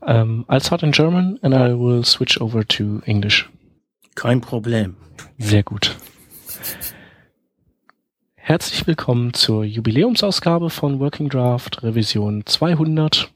Um, 0.00 0.44
I'll 0.48 0.60
start 0.60 0.82
in 0.82 0.92
German 0.92 1.38
and 1.42 1.54
I 1.54 1.74
will 1.74 2.04
switch 2.04 2.40
over 2.40 2.62
to 2.64 3.02
English. 3.04 3.48
Kein 4.14 4.40
Problem. 4.40 4.96
Sehr 5.38 5.62
gut. 5.62 5.96
Herzlich 8.36 8.86
willkommen 8.86 9.34
zur 9.34 9.64
Jubiläumsausgabe 9.64 10.70
von 10.70 11.00
Working 11.00 11.28
Draft 11.28 11.82
Revision 11.82 12.46
200. 12.46 13.30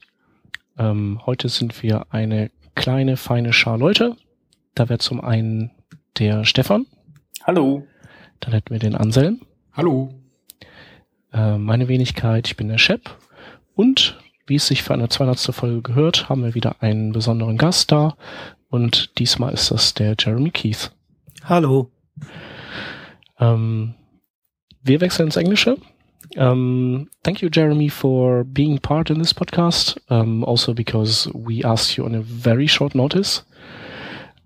Ähm, 0.77 1.21
heute 1.25 1.49
sind 1.49 1.83
wir 1.83 2.07
eine 2.09 2.49
kleine, 2.75 3.17
feine 3.17 3.53
Schar 3.53 3.77
Leute. 3.77 4.15
Da 4.73 4.89
wäre 4.89 4.99
zum 4.99 5.21
einen 5.21 5.71
der 6.17 6.45
Stefan. 6.45 6.87
Hallo. 7.43 7.85
Dann 8.39 8.53
hätten 8.53 8.71
wir 8.71 8.79
den 8.79 8.95
Anselm. 8.95 9.41
Hallo. 9.73 10.13
Äh, 11.31 11.57
meine 11.57 11.87
Wenigkeit, 11.87 12.47
ich 12.47 12.57
bin 12.57 12.69
der 12.69 12.77
Shep. 12.77 13.09
Und 13.75 14.17
wie 14.45 14.55
es 14.55 14.67
sich 14.67 14.83
für 14.83 14.93
eine 14.93 15.09
200. 15.09 15.39
Folge 15.53 15.81
gehört, 15.81 16.29
haben 16.29 16.43
wir 16.43 16.55
wieder 16.55 16.81
einen 16.81 17.11
besonderen 17.11 17.57
Gast 17.57 17.91
da. 17.91 18.15
Und 18.69 19.19
diesmal 19.19 19.53
ist 19.53 19.71
das 19.71 19.93
der 19.93 20.15
Jeremy 20.17 20.49
Keith. 20.49 20.91
Hallo. 21.43 21.91
Ähm, 23.39 23.95
wir 24.83 25.01
wechseln 25.01 25.27
ins 25.27 25.37
Englische. 25.37 25.77
Um, 26.35 27.09
thank 27.21 27.41
you, 27.41 27.49
Jeremy, 27.51 27.89
for 27.89 28.43
being 28.43 28.79
part 28.79 29.09
in 29.09 29.19
this 29.19 29.33
podcast. 29.33 29.99
Um, 30.09 30.43
also 30.43 30.73
because 30.73 31.29
we 31.33 31.63
asked 31.63 31.95
you 31.97 32.05
on 32.05 32.15
a 32.15 32.21
very 32.21 32.67
short 32.67 32.95
notice. 32.95 33.43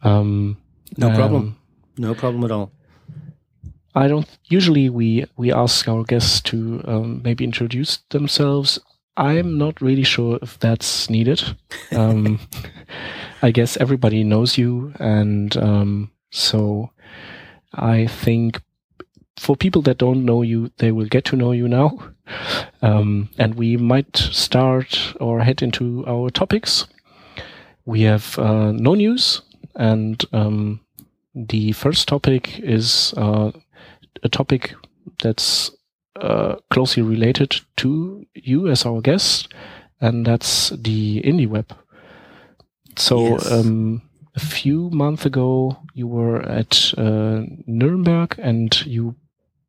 Um, 0.03 0.57
no 0.97 1.09
problem. 1.11 1.55
No 1.97 2.13
problem 2.13 2.43
at 2.43 2.52
all. 2.52 2.71
I 3.95 4.07
don't 4.07 4.27
usually 4.43 4.89
we 4.89 5.25
we 5.38 5.52
ask 5.52 5.88
our 5.88 6.03
guests 6.03 6.41
to 6.41 6.81
um, 6.85 7.21
maybe 7.23 7.43
introduce 7.43 7.99
themselves. 8.09 8.79
I'm 9.17 9.57
not 9.57 9.81
really 9.81 10.03
sure 10.03 10.38
if 10.41 10.59
that's 10.59 11.09
needed. 11.09 11.44
Um, 11.91 12.39
I 13.41 13.52
guess 13.52 13.75
everybody 13.77 14.23
knows 14.23 14.58
you, 14.58 14.94
and 14.99 15.55
um, 15.58 16.11
so 16.31 16.91
I 17.73 18.08
think 18.08 18.61
for 19.38 19.56
people 19.56 19.81
that 19.83 19.97
don't 19.97 20.25
know 20.25 20.44
you, 20.44 20.72
they 20.78 20.91
will 20.91 21.08
get 21.08 21.25
to 21.25 21.36
know 21.36 21.52
you 21.52 21.67
now. 21.67 21.97
Um, 22.81 23.30
and 23.38 23.56
we 23.56 23.78
might 23.78 24.16
start 24.17 25.14
or 25.19 25.41
head 25.41 25.61
into 25.61 26.06
our 26.08 26.30
topics. 26.30 26.86
We 27.86 28.02
have 28.02 28.38
uh, 28.38 28.72
no 28.72 28.95
news, 28.95 29.41
and 29.75 30.23
um, 30.34 30.81
the 31.34 31.72
first 31.72 32.08
topic 32.08 32.59
is 32.59 33.13
uh, 33.17 33.52
a 34.23 34.30
topic 34.30 34.75
that's 35.22 35.72
uh, 36.21 36.55
closely 36.69 37.03
related 37.03 37.55
to 37.77 38.25
you 38.33 38.67
as 38.67 38.85
our 38.85 39.01
guest, 39.01 39.53
and 40.01 40.25
that's 40.25 40.69
the 40.69 41.21
indie 41.23 41.47
web. 41.47 41.73
So, 42.97 43.19
Yes. 43.19 43.51
um, 43.51 44.01
a 44.35 44.39
few 44.39 44.89
months 44.91 45.25
ago, 45.25 45.77
you 45.93 46.07
were 46.07 46.41
at 46.41 46.93
uh, 46.97 47.41
Nuremberg 47.67 48.35
and 48.39 48.85
you 48.85 49.15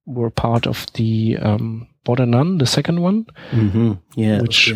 were 0.06 0.30
part 0.30 0.66
of 0.66 0.86
the 0.94 1.36
um, 1.40 1.88
Border 2.04 2.26
None, 2.26 2.58
the 2.58 2.66
second 2.66 3.00
one, 3.02 3.26
Mm-hmm. 3.50 3.92
Yeah. 4.16 4.40
which 4.40 4.72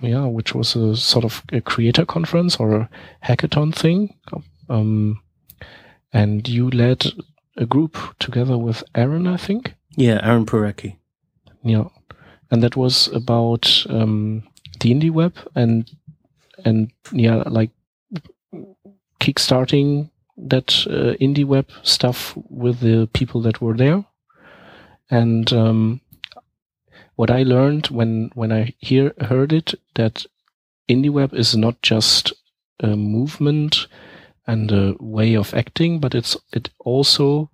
yeah, 0.00 0.26
which 0.26 0.54
was 0.54 0.76
a 0.76 0.94
sort 0.96 1.24
of 1.24 1.42
a 1.52 1.60
creator 1.60 2.04
conference 2.06 2.56
or 2.60 2.72
a 2.74 2.88
hackathon 3.24 3.74
thing. 3.74 4.14
Um, 4.68 5.20
and 6.12 6.46
you 6.48 6.70
led 6.70 7.04
a 7.56 7.66
group 7.66 7.96
together 8.20 8.56
with 8.56 8.84
Aaron, 8.94 9.26
I 9.26 9.36
think. 9.36 9.74
yeah, 9.96 10.20
Aaron 10.22 10.46
Parecki. 10.46 10.96
Yeah, 11.68 11.88
and 12.50 12.62
that 12.62 12.76
was 12.76 13.08
about 13.08 13.86
um, 13.90 14.42
the 14.80 14.92
indie 14.92 15.10
web 15.10 15.34
and 15.54 15.90
and 16.64 16.90
yeah, 17.12 17.42
like 17.46 17.70
kickstarting 19.20 20.10
that 20.36 20.86
uh, 20.88 21.14
indie 21.20 21.44
web 21.44 21.68
stuff 21.82 22.34
with 22.48 22.80
the 22.80 23.08
people 23.12 23.40
that 23.42 23.60
were 23.60 23.76
there. 23.76 24.04
And 25.10 25.52
um, 25.52 26.00
what 27.16 27.30
I 27.30 27.42
learned 27.42 27.88
when 27.88 28.30
when 28.34 28.52
I 28.52 28.74
hear 28.78 29.12
heard 29.20 29.52
it 29.52 29.74
that 29.94 30.24
indie 30.88 31.10
web 31.10 31.34
is 31.34 31.56
not 31.56 31.82
just 31.82 32.32
a 32.80 32.96
movement 32.96 33.86
and 34.46 34.70
a 34.72 34.96
way 35.00 35.34
of 35.36 35.54
acting, 35.54 36.00
but 36.00 36.14
it's 36.14 36.36
it 36.52 36.70
also 36.80 37.50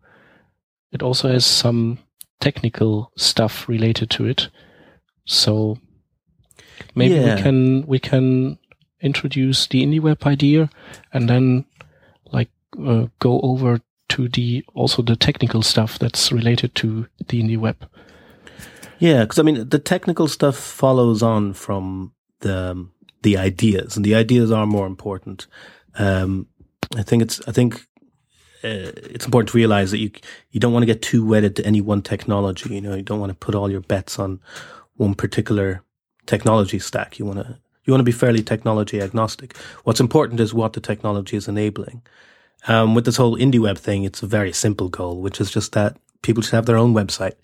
it 0.92 1.02
also 1.02 1.28
has 1.28 1.46
some 1.46 1.98
technical 2.40 3.12
stuff 3.16 3.68
related 3.68 4.10
to 4.10 4.26
it. 4.26 4.48
So 5.24 5.78
maybe 6.94 7.14
Yeah. 7.14 7.34
we 7.36 7.42
can 7.42 7.86
we 7.86 7.98
can 7.98 8.58
introduce 9.00 9.66
the 9.66 9.82
indie 9.82 10.00
web 10.00 10.24
idea 10.26 10.70
and 11.12 11.28
then 11.28 11.64
like 12.32 12.50
uh, 12.78 13.06
go 13.18 13.40
over 13.40 13.80
to 14.08 14.28
the 14.28 14.64
also 14.74 15.02
the 15.02 15.16
technical 15.16 15.62
stuff 15.62 15.98
that's 15.98 16.32
related 16.32 16.74
to 16.76 17.06
the 17.28 17.42
indie 17.42 17.58
web. 17.58 17.76
Yeah, 18.98 19.22
because 19.24 19.38
I 19.38 19.42
mean, 19.42 19.68
the 19.68 19.78
technical 19.78 20.28
stuff 20.28 20.56
follows 20.56 21.22
on 21.22 21.52
from 21.54 22.12
the 22.40 22.70
um, 22.70 22.92
the 23.22 23.36
ideas, 23.36 23.96
and 23.96 24.04
the 24.04 24.14
ideas 24.14 24.50
are 24.50 24.66
more 24.66 24.86
important. 24.86 25.46
Um, 25.98 26.46
I 26.96 27.02
think 27.02 27.22
it's 27.22 27.40
I 27.48 27.52
think 27.52 27.86
it's 28.64 29.24
important 29.24 29.50
to 29.50 29.56
realize 29.56 29.90
that 29.90 29.98
you 29.98 30.10
you 30.50 30.60
don't 30.60 30.72
want 30.72 30.82
to 30.82 30.86
get 30.86 31.02
too 31.02 31.24
wedded 31.24 31.56
to 31.56 31.66
any 31.66 31.80
one 31.80 32.02
technology. 32.02 32.74
You 32.74 32.80
know, 32.80 32.94
you 32.94 33.02
don't 33.02 33.20
want 33.20 33.30
to 33.30 33.36
put 33.36 33.54
all 33.54 33.70
your 33.70 33.80
bets 33.80 34.18
on 34.18 34.40
one 34.96 35.14
particular 35.14 35.82
technology 36.26 36.78
stack. 36.78 37.18
You 37.18 37.26
want 37.26 37.40
to 37.40 37.58
you 37.84 37.92
want 37.92 38.00
to 38.00 38.04
be 38.04 38.12
fairly 38.12 38.42
technology 38.42 39.00
agnostic. 39.00 39.56
What's 39.84 40.00
important 40.00 40.40
is 40.40 40.54
what 40.54 40.72
the 40.72 40.80
technology 40.80 41.36
is 41.36 41.48
enabling. 41.48 42.02
Um, 42.66 42.94
with 42.94 43.04
this 43.04 43.16
whole 43.16 43.36
indie 43.36 43.60
web 43.60 43.76
thing, 43.76 44.04
it's 44.04 44.22
a 44.22 44.26
very 44.26 44.52
simple 44.52 44.88
goal, 44.88 45.20
which 45.20 45.40
is 45.40 45.50
just 45.50 45.72
that 45.72 45.98
people 46.22 46.42
should 46.42 46.54
have 46.54 46.66
their 46.66 46.78
own 46.78 46.94
website. 46.94 47.34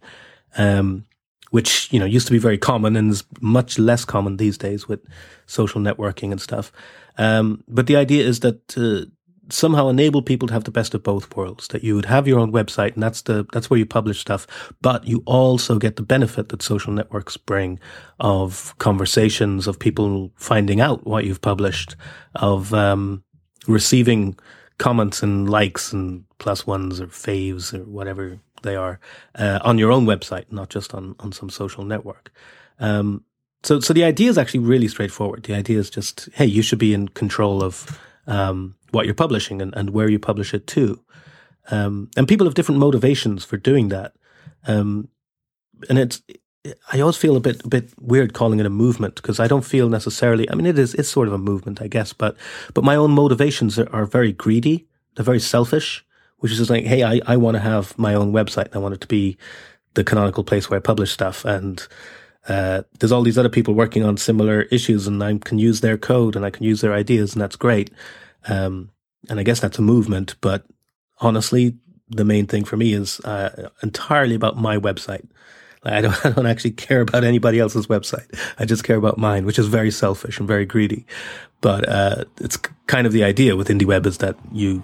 Um, 0.56 1.06
which 1.50 1.92
you 1.92 1.98
know 1.98 2.06
used 2.06 2.26
to 2.26 2.32
be 2.32 2.38
very 2.38 2.58
common 2.58 2.96
and 2.96 3.10
is 3.10 3.24
much 3.40 3.78
less 3.78 4.04
common 4.04 4.36
these 4.36 4.56
days 4.56 4.88
with 4.88 5.00
social 5.46 5.80
networking 5.80 6.30
and 6.30 6.40
stuff. 6.40 6.72
Um, 7.18 7.64
but 7.68 7.86
the 7.86 7.96
idea 7.96 8.24
is 8.24 8.40
that 8.40 8.66
to 8.68 9.10
somehow 9.52 9.88
enable 9.88 10.22
people 10.22 10.48
to 10.48 10.54
have 10.54 10.64
the 10.64 10.70
best 10.70 10.94
of 10.94 11.02
both 11.02 11.34
worlds. 11.36 11.68
That 11.68 11.84
you 11.84 11.94
would 11.94 12.06
have 12.06 12.28
your 12.28 12.38
own 12.38 12.52
website, 12.52 12.94
and 12.94 13.02
that's 13.02 13.22
the 13.22 13.46
that's 13.52 13.70
where 13.70 13.78
you 13.78 13.86
publish 13.86 14.20
stuff. 14.20 14.46
But 14.80 15.06
you 15.06 15.22
also 15.26 15.78
get 15.78 15.96
the 15.96 16.02
benefit 16.02 16.48
that 16.48 16.62
social 16.62 16.92
networks 16.92 17.36
bring 17.36 17.78
of 18.18 18.74
conversations, 18.78 19.66
of 19.66 19.78
people 19.78 20.32
finding 20.36 20.80
out 20.80 21.06
what 21.06 21.24
you've 21.24 21.42
published, 21.42 21.96
of 22.34 22.72
um, 22.74 23.22
receiving 23.66 24.36
comments 24.78 25.22
and 25.22 25.50
likes 25.50 25.92
and 25.92 26.24
plus 26.38 26.66
ones 26.66 27.00
or 27.00 27.06
faves 27.06 27.74
or 27.74 27.84
whatever 27.84 28.38
they 28.62 28.76
are 28.76 28.98
uh, 29.34 29.58
on 29.62 29.78
your 29.78 29.92
own 29.92 30.06
website, 30.06 30.50
not 30.50 30.70
just 30.70 30.94
on, 30.94 31.14
on 31.20 31.32
some 31.32 31.50
social 31.50 31.84
network. 31.84 32.32
Um, 32.78 33.24
so, 33.62 33.80
so 33.80 33.92
the 33.92 34.04
idea 34.04 34.30
is 34.30 34.38
actually 34.38 34.60
really 34.60 34.88
straightforward. 34.88 35.42
The 35.44 35.54
idea 35.54 35.78
is 35.78 35.90
just, 35.90 36.30
hey, 36.32 36.46
you 36.46 36.62
should 36.62 36.78
be 36.78 36.94
in 36.94 37.08
control 37.08 37.62
of 37.62 38.00
um, 38.26 38.74
what 38.92 39.06
you're 39.06 39.14
publishing 39.14 39.60
and, 39.62 39.74
and 39.76 39.90
where 39.90 40.10
you 40.10 40.18
publish 40.18 40.54
it 40.54 40.66
to. 40.68 41.00
Um, 41.70 42.10
and 42.16 42.26
people 42.26 42.46
have 42.46 42.54
different 42.54 42.80
motivations 42.80 43.44
for 43.44 43.56
doing 43.56 43.88
that. 43.88 44.14
Um, 44.66 45.08
and 45.88 45.98
it's, 45.98 46.22
I 46.92 47.00
always 47.00 47.16
feel 47.16 47.36
a 47.36 47.40
bit, 47.40 47.64
a 47.64 47.68
bit 47.68 47.90
weird 48.00 48.34
calling 48.34 48.60
it 48.60 48.66
a 48.66 48.70
movement 48.70 49.14
because 49.14 49.40
I 49.40 49.46
don't 49.46 49.64
feel 49.64 49.88
necessarily, 49.88 50.50
I 50.50 50.54
mean, 50.54 50.66
it 50.66 50.78
is, 50.78 50.94
it's 50.94 51.08
sort 51.08 51.28
of 51.28 51.34
a 51.34 51.38
movement, 51.38 51.80
I 51.80 51.88
guess, 51.88 52.12
but, 52.12 52.36
but 52.74 52.84
my 52.84 52.96
own 52.96 53.12
motivations 53.12 53.78
are, 53.78 53.88
are 53.94 54.04
very 54.04 54.32
greedy. 54.32 54.86
They're 55.14 55.24
very 55.24 55.40
selfish 55.40 56.04
which 56.40 56.52
is 56.52 56.58
just 56.58 56.70
like, 56.70 56.84
hey, 56.84 57.02
I, 57.02 57.20
I 57.26 57.36
want 57.36 57.54
to 57.54 57.60
have 57.60 57.96
my 57.98 58.14
own 58.14 58.32
website. 58.32 58.66
and 58.66 58.76
I 58.76 58.78
want 58.78 58.94
it 58.94 59.00
to 59.02 59.06
be 59.06 59.36
the 59.94 60.04
canonical 60.04 60.42
place 60.42 60.68
where 60.68 60.78
I 60.78 60.82
publish 60.82 61.12
stuff. 61.12 61.44
And 61.44 61.86
uh, 62.48 62.82
there's 62.98 63.12
all 63.12 63.22
these 63.22 63.38
other 63.38 63.48
people 63.48 63.74
working 63.74 64.02
on 64.02 64.16
similar 64.16 64.62
issues, 64.62 65.06
and 65.06 65.22
I 65.22 65.38
can 65.38 65.58
use 65.58 65.80
their 65.80 65.98
code 65.98 66.36
and 66.36 66.44
I 66.44 66.50
can 66.50 66.64
use 66.64 66.80
their 66.80 66.94
ideas, 66.94 67.32
and 67.32 67.42
that's 67.42 67.56
great. 67.56 67.90
Um, 68.48 68.90
and 69.28 69.38
I 69.38 69.42
guess 69.42 69.60
that's 69.60 69.78
a 69.78 69.82
movement. 69.82 70.36
But 70.40 70.64
honestly, 71.20 71.76
the 72.08 72.24
main 72.24 72.46
thing 72.46 72.64
for 72.64 72.76
me 72.76 72.92
is 72.92 73.20
uh, 73.20 73.70
entirely 73.82 74.34
about 74.34 74.56
my 74.56 74.78
website. 74.78 75.26
I 75.82 76.00
don't, 76.00 76.24
I 76.26 76.30
don't 76.30 76.46
actually 76.46 76.72
care 76.72 77.00
about 77.00 77.24
anybody 77.24 77.58
else's 77.58 77.86
website. 77.86 78.26
I 78.58 78.64
just 78.64 78.84
care 78.84 78.96
about 78.96 79.18
mine, 79.18 79.46
which 79.46 79.58
is 79.58 79.66
very 79.66 79.90
selfish 79.90 80.38
and 80.38 80.48
very 80.48 80.64
greedy. 80.64 81.06
But 81.60 81.88
uh, 81.88 82.24
it's 82.40 82.56
kind 82.86 83.06
of 83.06 83.12
the 83.12 83.24
idea 83.24 83.56
with 83.56 83.68
IndieWeb 83.68 84.06
is 84.06 84.18
that 84.18 84.36
you 84.52 84.82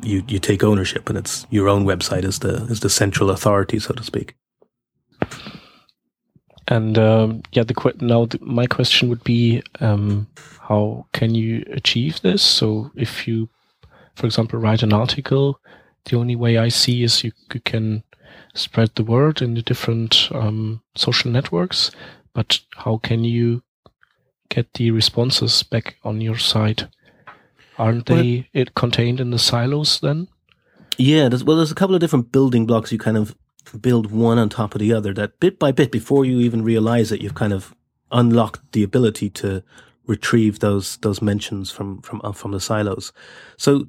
you 0.00 0.22
you 0.28 0.38
take 0.38 0.62
ownership 0.62 1.08
and 1.08 1.18
it's 1.18 1.44
your 1.50 1.68
own 1.68 1.84
website 1.84 2.22
is 2.22 2.38
the 2.38 2.62
is 2.66 2.78
the 2.80 2.88
central 2.88 3.30
authority 3.30 3.80
so 3.80 3.92
to 3.92 4.04
speak 4.04 4.36
And 6.68 6.98
um, 6.98 7.42
yeah, 7.52 7.64
the 7.64 7.94
now 8.00 8.26
the, 8.26 8.38
my 8.42 8.66
question 8.66 9.08
would 9.08 9.24
be, 9.24 9.62
um, 9.80 10.26
how 10.68 11.06
can 11.14 11.34
you 11.34 11.64
achieve 11.72 12.20
this? 12.20 12.42
So 12.42 12.90
if 12.94 13.26
you, 13.26 13.48
for 14.14 14.26
example, 14.26 14.58
write 14.58 14.82
an 14.82 14.92
article, 14.92 15.58
the 16.04 16.16
only 16.18 16.36
way 16.36 16.58
I 16.58 16.68
see 16.68 17.02
is 17.02 17.24
you, 17.24 17.32
you 17.54 17.60
can 17.60 18.02
spread 18.54 18.90
the 18.94 19.04
word 19.04 19.40
in 19.40 19.54
the 19.54 19.62
different 19.62 20.28
um, 20.30 20.82
social 20.94 21.30
networks. 21.30 21.90
But 22.34 22.60
how 22.76 22.98
can 22.98 23.24
you 23.24 23.62
get 24.50 24.74
the 24.74 24.90
responses 24.90 25.62
back 25.62 25.96
on 26.04 26.20
your 26.20 26.36
site? 26.36 26.86
Aren't 27.78 28.06
they 28.06 28.14
well, 28.14 28.44
it 28.52 28.74
contained 28.74 29.20
in 29.20 29.30
the 29.30 29.38
silos 29.38 30.00
then? 30.00 30.28
Yeah, 30.98 31.30
there's, 31.30 31.44
well, 31.44 31.56
there's 31.56 31.72
a 31.72 31.76
couple 31.76 31.94
of 31.94 32.00
different 32.00 32.30
building 32.30 32.66
blocks 32.66 32.92
you 32.92 32.98
kind 32.98 33.16
of 33.16 33.34
build 33.80 34.10
one 34.10 34.38
on 34.38 34.50
top 34.50 34.74
of 34.74 34.80
the 34.80 34.92
other. 34.92 35.14
That 35.14 35.40
bit 35.40 35.58
by 35.58 35.72
bit, 35.72 35.90
before 35.90 36.26
you 36.26 36.40
even 36.40 36.62
realize 36.62 37.10
it, 37.10 37.22
you've 37.22 37.34
kind 37.34 37.54
of 37.54 37.74
unlocked 38.10 38.72
the 38.72 38.82
ability 38.82 39.30
to 39.30 39.62
retrieve 40.08 40.58
those 40.58 40.96
those 40.98 41.22
mentions 41.22 41.70
from 41.70 42.02
from 42.02 42.20
uh, 42.24 42.32
from 42.32 42.50
the 42.50 42.60
silos. 42.60 43.12
So 43.56 43.86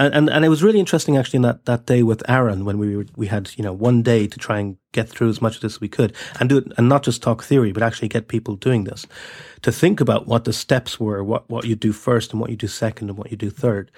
and 0.00 0.30
and 0.30 0.44
it 0.44 0.48
was 0.48 0.62
really 0.62 0.78
interesting 0.78 1.16
actually 1.16 1.38
in 1.38 1.42
that 1.42 1.64
that 1.66 1.86
day 1.86 2.02
with 2.02 2.28
Aaron 2.28 2.64
when 2.64 2.78
we 2.78 2.96
were, 2.96 3.06
we 3.16 3.26
had 3.26 3.50
you 3.56 3.64
know 3.64 3.72
one 3.72 4.02
day 4.02 4.26
to 4.26 4.38
try 4.38 4.58
and 4.58 4.76
get 4.92 5.08
through 5.08 5.28
as 5.28 5.42
much 5.42 5.56
of 5.56 5.62
this 5.62 5.74
as 5.74 5.80
we 5.80 5.88
could 5.88 6.14
and 6.40 6.48
do 6.48 6.58
it 6.58 6.72
and 6.76 6.88
not 6.88 7.02
just 7.02 7.22
talk 7.22 7.42
theory 7.42 7.72
but 7.72 7.82
actually 7.82 8.08
get 8.08 8.28
people 8.28 8.56
doing 8.56 8.84
this. 8.84 9.06
To 9.62 9.72
think 9.72 10.00
about 10.00 10.26
what 10.26 10.44
the 10.44 10.52
steps 10.52 10.98
were 10.98 11.22
what 11.22 11.48
what 11.50 11.64
you 11.64 11.76
do 11.76 11.92
first 11.92 12.32
and 12.32 12.40
what 12.40 12.50
you 12.50 12.56
do 12.56 12.68
second 12.68 13.10
and 13.10 13.18
what 13.18 13.30
you 13.30 13.36
do 13.36 13.50
third. 13.50 13.90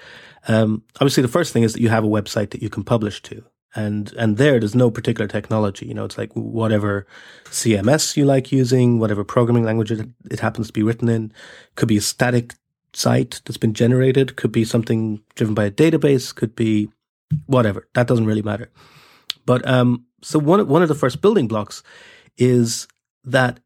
Um, 0.47 0.83
obviously 0.95 1.21
the 1.21 1.29
first 1.29 1.53
thing 1.53 1.63
is 1.63 1.73
that 1.73 1.81
you 1.81 1.89
have 1.89 2.03
a 2.03 2.07
website 2.07 2.49
that 2.51 2.63
you 2.63 2.69
can 2.69 2.83
publish 2.83 3.21
to 3.23 3.43
and 3.75 4.13
and 4.13 4.37
there 4.37 4.59
there's 4.59 4.75
no 4.75 4.91
particular 4.91 5.27
technology 5.27 5.85
you 5.85 5.93
know 5.93 6.03
it's 6.03 6.17
like 6.17 6.31
whatever 6.33 7.07
cms 7.45 8.17
you 8.17 8.25
like 8.25 8.51
using 8.51 8.99
whatever 8.99 9.23
programming 9.23 9.63
language 9.63 9.91
it, 9.91 10.09
it 10.29 10.39
happens 10.41 10.67
to 10.67 10.73
be 10.73 10.83
written 10.83 11.07
in 11.07 11.31
could 11.75 11.87
be 11.87 11.97
a 11.97 12.01
static 12.01 12.53
site 12.93 13.41
that's 13.45 13.57
been 13.57 13.73
generated, 13.73 14.35
could 14.35 14.51
be 14.51 14.65
something 14.65 15.21
driven 15.35 15.53
by 15.53 15.65
a 15.65 15.71
database, 15.71 16.33
could 16.33 16.55
be 16.55 16.89
whatever. 17.45 17.87
That 17.93 18.07
doesn't 18.07 18.25
really 18.25 18.41
matter. 18.41 18.69
But 19.45 19.67
um, 19.67 20.05
so 20.21 20.39
one 20.39 20.67
one 20.67 20.81
of 20.81 20.87
the 20.87 20.95
first 20.95 21.21
building 21.21 21.47
blocks 21.47 21.83
is 22.37 22.87
that 23.23 23.59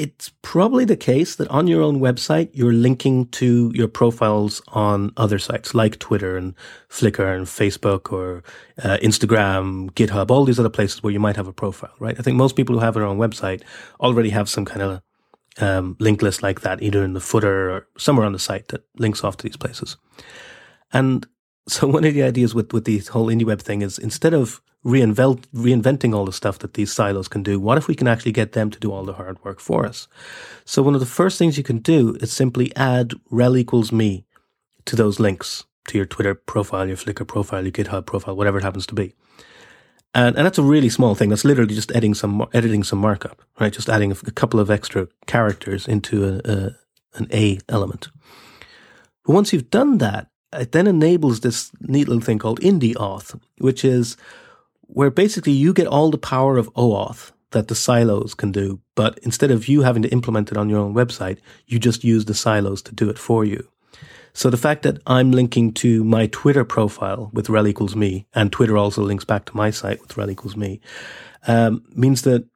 it's 0.00 0.32
probably 0.40 0.86
the 0.86 0.96
case 0.96 1.36
that 1.36 1.48
on 1.48 1.66
your 1.66 1.82
own 1.82 2.00
website 2.00 2.48
you're 2.54 2.72
linking 2.72 3.26
to 3.26 3.70
your 3.74 3.86
profiles 3.86 4.62
on 4.68 5.12
other 5.18 5.38
sites 5.38 5.74
like 5.74 5.98
Twitter 5.98 6.38
and 6.38 6.54
Flickr 6.88 7.36
and 7.36 7.44
Facebook 7.46 8.10
or 8.10 8.42
uh, 8.82 8.96
Instagram, 9.02 9.90
GitHub, 9.90 10.30
all 10.30 10.46
these 10.46 10.58
other 10.58 10.70
places 10.70 11.02
where 11.02 11.12
you 11.12 11.20
might 11.20 11.36
have 11.36 11.46
a 11.46 11.52
profile, 11.52 11.92
right? 11.98 12.18
I 12.18 12.22
think 12.22 12.38
most 12.38 12.56
people 12.56 12.74
who 12.74 12.80
have 12.80 12.94
their 12.94 13.04
own 13.04 13.18
website 13.18 13.60
already 14.00 14.30
have 14.30 14.48
some 14.48 14.64
kind 14.64 14.80
of 14.80 15.02
um, 15.58 15.96
link 16.00 16.22
list 16.22 16.42
like 16.42 16.62
that, 16.62 16.82
either 16.82 17.04
in 17.04 17.12
the 17.12 17.20
footer 17.20 17.70
or 17.70 17.86
somewhere 17.98 18.24
on 18.24 18.32
the 18.32 18.38
site 18.38 18.68
that 18.68 18.86
links 18.96 19.22
off 19.22 19.36
to 19.36 19.42
these 19.42 19.58
places. 19.58 19.98
And 20.94 21.26
so 21.70 21.86
one 21.86 22.04
of 22.04 22.14
the 22.14 22.22
ideas 22.22 22.54
with, 22.54 22.72
with 22.72 22.84
the 22.84 22.98
whole 22.98 23.26
IndieWeb 23.26 23.60
thing 23.60 23.82
is 23.82 23.98
instead 23.98 24.34
of 24.34 24.60
reinvent, 24.84 25.44
reinventing 25.54 26.14
all 26.14 26.24
the 26.24 26.32
stuff 26.32 26.58
that 26.60 26.74
these 26.74 26.92
silos 26.92 27.28
can 27.28 27.42
do, 27.42 27.60
what 27.60 27.78
if 27.78 27.86
we 27.86 27.94
can 27.94 28.08
actually 28.08 28.32
get 28.32 28.52
them 28.52 28.70
to 28.70 28.80
do 28.80 28.90
all 28.92 29.04
the 29.04 29.12
hard 29.12 29.42
work 29.44 29.60
for 29.60 29.86
us? 29.86 30.08
So 30.64 30.82
one 30.82 30.94
of 30.94 31.00
the 31.00 31.06
first 31.06 31.38
things 31.38 31.56
you 31.56 31.64
can 31.64 31.78
do 31.78 32.16
is 32.20 32.32
simply 32.32 32.74
add 32.76 33.12
rel 33.30 33.56
equals 33.56 33.92
me 33.92 34.24
to 34.86 34.96
those 34.96 35.20
links 35.20 35.64
to 35.88 35.98
your 35.98 36.06
Twitter 36.06 36.34
profile, 36.34 36.88
your 36.88 36.96
Flickr 36.96 37.26
profile, 37.26 37.62
your 37.62 37.72
GitHub 37.72 38.06
profile, 38.06 38.36
whatever 38.36 38.58
it 38.58 38.64
happens 38.64 38.86
to 38.86 38.94
be. 38.94 39.14
And, 40.14 40.36
and 40.36 40.44
that's 40.44 40.58
a 40.58 40.62
really 40.62 40.88
small 40.88 41.14
thing. 41.14 41.28
That's 41.28 41.44
literally 41.44 41.74
just 41.74 41.90
editing 41.92 42.14
some, 42.14 42.46
editing 42.52 42.82
some 42.82 42.98
markup, 42.98 43.42
right? 43.60 43.72
Just 43.72 43.88
adding 43.88 44.10
a, 44.10 44.16
a 44.26 44.32
couple 44.32 44.58
of 44.58 44.70
extra 44.70 45.06
characters 45.26 45.86
into 45.86 46.24
a, 46.24 46.40
a, 46.50 46.70
an 47.14 47.28
A 47.32 47.60
element. 47.68 48.08
But 49.24 49.34
once 49.34 49.52
you've 49.52 49.70
done 49.70 49.98
that, 49.98 50.29
it 50.52 50.72
then 50.72 50.86
enables 50.86 51.40
this 51.40 51.70
neat 51.80 52.08
little 52.08 52.22
thing 52.22 52.38
called 52.38 52.60
indie 52.60 52.94
auth, 52.94 53.38
which 53.58 53.84
is 53.84 54.16
where 54.82 55.10
basically 55.10 55.52
you 55.52 55.72
get 55.72 55.86
all 55.86 56.10
the 56.10 56.18
power 56.18 56.58
of 56.58 56.72
OAuth 56.74 57.32
that 57.52 57.68
the 57.68 57.74
silos 57.74 58.34
can 58.34 58.52
do. 58.52 58.80
But 58.94 59.18
instead 59.22 59.50
of 59.50 59.68
you 59.68 59.82
having 59.82 60.02
to 60.02 60.08
implement 60.08 60.50
it 60.50 60.56
on 60.56 60.68
your 60.68 60.80
own 60.80 60.94
website, 60.94 61.38
you 61.66 61.78
just 61.78 62.04
use 62.04 62.24
the 62.24 62.34
silos 62.34 62.82
to 62.82 62.94
do 62.94 63.08
it 63.08 63.18
for 63.18 63.44
you. 63.44 63.68
So 64.32 64.50
the 64.50 64.56
fact 64.56 64.82
that 64.82 65.00
I'm 65.06 65.32
linking 65.32 65.72
to 65.74 66.04
my 66.04 66.26
Twitter 66.28 66.64
profile 66.64 67.30
with 67.32 67.48
rel 67.48 67.66
equals 67.66 67.96
me, 67.96 68.26
and 68.32 68.52
Twitter 68.52 68.78
also 68.78 69.02
links 69.02 69.24
back 69.24 69.44
to 69.46 69.56
my 69.56 69.70
site 69.70 70.00
with 70.00 70.16
rel 70.16 70.30
equals 70.30 70.56
me, 70.56 70.80
um, 71.48 71.84
means 71.94 72.22
that 72.22 72.46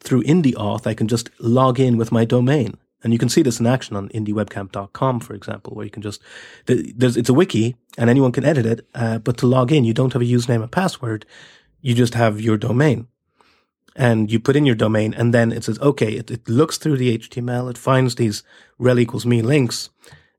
through 0.00 0.24
IndieAuth, 0.24 0.86
I 0.86 0.94
can 0.94 1.06
just 1.06 1.30
log 1.38 1.78
in 1.78 1.96
with 1.96 2.10
my 2.10 2.24
domain. 2.24 2.76
And 3.02 3.12
you 3.12 3.18
can 3.18 3.28
see 3.28 3.42
this 3.42 3.60
in 3.60 3.66
action 3.66 3.96
on 3.96 4.08
indiewebcamp.com, 4.10 5.20
for 5.20 5.34
example, 5.34 5.74
where 5.74 5.84
you 5.84 5.90
can 5.90 6.02
just, 6.02 6.22
there's, 6.66 7.16
it's 7.16 7.28
a 7.28 7.34
wiki 7.34 7.76
and 7.98 8.08
anyone 8.08 8.32
can 8.32 8.44
edit 8.44 8.66
it. 8.66 8.86
Uh, 8.94 9.18
but 9.18 9.36
to 9.38 9.46
log 9.46 9.72
in, 9.72 9.84
you 9.84 9.94
don't 9.94 10.12
have 10.12 10.22
a 10.22 10.26
username 10.26 10.62
and 10.62 10.70
password. 10.70 11.26
You 11.80 11.94
just 11.94 12.14
have 12.14 12.40
your 12.40 12.56
domain 12.56 13.08
and 13.96 14.30
you 14.30 14.38
put 14.40 14.56
in 14.56 14.64
your 14.64 14.76
domain 14.76 15.14
and 15.14 15.34
then 15.34 15.52
it 15.52 15.64
says, 15.64 15.78
okay, 15.80 16.12
it, 16.12 16.30
it 16.30 16.48
looks 16.48 16.78
through 16.78 16.96
the 16.96 17.18
HTML. 17.18 17.70
It 17.70 17.78
finds 17.78 18.14
these 18.14 18.42
rel 18.78 18.98
equals 18.98 19.26
me 19.26 19.42
links 19.42 19.90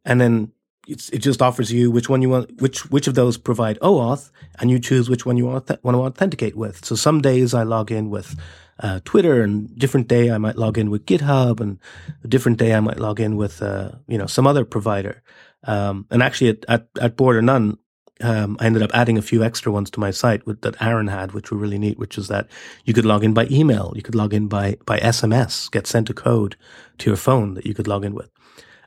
and 0.05 0.21
then 0.21 0.51
it 0.87 1.19
just 1.19 1.41
offers 1.41 1.71
you 1.71 1.89
which 1.91 2.09
one 2.09 2.21
you 2.21 2.29
want, 2.29 2.61
which 2.61 2.89
which 2.91 3.07
of 3.07 3.15
those 3.15 3.37
provide 3.37 3.79
OAuth, 3.79 4.31
and 4.59 4.69
you 4.69 4.79
choose 4.79 5.09
which 5.09 5.25
one 5.25 5.37
you 5.37 5.45
want, 5.45 5.69
want 5.81 5.95
to 5.95 6.01
authenticate 6.01 6.57
with. 6.57 6.83
So 6.83 6.95
some 6.95 7.21
days 7.21 7.53
I 7.53 7.63
log 7.63 7.89
in 7.91 8.09
with 8.09 8.37
uh, 8.79 8.99
Twitter, 9.05 9.41
and 9.41 9.77
different 9.77 10.07
day 10.07 10.31
I 10.31 10.37
might 10.37 10.57
log 10.57 10.77
in 10.77 10.89
with 10.89 11.05
GitHub, 11.05 11.59
and 11.59 11.79
a 12.23 12.27
different 12.27 12.57
day 12.57 12.73
I 12.73 12.79
might 12.79 12.99
log 12.99 13.19
in 13.19 13.35
with 13.35 13.61
uh, 13.61 13.91
you 14.07 14.17
know 14.17 14.25
some 14.25 14.47
other 14.47 14.65
provider. 14.65 15.21
Um, 15.65 16.07
and 16.09 16.23
actually, 16.23 16.49
at 16.49 16.65
at, 16.67 16.87
at 16.99 17.17
Border 17.17 17.41
None, 17.41 17.77
um, 18.21 18.57
I 18.59 18.65
ended 18.65 18.83
up 18.83 18.91
adding 18.93 19.17
a 19.17 19.21
few 19.21 19.43
extra 19.43 19.71
ones 19.71 19.89
to 19.91 19.99
my 19.99 20.11
site 20.11 20.45
with, 20.45 20.61
that 20.61 20.81
Aaron 20.81 21.07
had, 21.07 21.33
which 21.33 21.51
were 21.51 21.57
really 21.57 21.79
neat. 21.79 21.99
Which 21.99 22.17
is 22.17 22.27
that 22.27 22.47
you 22.85 22.93
could 22.93 23.05
log 23.05 23.23
in 23.23 23.33
by 23.33 23.47
email, 23.49 23.93
you 23.95 24.01
could 24.01 24.15
log 24.15 24.33
in 24.33 24.47
by 24.47 24.77
by 24.85 24.99
SMS, 24.99 25.69
get 25.71 25.87
sent 25.87 26.09
a 26.09 26.13
code 26.13 26.55
to 26.99 27.09
your 27.09 27.17
phone 27.17 27.53
that 27.53 27.65
you 27.65 27.73
could 27.73 27.87
log 27.87 28.05
in 28.05 28.13
with. 28.13 28.29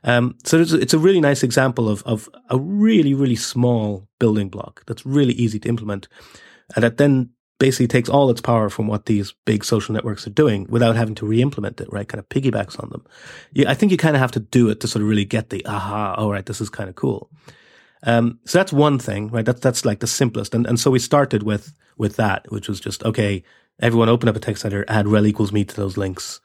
Um, 0.03 0.37
so 0.43 0.59
it's, 0.59 0.71
it's 0.71 0.93
a 0.93 0.99
really 0.99 1.19
nice 1.19 1.43
example 1.43 1.89
of, 1.89 2.03
of 2.03 2.29
a 2.49 2.57
really, 2.57 3.13
really 3.13 3.35
small 3.35 4.07
building 4.19 4.47
block 4.47 4.83
that's 4.85 5.05
really 5.05 5.33
easy 5.33 5.59
to 5.59 5.69
implement. 5.69 6.07
And 6.75 6.83
that 6.83 6.97
then 6.97 7.31
basically 7.59 7.87
takes 7.87 8.09
all 8.09 8.29
its 8.29 8.41
power 8.41 8.69
from 8.69 8.87
what 8.87 9.05
these 9.05 9.33
big 9.45 9.63
social 9.63 9.93
networks 9.93 10.27
are 10.27 10.31
doing 10.31 10.67
without 10.69 10.95
having 10.95 11.15
to 11.15 11.25
re-implement 11.25 11.81
it, 11.81 11.91
right? 11.91 12.07
Kind 12.07 12.19
of 12.19 12.29
piggybacks 12.29 12.81
on 12.81 12.89
them. 12.89 13.05
Yeah, 13.51 13.69
I 13.69 13.73
think 13.73 13.91
you 13.91 13.97
kind 13.97 14.15
of 14.15 14.19
have 14.19 14.31
to 14.33 14.39
do 14.39 14.69
it 14.69 14.79
to 14.81 14.87
sort 14.87 15.01
of 15.01 15.09
really 15.09 15.25
get 15.25 15.49
the 15.49 15.65
aha, 15.65 16.15
all 16.17 16.31
right, 16.31 16.45
this 16.45 16.61
is 16.61 16.69
kind 16.69 16.89
of 16.89 16.95
cool. 16.95 17.31
Um, 18.03 18.39
so 18.45 18.59
that's 18.59 18.71
one 18.71 18.99
thing, 18.99 19.29
right? 19.29 19.45
That's, 19.45 19.59
that's 19.59 19.85
like 19.85 19.99
the 19.99 20.07
simplest. 20.07 20.53
And, 20.53 20.67
and 20.67 20.79
so 20.79 20.91
we 20.91 20.99
started 20.99 21.43
with, 21.43 21.73
with 21.97 22.15
that, 22.17 22.49
which 22.51 22.67
was 22.67 22.79
just, 22.79 23.03
okay, 23.03 23.43
everyone 23.79 24.09
open 24.09 24.29
up 24.29 24.35
a 24.35 24.39
text 24.39 24.63
editor, 24.63 24.85
add 24.87 25.07
rel 25.07 25.25
equals 25.25 25.51
me 25.51 25.65
to 25.65 25.75
those 25.75 25.97
links. 25.97 26.39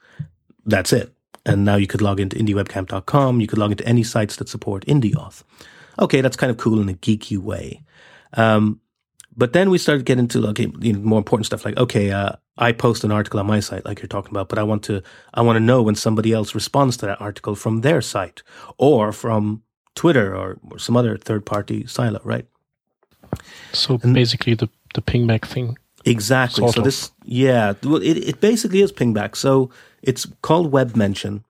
That's 0.65 0.93
it. 0.93 1.13
And 1.45 1.65
now 1.65 1.75
you 1.75 1.87
could 1.87 2.01
log 2.01 2.19
into 2.19 2.37
indiewebcamp.com. 2.37 3.41
You 3.41 3.47
could 3.47 3.57
log 3.59 3.71
into 3.71 3.85
any 3.85 4.03
sites 4.03 4.37
that 4.37 4.49
support 4.49 4.85
IndieAuth. 4.85 5.43
Okay, 5.99 6.21
that's 6.21 6.37
kind 6.37 6.49
of 6.49 6.57
cool 6.57 6.81
in 6.81 6.89
a 6.89 6.93
geeky 6.93 7.37
way. 7.37 7.83
Um, 8.33 8.79
but 9.35 9.53
then 9.53 9.69
we 9.69 9.77
started 9.77 10.05
getting 10.05 10.27
to 10.29 10.39
like 10.39 10.59
you 10.59 10.93
know, 10.93 10.99
more 10.99 11.17
important 11.17 11.45
stuff 11.45 11.65
like, 11.65 11.77
okay, 11.77 12.11
uh, 12.11 12.33
I 12.57 12.71
post 12.71 13.03
an 13.03 13.11
article 13.11 13.39
on 13.39 13.47
my 13.47 13.59
site, 13.59 13.85
like 13.85 14.01
you're 14.01 14.07
talking 14.07 14.31
about, 14.31 14.49
but 14.49 14.59
I 14.59 14.63
want 14.63 14.83
to, 14.83 15.01
I 15.33 15.41
want 15.41 15.55
to 15.55 15.59
know 15.59 15.81
when 15.81 15.95
somebody 15.95 16.33
else 16.33 16.53
responds 16.53 16.97
to 16.97 17.05
that 17.07 17.21
article 17.21 17.55
from 17.55 17.81
their 17.81 18.01
site 18.01 18.43
or 18.77 19.11
from 19.11 19.63
Twitter 19.95 20.35
or, 20.35 20.59
or 20.71 20.79
some 20.79 20.95
other 20.95 21.17
third 21.17 21.45
party 21.45 21.85
silo, 21.87 22.21
right? 22.23 22.45
So 23.71 23.99
and 24.03 24.13
basically 24.13 24.53
the, 24.53 24.69
the 24.93 25.01
pingback 25.01 25.45
thing. 25.45 25.77
Exactly. 26.05 26.61
Sort 26.61 26.75
so 26.75 26.81
of. 26.81 26.85
this, 26.85 27.11
yeah, 27.23 27.73
well, 27.83 28.01
it, 28.01 28.17
it 28.17 28.41
basically 28.41 28.81
is 28.81 28.91
pingback. 28.91 29.35
So 29.35 29.71
it's 30.01 30.27
called 30.41 30.71
web 30.71 30.95
mention, 30.95 31.43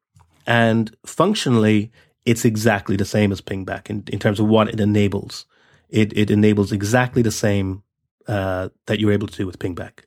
and 0.46 0.96
functionally, 1.06 1.92
it's 2.26 2.46
exactly 2.46 2.96
the 2.96 3.06
same 3.06 3.32
as 3.32 3.42
pingback 3.42 3.90
in, 3.90 4.04
in 4.08 4.20
terms 4.20 4.40
of 4.40 4.48
what 4.48 4.70
it 4.70 4.80
enables. 4.80 5.46
It, 5.94 6.12
it 6.18 6.32
enables 6.32 6.72
exactly 6.72 7.22
the 7.22 7.32
same 7.32 7.84
uh, 8.28 8.70
that 8.88 9.00
you're 9.00 9.12
able 9.12 9.28
to 9.28 9.38
do 9.38 9.46
with 9.46 9.60
pingback. 9.60 10.06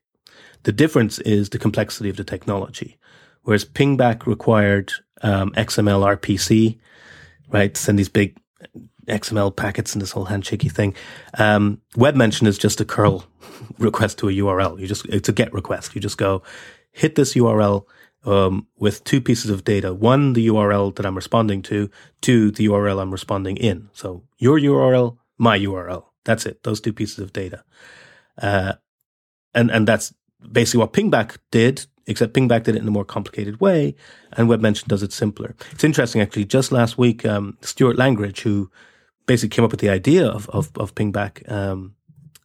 The 0.65 0.73
difference 0.73 1.21
is 1.21 1.51
the 1.51 1.61
complexity 1.61 2.11
of 2.11 2.17
the 2.17 2.25
technology. 2.25 2.99
Whereas 3.43 3.65
pingback 3.65 4.27
required 4.27 4.93
um, 5.23 5.53
XML 5.53 6.19
RPC, 6.19 6.79
right? 7.49 7.77
Send 7.77 8.01
these 8.01 8.09
big 8.09 8.37
XML 9.07 9.55
packets 9.55 9.93
and 9.93 10.03
this 10.03 10.11
whole 10.11 10.27
handshakey 10.27 10.73
thing. 10.73 10.93
Um, 11.39 11.81
web 11.95 12.17
mention 12.17 12.49
is 12.49 12.59
just 12.59 12.81
a 12.81 12.85
curl 12.85 13.25
request 13.79 14.19
to 14.19 14.29
a 14.29 14.33
URL. 14.33 14.81
You 14.81 14.89
just, 14.89 15.07
it's 15.07 15.29
a 15.29 15.33
get 15.33 15.53
request. 15.53 15.95
You 15.95 16.01
just 16.01 16.19
go 16.19 16.43
hit 16.91 17.15
this 17.15 17.35
URL, 17.35 17.85
um, 18.25 18.67
with 18.77 19.05
two 19.05 19.21
pieces 19.21 19.51
of 19.51 19.63
data. 19.63 19.95
One, 19.95 20.33
the 20.33 20.49
URL 20.49 20.97
that 20.97 21.07
I'm 21.07 21.15
responding 21.15 21.63
to, 21.63 21.89
two, 22.21 22.51
the 22.51 22.67
URL 22.67 23.01
I'm 23.01 23.13
responding 23.13 23.57
in. 23.57 23.89
So 23.93 24.25
your 24.37 24.59
URL, 24.59 25.19
my 25.39 25.59
URL. 25.59 26.05
That's 26.25 26.47
it. 26.47 26.63
Those 26.63 26.81
two 26.81 26.93
pieces 26.93 27.19
of 27.19 27.33
data. 27.33 27.65
Uh, 28.41 28.75
and, 29.55 29.71
and 29.71 29.87
that's 29.87 30.13
basically 30.53 30.81
what 30.81 30.93
Pingback 30.93 31.39
did, 31.51 31.87
except 32.07 32.35
Pingback 32.35 32.65
did 32.65 32.77
it 32.77 32.83
in 32.83 32.89
a 32.89 32.93
more 32.93 33.05
complicated 33.05 33.61
way, 33.61 33.95
and 34.33 34.49
WebMention 34.49 34.87
does 34.87 35.03
it 35.03 35.13
simpler. 35.13 35.55
It's 35.73 35.85
interesting, 35.85 36.21
actually. 36.21 36.45
Just 36.45 36.73
last 36.73 36.99
week, 36.99 37.25
um, 37.25 37.57
Stuart 37.63 37.97
Langridge, 37.97 38.43
who 38.43 38.71
basically 39.27 39.55
came 39.55 39.65
up 39.65 39.71
with 39.71 39.81
the 39.81 39.89
idea 39.89 40.27
of, 40.27 40.49
of, 40.51 40.71
of 40.77 40.95
Pingback, 40.95 41.51
um, 41.51 41.95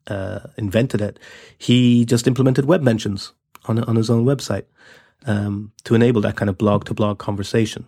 uh, 0.08 0.40
invented 0.58 1.02
it. 1.02 1.20
He 1.58 2.06
just 2.06 2.28
implemented 2.28 2.66
WebMentions 2.66 3.32
on, 3.66 3.84
on 3.84 3.96
his 3.96 4.10
own 4.10 4.26
website 4.26 4.66
um, 5.26 5.72
to 5.84 5.96
enable 5.96 6.22
that 6.22 6.36
kind 6.36 6.50
of 6.50 6.58
blog 6.58 6.86
to 6.86 6.94
blog 6.94 7.20
conversation. 7.20 7.88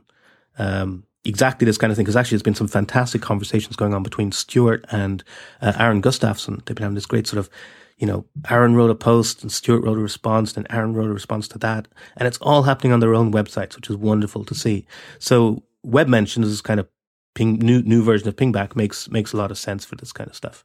Um, 0.57 1.05
exactly 1.25 1.65
this 1.65 1.77
kind 1.77 1.91
of 1.91 1.97
thing 1.97 2.03
because 2.03 2.15
actually 2.15 2.35
there's 2.35 2.43
been 2.43 2.55
some 2.55 2.67
fantastic 2.67 3.21
conversations 3.21 3.75
going 3.75 3.93
on 3.93 4.03
between 4.03 4.31
Stuart 4.31 4.85
and 4.91 5.23
uh, 5.61 5.73
Aaron 5.77 6.01
Gustafson. 6.01 6.61
They've 6.65 6.75
been 6.75 6.83
having 6.83 6.95
this 6.95 7.05
great 7.05 7.27
sort 7.27 7.39
of, 7.39 7.49
you 7.97 8.07
know, 8.07 8.25
Aaron 8.49 8.75
wrote 8.75 8.89
a 8.89 8.95
post 8.95 9.41
and 9.41 9.51
Stuart 9.51 9.83
wrote 9.83 9.97
a 9.97 10.01
response 10.01 10.55
and 10.57 10.67
Aaron 10.69 10.93
wrote 10.93 11.09
a 11.09 11.13
response 11.13 11.47
to 11.49 11.57
that. 11.59 11.87
And 12.17 12.27
it's 12.27 12.39
all 12.39 12.63
happening 12.63 12.91
on 12.91 12.99
their 12.99 13.15
own 13.15 13.31
websites, 13.31 13.75
which 13.75 13.89
is 13.89 13.95
wonderful 13.95 14.43
to 14.45 14.55
see. 14.55 14.85
So 15.19 15.63
web 15.83 16.07
mentions 16.07 16.47
is 16.47 16.61
kind 16.61 16.79
of 16.79 16.87
ping, 17.35 17.59
new, 17.59 17.81
new 17.81 18.03
version 18.03 18.27
of 18.27 18.35
pingback 18.35 18.75
makes, 18.75 19.09
makes 19.09 19.33
a 19.33 19.37
lot 19.37 19.51
of 19.51 19.57
sense 19.57 19.85
for 19.85 19.95
this 19.95 20.11
kind 20.11 20.29
of 20.29 20.35
stuff. 20.35 20.63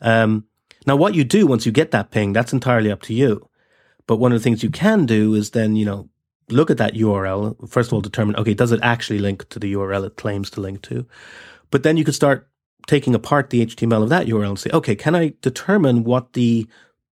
Um, 0.00 0.46
now 0.86 0.96
what 0.96 1.14
you 1.14 1.24
do 1.24 1.46
once 1.46 1.66
you 1.66 1.72
get 1.72 1.92
that 1.92 2.10
ping, 2.10 2.32
that's 2.32 2.52
entirely 2.52 2.90
up 2.90 3.02
to 3.02 3.14
you. 3.14 3.48
But 4.06 4.16
one 4.16 4.32
of 4.32 4.38
the 4.38 4.42
things 4.42 4.62
you 4.62 4.70
can 4.70 5.06
do 5.06 5.34
is 5.34 5.52
then, 5.52 5.76
you 5.76 5.86
know, 5.86 6.10
look 6.50 6.70
at 6.70 6.78
that 6.78 6.94
URL. 6.94 7.68
First 7.68 7.88
of 7.88 7.94
all, 7.94 8.00
determine, 8.00 8.36
okay, 8.36 8.54
does 8.54 8.72
it 8.72 8.80
actually 8.82 9.18
link 9.18 9.48
to 9.50 9.58
the 9.58 9.72
URL 9.74 10.06
it 10.06 10.16
claims 10.16 10.50
to 10.50 10.60
link 10.60 10.82
to? 10.82 11.06
But 11.70 11.82
then 11.82 11.96
you 11.96 12.04
could 12.04 12.14
start 12.14 12.48
taking 12.86 13.14
apart 13.14 13.50
the 13.50 13.64
HTML 13.64 14.02
of 14.02 14.08
that 14.10 14.26
URL 14.26 14.50
and 14.50 14.58
say, 14.58 14.70
okay, 14.72 14.94
can 14.94 15.14
I 15.14 15.34
determine 15.40 16.04
what 16.04 16.34
the 16.34 16.66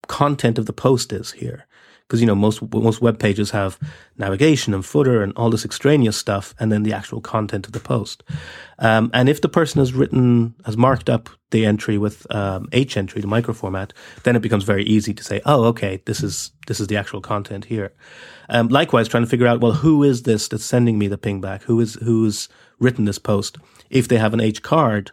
content 0.06 0.58
of 0.58 0.66
the 0.66 0.72
post 0.72 1.12
is 1.12 1.32
here? 1.32 1.66
Because 2.12 2.20
you 2.20 2.26
know 2.26 2.34
most 2.34 2.60
most 2.74 3.00
web 3.00 3.18
pages 3.18 3.52
have 3.52 3.78
navigation 4.18 4.74
and 4.74 4.84
footer 4.84 5.22
and 5.22 5.32
all 5.34 5.48
this 5.48 5.64
extraneous 5.64 6.14
stuff, 6.14 6.54
and 6.60 6.70
then 6.70 6.82
the 6.82 6.92
actual 6.92 7.22
content 7.22 7.66
of 7.66 7.72
the 7.72 7.80
post. 7.80 8.22
Um, 8.78 9.10
and 9.14 9.30
if 9.30 9.40
the 9.40 9.48
person 9.48 9.78
has 9.78 9.94
written 9.94 10.54
has 10.66 10.76
marked 10.76 11.08
up 11.08 11.30
the 11.52 11.64
entry 11.64 11.96
with 11.96 12.26
um, 12.34 12.68
H 12.72 12.98
entry, 12.98 13.22
the 13.22 13.26
micro 13.26 13.54
format, 13.54 13.94
then 14.24 14.36
it 14.36 14.42
becomes 14.42 14.64
very 14.64 14.84
easy 14.84 15.14
to 15.14 15.24
say, 15.24 15.40
oh, 15.46 15.64
okay, 15.64 16.02
this 16.04 16.22
is 16.22 16.50
this 16.66 16.80
is 16.80 16.88
the 16.88 16.98
actual 16.98 17.22
content 17.22 17.64
here. 17.64 17.94
Um, 18.50 18.68
likewise, 18.68 19.08
trying 19.08 19.22
to 19.22 19.30
figure 19.30 19.46
out, 19.46 19.62
well, 19.62 19.72
who 19.72 20.02
is 20.02 20.24
this 20.24 20.48
that's 20.48 20.66
sending 20.66 20.98
me 20.98 21.08
the 21.08 21.16
ping 21.16 21.40
back? 21.40 21.62
Who 21.62 21.80
is 21.80 21.94
who's 21.94 22.50
written 22.78 23.06
this 23.06 23.18
post? 23.18 23.56
If 23.88 24.08
they 24.08 24.18
have 24.18 24.34
an 24.34 24.40
H 24.40 24.60
card 24.60 25.12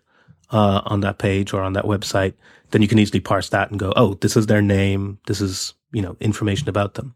uh, 0.51 0.81
on 0.83 0.99
that 0.99 1.17
page 1.17 1.53
or 1.53 1.61
on 1.61 1.71
that 1.73 1.85
website, 1.85 2.33
then 2.71 2.81
you 2.81 2.89
can 2.89 2.99
easily 2.99 3.21
parse 3.21 3.47
that 3.49 3.71
and 3.71 3.79
go, 3.79 3.93
oh, 3.95 4.15
this 4.15 4.35
is 4.35 4.47
their 4.47 4.61
name. 4.61 5.19
This 5.25 5.39
is 5.39 5.75
you 5.91 6.01
know, 6.01 6.17
information 6.19 6.69
about 6.69 6.93
them. 6.95 7.15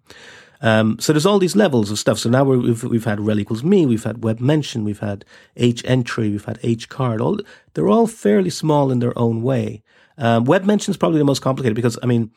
Um, 0.63 0.97
so 0.97 1.11
there's 1.11 1.25
all 1.25 1.39
these 1.39 1.57
levels 1.57 1.91
of 1.91 1.99
stuff. 1.99 2.17
So 2.17 2.29
now 2.29 2.45
we 2.45 2.69
have 2.69 2.83
we've 2.83 3.03
had 3.03 3.19
rel 3.19 3.39
equals 3.39 3.63
me, 3.63 3.85
we've 3.85 4.05
had 4.05 4.23
web 4.23 4.39
mention, 4.39 4.85
we've 4.85 4.99
had 4.99 5.25
h 5.57 5.83
entry, 5.85 6.29
we've 6.29 6.45
had 6.45 6.59
h 6.63 6.87
card. 6.87 7.19
All 7.19 7.39
they're 7.73 7.89
all 7.89 8.07
fairly 8.07 8.49
small 8.49 8.89
in 8.89 8.99
their 8.99 9.17
own 9.19 9.43
way. 9.43 9.83
Um, 10.17 10.45
web 10.45 10.63
mention 10.63 10.91
is 10.91 10.97
probably 10.97 11.19
the 11.19 11.25
most 11.25 11.41
complicated 11.41 11.75
because 11.75 11.99
I 12.01 12.05
mean, 12.05 12.31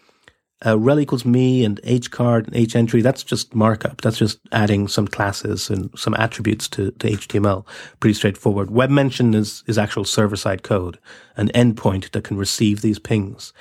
uh, 0.65 0.77
rel 0.77 0.99
equals 0.99 1.25
me 1.25 1.65
and 1.65 1.79
h 1.85 2.11
card 2.11 2.49
and 2.49 2.57
h 2.57 2.75
entry. 2.75 3.01
That's 3.01 3.23
just 3.23 3.55
markup. 3.55 4.01
That's 4.01 4.19
just 4.19 4.41
adding 4.51 4.89
some 4.89 5.07
classes 5.07 5.71
and 5.71 5.97
some 5.97 6.15
attributes 6.15 6.67
to, 6.71 6.91
to 6.91 7.09
HTML. 7.09 7.65
Pretty 8.01 8.15
straightforward. 8.15 8.73
Web 8.73 8.91
mention 8.91 9.35
is 9.35 9.63
is 9.69 9.79
actual 9.79 10.05
server 10.05 10.37
side 10.37 10.65
code, 10.65 10.99
an 11.37 11.49
endpoint 11.49 12.11
that 12.11 12.25
can 12.25 12.37
receive 12.37 12.81
these 12.81 12.99
pings. 12.99 13.53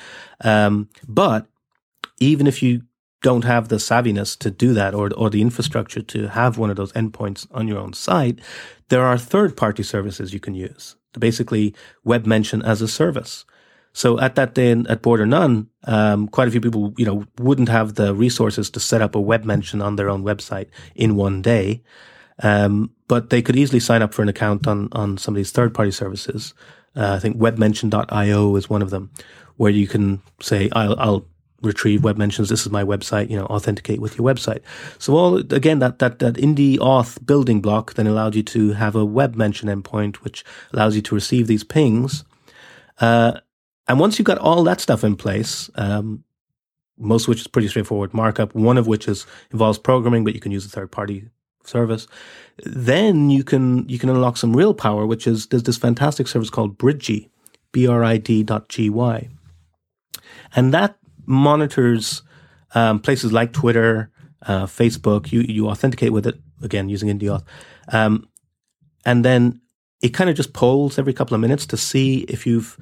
Um, 0.41 0.89
but 1.07 1.45
even 2.19 2.47
if 2.47 2.61
you 2.63 2.81
don't 3.21 3.43
have 3.43 3.69
the 3.69 3.77
savviness 3.77 4.37
to 4.37 4.51
do 4.51 4.73
that 4.73 4.93
or, 4.93 5.11
or 5.15 5.29
the 5.29 5.41
infrastructure 5.41 6.01
to 6.01 6.27
have 6.29 6.57
one 6.57 6.69
of 6.69 6.75
those 6.75 6.93
endpoints 6.93 7.47
on 7.51 7.67
your 7.67 7.79
own 7.79 7.93
site, 7.93 8.39
there 8.89 9.03
are 9.03 9.17
third 9.17 9.57
party 9.57 9.83
services 9.83 10.33
you 10.33 10.39
can 10.39 10.53
use 10.53 10.95
basically 11.19 11.73
web 12.03 12.25
mention 12.25 12.61
as 12.61 12.81
a 12.81 12.87
service. 12.87 13.45
So 13.93 14.19
at 14.19 14.35
that 14.35 14.53
day 14.53 14.71
at 14.71 15.01
Border 15.01 15.25
None, 15.25 15.69
um, 15.85 16.27
quite 16.27 16.49
a 16.49 16.51
few 16.51 16.59
people, 16.59 16.93
you 16.97 17.05
know, 17.05 17.25
wouldn't 17.39 17.69
have 17.69 17.95
the 17.95 18.13
resources 18.13 18.69
to 18.71 18.79
set 18.79 19.01
up 19.01 19.15
a 19.15 19.21
web 19.21 19.45
mention 19.45 19.81
on 19.81 19.95
their 19.95 20.09
own 20.09 20.23
website 20.23 20.67
in 20.95 21.15
one 21.15 21.41
day. 21.41 21.81
Um, 22.43 22.91
but 23.07 23.29
they 23.29 23.41
could 23.41 23.55
easily 23.55 23.79
sign 23.79 24.01
up 24.01 24.13
for 24.13 24.21
an 24.21 24.27
account 24.27 24.67
on, 24.67 24.89
on 24.91 25.17
some 25.17 25.33
of 25.33 25.37
these 25.37 25.51
third 25.51 25.73
party 25.73 25.91
services. 25.91 26.53
Uh, 26.95 27.13
I 27.13 27.19
think 27.19 27.37
webmention.io 27.37 28.55
is 28.57 28.69
one 28.69 28.81
of 28.81 28.89
them 28.89 29.11
where 29.55 29.71
you 29.71 29.87
can 29.87 30.21
say, 30.41 30.69
I'll, 30.73 30.99
I'll 30.99 31.25
retrieve 31.65 32.03
web 32.03 32.17
mentions. 32.17 32.49
This 32.49 32.65
is 32.65 32.71
my 32.71 32.83
website. 32.83 33.29
You 33.29 33.37
know, 33.37 33.45
authenticate 33.45 33.99
with 33.99 34.17
your 34.17 34.25
website. 34.25 34.61
So 34.99 35.15
all 35.15 35.37
again 35.37 35.79
that 35.79 35.99
that 35.99 36.19
that 36.19 36.35
indie 36.35 36.77
auth 36.77 37.25
building 37.25 37.61
block 37.61 37.95
then 37.95 38.07
allowed 38.07 38.35
you 38.35 38.43
to 38.43 38.73
have 38.73 38.95
a 38.95 39.05
web 39.05 39.35
mention 39.35 39.69
endpoint, 39.69 40.17
which 40.17 40.43
allows 40.73 40.95
you 40.95 41.01
to 41.01 41.15
receive 41.15 41.47
these 41.47 41.63
pings. 41.63 42.23
Uh, 43.01 43.39
and 43.87 43.99
once 43.99 44.17
you've 44.17 44.25
got 44.25 44.37
all 44.37 44.63
that 44.63 44.81
stuff 44.81 45.03
in 45.03 45.15
place, 45.15 45.69
um, 45.75 46.23
most 46.97 47.23
of 47.23 47.29
which 47.29 47.41
is 47.41 47.47
pretty 47.47 47.67
straightforward 47.67 48.13
markup, 48.13 48.55
one 48.55 48.77
of 48.77 48.87
which 48.87 49.07
is 49.07 49.25
involves 49.51 49.77
programming, 49.77 50.23
but 50.23 50.33
you 50.33 50.39
can 50.39 50.51
use 50.51 50.65
a 50.65 50.69
third 50.69 50.91
party 50.91 51.29
service. 51.65 52.07
Then 52.63 53.29
you 53.29 53.43
can 53.43 53.87
you 53.89 53.99
can 53.99 54.09
unlock 54.09 54.37
some 54.37 54.55
real 54.55 54.73
power, 54.73 55.05
which 55.05 55.27
is 55.27 55.47
there's 55.47 55.63
this 55.63 55.77
fantastic 55.77 56.27
service 56.27 56.49
called 56.49 56.77
Bridgy, 56.77 57.29
B 57.71 57.87
R 57.87 58.03
I 58.03 58.17
D 58.17 58.43
dot 58.43 58.69
G 58.69 58.89
Y. 58.89 59.29
And 60.55 60.73
that 60.73 60.97
monitors 61.25 62.21
um, 62.73 62.99
places 62.99 63.31
like 63.31 63.53
Twitter, 63.53 64.11
uh, 64.43 64.65
Facebook. 64.65 65.31
You 65.31 65.41
you 65.41 65.69
authenticate 65.69 66.11
with 66.11 66.27
it 66.27 66.39
again 66.61 66.89
using 66.89 67.09
IndieAuth, 67.09 67.43
um, 67.91 68.27
and 69.05 69.23
then 69.23 69.61
it 70.01 70.09
kind 70.09 70.29
of 70.29 70.35
just 70.35 70.53
polls 70.53 70.99
every 70.99 71.13
couple 71.13 71.35
of 71.35 71.41
minutes 71.41 71.65
to 71.67 71.77
see 71.77 72.19
if 72.27 72.45
you've 72.45 72.77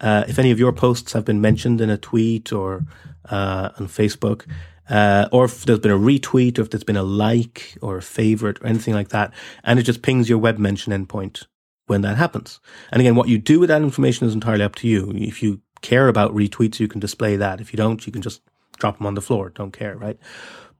uh, 0.00 0.24
if 0.26 0.38
any 0.38 0.50
of 0.50 0.58
your 0.58 0.72
posts 0.72 1.12
have 1.12 1.24
been 1.24 1.40
mentioned 1.40 1.80
in 1.80 1.90
a 1.90 1.98
tweet 1.98 2.52
or 2.52 2.84
uh, 3.30 3.70
on 3.78 3.86
Facebook. 3.86 4.46
Uh, 4.86 5.26
or 5.32 5.46
if 5.46 5.64
there's 5.64 5.78
been 5.78 5.90
a 5.90 5.98
retweet, 5.98 6.58
or 6.58 6.62
if 6.62 6.68
there's 6.68 6.84
been 6.84 6.96
a 6.96 7.02
like 7.02 7.78
or 7.80 7.96
a 7.96 8.02
favorite 8.02 8.60
or 8.60 8.66
anything 8.66 8.92
like 8.92 9.08
that, 9.08 9.32
and 9.62 9.78
it 9.78 9.84
just 9.84 10.02
pings 10.02 10.28
your 10.28 10.36
web 10.36 10.58
mention 10.58 10.92
endpoint 10.92 11.46
when 11.86 12.02
that 12.02 12.18
happens. 12.18 12.60
And 12.92 13.00
again, 13.00 13.14
what 13.14 13.28
you 13.28 13.38
do 13.38 13.60
with 13.60 13.68
that 13.68 13.80
information 13.80 14.26
is 14.26 14.34
entirely 14.34 14.62
up 14.62 14.74
to 14.76 14.88
you. 14.88 15.10
If 15.14 15.42
you 15.42 15.62
care 15.84 16.08
about 16.08 16.34
retweets, 16.34 16.80
you 16.80 16.88
can 16.88 17.00
display 17.00 17.36
that. 17.36 17.60
If 17.60 17.72
you 17.72 17.76
don't, 17.76 18.04
you 18.06 18.12
can 18.12 18.22
just 18.22 18.40
drop 18.78 18.96
them 18.98 19.06
on 19.06 19.14
the 19.14 19.20
floor. 19.20 19.50
Don't 19.50 19.78
care, 19.78 19.96
right? 19.96 20.18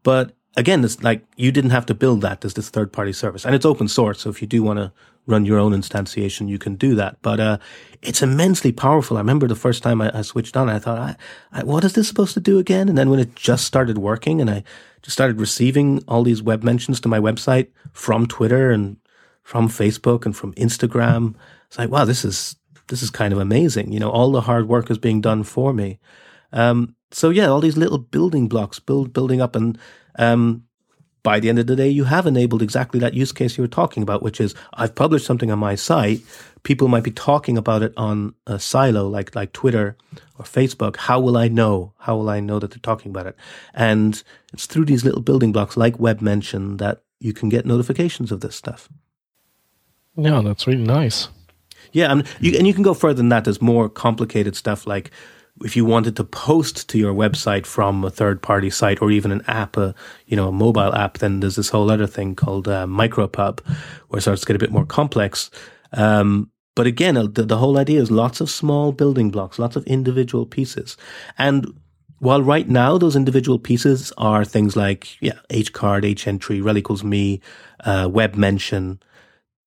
But 0.03 0.33
again, 0.57 0.83
it's 0.85 1.03
like 1.03 1.21
you 1.37 1.53
didn't 1.53 1.77
have 1.77 1.87
to 1.87 1.95
build 1.95 2.23
that. 2.23 2.41
There's 2.41 2.55
this 2.55 2.71
third 2.71 2.91
party 2.93 3.13
service 3.13 3.45
and 3.45 3.55
it's 3.55 3.67
open 3.67 3.89
source. 3.89 4.21
So 4.21 4.31
if 4.31 4.41
you 4.41 4.49
do 4.49 4.63
want 4.63 4.79
to 4.79 4.93
run 5.27 5.47
your 5.47 5.59
own 5.59 5.73
instantiation, 5.73 6.49
you 6.49 6.59
can 6.59 6.75
do 6.77 6.95
that. 6.97 7.17
But, 7.23 7.39
uh, 7.41 7.59
it's 8.03 8.23
immensely 8.23 8.73
powerful. 8.73 9.17
I 9.17 9.21
remember 9.21 9.47
the 9.47 9.55
first 9.67 9.83
time 9.83 10.01
I, 10.01 10.19
I 10.19 10.23
switched 10.23 10.57
on, 10.57 10.69
I 10.69 10.79
thought, 10.79 10.99
I, 10.99 11.17
I, 11.53 11.65
what 11.65 11.85
is 11.85 11.93
this 11.93 12.09
supposed 12.09 12.35
to 12.35 12.41
do 12.41 12.59
again? 12.59 12.89
And 12.89 12.99
then 12.99 13.11
when 13.11 13.21
it 13.21 13.35
just 13.35 13.65
started 13.65 13.99
working 13.99 14.41
and 14.41 14.51
I 14.51 14.65
just 15.03 15.17
started 15.17 15.41
receiving 15.41 16.03
all 16.09 16.23
these 16.23 16.43
web 16.43 16.63
mentions 16.63 17.01
to 17.01 17.09
my 17.09 17.19
website 17.19 17.69
from 17.93 18.27
Twitter 18.27 18.71
and 18.71 18.97
from 19.43 19.69
Facebook 19.69 20.25
and 20.27 20.35
from 20.37 20.53
Instagram, 20.55 21.35
it's 21.69 21.79
like, 21.79 21.91
wow, 21.91 22.05
this 22.05 22.25
is, 22.25 22.57
this 22.89 23.03
is 23.03 23.11
kind 23.11 23.33
of 23.33 23.39
amazing. 23.39 23.93
You 23.93 24.01
know, 24.01 24.11
all 24.11 24.33
the 24.33 24.43
hard 24.43 24.69
work 24.69 24.91
is 24.91 24.99
being 24.99 25.21
done 25.21 25.43
for 25.43 25.73
me. 25.73 25.99
Um, 26.53 26.97
so 27.11 27.31
yeah, 27.31 27.47
all 27.47 27.61
these 27.61 27.77
little 27.77 27.99
building 27.99 28.49
blocks 28.49 28.79
build, 28.79 29.13
building 29.13 29.41
up. 29.41 29.57
And, 29.57 29.79
um, 30.19 30.65
by 31.25 31.41
the 31.41 31.49
end 31.49 31.59
of 31.59 31.67
the 31.67 31.75
day, 31.75 31.89
you 31.89 32.05
have 32.05 32.27
enabled 32.27 32.61
exactly 32.61 33.01
that 33.01 33.15
use 33.15 33.33
case 33.33 33.57
you 33.57 33.63
were 33.63 33.69
talking 33.69 34.03
about, 34.03 34.23
which 34.23 34.41
is 34.41 34.55
I've 34.75 34.95
published 34.95 35.25
something 35.25 35.51
on 35.51 35.59
my 35.59 35.75
site. 35.75 36.21
People 36.65 36.87
might 36.87 37.03
be 37.03 37.11
talking 37.11 37.57
about 37.57 37.83
it 37.83 37.95
on 37.97 38.35
a 38.47 38.61
silo 38.61 39.09
like, 39.09 39.35
like 39.35 39.55
Twitter 39.55 39.97
or 40.39 40.45
Facebook. 40.45 40.97
How 40.97 41.19
will 41.19 41.39
I 41.39 41.49
know? 41.49 41.95
How 41.99 42.17
will 42.17 42.29
I 42.29 42.41
know 42.41 42.59
that 42.59 42.73
they're 42.73 42.79
talking 42.79 43.11
about 43.11 43.27
it? 43.27 43.37
And 43.73 44.23
it's 44.53 44.67
through 44.67 44.85
these 44.85 45.05
little 45.05 45.23
building 45.23 45.51
blocks 45.51 45.79
like 45.79 45.99
web 45.99 46.21
mention 46.21 46.77
that 46.77 47.03
you 47.21 47.33
can 47.33 47.49
get 47.49 47.65
notifications 47.65 48.31
of 48.31 48.41
this 48.41 48.55
stuff. 48.55 48.91
Yeah, 50.17 50.43
that's 50.43 50.67
really 50.67 50.85
nice. 50.85 51.29
Yeah, 51.95 52.11
and 52.11 52.27
you, 52.41 52.59
and 52.59 52.67
you 52.67 52.75
can 52.75 52.83
go 52.83 52.93
further 52.93 53.15
than 53.15 53.29
that. 53.31 53.45
There's 53.45 53.63
more 53.63 53.89
complicated 53.89 54.57
stuff 54.57 54.87
like 54.87 55.13
if 55.63 55.77
you 55.77 55.85
wanted 55.85 56.17
to 56.17 56.25
post 56.25 56.89
to 56.89 56.99
your 56.99 57.15
website 57.15 57.65
from 57.65 58.05
a 58.05 58.11
third 58.11 58.43
party 58.43 58.69
site 58.69 59.01
or 59.01 59.13
even 59.13 59.31
an 59.31 59.43
app, 59.47 59.77
a, 59.77 59.95
you 60.27 60.37
know, 60.37 60.49
a 60.49 60.53
mobile 60.53 60.93
app, 60.93 61.19
then 61.19 61.39
there's 61.39 61.55
this 61.55 61.69
whole 61.69 61.93
other 61.93 62.09
thing 62.09 62.35
called 62.35 62.67
uh, 62.67 62.87
micropub 62.87 63.61
where 64.09 64.19
it 64.19 64.23
starts 64.23 64.41
to 64.41 64.47
get 64.49 64.57
a 64.57 64.59
bit 64.59 64.73
more 64.73 64.85
complex. 64.85 65.53
Um, 65.93 66.51
but 66.75 66.89
again, 66.89 67.15
the, 67.15 67.45
the 67.45 67.59
whole 67.59 67.79
idea 67.79 68.01
is 68.01 68.11
lots 68.11 68.41
of 68.41 68.51
small 68.51 68.91
building 68.91 69.31
blocks, 69.31 69.61
lots 69.61 69.77
of 69.77 69.85
individual 69.85 70.45
pieces. 70.45 70.97
And 71.39 71.73
while 72.19 72.43
right 72.43 72.69
now 72.69 72.99
those 72.99 73.15
individual 73.15 73.61
pieces 73.61 74.13
are 74.19 74.45
things 74.45 74.75
like, 74.75 75.23
yeah, 75.23 75.39
H 75.51 75.73
card, 75.73 76.05
H 76.05 76.27
entry, 76.27 76.61
rel 76.61 76.77
equals 76.77 77.05
me, 77.05 77.41
uh, 77.85 78.09
web 78.11 78.35
mention, 78.35 78.99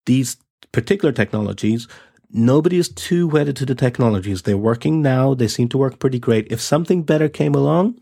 these 0.06 0.36
particular 0.74 1.14
technologies 1.14 1.88
nobody 2.32 2.78
is 2.78 2.90
too 2.90 3.28
wedded 3.28 3.56
to 3.58 3.66
the 3.66 3.76
technologies. 3.76 4.42
They're 4.42 4.58
working 4.58 5.02
now. 5.02 5.34
They 5.34 5.48
seem 5.48 5.70
to 5.70 5.78
work 5.78 6.00
pretty 6.00 6.20
great. 6.20 6.52
If 6.52 6.62
something 6.62 7.04
better 7.04 7.30
came 7.30 7.56
along, 7.56 8.00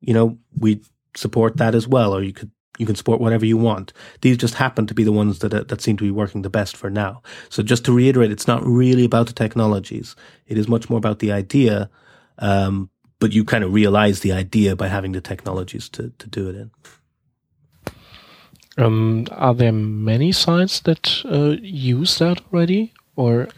you 0.00 0.14
know, 0.14 0.38
we 0.58 0.82
support 1.16 1.56
that 1.56 1.74
as 1.74 1.86
well, 1.88 2.14
or 2.14 2.22
you 2.22 2.32
could 2.32 2.50
you 2.78 2.86
can 2.86 2.96
support 2.96 3.20
whatever 3.20 3.44
you 3.44 3.58
want. 3.58 3.92
These 4.22 4.38
just 4.38 4.54
happen 4.54 4.86
to 4.86 4.94
be 4.94 5.04
the 5.04 5.12
ones 5.12 5.40
that 5.40 5.68
that 5.68 5.80
seem 5.80 5.96
to 5.98 6.04
be 6.04 6.10
working 6.10 6.42
the 6.42 6.50
best 6.50 6.76
for 6.76 6.90
now. 6.90 7.22
So 7.48 7.62
just 7.62 7.84
to 7.84 7.92
reiterate, 7.92 8.32
it's 8.32 8.48
not 8.48 8.64
really 8.66 9.04
about 9.04 9.26
the 9.26 9.32
technologies. 9.32 10.16
It 10.46 10.58
is 10.58 10.68
much 10.68 10.88
more 10.88 10.98
about 10.98 11.18
the 11.18 11.32
idea. 11.32 11.90
Um, 12.38 12.90
but 13.18 13.32
you 13.32 13.44
kind 13.44 13.62
of 13.62 13.72
realize 13.72 14.20
the 14.20 14.32
idea 14.32 14.74
by 14.74 14.88
having 14.88 15.12
the 15.12 15.20
technologies 15.20 15.88
to 15.90 16.12
to 16.18 16.28
do 16.28 16.48
it 16.48 16.56
in. 16.56 16.70
Um, 18.78 19.26
are 19.30 19.54
there 19.54 19.72
many 19.72 20.32
sites 20.32 20.80
that 20.80 21.22
uh, 21.26 21.56
use 21.60 22.18
that 22.18 22.40
already, 22.52 22.92
or? 23.16 23.48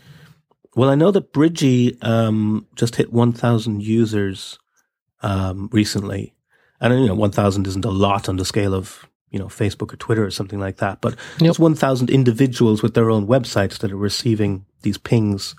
Well, 0.76 0.90
I 0.90 0.94
know 0.94 1.10
that 1.10 1.32
Bridgy 1.32 1.96
um, 2.02 2.66
just 2.74 2.96
hit 2.96 3.12
1,000 3.12 3.82
users 3.82 4.58
um, 5.22 5.68
recently, 5.72 6.34
and 6.80 6.92
you 7.00 7.06
know, 7.06 7.14
1,000 7.14 7.66
isn't 7.66 7.84
a 7.84 7.90
lot 7.90 8.28
on 8.28 8.36
the 8.36 8.44
scale 8.44 8.74
of 8.74 9.08
you 9.30 9.38
know 9.38 9.46
Facebook 9.46 9.92
or 9.92 9.96
Twitter 9.96 10.24
or 10.24 10.30
something 10.30 10.60
like 10.60 10.76
that, 10.76 11.00
but 11.00 11.16
yep. 11.40 11.50
it's 11.50 11.58
1,000 11.58 12.10
individuals 12.10 12.82
with 12.82 12.94
their 12.94 13.10
own 13.10 13.26
websites 13.26 13.78
that 13.78 13.92
are 13.92 13.96
receiving 13.96 14.64
these 14.82 14.98
pings 14.98 15.54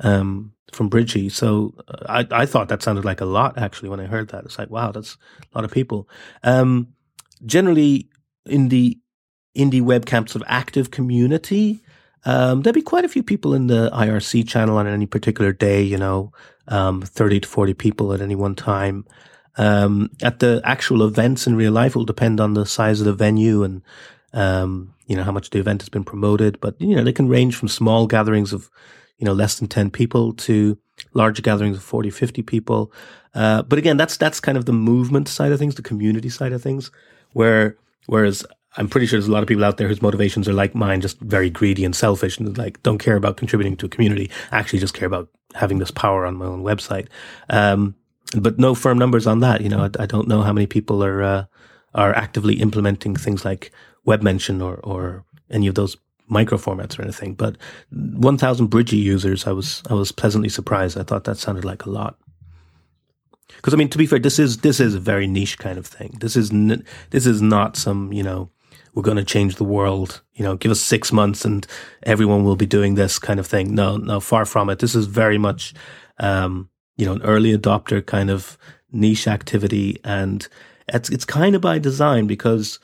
um, 0.00 0.52
from 0.72 0.90
Bridgy. 0.90 1.30
So 1.30 1.74
uh, 1.88 2.24
I, 2.30 2.42
I 2.42 2.46
thought 2.46 2.68
that 2.68 2.82
sounded 2.82 3.04
like 3.04 3.20
a 3.20 3.24
lot 3.24 3.58
actually 3.58 3.88
when 3.88 4.00
I 4.00 4.06
heard 4.06 4.28
that. 4.28 4.44
It's 4.44 4.58
like, 4.58 4.70
wow, 4.70 4.92
that's 4.92 5.16
a 5.42 5.58
lot 5.58 5.64
of 5.64 5.70
people. 5.70 6.08
Um, 6.42 6.94
generally, 7.44 8.08
in 8.44 8.68
the 8.68 8.98
indie 9.56 9.82
web 9.82 10.06
camps 10.06 10.34
of 10.34 10.42
active 10.46 10.90
community, 10.90 11.82
um, 12.26 12.62
there'd 12.62 12.74
be 12.74 12.82
quite 12.82 13.04
a 13.04 13.08
few 13.08 13.22
people 13.22 13.54
in 13.54 13.68
the 13.68 13.88
IRC 13.92 14.48
channel 14.48 14.76
on 14.78 14.86
any 14.88 15.06
particular 15.06 15.52
day, 15.52 15.80
you 15.80 15.96
know, 15.96 16.32
um, 16.66 17.00
30 17.00 17.40
to 17.40 17.48
40 17.48 17.72
people 17.74 18.12
at 18.12 18.20
any 18.20 18.34
one 18.34 18.56
time. 18.56 19.06
Um, 19.56 20.10
at 20.22 20.40
the 20.40 20.60
actual 20.64 21.06
events 21.06 21.46
in 21.46 21.54
real 21.54 21.72
life, 21.72 21.94
will 21.94 22.04
depend 22.04 22.40
on 22.40 22.54
the 22.54 22.66
size 22.66 23.00
of 23.00 23.06
the 23.06 23.14
venue 23.14 23.62
and, 23.62 23.80
um, 24.32 24.92
you 25.06 25.16
know, 25.16 25.22
how 25.22 25.30
much 25.30 25.50
the 25.50 25.60
event 25.60 25.82
has 25.82 25.88
been 25.88 26.02
promoted. 26.02 26.60
But, 26.60 26.74
you 26.80 26.96
know, 26.96 27.04
they 27.04 27.12
can 27.12 27.28
range 27.28 27.54
from 27.54 27.68
small 27.68 28.08
gatherings 28.08 28.52
of, 28.52 28.70
you 29.18 29.24
know, 29.24 29.32
less 29.32 29.58
than 29.60 29.68
10 29.68 29.90
people 29.90 30.32
to 30.34 30.76
large 31.14 31.40
gatherings 31.42 31.76
of 31.76 31.84
40, 31.84 32.10
50 32.10 32.42
people. 32.42 32.92
Uh, 33.34 33.62
but 33.62 33.78
again, 33.78 33.96
that's, 33.96 34.16
that's 34.16 34.40
kind 34.40 34.58
of 34.58 34.64
the 34.64 34.72
movement 34.72 35.28
side 35.28 35.52
of 35.52 35.60
things, 35.60 35.76
the 35.76 35.82
community 35.82 36.28
side 36.28 36.52
of 36.52 36.60
things, 36.60 36.90
where, 37.34 37.76
whereas 38.06 38.44
I'm 38.76 38.88
pretty 38.88 39.06
sure 39.06 39.18
there's 39.18 39.28
a 39.28 39.32
lot 39.32 39.42
of 39.42 39.48
people 39.48 39.64
out 39.64 39.78
there 39.78 39.88
whose 39.88 40.02
motivations 40.02 40.48
are 40.48 40.52
like 40.52 40.74
mine, 40.74 41.00
just 41.00 41.18
very 41.20 41.50
greedy 41.50 41.84
and 41.84 41.94
selfish 41.94 42.38
and 42.38 42.56
like 42.58 42.82
don't 42.82 42.98
care 42.98 43.16
about 43.16 43.36
contributing 43.36 43.76
to 43.78 43.86
a 43.86 43.88
community, 43.88 44.30
actually 44.52 44.80
just 44.80 44.94
care 44.94 45.06
about 45.06 45.28
having 45.54 45.78
this 45.78 45.90
power 45.90 46.26
on 46.26 46.36
my 46.36 46.44
own 46.44 46.62
website. 46.62 47.08
Um, 47.48 47.94
but 48.38 48.58
no 48.58 48.74
firm 48.74 48.98
numbers 48.98 49.26
on 49.26 49.40
that. 49.40 49.60
You 49.60 49.68
know, 49.68 49.84
I, 49.84 50.02
I 50.02 50.06
don't 50.06 50.28
know 50.28 50.42
how 50.42 50.52
many 50.52 50.66
people 50.66 51.02
are, 51.02 51.22
uh, 51.22 51.44
are 51.94 52.14
actively 52.14 52.54
implementing 52.56 53.16
things 53.16 53.44
like 53.44 53.72
web 54.04 54.22
mention 54.22 54.60
or, 54.60 54.76
or 54.84 55.24
any 55.50 55.66
of 55.66 55.74
those 55.74 55.96
micro 56.28 56.58
formats 56.58 56.98
or 56.98 57.02
anything. 57.02 57.34
But 57.34 57.56
1000 57.90 58.66
Bridgy 58.66 58.96
users, 58.96 59.46
I 59.46 59.52
was, 59.52 59.82
I 59.88 59.94
was 59.94 60.12
pleasantly 60.12 60.48
surprised. 60.48 60.98
I 60.98 61.02
thought 61.02 61.24
that 61.24 61.38
sounded 61.38 61.64
like 61.64 61.86
a 61.86 61.90
lot. 61.90 62.18
Because 63.56 63.72
I 63.72 63.76
mean, 63.76 63.88
to 63.90 63.98
be 63.98 64.06
fair, 64.06 64.18
this 64.18 64.38
is 64.38 64.58
this 64.58 64.80
is 64.80 64.94
a 64.94 65.00
very 65.00 65.26
niche 65.26 65.58
kind 65.58 65.78
of 65.78 65.86
thing. 65.86 66.16
This 66.20 66.36
is 66.36 66.50
n- 66.50 66.84
this 67.10 67.26
is 67.26 67.40
not 67.40 67.76
some 67.76 68.12
you 68.12 68.22
know 68.22 68.50
we're 68.96 69.02
going 69.02 69.18
to 69.18 69.24
change 69.24 69.56
the 69.56 69.64
world. 69.64 70.22
You 70.34 70.42
know, 70.42 70.56
give 70.56 70.72
us 70.72 70.80
six 70.80 71.12
months 71.12 71.44
and 71.44 71.66
everyone 72.02 72.44
will 72.44 72.56
be 72.56 72.66
doing 72.66 72.94
this 72.94 73.18
kind 73.18 73.38
of 73.38 73.46
thing. 73.46 73.74
No, 73.74 73.98
no, 73.98 74.18
far 74.18 74.46
from 74.46 74.70
it. 74.70 74.78
This 74.78 74.94
is 74.94 75.06
very 75.06 75.36
much 75.38 75.74
um, 76.18 76.70
you 76.96 77.04
know 77.04 77.12
an 77.12 77.22
early 77.22 77.56
adopter 77.56 78.04
kind 78.04 78.30
of 78.30 78.56
niche 78.90 79.28
activity, 79.28 80.00
and 80.02 80.48
it's 80.88 81.10
it's 81.10 81.26
kind 81.26 81.54
of 81.54 81.60
by 81.60 81.78
design 81.78 82.26
because 82.26 82.78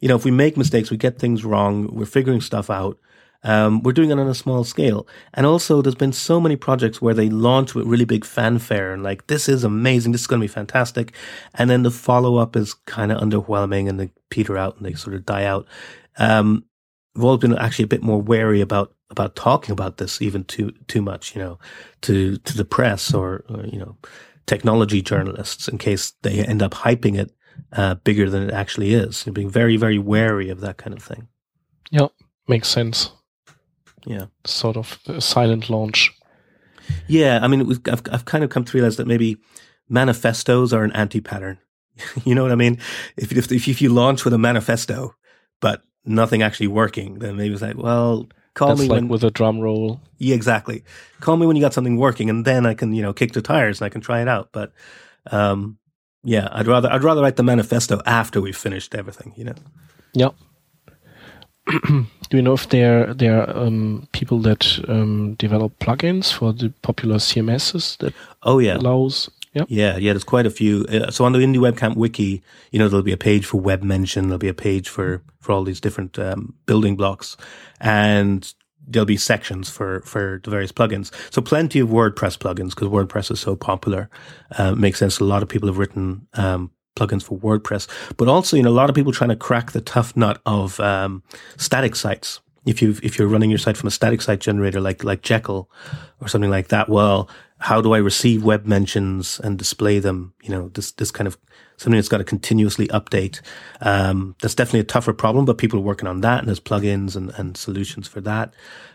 you 0.00 0.08
know 0.08 0.14
if 0.14 0.24
we 0.24 0.30
make 0.30 0.56
mistakes, 0.56 0.90
we 0.90 0.96
get 0.96 1.18
things 1.18 1.44
wrong, 1.44 1.92
we're 1.92 2.06
figuring 2.06 2.40
stuff 2.40 2.70
out. 2.70 2.96
Um, 3.42 3.82
we're 3.82 3.92
doing 3.92 4.10
it 4.10 4.18
on 4.18 4.28
a 4.28 4.34
small 4.34 4.64
scale. 4.64 5.06
And 5.34 5.46
also, 5.46 5.80
there's 5.80 5.94
been 5.94 6.12
so 6.12 6.40
many 6.40 6.56
projects 6.56 7.00
where 7.00 7.14
they 7.14 7.28
launch 7.28 7.74
with 7.74 7.86
really 7.86 8.04
big 8.04 8.24
fanfare 8.24 8.92
and 8.92 9.02
like, 9.02 9.26
this 9.28 9.48
is 9.48 9.64
amazing, 9.64 10.12
this 10.12 10.22
is 10.22 10.26
going 10.26 10.40
to 10.40 10.44
be 10.44 10.52
fantastic. 10.52 11.12
And 11.54 11.70
then 11.70 11.82
the 11.82 11.90
follow 11.90 12.36
up 12.36 12.56
is 12.56 12.74
kind 12.86 13.12
of 13.12 13.20
underwhelming 13.20 13.88
and 13.88 14.00
they 14.00 14.10
peter 14.30 14.56
out 14.58 14.76
and 14.76 14.86
they 14.86 14.94
sort 14.94 15.14
of 15.14 15.24
die 15.24 15.44
out. 15.44 15.66
Um, 16.18 16.64
we've 17.14 17.24
all 17.24 17.38
been 17.38 17.56
actually 17.56 17.84
a 17.84 17.88
bit 17.88 18.02
more 18.02 18.20
wary 18.20 18.60
about 18.60 18.92
about 19.08 19.36
talking 19.36 19.70
about 19.70 19.98
this 19.98 20.20
even 20.20 20.42
too 20.44 20.72
too 20.88 21.00
much, 21.00 21.36
you 21.36 21.40
know, 21.40 21.58
to 22.02 22.38
to 22.38 22.56
the 22.56 22.64
press 22.64 23.14
or, 23.14 23.44
or 23.48 23.64
you 23.66 23.78
know 23.78 23.96
technology 24.46 25.02
journalists 25.02 25.68
in 25.68 25.78
case 25.78 26.12
they 26.22 26.44
end 26.44 26.62
up 26.62 26.72
hyping 26.72 27.16
it 27.16 27.32
uh, 27.72 27.94
bigger 27.94 28.28
than 28.28 28.42
it 28.42 28.52
actually 28.52 28.94
is. 28.94 29.24
You're 29.24 29.32
being 29.32 29.50
very 29.50 29.76
very 29.76 29.98
wary 29.98 30.50
of 30.50 30.60
that 30.60 30.78
kind 30.78 30.96
of 30.96 31.02
thing. 31.02 31.28
Yeah, 31.90 32.08
makes 32.48 32.68
sense 32.68 33.12
yeah, 34.06 34.26
sort 34.44 34.76
of 34.76 34.98
a 35.06 35.20
silent 35.20 35.68
launch. 35.68 36.12
Yeah, 37.08 37.40
I 37.42 37.48
mean, 37.48 37.70
I've 37.86 38.02
I've 38.10 38.24
kind 38.24 38.44
of 38.44 38.50
come 38.50 38.64
to 38.64 38.76
realize 38.76 38.96
that 38.96 39.06
maybe 39.06 39.36
manifestos 39.88 40.72
are 40.72 40.84
an 40.84 40.92
anti-pattern. 40.92 41.58
you 42.24 42.34
know 42.34 42.42
what 42.42 42.52
I 42.52 42.56
mean? 42.56 42.78
If, 43.16 43.32
if 43.32 43.50
if 43.50 43.82
you 43.82 43.88
launch 43.88 44.24
with 44.24 44.32
a 44.32 44.38
manifesto, 44.38 45.14
but 45.60 45.82
nothing 46.04 46.42
actually 46.42 46.68
working, 46.68 47.18
then 47.18 47.36
maybe 47.36 47.52
it's 47.52 47.62
like, 47.62 47.76
well, 47.76 48.28
call 48.54 48.68
That's 48.68 48.80
me 48.80 48.88
like 48.88 48.96
when, 48.96 49.08
with 49.08 49.24
a 49.24 49.30
drum 49.30 49.60
roll. 49.60 50.00
Yeah, 50.18 50.36
exactly. 50.36 50.84
Call 51.20 51.36
me 51.36 51.46
when 51.46 51.56
you 51.56 51.62
got 51.62 51.74
something 51.74 51.96
working, 51.96 52.30
and 52.30 52.44
then 52.44 52.64
I 52.64 52.74
can 52.74 52.94
you 52.94 53.02
know 53.02 53.12
kick 53.12 53.32
the 53.32 53.42
tires 53.42 53.80
and 53.80 53.86
I 53.86 53.88
can 53.88 54.00
try 54.00 54.22
it 54.22 54.28
out. 54.28 54.50
But 54.52 54.72
um, 55.32 55.78
yeah, 56.22 56.48
I'd 56.52 56.68
rather 56.68 56.90
I'd 56.90 57.04
rather 57.04 57.22
write 57.22 57.36
the 57.36 57.42
manifesto 57.42 58.00
after 58.06 58.40
we've 58.40 58.56
finished 58.56 58.94
everything. 58.94 59.34
You 59.36 59.44
know. 59.44 59.54
Yep. 60.14 60.34
Do 61.66 62.36
you 62.36 62.42
know 62.42 62.54
if 62.54 62.68
there 62.68 63.12
there 63.14 63.42
are 63.42 63.56
um, 63.56 64.08
people 64.12 64.38
that 64.40 64.78
um, 64.88 65.34
develop 65.34 65.78
plugins 65.78 66.32
for 66.32 66.52
the 66.52 66.72
popular 66.82 67.16
CMSs 67.16 67.98
that 67.98 68.14
oh 68.42 68.58
yeah. 68.58 68.76
allows? 68.76 69.30
Yeah. 69.52 69.64
Yeah 69.68 69.96
yeah 69.96 70.12
there's 70.12 70.24
quite 70.24 70.46
a 70.46 70.50
few. 70.50 70.84
Uh, 70.88 71.10
so 71.10 71.24
on 71.24 71.32
the 71.32 71.38
indie 71.38 71.56
webcamp 71.56 71.96
wiki 71.96 72.42
you 72.70 72.78
know 72.78 72.88
there'll 72.88 73.02
be 73.02 73.12
a 73.12 73.16
page 73.16 73.46
for 73.46 73.58
web 73.58 73.82
mention 73.82 74.28
there'll 74.28 74.38
be 74.38 74.48
a 74.48 74.54
page 74.54 74.88
for 74.88 75.22
for 75.40 75.52
all 75.52 75.64
these 75.64 75.80
different 75.80 76.18
um, 76.18 76.54
building 76.66 76.96
blocks 76.96 77.36
and 77.80 78.52
there'll 78.86 79.06
be 79.06 79.16
sections 79.16 79.68
for 79.68 80.00
for 80.02 80.40
the 80.44 80.50
various 80.50 80.72
plugins. 80.72 81.10
So 81.32 81.42
plenty 81.42 81.80
of 81.80 81.88
WordPress 81.88 82.38
plugins 82.38 82.70
because 82.70 82.88
WordPress 82.88 83.30
is 83.30 83.40
so 83.40 83.56
popular. 83.56 84.08
Uh, 84.56 84.74
makes 84.74 84.98
sense. 84.98 85.18
A 85.18 85.24
lot 85.24 85.42
of 85.42 85.48
people 85.48 85.68
have 85.68 85.78
written 85.78 86.26
um, 86.34 86.70
plugins 86.96 87.22
for 87.22 87.38
WordPress, 87.38 87.86
but 88.16 88.26
also, 88.26 88.56
you 88.56 88.62
know, 88.62 88.70
a 88.70 88.80
lot 88.80 88.88
of 88.88 88.96
people 88.96 89.12
trying 89.12 89.30
to 89.30 89.36
crack 89.36 89.72
the 89.72 89.80
tough 89.80 90.16
nut 90.16 90.40
of 90.44 90.80
um, 90.80 91.22
static 91.56 91.94
sites. 91.94 92.40
If 92.64 92.82
you 92.82 92.96
if 93.00 93.16
you're 93.16 93.28
running 93.28 93.50
your 93.50 93.60
site 93.60 93.76
from 93.76 93.86
a 93.86 93.92
static 93.92 94.20
site 94.20 94.40
generator 94.40 94.80
like 94.80 95.04
like 95.04 95.22
Jekyll 95.22 95.70
or 96.20 96.26
something 96.26 96.50
like 96.50 96.68
that, 96.68 96.88
well, 96.88 97.30
how 97.58 97.80
do 97.80 97.94
I 97.94 97.98
receive 97.98 98.42
web 98.42 98.66
mentions 98.66 99.38
and 99.38 99.56
display 99.56 100.00
them? 100.00 100.34
You 100.42 100.50
know, 100.50 100.68
this 100.70 100.90
this 100.90 101.12
kind 101.12 101.28
of 101.28 101.38
something 101.76 101.96
that's 101.96 102.08
got 102.08 102.18
to 102.18 102.24
continuously 102.24 102.88
update. 102.88 103.40
Um, 103.80 104.34
that's 104.42 104.54
definitely 104.54 104.80
a 104.80 104.84
tougher 104.84 105.12
problem, 105.12 105.44
but 105.44 105.58
people 105.58 105.78
are 105.78 105.82
working 105.82 106.08
on 106.08 106.22
that, 106.22 106.40
and 106.40 106.48
there's 106.48 106.60
plugins 106.60 107.14
and, 107.14 107.30
and 107.36 107.56
solutions 107.56 108.08
for 108.08 108.20
that. 108.22 108.52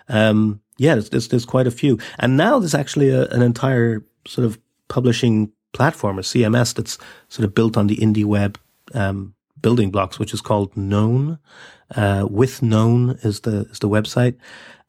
Um, 0.09 0.61
yeah, 0.77 0.95
there's, 0.95 1.09
there's, 1.09 1.27
there's 1.29 1.45
quite 1.45 1.67
a 1.67 1.71
few, 1.71 1.99
and 2.19 2.35
now 2.37 2.59
there's 2.59 2.75
actually 2.75 3.09
a, 3.09 3.27
an 3.27 3.41
entire 3.41 4.03
sort 4.27 4.45
of 4.45 4.59
publishing 4.87 5.51
platform, 5.73 6.19
a 6.19 6.21
CMS 6.21 6.73
that's 6.73 6.97
sort 7.29 7.45
of 7.45 7.55
built 7.55 7.77
on 7.77 7.87
the 7.87 7.97
indie 7.97 8.25
web 8.25 8.59
um, 8.93 9.33
building 9.61 9.91
blocks, 9.91 10.19
which 10.19 10.33
is 10.33 10.41
called 10.41 10.75
Known. 10.75 11.39
Uh, 11.95 12.27
with 12.29 12.61
Known 12.61 13.19
is 13.23 13.41
the 13.41 13.67
is 13.71 13.79
the 13.79 13.89
website, 13.89 14.35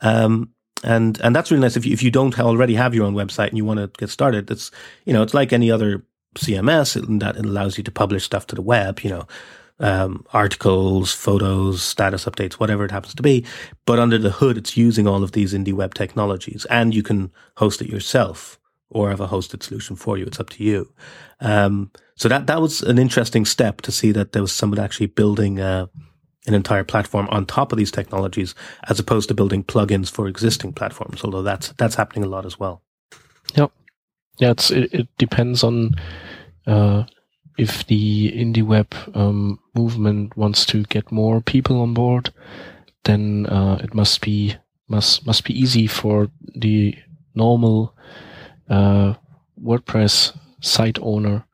um, 0.00 0.50
and 0.84 1.20
and 1.20 1.34
that's 1.34 1.50
really 1.50 1.62
nice. 1.62 1.76
If 1.76 1.84
you, 1.84 1.92
if 1.92 2.02
you 2.02 2.10
don't 2.10 2.38
already 2.38 2.74
have 2.74 2.94
your 2.94 3.04
own 3.04 3.14
website 3.14 3.48
and 3.48 3.56
you 3.56 3.64
want 3.64 3.80
to 3.80 3.88
get 3.98 4.10
started, 4.10 4.50
it's 4.50 4.70
you 5.04 5.12
know 5.12 5.22
it's 5.22 5.34
like 5.34 5.52
any 5.52 5.70
other 5.70 6.04
CMS 6.36 6.96
in 6.96 7.18
that 7.18 7.36
it 7.36 7.44
allows 7.44 7.76
you 7.76 7.84
to 7.84 7.90
publish 7.90 8.24
stuff 8.24 8.46
to 8.48 8.54
the 8.54 8.62
web. 8.62 9.00
You 9.00 9.10
know. 9.10 9.26
Um, 9.80 10.24
articles, 10.32 11.12
photos, 11.12 11.82
status 11.82 12.26
updates, 12.26 12.52
whatever 12.52 12.84
it 12.84 12.92
happens 12.92 13.16
to 13.16 13.22
be. 13.22 13.44
But 13.84 13.98
under 13.98 14.16
the 14.16 14.30
hood, 14.30 14.56
it's 14.56 14.76
using 14.76 15.08
all 15.08 15.24
of 15.24 15.32
these 15.32 15.54
indie 15.54 15.72
web 15.72 15.94
technologies 15.94 16.64
and 16.66 16.94
you 16.94 17.02
can 17.02 17.32
host 17.56 17.82
it 17.82 17.88
yourself 17.88 18.60
or 18.92 19.10
have 19.10 19.20
a 19.20 19.28
hosted 19.28 19.62
solution 19.62 19.96
for 19.96 20.16
you. 20.18 20.24
It's 20.26 20.40
up 20.40 20.50
to 20.50 20.64
you. 20.64 20.92
Um, 21.40 21.90
so 22.14 22.28
that 22.28 22.46
that 22.46 22.60
was 22.60 22.82
an 22.82 22.98
interesting 22.98 23.44
step 23.44 23.80
to 23.82 23.92
see 23.92 24.12
that 24.12 24.32
there 24.32 24.42
was 24.42 24.52
someone 24.52 24.78
actually 24.78 25.06
building 25.06 25.60
uh, 25.60 25.86
an 26.46 26.54
entire 26.54 26.84
platform 26.84 27.28
on 27.30 27.46
top 27.46 27.72
of 27.72 27.78
these 27.78 27.90
technologies, 27.90 28.54
as 28.88 28.98
opposed 28.98 29.28
to 29.28 29.34
building 29.34 29.64
plugins 29.64 30.10
for 30.10 30.26
existing 30.26 30.72
platforms. 30.72 31.24
Although 31.24 31.42
that's 31.42 31.72
that's 31.72 31.94
happening 31.94 32.24
a 32.24 32.28
lot 32.28 32.46
as 32.46 32.58
well. 32.58 32.82
Yep. 33.54 33.72
Yeah, 34.38 34.50
it's 34.50 34.70
it, 34.70 34.92
it 34.92 35.08
depends 35.18 35.62
on 35.64 35.94
uh, 36.66 37.04
if 37.58 37.86
the 37.86 38.32
indie 38.32 38.62
web 38.64 38.94
um, 39.14 39.58
movement 39.74 40.36
wants 40.36 40.66
to 40.66 40.82
get 40.84 41.12
more 41.12 41.40
people 41.40 41.80
on 41.80 41.94
board. 41.94 42.32
Then 43.04 43.46
uh, 43.46 43.80
it 43.82 43.94
must 43.94 44.20
be 44.20 44.56
must 44.88 45.26
must 45.26 45.44
be 45.44 45.58
easy 45.58 45.86
for 45.86 46.30
the 46.54 46.96
normal 47.34 47.96
uh, 48.72 49.14
WordPress 49.62 50.36
site 50.60 50.98
owner 51.00 51.44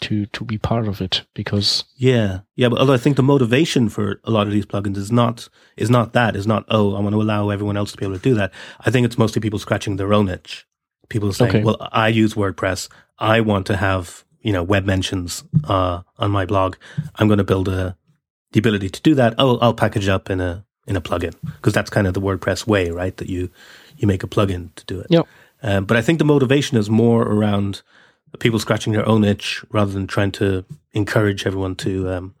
to 0.00 0.24
to 0.26 0.44
be 0.44 0.56
part 0.56 0.88
of 0.88 1.02
it 1.02 1.24
because 1.34 1.84
yeah 1.96 2.40
yeah 2.56 2.70
but 2.70 2.78
although 2.78 2.94
I 2.94 2.98
think 2.98 3.16
the 3.16 3.22
motivation 3.22 3.90
for 3.90 4.18
a 4.24 4.30
lot 4.30 4.46
of 4.46 4.52
these 4.52 4.64
plugins 4.64 4.96
is 4.96 5.12
not 5.12 5.50
is 5.76 5.90
not 5.90 6.14
that 6.14 6.34
is 6.36 6.46
not 6.46 6.64
oh 6.68 6.96
I 6.96 7.00
want 7.00 7.14
to 7.14 7.20
allow 7.20 7.50
everyone 7.50 7.76
else 7.76 7.92
to 7.92 7.98
be 7.98 8.06
able 8.06 8.16
to 8.16 8.22
do 8.22 8.34
that 8.34 8.50
I 8.80 8.90
think 8.90 9.04
it's 9.04 9.18
mostly 9.18 9.42
people 9.42 9.58
scratching 9.58 9.96
their 9.96 10.14
own 10.14 10.30
itch 10.30 10.66
people 11.10 11.30
saying 11.34 11.50
okay. 11.50 11.62
well 11.62 11.76
I 11.92 12.08
use 12.08 12.32
WordPress 12.32 12.88
I 13.18 13.42
want 13.42 13.66
to 13.66 13.76
have 13.76 14.24
you 14.40 14.54
know 14.54 14.62
web 14.62 14.86
mentions 14.86 15.44
uh, 15.64 16.00
on 16.18 16.30
my 16.30 16.46
blog 16.46 16.76
I'm 17.16 17.28
going 17.28 17.44
to 17.44 17.44
build 17.44 17.68
a 17.68 17.98
the 18.52 18.58
ability 18.58 18.88
to 18.88 19.02
do 19.02 19.14
that, 19.14 19.34
oh, 19.38 19.58
I'll 19.58 19.74
package 19.74 20.08
up 20.08 20.30
in 20.30 20.40
a 20.40 20.64
in 20.86 20.96
a 20.96 21.00
plugin 21.00 21.34
because 21.56 21.72
that's 21.72 21.90
kind 21.90 22.06
of 22.06 22.14
the 22.14 22.20
WordPress 22.20 22.66
way, 22.66 22.90
right? 22.90 23.16
That 23.16 23.28
you 23.28 23.50
you 23.96 24.08
make 24.08 24.22
a 24.22 24.26
plugin 24.26 24.74
to 24.74 24.84
do 24.86 25.00
it. 25.00 25.06
Yeah. 25.10 25.22
Um, 25.62 25.84
but 25.84 25.96
I 25.96 26.02
think 26.02 26.18
the 26.18 26.24
motivation 26.24 26.78
is 26.78 26.88
more 26.88 27.22
around 27.22 27.82
people 28.38 28.58
scratching 28.58 28.92
their 28.92 29.06
own 29.08 29.24
itch 29.24 29.64
rather 29.70 29.92
than 29.92 30.06
trying 30.06 30.32
to 30.32 30.64
encourage 30.92 31.46
everyone 31.46 31.74
to 31.76 32.08
um, 32.10 32.34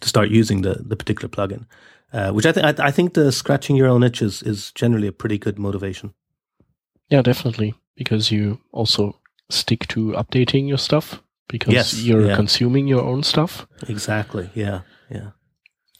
to 0.00 0.08
start 0.08 0.30
using 0.30 0.62
the 0.62 0.74
the 0.74 0.96
particular 0.96 1.28
plugin. 1.28 1.66
Uh, 2.12 2.30
which 2.30 2.46
I 2.46 2.52
think 2.52 2.66
I, 2.66 2.86
I 2.86 2.90
think 2.92 3.14
the 3.14 3.32
scratching 3.32 3.74
your 3.76 3.88
own 3.88 4.04
itch 4.04 4.22
is, 4.22 4.42
is 4.42 4.70
generally 4.72 5.08
a 5.08 5.12
pretty 5.12 5.36
good 5.36 5.58
motivation. 5.58 6.14
Yeah, 7.10 7.22
definitely, 7.22 7.74
because 7.96 8.30
you 8.30 8.60
also 8.72 9.16
stick 9.50 9.86
to 9.88 10.12
updating 10.12 10.68
your 10.68 10.78
stuff 10.78 11.20
because 11.48 11.74
Yes, 11.74 12.02
you're 12.02 12.26
yeah. 12.26 12.36
consuming 12.36 12.88
your 12.88 13.02
own 13.02 13.22
stuff. 13.22 13.66
Exactly. 13.88 14.50
Yeah. 14.54 14.80
Yeah. 15.10 15.30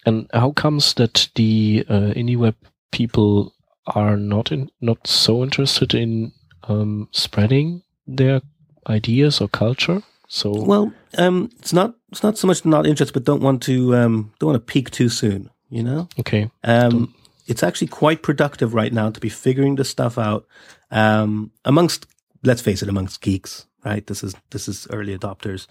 And 0.07 0.29
how 0.33 0.53
comes 0.53 0.95
that 0.95 1.29
the 1.35 1.85
uh, 1.89 2.53
people 2.93 3.55
are 3.87 4.17
not 4.17 4.53
in, 4.53 4.71
not 4.81 5.07
so 5.07 5.43
interested 5.43 5.95
in 5.95 6.33
um, 6.69 7.09
spreading 7.13 7.83
their 8.07 8.41
ideas 8.89 9.41
or 9.41 9.49
culture? 9.49 10.03
So 10.29 10.65
Well, 10.65 10.93
um, 11.19 11.51
it's 11.59 11.73
not 11.73 11.95
it's 12.11 12.23
not 12.23 12.39
so 12.39 12.47
much 12.47 12.65
not 12.65 12.87
interested, 12.87 13.13
but 13.13 13.25
don't 13.25 13.43
want 13.43 13.63
to 13.65 13.95
um, 13.97 14.33
don't 14.39 14.51
want 14.51 14.67
to 14.67 14.73
peak 14.73 14.91
too 14.91 15.09
soon. 15.09 15.51
You 15.71 15.83
know. 15.83 16.09
okay, 16.21 16.51
Um, 16.63 17.15
it's 17.47 17.63
actually 17.63 17.89
quite 17.89 18.23
productive 18.23 18.75
right 18.75 18.93
now 18.93 19.11
to 19.11 19.21
be 19.21 19.29
figuring 19.29 19.75
this 19.75 19.89
stuff 19.89 20.19
out 20.19 20.47
um, 20.91 21.51
amongst, 21.65 22.07
let's 22.43 22.63
face 22.63 22.83
it, 22.83 22.89
amongst 22.89 23.21
geeks. 23.21 23.67
Right, 23.85 24.07
this 24.07 24.23
is 24.23 24.35
this 24.51 24.69
is 24.69 24.87
early 24.91 25.17
adopters. 25.17 25.67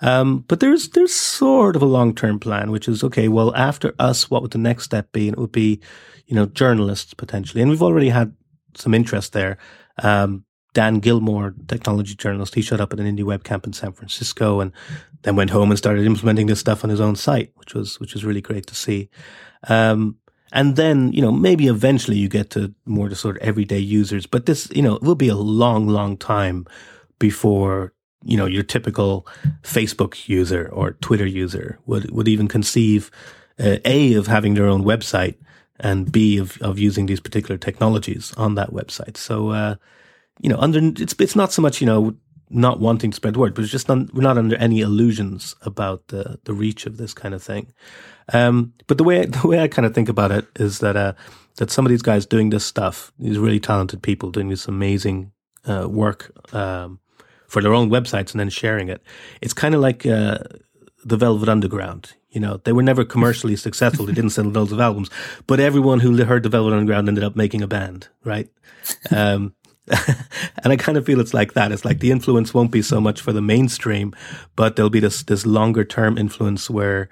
Um, 0.00 0.44
but 0.48 0.60
there's 0.60 0.90
there's 0.90 1.14
sort 1.14 1.76
of 1.76 1.82
a 1.82 1.86
long 1.86 2.14
term 2.14 2.38
plan, 2.38 2.70
which 2.70 2.88
is 2.88 3.04
okay. 3.04 3.28
Well, 3.28 3.54
after 3.54 3.94
us, 3.98 4.30
what 4.30 4.40
would 4.42 4.52
the 4.52 4.58
next 4.58 4.84
step 4.84 5.12
be? 5.12 5.28
And 5.28 5.36
it 5.36 5.40
would 5.40 5.52
be, 5.52 5.80
you 6.26 6.34
know, 6.34 6.46
journalists 6.46 7.12
potentially. 7.12 7.60
And 7.60 7.70
we've 7.70 7.82
already 7.82 8.08
had 8.08 8.34
some 8.74 8.94
interest 8.94 9.32
there. 9.32 9.58
Um, 10.02 10.44
Dan 10.72 11.00
Gillmor, 11.00 11.54
technology 11.66 12.14
journalist, 12.14 12.54
he 12.54 12.62
showed 12.62 12.80
up 12.80 12.92
at 12.92 13.00
an 13.00 13.16
indie 13.16 13.24
web 13.24 13.42
camp 13.42 13.66
in 13.66 13.72
San 13.72 13.92
Francisco 13.92 14.60
and 14.60 14.72
then 15.22 15.34
went 15.34 15.50
home 15.50 15.70
and 15.70 15.78
started 15.78 16.06
implementing 16.06 16.46
this 16.46 16.60
stuff 16.60 16.84
on 16.84 16.90
his 16.90 17.00
own 17.00 17.16
site, 17.16 17.52
which 17.56 17.74
was 17.74 17.98
which 17.98 18.14
was 18.14 18.24
really 18.24 18.40
great 18.40 18.66
to 18.66 18.74
see. 18.74 19.10
Um, 19.68 20.16
and 20.52 20.76
then, 20.76 21.12
you 21.12 21.22
know, 21.22 21.30
maybe 21.30 21.68
eventually 21.68 22.16
you 22.16 22.28
get 22.28 22.50
to 22.50 22.74
more 22.84 23.08
to 23.08 23.14
sort 23.14 23.36
of 23.36 23.42
everyday 23.42 23.78
users, 23.78 24.26
but 24.26 24.46
this, 24.46 24.68
you 24.72 24.82
know, 24.82 24.96
it 24.96 25.02
will 25.02 25.14
be 25.14 25.28
a 25.28 25.36
long, 25.36 25.86
long 25.86 26.16
time 26.16 26.66
before, 27.18 27.92
you 28.24 28.36
know, 28.36 28.46
your 28.46 28.64
typical 28.64 29.26
Facebook 29.62 30.28
user 30.28 30.68
or 30.72 30.92
Twitter 30.92 31.26
user 31.26 31.78
would, 31.86 32.10
would 32.10 32.26
even 32.26 32.48
conceive, 32.48 33.10
uh, 33.60 33.76
A, 33.84 34.14
of 34.14 34.26
having 34.26 34.54
their 34.54 34.66
own 34.66 34.82
website 34.82 35.36
and 35.80 36.10
B, 36.10 36.38
of, 36.38 36.60
of 36.62 36.78
using 36.78 37.06
these 37.06 37.20
particular 37.20 37.58
technologies 37.58 38.32
on 38.36 38.54
that 38.54 38.70
website. 38.70 39.16
So, 39.16 39.50
uh, 39.50 39.74
you 40.40 40.48
know, 40.48 40.58
under, 40.58 40.80
it's, 41.02 41.14
it's 41.18 41.36
not 41.36 41.52
so 41.52 41.62
much, 41.62 41.80
you 41.80 41.86
know, 41.86 42.14
not 42.50 42.80
wanting 42.80 43.10
to 43.12 43.16
spread 43.16 43.34
the 43.34 43.38
word, 43.38 43.54
but 43.54 43.62
it's 43.62 43.72
just 43.72 43.88
not, 43.88 44.12
we're 44.12 44.22
not 44.22 44.38
under 44.38 44.56
any 44.56 44.80
illusions 44.80 45.54
about 45.62 46.08
the, 46.08 46.38
the 46.44 46.52
reach 46.52 46.86
of 46.86 46.96
this 46.96 47.14
kind 47.14 47.34
of 47.34 47.42
thing. 47.42 47.72
Um, 48.32 48.72
but 48.86 48.98
the 48.98 49.04
way 49.04 49.24
the 49.42 49.46
way 49.46 49.60
I 49.60 49.68
kind 49.68 49.86
of 49.86 49.94
think 49.94 50.08
about 50.08 50.32
it 50.32 50.46
is 50.56 50.80
that 50.80 50.96
uh, 50.96 51.14
that 51.56 51.70
some 51.70 51.86
of 51.86 51.90
these 51.90 52.02
guys 52.02 52.26
doing 52.26 52.50
this 52.50 52.64
stuff, 52.64 53.12
these 53.18 53.38
really 53.38 53.60
talented 53.60 54.02
people 54.02 54.30
doing 54.30 54.48
this 54.48 54.68
amazing 54.68 55.32
uh, 55.66 55.88
work 55.88 56.32
um, 56.54 57.00
for 57.46 57.62
their 57.62 57.74
own 57.74 57.90
websites 57.90 58.32
and 58.32 58.40
then 58.40 58.48
sharing 58.48 58.88
it. 58.88 59.02
It's 59.40 59.52
kind 59.52 59.74
of 59.74 59.80
like 59.80 60.06
uh, 60.06 60.38
the 61.04 61.16
Velvet 61.16 61.48
Underground. 61.48 62.12
You 62.30 62.40
know, 62.40 62.60
they 62.64 62.72
were 62.72 62.82
never 62.82 63.04
commercially 63.04 63.56
successful. 63.56 64.06
They 64.06 64.12
didn't 64.12 64.30
sell 64.30 64.44
loads 64.44 64.72
of 64.72 64.80
albums, 64.80 65.10
but 65.46 65.58
everyone 65.58 66.00
who 66.00 66.16
heard 66.24 66.42
the 66.42 66.48
Velvet 66.48 66.72
Underground 66.72 67.08
ended 67.08 67.24
up 67.24 67.34
making 67.34 67.62
a 67.62 67.66
band, 67.66 68.08
right? 68.24 68.48
Um, 69.10 69.54
and 70.62 70.72
I 70.72 70.76
kind 70.76 70.96
of 70.96 71.04
feel 71.04 71.20
it's 71.20 71.34
like 71.34 71.54
that. 71.54 71.72
It's 71.72 71.84
like 71.84 71.98
the 71.98 72.12
influence 72.12 72.54
won't 72.54 72.70
be 72.70 72.82
so 72.82 73.00
much 73.00 73.20
for 73.20 73.32
the 73.32 73.42
mainstream, 73.42 74.14
but 74.54 74.76
there'll 74.76 74.90
be 74.90 75.00
this 75.00 75.24
this 75.24 75.44
longer 75.44 75.84
term 75.84 76.16
influence 76.16 76.70
where 76.70 77.08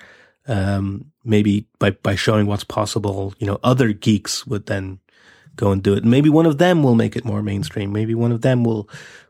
um, 0.47 1.07
maybe 1.25 1.67
by 1.79 1.91
by 1.91 2.15
showing 2.15 2.47
what's 2.47 2.65
possible, 2.65 3.35
you 3.39 3.47
know, 3.47 3.59
other 3.65 3.93
geeks 3.93 4.47
would 4.47 4.67
then 4.67 5.01
go 5.57 5.73
and 5.73 5.83
do 5.83 5.95
it. 5.95 6.03
And 6.03 6.11
maybe 6.11 6.31
one 6.31 6.47
of 6.47 6.59
them 6.59 6.83
will 6.83 6.95
make 6.95 7.17
it 7.17 7.25
more 7.25 7.43
mainstream. 7.43 7.93
Maybe 7.93 8.15
one 8.15 8.33
of 8.33 8.43
them 8.43 8.65
will 8.65 8.89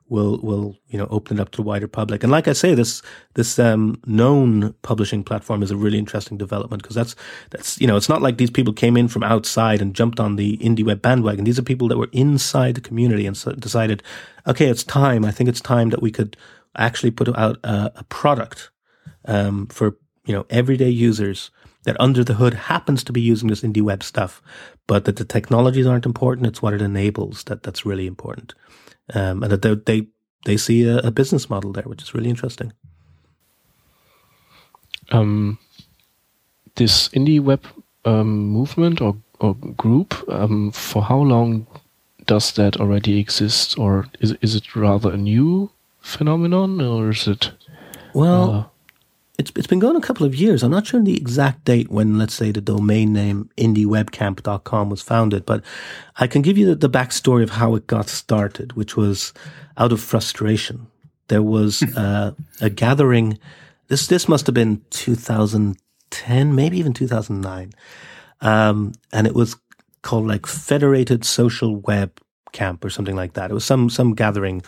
will 0.09 0.39
will 0.43 0.77
you 0.89 0.99
know 0.99 1.07
open 1.11 1.39
it 1.39 1.41
up 1.41 1.51
to 1.51 1.57
the 1.57 1.63
wider 1.63 1.89
public. 1.89 2.23
And 2.23 2.33
like 2.33 2.49
I 2.49 2.53
say, 2.53 2.75
this 2.75 3.03
this 3.35 3.59
um, 3.59 4.01
known 4.07 4.75
publishing 4.83 5.23
platform 5.25 5.63
is 5.63 5.71
a 5.71 5.77
really 5.77 5.99
interesting 5.99 6.39
development 6.39 6.83
because 6.83 6.97
that's 6.97 7.15
that's 7.51 7.81
you 7.81 7.87
know 7.87 7.97
it's 7.97 8.09
not 8.09 8.23
like 8.23 8.39
these 8.39 8.51
people 8.51 8.73
came 8.73 8.97
in 8.97 9.09
from 9.09 9.23
outside 9.23 9.81
and 9.81 9.95
jumped 9.95 10.21
on 10.21 10.37
the 10.37 10.57
indie 10.59 10.85
web 10.85 11.03
bandwagon. 11.03 11.45
These 11.45 11.59
are 11.59 11.63
people 11.63 11.89
that 11.89 11.99
were 11.99 12.11
inside 12.13 12.75
the 12.75 12.81
community 12.81 13.27
and 13.27 13.37
so 13.37 13.53
decided, 13.53 14.03
okay, 14.47 14.69
it's 14.69 14.85
time. 14.85 15.25
I 15.25 15.31
think 15.31 15.49
it's 15.49 15.61
time 15.61 15.91
that 15.91 16.03
we 16.03 16.11
could 16.11 16.37
actually 16.77 17.11
put 17.11 17.29
out 17.37 17.59
a, 17.65 17.93
a 17.97 18.05
product 18.05 18.71
um, 19.25 19.67
for 19.67 19.97
you 20.25 20.35
know 20.35 20.47
everyday 20.51 20.91
users 20.91 21.51
that 21.85 22.01
under 22.01 22.25
the 22.25 22.35
hood 22.35 22.55
happens 22.55 23.05
to 23.05 23.13
be 23.13 23.21
using 23.21 23.49
this 23.49 23.63
indie 23.63 23.83
web 23.83 24.03
stuff, 24.03 24.43
but 24.87 25.05
that 25.05 25.17
the 25.17 25.25
technologies 25.25 25.87
aren't 25.87 26.07
important. 26.07 26.47
It's 26.47 26.61
what 26.61 26.75
it 26.75 26.83
enables 26.83 27.45
that 27.45 27.63
that's 27.63 27.87
really 27.87 28.07
important, 28.07 28.55
um, 29.15 29.43
and 29.43 29.53
that 29.53 29.63
they 29.63 29.75
they, 29.75 30.07
they 30.45 30.57
see 30.57 30.85
a, 30.85 30.99
a 30.99 31.11
business 31.11 31.49
model 31.51 31.73
there, 31.73 31.85
which 31.85 32.03
is 32.03 32.15
really 32.15 32.31
interesting. 32.31 32.73
um, 35.11 35.59
this 36.77 37.09
indie 37.09 37.41
web 37.41 37.65
um, 38.05 38.49
movement 38.49 39.01
or, 39.01 39.17
or 39.41 39.55
group, 39.55 40.15
um, 40.29 40.71
for 40.73 41.03
how 41.03 41.19
long 41.19 41.67
does 42.27 42.53
that 42.53 42.77
already 42.77 43.19
exist, 43.19 43.79
or 43.79 44.07
is 44.21 44.33
is 44.41 44.55
it 44.55 44.77
rather 44.77 45.13
a 45.13 45.17
new 45.17 45.71
phenomenon, 46.01 46.81
or 46.81 47.11
is 47.11 47.27
it? 47.27 47.53
Well, 48.13 48.51
uh, 48.51 48.65
it's 49.39 49.53
it's 49.55 49.69
been 49.69 49.79
going 49.79 49.97
a 49.97 50.01
couple 50.01 50.27
of 50.27 50.35
years. 50.35 50.63
I'm 50.63 50.73
not 50.73 50.87
sure 50.87 51.01
the 51.01 51.17
exact 51.17 51.65
date 51.65 51.91
when, 51.91 52.19
let's 52.19 52.35
say, 52.35 52.51
the 52.51 52.61
domain 52.61 53.13
name 53.13 53.49
indiewebcamp.com 53.57 54.91
was 54.91 55.01
founded, 55.01 55.47
but 55.47 55.65
I 56.17 56.27
can 56.27 56.43
give 56.43 56.59
you 56.59 56.67
the, 56.67 56.75
the 56.75 56.91
backstory 56.91 57.45
of 57.45 57.51
how 57.51 57.77
it 57.77 57.87
got 57.87 58.09
started, 58.09 58.73
which 58.73 58.97
was 58.97 59.33
out 59.77 59.93
of 59.93 60.01
frustration. 60.01 60.89
There 61.29 61.43
was 61.43 61.83
uh, 61.97 62.33
a 62.61 62.69
gathering. 62.69 63.39
This 63.87 64.09
this 64.09 64.29
must 64.29 64.47
have 64.47 64.55
been 64.55 64.83
2010, 64.91 66.55
maybe 66.55 66.79
even 66.79 66.93
2009, 66.93 67.73
um, 68.41 68.93
and 69.13 69.27
it 69.27 69.35
was 69.35 69.57
called 70.03 70.27
like 70.27 70.47
Federated 70.47 71.25
Social 71.25 71.77
Web 71.77 72.21
Camp 72.53 72.85
or 72.85 72.91
something 72.91 73.17
like 73.17 73.35
that. 73.35 73.53
It 73.53 73.55
was 73.55 73.65
some 73.65 73.89
some 73.89 74.15
gathering 74.15 74.63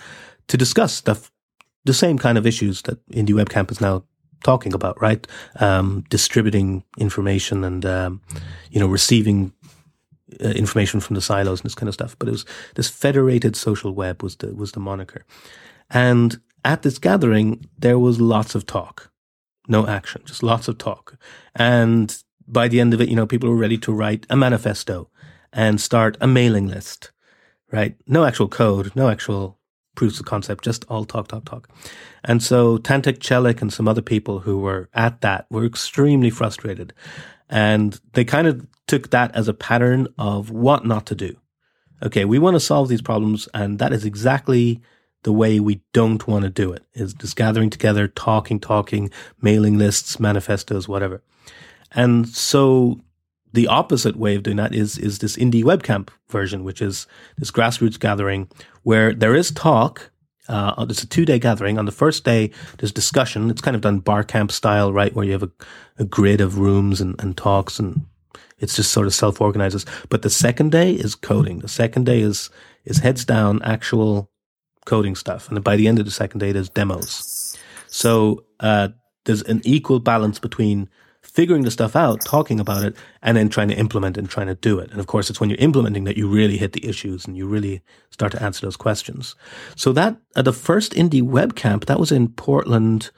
to 0.47 0.57
discuss 0.57 0.93
stuff, 0.93 1.31
the 1.85 1.95
same 1.95 2.19
kind 2.19 2.39
of 2.39 2.47
issues 2.47 2.83
that 2.83 3.05
Indie 3.09 3.35
Web 3.35 3.49
Camp 3.49 3.71
is 3.71 3.81
now 3.81 4.05
talking 4.43 4.73
about, 4.75 5.01
right? 5.01 5.27
Um, 5.57 6.05
distributing 6.09 6.85
information 6.99 7.65
and 7.65 7.85
um, 7.85 8.21
you 8.71 8.81
know 8.81 8.87
receiving 8.87 9.53
uh, 10.43 10.49
information 10.49 11.01
from 11.01 11.15
the 11.15 11.23
silos 11.23 11.61
and 11.61 11.67
this 11.67 11.75
kind 11.75 11.89
of 11.89 11.95
stuff. 11.95 12.17
But 12.19 12.29
it 12.29 12.33
was 12.33 12.45
this 12.75 12.89
federated 12.89 13.57
social 13.57 13.93
web 13.93 14.23
was 14.23 14.37
the 14.37 14.55
was 14.55 14.73
the 14.73 14.81
moniker, 14.81 15.25
and 15.91 16.41
at 16.65 16.83
this 16.83 16.99
gathering 16.99 17.67
there 17.79 17.99
was 17.99 18.21
lots 18.21 18.55
of 18.55 18.67
talk, 18.67 19.11
no 19.69 19.87
action, 19.87 20.23
just 20.25 20.43
lots 20.43 20.69
of 20.69 20.79
talk, 20.79 21.17
and 21.55 22.23
by 22.51 22.69
the 22.69 22.81
end 22.81 22.93
of 22.93 23.01
it, 23.01 23.09
you 23.09 23.17
know, 23.17 23.27
people 23.27 23.49
were 23.49 23.57
ready 23.57 23.79
to 23.79 23.93
write 23.93 24.27
a 24.29 24.37
manifesto 24.37 25.09
and 25.53 25.81
start 25.81 26.17
a 26.21 26.27
mailing 26.27 26.67
list, 26.67 27.13
right? 27.71 27.97
No 28.07 28.25
actual 28.25 28.49
code, 28.49 28.95
no 28.95 29.09
actual 29.09 29.60
proofs 29.95 30.21
of 30.21 30.27
concept, 30.27 30.65
just 30.65 30.85
all 30.89 31.05
talk, 31.05 31.29
talk, 31.29 31.45
talk. 31.45 31.69
And 32.25 32.43
so 32.43 32.79
Tantek 32.79 33.19
Çelik 33.19 33.61
and 33.61 33.73
some 33.73 33.89
other 33.89 34.03
people 34.03 34.41
who 34.41 34.59
were 34.59 34.89
at 34.95 35.21
that 35.21 35.47
were 35.51 35.65
extremely 35.65 36.31
frustrated. 36.31 36.93
And 37.49 38.01
they 38.13 38.25
kind 38.25 38.47
of 38.47 38.67
took 38.87 39.11
that 39.11 39.35
as 39.35 39.49
a 39.49 39.55
pattern 39.55 40.09
of 40.19 40.51
what 40.51 40.87
not 40.87 41.07
to 41.07 41.15
do. 41.15 41.37
Okay, 42.03 42.25
we 42.25 42.39
want 42.39 42.55
to 42.55 42.61
solve 42.61 42.89
these 42.89 43.03
problems, 43.03 43.49
and 43.53 43.79
that 43.79 43.93
is 43.93 44.05
exactly 44.05 44.81
the 45.23 45.33
way 45.33 45.61
we 45.61 45.83
don't 45.93 46.27
want 46.27 46.45
to 46.45 46.51
do 46.51 46.73
it 46.73 46.83
is 46.95 47.13
just 47.13 47.37
gathering 47.37 47.69
together, 47.69 48.09
talking, 48.09 48.59
talking, 48.59 49.11
mailing 49.43 49.77
lists, 49.77 50.19
manifestos, 50.19 50.89
whatever. 50.89 51.23
And 51.93 52.27
so 52.27 53.01
the 53.53 53.67
opposite 53.67 54.17
way 54.17 54.35
of 54.37 54.43
doing 54.43 54.57
that 54.57 54.75
is 54.75 54.99
is 54.99 55.19
this 55.19 55.37
indie 55.37 55.65
webcamp 55.65 56.09
version, 56.29 56.65
which 56.65 56.81
is 56.81 57.07
this 57.39 57.51
grassroots 57.51 57.99
gathering 57.99 58.49
where 58.83 59.13
there 59.13 59.35
is 59.35 59.51
talk. 59.51 60.11
Uh, 60.49 60.87
it's 60.89 61.03
a 61.03 61.07
two 61.07 61.25
day 61.25 61.39
gathering. 61.39 61.79
On 61.79 61.85
the 61.85 61.93
first 61.93 62.25
day, 62.25 62.51
there's 62.79 62.93
discussion. 62.93 63.51
It's 63.51 63.61
kind 63.61 63.77
of 63.77 63.83
done 63.83 64.01
bar 64.01 64.25
camp 64.25 64.51
style, 64.51 64.93
right, 64.93 65.15
where 65.15 65.25
you 65.25 65.33
have 65.33 65.45
a, 65.45 65.51
a 65.99 66.05
grid 66.05 66.41
of 66.41 66.59
rooms 66.59 67.01
and, 67.01 67.21
and 67.21 67.37
talks, 67.37 67.79
and 67.79 68.07
it's 68.59 68.75
just 68.75 68.93
sort 68.93 69.07
of 69.07 69.15
self 69.15 69.41
organizes. 69.41 69.87
But 70.09 70.23
the 70.23 70.31
second 70.31 70.73
day 70.73 70.93
is 70.93 71.15
coding. 71.15 71.61
The 71.61 71.69
second 71.69 72.07
day 72.07 72.21
is 72.21 72.51
is 72.85 72.99
heads 72.99 73.25
down, 73.25 73.63
actual 73.63 74.31
coding 74.87 75.15
stuff, 75.15 75.49
and 75.49 75.63
by 75.63 75.77
the 75.77 75.87
end 75.87 75.99
of 75.99 76.05
the 76.05 76.11
second 76.11 76.41
day, 76.41 76.53
there's 76.53 76.69
demos. 76.69 77.57
So 77.87 78.45
uh, 78.61 78.89
there's 79.25 79.43
an 79.43 79.61
equal 79.65 80.01
balance 80.01 80.39
between 80.39 80.89
figuring 81.31 81.63
the 81.63 81.71
stuff 81.71 81.95
out, 81.95 82.21
talking 82.25 82.61
about 82.61 82.85
it, 82.85 82.97
and 83.23 83.37
then 83.37 83.49
trying 83.49 83.69
to 83.69 83.75
implement 83.75 84.17
and 84.17 84.29
trying 84.29 84.49
to 84.49 84.55
do 84.55 84.79
it. 84.79 84.91
And 84.91 85.01
of 85.01 85.07
course, 85.07 85.31
it's 85.31 85.41
when 85.41 85.49
you're 85.49 85.59
implementing 85.59 86.05
that 86.05 86.17
you 86.17 86.29
really 86.29 86.57
hit 86.57 86.73
the 86.73 86.87
issues 86.87 87.27
and 87.27 87.37
you 87.37 87.47
really 87.47 87.83
start 88.11 88.33
to 88.33 88.43
answer 88.43 88.67
those 88.67 88.77
questions. 88.77 89.35
So 89.77 89.93
that 89.93 90.17
uh, 90.35 90.43
the 90.43 90.53
first 90.53 90.93
indie 90.93 91.23
web 91.23 91.55
camp 91.55 91.87
that 91.87 92.01
was 92.01 92.13
in 92.13 92.29
Portland 92.29 93.11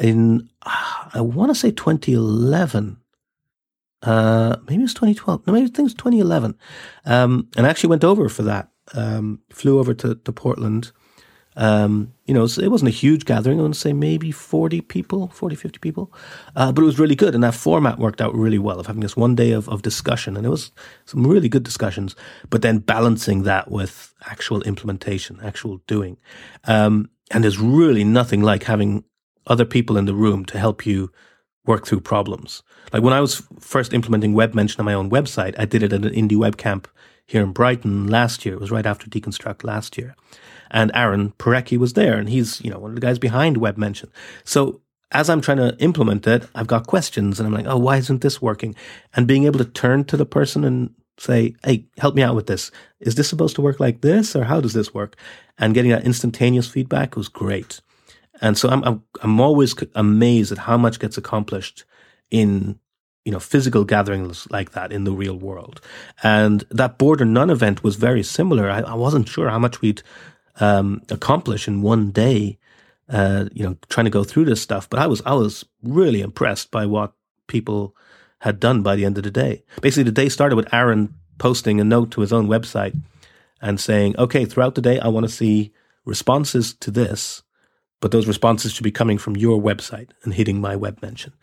in 0.00 0.48
uh, 0.62 1.08
I 1.14 1.20
want 1.20 1.50
to 1.50 1.54
say 1.54 1.70
2011. 1.70 2.98
Uh, 4.02 4.56
maybe 4.68 4.82
it 4.82 4.84
was 4.84 4.94
2012. 4.94 5.46
No, 5.46 5.52
maybe 5.52 5.64
I 5.64 5.66
think 5.68 5.78
it 5.78 5.82
was 5.82 5.94
2011. 5.94 6.58
Um, 7.06 7.48
and 7.56 7.66
I 7.66 7.70
actually 7.70 7.90
went 7.90 8.04
over 8.04 8.28
for 8.28 8.42
that. 8.42 8.68
Um, 8.92 9.40
flew 9.50 9.78
over 9.78 9.94
to, 9.94 10.14
to 10.14 10.32
Portland 10.32 10.92
um, 11.56 12.13
you 12.26 12.32
know, 12.32 12.44
it 12.44 12.70
wasn't 12.70 12.88
a 12.88 12.92
huge 12.92 13.26
gathering. 13.26 13.58
I 13.58 13.62
want 13.62 13.74
to 13.74 13.80
say 13.80 13.92
maybe 13.92 14.30
40 14.30 14.80
people, 14.80 15.28
40, 15.28 15.56
50 15.56 15.78
people. 15.78 16.12
Uh, 16.56 16.72
but 16.72 16.82
it 16.82 16.86
was 16.86 16.98
really 16.98 17.14
good. 17.14 17.34
And 17.34 17.44
that 17.44 17.54
format 17.54 17.98
worked 17.98 18.22
out 18.22 18.34
really 18.34 18.58
well 18.58 18.80
of 18.80 18.86
having 18.86 19.02
this 19.02 19.16
one 19.16 19.34
day 19.34 19.52
of, 19.52 19.68
of 19.68 19.82
discussion. 19.82 20.36
And 20.36 20.46
it 20.46 20.48
was 20.48 20.72
some 21.04 21.26
really 21.26 21.50
good 21.50 21.64
discussions, 21.64 22.16
but 22.48 22.62
then 22.62 22.78
balancing 22.78 23.42
that 23.42 23.70
with 23.70 24.14
actual 24.26 24.62
implementation, 24.62 25.38
actual 25.42 25.78
doing. 25.86 26.16
Um, 26.64 27.10
and 27.30 27.44
there's 27.44 27.58
really 27.58 28.04
nothing 28.04 28.42
like 28.42 28.64
having 28.64 29.04
other 29.46 29.66
people 29.66 29.98
in 29.98 30.06
the 30.06 30.14
room 30.14 30.46
to 30.46 30.58
help 30.58 30.86
you 30.86 31.12
work 31.66 31.86
through 31.86 32.00
problems. 32.00 32.62
Like 32.92 33.02
when 33.02 33.12
I 33.12 33.20
was 33.20 33.42
first 33.58 33.92
implementing 33.92 34.32
WebMention 34.32 34.78
on 34.78 34.86
my 34.86 34.94
own 34.94 35.10
website, 35.10 35.54
I 35.58 35.66
did 35.66 35.82
it 35.82 35.92
at 35.92 36.04
an 36.04 36.14
indie 36.14 36.38
web 36.38 36.56
camp 36.56 36.88
here 37.26 37.42
in 37.42 37.52
Brighton 37.52 38.06
last 38.06 38.46
year. 38.46 38.54
It 38.54 38.60
was 38.60 38.70
right 38.70 38.86
after 38.86 39.08
dConstruct 39.08 39.62
last 39.62 39.98
year 39.98 40.14
and 40.70 40.90
Aaron 40.94 41.32
Parecki 41.38 41.78
was 41.78 41.94
there, 41.94 42.16
and 42.16 42.28
he's 42.28 42.60
you 42.60 42.70
know 42.70 42.78
one 42.78 42.90
of 42.90 42.94
the 42.94 43.00
guys 43.00 43.18
behind 43.18 43.56
WebMention. 43.56 44.08
So 44.44 44.80
as 45.12 45.30
I'm 45.30 45.40
trying 45.40 45.58
to 45.58 45.76
implement 45.78 46.26
it, 46.26 46.46
I've 46.54 46.66
got 46.66 46.86
questions, 46.86 47.38
and 47.38 47.46
I'm 47.46 47.54
like, 47.54 47.66
oh, 47.66 47.78
why 47.78 47.98
isn't 47.98 48.20
this 48.20 48.42
working? 48.42 48.74
And 49.14 49.28
being 49.28 49.44
able 49.44 49.58
to 49.58 49.64
turn 49.64 50.04
to 50.04 50.16
the 50.16 50.26
person 50.26 50.64
and 50.64 50.94
say, 51.18 51.54
hey, 51.64 51.86
help 51.98 52.14
me 52.14 52.22
out 52.22 52.34
with 52.34 52.48
this. 52.48 52.72
Is 53.00 53.14
this 53.14 53.28
supposed 53.28 53.54
to 53.56 53.62
work 53.62 53.78
like 53.78 54.00
this, 54.00 54.34
or 54.34 54.44
how 54.44 54.60
does 54.60 54.72
this 54.72 54.92
work? 54.92 55.16
And 55.58 55.74
getting 55.74 55.92
that 55.92 56.04
instantaneous 56.04 56.66
feedback 56.66 57.16
was 57.16 57.28
great. 57.28 57.80
And 58.40 58.58
so 58.58 58.68
I'm 58.68 58.82
I'm, 58.84 59.02
I'm 59.22 59.40
always 59.40 59.74
amazed 59.94 60.52
at 60.52 60.58
how 60.58 60.76
much 60.76 60.98
gets 60.98 61.16
accomplished 61.16 61.84
in 62.30 62.78
you 63.24 63.32
know, 63.32 63.40
physical 63.40 63.84
gatherings 63.84 64.46
like 64.50 64.72
that 64.72 64.92
in 64.92 65.04
the 65.04 65.12
real 65.12 65.36
world. 65.36 65.80
And 66.22 66.64
that 66.70 66.98
Border 66.98 67.24
None 67.24 67.50
event 67.50 67.82
was 67.82 67.96
very 67.96 68.22
similar. 68.22 68.70
I, 68.70 68.80
I 68.80 68.94
wasn't 68.94 69.28
sure 69.28 69.48
how 69.48 69.58
much 69.58 69.80
we'd 69.80 70.02
um, 70.60 71.02
accomplish 71.10 71.68
in 71.68 71.82
one 71.82 72.10
day. 72.10 72.58
Uh, 73.06 73.44
you 73.52 73.62
know, 73.62 73.76
trying 73.90 74.06
to 74.06 74.10
go 74.10 74.24
through 74.24 74.46
this 74.46 74.62
stuff, 74.62 74.88
but 74.88 74.98
I 74.98 75.06
was 75.06 75.20
I 75.26 75.34
was 75.34 75.62
really 75.82 76.22
impressed 76.22 76.70
by 76.70 76.86
what 76.86 77.12
people 77.48 77.94
had 78.38 78.58
done 78.58 78.82
by 78.82 78.96
the 78.96 79.04
end 79.04 79.18
of 79.18 79.24
the 79.24 79.30
day. 79.30 79.62
Basically, 79.82 80.04
the 80.04 80.10
day 80.10 80.30
started 80.30 80.56
with 80.56 80.72
Aaron 80.72 81.12
posting 81.36 81.80
a 81.80 81.84
note 81.84 82.10
to 82.12 82.22
his 82.22 82.32
own 82.32 82.46
website 82.46 82.98
and 83.60 83.78
saying, 83.78 84.14
"Okay, 84.18 84.46
throughout 84.46 84.74
the 84.74 84.80
day, 84.80 84.98
I 85.00 85.08
want 85.08 85.26
to 85.26 85.32
see 85.32 85.72
responses 86.06 86.72
to 86.80 86.90
this, 86.90 87.42
but 88.00 88.10
those 88.10 88.26
responses 88.26 88.72
should 88.72 88.84
be 88.84 88.90
coming 88.90 89.18
from 89.18 89.36
your 89.36 89.60
website 89.60 90.08
and 90.22 90.32
hitting 90.32 90.58
my 90.58 90.74
web 90.74 91.02
mention." 91.02 91.34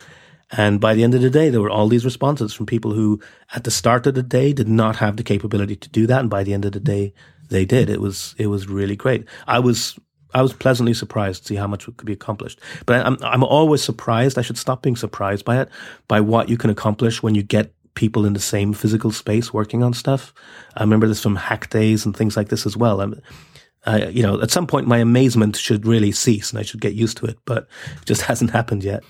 And 0.51 0.81
by 0.81 0.95
the 0.95 1.03
end 1.03 1.15
of 1.15 1.21
the 1.21 1.29
day, 1.29 1.49
there 1.49 1.61
were 1.61 1.69
all 1.69 1.87
these 1.87 2.05
responses 2.05 2.53
from 2.53 2.65
people 2.65 2.91
who, 2.91 3.21
at 3.53 3.63
the 3.63 3.71
start 3.71 4.05
of 4.07 4.15
the 4.15 4.23
day, 4.23 4.51
did 4.51 4.67
not 4.67 4.97
have 4.97 5.15
the 5.15 5.23
capability 5.23 5.75
to 5.75 5.89
do 5.89 6.07
that, 6.07 6.21
and 6.21 6.29
by 6.29 6.43
the 6.43 6.53
end 6.53 6.65
of 6.65 6.73
the 6.73 6.79
day, 6.79 7.13
they 7.51 7.65
did. 7.65 7.89
It 7.89 8.01
was 8.01 8.33
it 8.37 8.47
was 8.47 8.67
really 8.67 8.95
great. 8.95 9.25
I 9.47 9.59
was 9.59 9.99
I 10.33 10.41
was 10.41 10.53
pleasantly 10.53 10.93
surprised 10.93 11.43
to 11.43 11.47
see 11.49 11.55
how 11.55 11.67
much 11.67 11.85
could 11.85 12.05
be 12.05 12.13
accomplished. 12.13 12.59
But 12.85 13.05
I'm 13.05 13.17
I'm 13.21 13.43
always 13.43 13.83
surprised. 13.83 14.37
I 14.37 14.41
should 14.41 14.57
stop 14.57 14.81
being 14.81 14.95
surprised 14.95 15.45
by 15.45 15.61
it, 15.61 15.69
by 16.07 16.21
what 16.21 16.49
you 16.49 16.57
can 16.57 16.69
accomplish 16.69 17.21
when 17.21 17.35
you 17.35 17.43
get 17.43 17.73
people 17.93 18.25
in 18.25 18.33
the 18.33 18.39
same 18.39 18.73
physical 18.73 19.11
space 19.11 19.53
working 19.53 19.83
on 19.83 19.93
stuff. 19.93 20.33
I 20.75 20.81
remember 20.81 21.07
this 21.07 21.21
from 21.21 21.35
hack 21.35 21.69
days 21.69 22.05
and 22.05 22.15
things 22.15 22.37
like 22.37 22.49
this 22.49 22.65
as 22.65 22.77
well. 22.77 23.01
I'm, 23.01 23.21
uh, 23.85 24.07
you 24.09 24.23
know, 24.23 24.41
at 24.41 24.49
some 24.51 24.65
point 24.65 24.87
my 24.87 24.99
amazement 24.99 25.57
should 25.57 25.85
really 25.85 26.11
cease 26.11 26.51
and 26.51 26.59
I 26.59 26.63
should 26.63 26.81
get 26.81 26.93
used 26.93 27.17
to 27.17 27.25
it, 27.25 27.37
but 27.45 27.67
it 28.01 28.05
just 28.05 28.21
hasn't 28.29 28.51
happened 28.51 28.83
yet. 28.83 29.03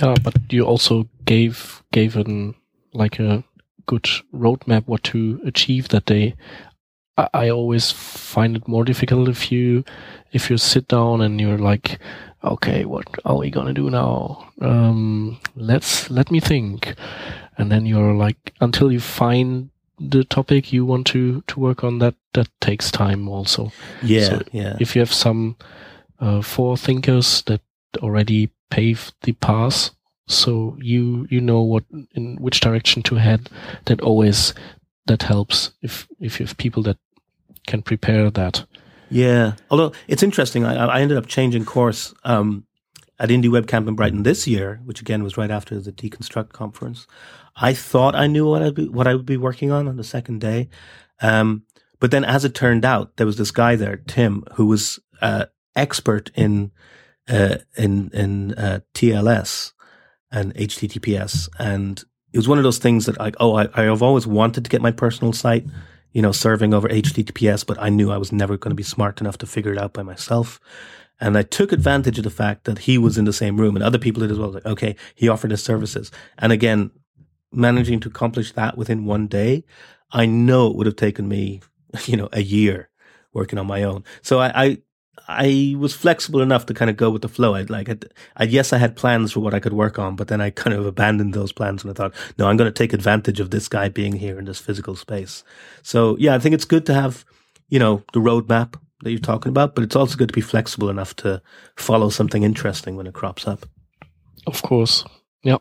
Yeah, 0.00 0.14
but 0.22 0.34
you 0.52 0.64
also 0.64 1.08
gave 1.24 1.82
gave 1.90 2.16
an 2.16 2.54
like 2.92 3.18
a 3.18 3.42
good 3.86 4.08
roadmap 4.34 4.86
what 4.86 5.02
to 5.04 5.40
achieve 5.44 5.88
that 5.88 6.04
day. 6.04 6.34
I, 7.16 7.28
I 7.34 7.50
always 7.50 7.90
find 7.90 8.56
it 8.56 8.68
more 8.68 8.84
difficult 8.84 9.28
if 9.28 9.50
you 9.52 9.84
if 10.32 10.50
you 10.50 10.58
sit 10.58 10.88
down 10.88 11.20
and 11.20 11.40
you're 11.40 11.58
like, 11.58 11.98
okay, 12.44 12.84
what 12.84 13.06
are 13.24 13.36
we 13.36 13.50
gonna 13.50 13.74
do 13.74 13.90
now? 13.90 14.48
Um, 14.60 15.38
let's 15.54 16.10
let 16.10 16.30
me 16.30 16.40
think, 16.40 16.94
and 17.58 17.70
then 17.70 17.86
you're 17.86 18.14
like 18.14 18.54
until 18.60 18.92
you 18.92 19.00
find 19.00 19.70
the 19.98 20.24
topic 20.24 20.72
you 20.72 20.84
want 20.84 21.06
to 21.06 21.42
to 21.46 21.60
work 21.60 21.82
on 21.82 21.98
that 22.00 22.14
that 22.34 22.48
takes 22.60 22.90
time 22.90 23.28
also. 23.28 23.72
Yeah, 24.02 24.28
so 24.28 24.42
yeah. 24.52 24.76
If 24.80 24.94
you 24.94 25.00
have 25.00 25.12
some 25.12 25.56
uh, 26.20 26.40
forethinkers 26.40 27.44
that 27.44 27.60
already 28.02 28.50
paved 28.70 29.14
the 29.22 29.32
path 29.32 29.90
so 30.28 30.76
you 30.80 31.26
you 31.30 31.40
know 31.40 31.62
what 31.62 31.84
in 32.14 32.36
which 32.36 32.60
direction 32.60 33.02
to 33.02 33.14
head 33.14 33.48
that 33.84 34.00
always 34.00 34.52
that 35.06 35.22
helps 35.22 35.70
if 35.82 36.08
if 36.20 36.40
you 36.40 36.46
have 36.46 36.56
people 36.56 36.82
that 36.82 36.98
can 37.66 37.82
prepare 37.82 38.30
that. 38.30 38.64
Yeah, 39.08 39.52
although 39.70 39.92
it's 40.08 40.22
interesting, 40.22 40.64
I, 40.64 40.86
I 40.86 41.00
ended 41.00 41.16
up 41.16 41.26
changing 41.26 41.64
course 41.64 42.12
um, 42.24 42.66
at 43.18 43.28
Indie 43.28 43.50
Web 43.50 43.66
Camp 43.66 43.86
in 43.86 43.94
Brighton 43.94 44.24
this 44.24 44.46
year, 44.46 44.80
which 44.84 45.00
again 45.00 45.22
was 45.22 45.36
right 45.36 45.50
after 45.50 45.78
the 45.78 45.92
dConstruct 45.92 46.50
conference. 46.52 47.06
I 47.54 47.72
thought 47.72 48.14
I 48.14 48.26
knew 48.26 48.48
what 48.48 48.62
I'd 48.62 48.74
be, 48.74 48.88
what 48.88 49.06
I 49.06 49.14
would 49.14 49.26
be 49.26 49.36
working 49.36 49.70
on 49.70 49.88
on 49.88 49.96
the 49.96 50.04
second 50.04 50.40
day, 50.40 50.68
um, 51.20 51.62
but 52.00 52.10
then 52.10 52.24
as 52.24 52.44
it 52.44 52.54
turned 52.54 52.84
out, 52.84 53.16
there 53.16 53.26
was 53.26 53.38
this 53.38 53.50
guy 53.50 53.76
there, 53.76 53.96
Tim, 53.96 54.44
who 54.54 54.66
was 54.66 54.98
uh, 55.22 55.46
expert 55.74 56.30
in 56.34 56.72
uh, 57.28 57.58
in 57.76 58.10
in 58.12 58.54
uh, 58.54 58.80
TLS 58.94 59.72
and 60.30 60.54
HTTPS, 60.54 61.48
and 61.58 62.02
it 62.32 62.38
was 62.38 62.48
one 62.48 62.58
of 62.58 62.64
those 62.64 62.78
things 62.78 63.06
that 63.06 63.18
like, 63.18 63.36
oh, 63.40 63.54
I, 63.54 63.68
I 63.74 63.84
have 63.84 64.02
always 64.02 64.26
wanted 64.26 64.64
to 64.64 64.70
get 64.70 64.82
my 64.82 64.90
personal 64.90 65.32
site 65.32 65.64
you 66.16 66.22
know, 66.22 66.32
serving 66.32 66.72
over 66.72 66.88
HTTPS, 66.88 67.66
but 67.66 67.76
I 67.78 67.90
knew 67.90 68.10
I 68.10 68.16
was 68.16 68.32
never 68.32 68.56
going 68.56 68.70
to 68.70 68.74
be 68.74 68.82
smart 68.82 69.20
enough 69.20 69.36
to 69.36 69.46
figure 69.46 69.74
it 69.74 69.78
out 69.78 69.92
by 69.92 70.02
myself. 70.02 70.58
And 71.20 71.36
I 71.36 71.42
took 71.42 71.72
advantage 71.72 72.16
of 72.16 72.24
the 72.24 72.30
fact 72.30 72.64
that 72.64 72.78
he 72.78 72.96
was 72.96 73.18
in 73.18 73.26
the 73.26 73.34
same 73.34 73.60
room 73.60 73.76
and 73.76 73.82
other 73.84 73.98
people 73.98 74.20
did 74.20 74.30
as 74.30 74.38
well. 74.38 74.50
Like, 74.50 74.64
okay, 74.64 74.96
he 75.14 75.28
offered 75.28 75.50
his 75.50 75.62
services. 75.62 76.10
And 76.38 76.52
again, 76.52 76.90
managing 77.52 78.00
to 78.00 78.08
accomplish 78.08 78.52
that 78.52 78.78
within 78.78 79.04
one 79.04 79.26
day, 79.26 79.64
I 80.10 80.24
know 80.24 80.70
it 80.70 80.76
would 80.76 80.86
have 80.86 80.96
taken 80.96 81.28
me, 81.28 81.60
you 82.06 82.16
know, 82.16 82.30
a 82.32 82.42
year 82.42 82.88
working 83.34 83.58
on 83.58 83.66
my 83.66 83.82
own. 83.82 84.02
So 84.22 84.38
I, 84.38 84.64
I 84.64 84.78
I 85.28 85.74
was 85.76 85.94
flexible 85.94 86.40
enough 86.40 86.66
to 86.66 86.74
kind 86.74 86.90
of 86.90 86.96
go 86.96 87.10
with 87.10 87.22
the 87.22 87.28
flow. 87.28 87.54
I'd 87.54 87.70
like, 87.70 87.88
I'd, 87.88 88.04
I, 88.36 88.44
yes, 88.44 88.72
I 88.72 88.78
had 88.78 88.96
plans 88.96 89.32
for 89.32 89.40
what 89.40 89.54
I 89.54 89.60
could 89.60 89.72
work 89.72 89.98
on, 89.98 90.14
but 90.16 90.28
then 90.28 90.40
I 90.40 90.50
kind 90.50 90.76
of 90.76 90.86
abandoned 90.86 91.34
those 91.34 91.52
plans 91.52 91.82
and 91.82 91.90
I 91.90 91.94
thought, 91.94 92.14
no, 92.38 92.46
I'm 92.46 92.56
going 92.56 92.72
to 92.72 92.78
take 92.78 92.92
advantage 92.92 93.40
of 93.40 93.50
this 93.50 93.68
guy 93.68 93.88
being 93.88 94.14
here 94.14 94.38
in 94.38 94.44
this 94.44 94.60
physical 94.60 94.94
space. 94.94 95.42
So 95.82 96.16
yeah, 96.18 96.34
I 96.34 96.38
think 96.38 96.54
it's 96.54 96.64
good 96.64 96.86
to 96.86 96.94
have, 96.94 97.24
you 97.68 97.78
know, 97.78 98.02
the 98.12 98.20
roadmap 98.20 98.74
that 99.02 99.10
you're 99.10 99.18
talking 99.18 99.50
about, 99.50 99.74
but 99.74 99.84
it's 99.84 99.96
also 99.96 100.16
good 100.16 100.28
to 100.28 100.34
be 100.34 100.40
flexible 100.40 100.88
enough 100.88 101.14
to 101.16 101.42
follow 101.76 102.08
something 102.08 102.42
interesting 102.42 102.96
when 102.96 103.06
it 103.06 103.14
crops 103.14 103.46
up. 103.46 103.66
Of 104.46 104.62
course. 104.62 105.04
Yeah. 105.42 105.58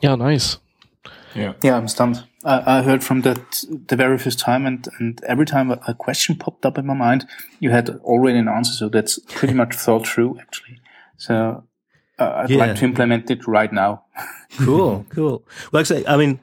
Yeah, 0.00 0.14
nice. 0.14 0.58
Yeah. 1.34 1.54
Yeah, 1.62 1.76
I'm 1.76 1.88
stunned. 1.88 2.24
I, 2.44 2.78
I 2.78 2.82
heard 2.82 3.02
from 3.02 3.22
that 3.22 3.64
the 3.88 3.96
very 3.96 4.18
first 4.18 4.38
time, 4.38 4.66
and, 4.66 4.86
and 4.98 5.22
every 5.24 5.46
time 5.46 5.70
a, 5.70 5.80
a, 5.88 5.94
question 5.94 6.36
popped 6.36 6.66
up 6.66 6.78
in 6.78 6.86
my 6.86 6.94
mind, 6.94 7.26
you 7.58 7.70
had 7.70 7.88
already 8.04 8.38
an 8.38 8.48
answer. 8.48 8.72
So 8.72 8.88
that's 8.88 9.18
pretty 9.28 9.54
much 9.54 9.74
thought 9.74 10.06
through, 10.06 10.38
actually. 10.38 10.78
So 11.16 11.64
uh, 12.18 12.32
I'd 12.36 12.50
yeah. 12.50 12.58
like 12.58 12.76
to 12.76 12.84
implement 12.84 13.30
it 13.30 13.46
right 13.46 13.72
now. 13.72 14.04
cool, 14.58 15.06
cool. 15.08 15.46
Like 15.72 15.80
I 15.80 15.84
say, 15.84 16.04
I 16.06 16.16
mean, 16.16 16.40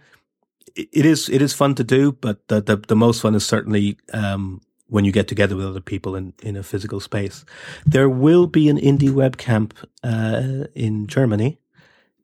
it 0.75 1.05
is 1.05 1.29
it 1.29 1.41
is 1.41 1.53
fun 1.53 1.75
to 1.75 1.83
do, 1.83 2.13
but 2.13 2.47
the 2.47 2.61
the, 2.61 2.77
the 2.77 2.95
most 2.95 3.21
fun 3.21 3.35
is 3.35 3.45
certainly 3.45 3.97
um, 4.13 4.61
when 4.87 5.05
you 5.05 5.11
get 5.11 5.27
together 5.27 5.55
with 5.55 5.65
other 5.65 5.81
people 5.81 6.15
in, 6.15 6.33
in 6.41 6.57
a 6.57 6.63
physical 6.63 6.99
space. 6.99 7.45
There 7.85 8.09
will 8.09 8.47
be 8.47 8.69
an 8.69 8.77
indie 8.77 9.11
web 9.11 9.37
camp 9.37 9.73
uh, 10.03 10.65
in 10.75 11.07
Germany 11.07 11.59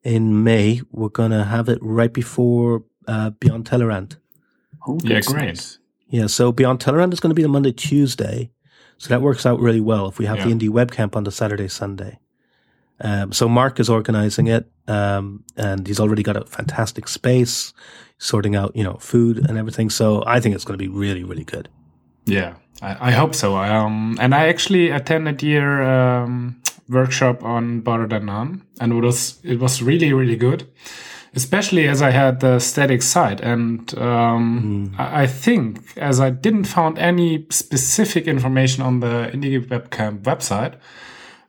in 0.04 0.44
May. 0.44 0.82
We're 0.92 1.10
gonna 1.10 1.46
have 1.46 1.70
it 1.70 1.80
right 1.82 2.12
before 2.12 2.84
uh, 3.08 3.32
Beyond 3.32 3.66
Tellerrand. 3.66 4.18
Oh, 4.88 5.00
yeah, 5.04 5.22
great. 5.22 5.48
Nice. 5.48 5.80
Yeah, 6.10 6.28
so 6.28 6.52
Beyond 6.52 6.80
Tellerrand 6.80 7.14
is 7.14 7.20
going 7.20 7.32
to 7.32 7.36
be 7.36 7.42
the 7.42 7.50
Monday, 7.50 7.72
Tuesday. 7.72 8.52
So 8.98 9.10
that 9.10 9.22
works 9.22 9.46
out 9.46 9.60
really 9.60 9.82
well 9.82 10.08
if 10.08 10.18
we 10.18 10.26
have 10.26 10.38
yeah. 10.38 10.46
the 10.46 10.52
Indie 10.52 10.70
Web 10.70 10.92
Camp 10.92 11.16
on 11.16 11.24
the 11.24 11.32
Saturday, 11.32 11.68
Sunday. 11.68 12.20
Um, 13.00 13.32
so 13.32 13.48
Mark 13.48 13.80
is 13.80 13.90
organizing 13.90 14.48
it, 14.48 14.72
um, 14.88 15.44
and 15.56 15.86
he's 15.86 16.00
already 16.00 16.24
got 16.24 16.36
a 16.36 16.46
fantastic 16.46 17.08
space, 17.08 17.74
sorting 18.18 18.56
out, 18.56 18.76
you 18.76 18.84
know, 18.84 18.96
food 18.96 19.38
and 19.48 19.58
everything. 19.58 19.90
So 19.90 20.24
I 20.26 20.40
think 20.40 20.56
it's 20.56 20.66
going 20.66 20.80
to 20.80 20.84
be 20.84 20.90
really, 20.90 21.24
really 21.24 21.44
good. 21.44 21.70
Yeah, 22.26 22.56
I, 22.82 23.10
I 23.10 23.12
hope 23.12 23.36
so. 23.36 23.56
Um, 23.56 24.18
and 24.20 24.34
I 24.34 24.48
actually 24.48 24.90
attended 24.90 25.44
your 25.44 25.84
um, 25.84 26.62
workshop 26.90 27.44
on 27.44 27.82
Better 27.82 28.08
Than 28.08 28.26
None, 28.26 28.64
and 28.80 28.92
it 28.92 28.96
was 28.96 29.40
it 29.44 29.60
was 29.60 29.82
really 29.82 30.12
really 30.12 30.36
good, 30.36 30.68
especially 31.36 31.88
as 31.88 32.02
I 32.02 32.12
had 32.12 32.40
the 32.40 32.60
static 32.60 33.02
site, 33.02 33.42
and 33.42 33.98
um, 33.98 34.92
mm. 34.92 35.00
I, 35.00 35.28
think 35.28 35.98
as 35.98 36.20
I 36.20 36.30
didn't 36.30 36.66
found 36.66 36.98
any 36.98 37.46
specific 37.50 38.28
information 38.28 38.84
on 38.84 39.00
the 39.00 39.30
Indie 39.34 39.66
Webcamp 39.66 40.22
website, 40.24 40.76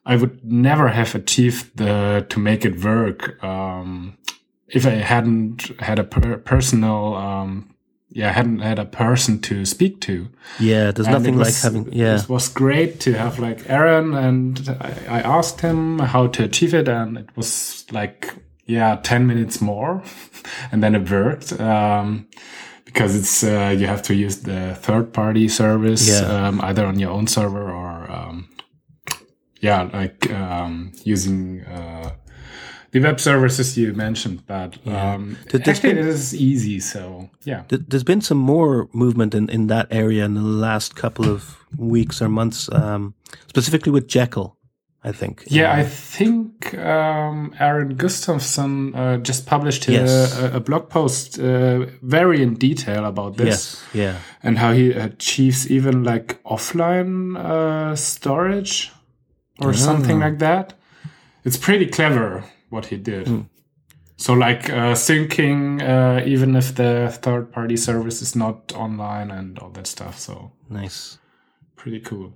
I 0.04 0.16
would 0.16 0.44
never 0.44 0.88
have 0.88 1.14
achieved 1.14 1.76
the 1.76 2.26
to 2.28 2.38
make 2.38 2.64
it 2.64 2.82
work 2.82 3.42
um, 3.44 4.16
if 4.68 4.86
I 4.86 4.90
hadn't 4.90 5.80
had 5.80 5.98
a 5.98 6.04
per 6.04 6.38
personal 6.38 7.14
um, 7.14 7.74
yeah, 8.10 8.30
I 8.30 8.32
hadn't 8.32 8.60
had 8.60 8.78
a 8.78 8.84
person 8.84 9.38
to 9.42 9.64
speak 9.64 10.00
to. 10.02 10.28
Yeah, 10.58 10.92
there's 10.92 11.06
and 11.06 11.14
nothing 11.14 11.36
was, 11.36 11.48
like 11.48 11.62
having. 11.62 11.92
Yeah, 11.92 12.20
it 12.20 12.28
was 12.28 12.48
great 12.48 13.00
to 13.00 13.12
have 13.12 13.38
like 13.38 13.68
Aaron, 13.68 14.14
and 14.14 14.76
I, 14.80 15.18
I, 15.18 15.20
asked 15.20 15.60
him 15.60 15.98
how 15.98 16.26
to 16.28 16.44
achieve 16.44 16.72
it, 16.72 16.88
and 16.88 17.18
it 17.18 17.28
was 17.36 17.84
like 17.92 18.34
yeah, 18.68 18.96
ten 19.02 19.26
minutes 19.26 19.60
more, 19.60 20.02
and 20.72 20.82
then 20.82 20.94
it 20.94 21.10
worked. 21.10 21.58
Um, 21.60 22.28
because 22.84 23.14
it's 23.14 23.44
uh, 23.44 23.74
you 23.78 23.86
have 23.86 24.00
to 24.02 24.14
use 24.14 24.38
the 24.42 24.74
third 24.76 25.12
party 25.12 25.46
service 25.46 26.08
yeah. 26.08 26.48
um, 26.48 26.60
either 26.62 26.86
on 26.86 26.98
your 26.98 27.10
own 27.10 27.26
server 27.26 27.70
or 27.70 28.10
um, 28.10 28.48
yeah, 29.60 29.82
like 29.92 30.30
um, 30.32 30.92
using. 31.04 31.64
Uh, 31.64 32.12
the 32.90 33.00
web 33.00 33.20
services 33.20 33.76
you 33.76 33.92
mentioned, 33.92 34.46
but 34.46 34.78
yeah. 34.84 35.12
um, 35.12 35.36
actually 35.52 35.90
been, 35.90 35.98
it 35.98 36.06
is 36.06 36.34
easy. 36.34 36.80
So 36.80 37.28
yeah, 37.44 37.64
there's 37.68 38.04
been 38.04 38.22
some 38.22 38.38
more 38.38 38.88
movement 38.92 39.34
in, 39.34 39.50
in 39.50 39.66
that 39.66 39.88
area 39.90 40.24
in 40.24 40.32
the 40.34 40.40
last 40.40 40.96
couple 40.96 41.28
of 41.28 41.56
weeks 41.76 42.22
or 42.22 42.30
months, 42.30 42.72
um, 42.72 43.14
specifically 43.48 43.92
with 43.92 44.08
Jekyll. 44.08 44.57
I 45.04 45.12
think. 45.12 45.44
Yeah, 45.46 45.72
I 45.72 45.84
think 45.84 46.74
um, 46.74 47.54
Aaron 47.60 47.94
Gustafson 47.94 48.94
uh, 48.94 49.18
just 49.18 49.46
published 49.46 49.88
yes. 49.88 50.36
a, 50.38 50.56
a, 50.56 50.60
blog 50.60 50.88
post 50.88 51.38
uh, 51.38 51.86
very 52.02 52.42
in 52.42 52.54
detail 52.54 53.04
about 53.04 53.36
this. 53.36 53.46
Yes, 53.46 53.84
yeah, 53.94 54.18
and 54.42 54.58
how 54.58 54.72
he 54.72 54.90
achieves 54.90 55.70
even 55.70 56.02
like 56.02 56.42
offline 56.42 57.38
uh, 57.38 57.94
storage 57.94 58.92
or 59.60 59.70
oh. 59.70 59.72
something 59.72 60.18
like 60.18 60.38
that. 60.40 60.74
It's 61.44 61.56
pretty 61.56 61.86
clever 61.86 62.44
what 62.68 62.86
he 62.86 62.96
did. 62.96 63.26
Mm. 63.26 63.46
So 64.16 64.32
like 64.32 64.68
uh, 64.68 64.94
syncing, 64.94 65.80
uh, 65.80 66.26
even 66.26 66.56
if 66.56 66.74
the 66.74 67.16
third 67.22 67.52
party 67.52 67.76
service 67.76 68.20
is 68.20 68.34
not 68.34 68.72
online 68.74 69.30
and 69.30 69.58
all 69.60 69.70
that 69.70 69.86
stuff. 69.86 70.18
So 70.18 70.50
nice, 70.68 71.18
pretty 71.76 72.00
cool. 72.00 72.32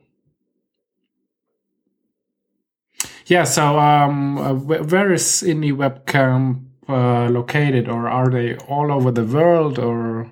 Yeah. 3.26 3.44
So 3.44 3.78
um, 3.78 4.38
uh, 4.38 4.54
where 4.54 5.12
is 5.12 5.44
Indie 5.46 5.72
Webcamp 5.72 6.64
uh, 6.88 7.28
located, 7.28 7.88
or 7.88 8.08
are 8.08 8.30
they 8.30 8.56
all 8.56 8.92
over 8.92 9.10
the 9.10 9.24
world, 9.24 9.78
or 9.78 10.30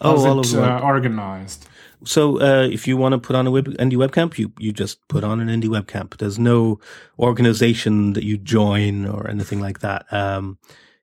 oh, 0.00 0.26
all 0.26 0.40
it 0.40 0.54
uh, 0.54 0.80
organized? 0.80 1.68
So 2.04 2.40
uh, 2.40 2.66
if 2.66 2.86
you 2.86 2.96
want 2.96 3.12
to 3.12 3.18
put 3.18 3.36
on 3.36 3.46
a 3.46 3.50
web, 3.50 3.66
indie 3.66 3.96
webcamp, 3.96 4.38
you 4.38 4.52
you 4.58 4.72
just 4.72 5.06
put 5.08 5.24
on 5.24 5.40
an 5.40 5.48
indie 5.48 5.68
webcamp. 5.68 6.18
There's 6.18 6.38
no 6.38 6.78
organization 7.18 8.12
that 8.14 8.24
you 8.24 8.36
join 8.36 9.06
or 9.06 9.28
anything 9.28 9.60
like 9.60 9.80
that. 9.80 10.10
Um, 10.12 10.58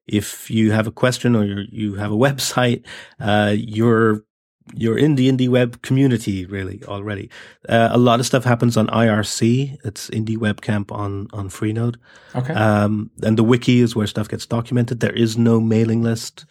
if 0.08 0.50
you 0.50 0.72
have 0.72 0.88
a 0.88 0.92
question 0.92 1.36
or 1.36 1.46
you 1.46 1.96
have 1.96 2.12
a 2.12 2.16
website, 2.28 2.86
uh, 3.20 3.56
you're 3.58 4.24
you're 4.74 4.98
in 4.98 5.16
the 5.16 5.30
indie 5.30 5.50
web 5.50 5.82
community 5.82 6.46
really 6.46 6.84
already. 6.86 7.30
Uh, 7.68 7.90
a 7.92 7.98
lot 7.98 8.20
of 8.20 8.26
stuff 8.26 8.44
happens 8.44 8.78
on 8.78 8.88
IRC. 8.88 9.78
It's 9.84 10.10
indie 10.10 10.38
webcamp 10.38 10.92
on 10.92 11.28
on 11.34 11.50
Freenode. 11.50 11.96
Okay. 12.36 12.54
Um, 12.54 13.12
and 13.24 13.38
the 13.38 13.44
wiki 13.44 13.80
is 13.80 13.96
where 13.96 14.08
stuff 14.08 14.30
gets 14.30 14.46
documented. 14.46 15.00
There 15.00 15.14
is 15.14 15.38
no 15.38 15.60
mailing 15.60 16.04
list. 16.04 16.46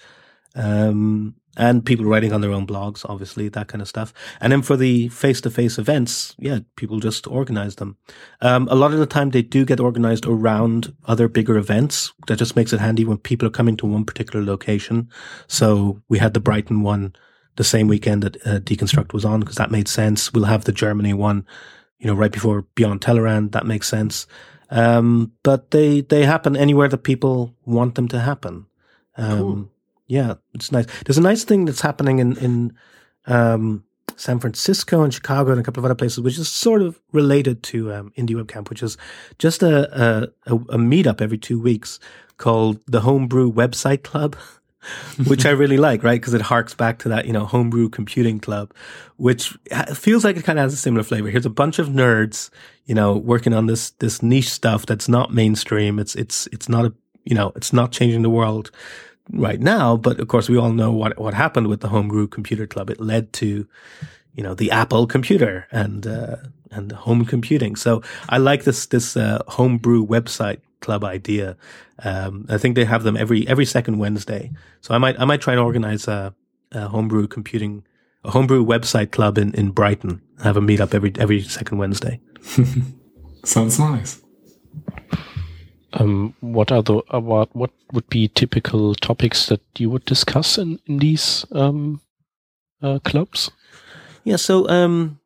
Um, 0.54 1.34
and 1.56 1.84
people 1.84 2.04
writing 2.04 2.32
on 2.32 2.40
their 2.40 2.52
own 2.52 2.66
blogs, 2.66 3.04
obviously, 3.08 3.48
that 3.48 3.68
kind 3.68 3.82
of 3.82 3.88
stuff. 3.88 4.14
And 4.40 4.52
then 4.52 4.62
for 4.62 4.76
the 4.76 5.08
face 5.08 5.40
to 5.42 5.50
face 5.50 5.78
events, 5.78 6.34
yeah, 6.38 6.60
people 6.76 7.00
just 7.00 7.26
organize 7.26 7.76
them. 7.76 7.96
Um, 8.40 8.68
a 8.70 8.76
lot 8.76 8.92
of 8.92 8.98
the 8.98 9.06
time 9.06 9.30
they 9.30 9.42
do 9.42 9.64
get 9.64 9.80
organized 9.80 10.26
around 10.26 10.94
other 11.06 11.28
bigger 11.28 11.58
events. 11.58 12.12
That 12.28 12.36
just 12.36 12.56
makes 12.56 12.72
it 12.72 12.80
handy 12.80 13.04
when 13.04 13.18
people 13.18 13.48
are 13.48 13.52
coming 13.52 13.76
to 13.78 13.86
one 13.86 14.04
particular 14.04 14.44
location. 14.44 15.10
So 15.48 16.00
we 16.08 16.18
had 16.18 16.34
the 16.34 16.40
Brighton 16.40 16.82
one 16.82 17.14
the 17.56 17.64
same 17.64 17.88
weekend 17.88 18.22
that 18.22 18.36
uh, 18.46 18.60
dConstruct 18.60 19.12
was 19.12 19.24
on 19.24 19.40
because 19.40 19.56
that 19.56 19.70
made 19.70 19.88
sense. 19.88 20.32
We'll 20.32 20.44
have 20.44 20.64
the 20.64 20.72
Germany 20.72 21.14
one, 21.14 21.46
you 21.98 22.06
know, 22.06 22.14
right 22.14 22.32
before 22.32 22.62
Beyond 22.74 23.00
Tellerrand. 23.00 23.52
That 23.52 23.66
makes 23.66 23.88
sense. 23.88 24.26
Um, 24.70 25.32
but 25.42 25.72
they, 25.72 26.00
they 26.00 26.24
happen 26.24 26.56
anywhere 26.56 26.88
that 26.88 26.98
people 26.98 27.54
want 27.64 27.96
them 27.96 28.08
to 28.08 28.20
happen. 28.20 28.66
Um, 29.16 29.38
cool 29.38 29.70
yeah, 30.10 30.34
it's 30.54 30.72
nice. 30.72 30.86
There's 31.06 31.18
a 31.18 31.22
nice 31.22 31.44
thing 31.44 31.66
that's 31.66 31.82
happening 31.82 32.18
in 32.18 32.36
in 32.38 32.76
um, 33.26 33.84
San 34.16 34.40
Francisco 34.40 35.04
and 35.04 35.14
Chicago 35.14 35.52
and 35.52 35.60
a 35.60 35.62
couple 35.62 35.80
of 35.80 35.84
other 35.84 35.94
places, 35.94 36.18
which 36.18 36.36
is 36.36 36.48
sort 36.48 36.82
of 36.82 37.00
related 37.12 37.62
to 37.64 37.94
um, 37.94 38.12
Indie 38.18 38.34
Webcamp, 38.34 38.70
which 38.70 38.82
is 38.82 38.96
just 39.38 39.62
a, 39.62 40.28
a, 40.46 40.54
a 40.54 40.78
meetup 40.78 41.20
every 41.20 41.38
two 41.38 41.60
weeks 41.60 42.00
called 42.38 42.80
the 42.86 43.02
Homebrew 43.02 43.52
Website 43.52 44.02
Club. 44.02 44.36
which 45.26 45.46
I 45.46 45.50
really 45.50 45.76
like, 45.76 46.02
right? 46.02 46.20
Because 46.20 46.34
it 46.34 46.40
harks 46.40 46.74
back 46.74 46.98
to 47.00 47.08
that, 47.10 47.26
you 47.26 47.32
know, 47.32 47.44
homebrew 47.44 47.88
computing 47.88 48.40
club, 48.40 48.72
which 49.16 49.56
feels 49.94 50.24
like 50.24 50.36
it 50.36 50.44
kind 50.44 50.58
of 50.58 50.64
has 50.64 50.72
a 50.72 50.76
similar 50.76 51.02
flavor. 51.02 51.28
Here's 51.28 51.46
a 51.46 51.50
bunch 51.50 51.78
of 51.78 51.88
nerds, 51.88 52.50
you 52.86 52.94
know, 52.94 53.16
working 53.16 53.52
on 53.52 53.66
this 53.66 53.90
this 53.98 54.22
niche 54.22 54.50
stuff 54.50 54.86
that's 54.86 55.08
not 55.08 55.32
mainstream. 55.34 55.98
It's 55.98 56.14
it's 56.14 56.46
it's 56.52 56.68
not 56.68 56.86
a 56.86 56.94
you 57.24 57.34
know, 57.34 57.52
it's 57.56 57.72
not 57.72 57.92
changing 57.92 58.22
the 58.22 58.30
world 58.30 58.70
right 59.32 59.60
now. 59.60 59.96
But 59.96 60.20
of 60.20 60.28
course, 60.28 60.48
we 60.48 60.56
all 60.56 60.72
know 60.72 60.90
what, 60.90 61.18
what 61.18 61.34
happened 61.34 61.68
with 61.68 61.80
the 61.80 61.88
Homebrew 61.88 62.28
Computer 62.28 62.66
Club. 62.66 62.90
It 62.90 63.00
led 63.00 63.32
to, 63.34 63.66
you 64.34 64.42
know, 64.42 64.54
the 64.54 64.70
Apple 64.70 65.06
computer 65.06 65.66
and, 65.70 66.06
uh, 66.06 66.36
and 66.70 66.92
home 66.92 67.24
computing. 67.24 67.76
So 67.76 68.02
I 68.28 68.38
like 68.38 68.64
this, 68.64 68.86
this, 68.86 69.16
uh, 69.16 69.42
homebrew 69.48 70.06
website 70.06 70.60
club 70.80 71.04
idea. 71.04 71.56
Um, 72.02 72.46
I 72.48 72.58
think 72.58 72.74
they 72.74 72.84
have 72.84 73.02
them 73.02 73.16
every, 73.16 73.46
every 73.48 73.66
second 73.66 73.98
Wednesday. 73.98 74.50
So 74.80 74.94
I 74.94 74.98
might, 74.98 75.18
I 75.20 75.24
might 75.24 75.40
try 75.40 75.54
and 75.54 75.60
organize 75.60 76.08
a, 76.08 76.34
a 76.72 76.88
homebrew 76.88 77.26
computing, 77.26 77.84
a 78.24 78.30
homebrew 78.30 78.64
website 78.64 79.10
club 79.10 79.38
in, 79.38 79.54
in 79.54 79.70
Brighton. 79.70 80.22
Have 80.42 80.56
a 80.56 80.60
meetup 80.60 80.94
every, 80.94 81.12
every 81.18 81.42
second 81.42 81.78
Wednesday. 81.78 82.20
Sounds 83.44 83.78
nice. 83.78 84.20
Um, 85.92 86.34
what 86.40 86.70
are 86.70 86.82
the 86.82 87.02
uh, 87.12 87.20
what 87.20 87.54
what 87.54 87.70
would 87.92 88.08
be 88.08 88.28
typical 88.28 88.94
topics 88.94 89.46
that 89.46 89.60
you 89.76 89.90
would 89.90 90.04
discuss 90.04 90.56
in 90.56 90.78
in 90.86 90.98
these 90.98 91.44
um, 91.52 92.00
uh, 92.82 93.00
clubs? 93.00 93.50
Yeah, 94.24 94.36
so 94.36 94.68
um, 94.68 95.19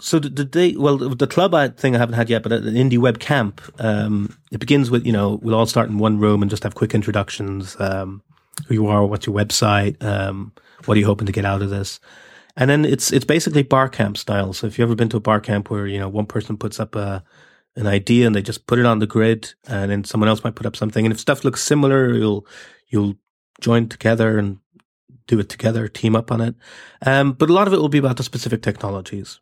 so 0.00 0.18
the, 0.18 0.28
the 0.28 0.44
day 0.44 0.76
well 0.76 0.96
the 0.96 1.26
club 1.26 1.54
I 1.54 1.68
thing 1.68 1.94
I 1.94 1.98
haven't 1.98 2.14
had 2.14 2.30
yet, 2.30 2.42
but 2.42 2.52
an 2.52 2.74
indie 2.74 2.98
web 2.98 3.18
camp. 3.18 3.60
Um, 3.78 4.36
it 4.52 4.58
begins 4.58 4.90
with 4.90 5.06
you 5.06 5.12
know 5.12 5.38
we'll 5.42 5.54
all 5.54 5.66
start 5.66 5.88
in 5.88 5.98
one 5.98 6.18
room 6.18 6.42
and 6.42 6.50
just 6.50 6.62
have 6.62 6.74
quick 6.74 6.94
introductions. 6.94 7.76
Um, 7.78 8.22
who 8.66 8.74
you 8.74 8.86
are, 8.88 9.06
what's 9.06 9.24
your 9.24 9.36
website, 9.36 10.02
um, 10.02 10.52
what 10.84 10.96
are 10.96 11.00
you 11.00 11.06
hoping 11.06 11.26
to 11.26 11.32
get 11.32 11.44
out 11.44 11.62
of 11.62 11.70
this, 11.70 12.00
and 12.56 12.68
then 12.68 12.84
it's 12.84 13.12
it's 13.12 13.24
basically 13.24 13.62
bar 13.62 13.88
camp 13.88 14.16
style. 14.16 14.52
So 14.52 14.66
if 14.66 14.78
you've 14.78 14.88
ever 14.88 14.96
been 14.96 15.08
to 15.10 15.16
a 15.16 15.20
bar 15.20 15.40
camp 15.40 15.70
where 15.70 15.86
you 15.86 15.98
know 15.98 16.08
one 16.08 16.26
person 16.26 16.56
puts 16.56 16.80
up 16.80 16.96
a 16.96 17.22
an 17.78 17.86
idea 17.86 18.26
and 18.26 18.34
they 18.34 18.42
just 18.42 18.66
put 18.66 18.78
it 18.78 18.86
on 18.86 18.98
the 18.98 19.06
grid 19.06 19.54
and 19.68 19.90
then 19.90 20.04
someone 20.04 20.28
else 20.28 20.42
might 20.42 20.56
put 20.56 20.66
up 20.66 20.76
something. 20.76 21.06
And 21.06 21.12
if 21.12 21.20
stuff 21.20 21.44
looks 21.44 21.62
similar, 21.62 22.12
you'll, 22.12 22.46
you'll 22.88 23.14
join 23.60 23.88
together 23.88 24.36
and 24.38 24.58
do 25.28 25.38
it 25.38 25.48
together, 25.48 25.86
team 25.86 26.16
up 26.16 26.32
on 26.32 26.40
it. 26.40 26.56
Um, 27.06 27.32
but 27.32 27.48
a 27.48 27.52
lot 27.52 27.68
of 27.68 27.72
it 27.72 27.78
will 27.78 27.88
be 27.88 27.98
about 27.98 28.16
the 28.16 28.24
specific 28.24 28.62
technologies, 28.62 29.40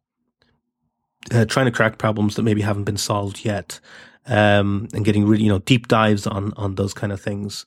uh, 1.33 1.45
trying 1.45 1.67
to 1.67 1.73
crack 1.73 1.99
problems 1.99 2.37
that 2.37 2.43
maybe 2.43 2.62
haven't 2.62 2.85
been 2.85 2.97
solved 2.97 3.45
yet. 3.45 3.81
Um, 4.29 4.89
and 4.93 5.05
getting 5.05 5.25
really, 5.25 5.45
you 5.45 5.49
know, 5.49 5.61
deep 5.61 5.87
dives 5.87 6.27
on, 6.27 6.53
on 6.57 6.75
those 6.75 6.93
kind 6.93 7.12
of 7.12 7.21
things. 7.21 7.64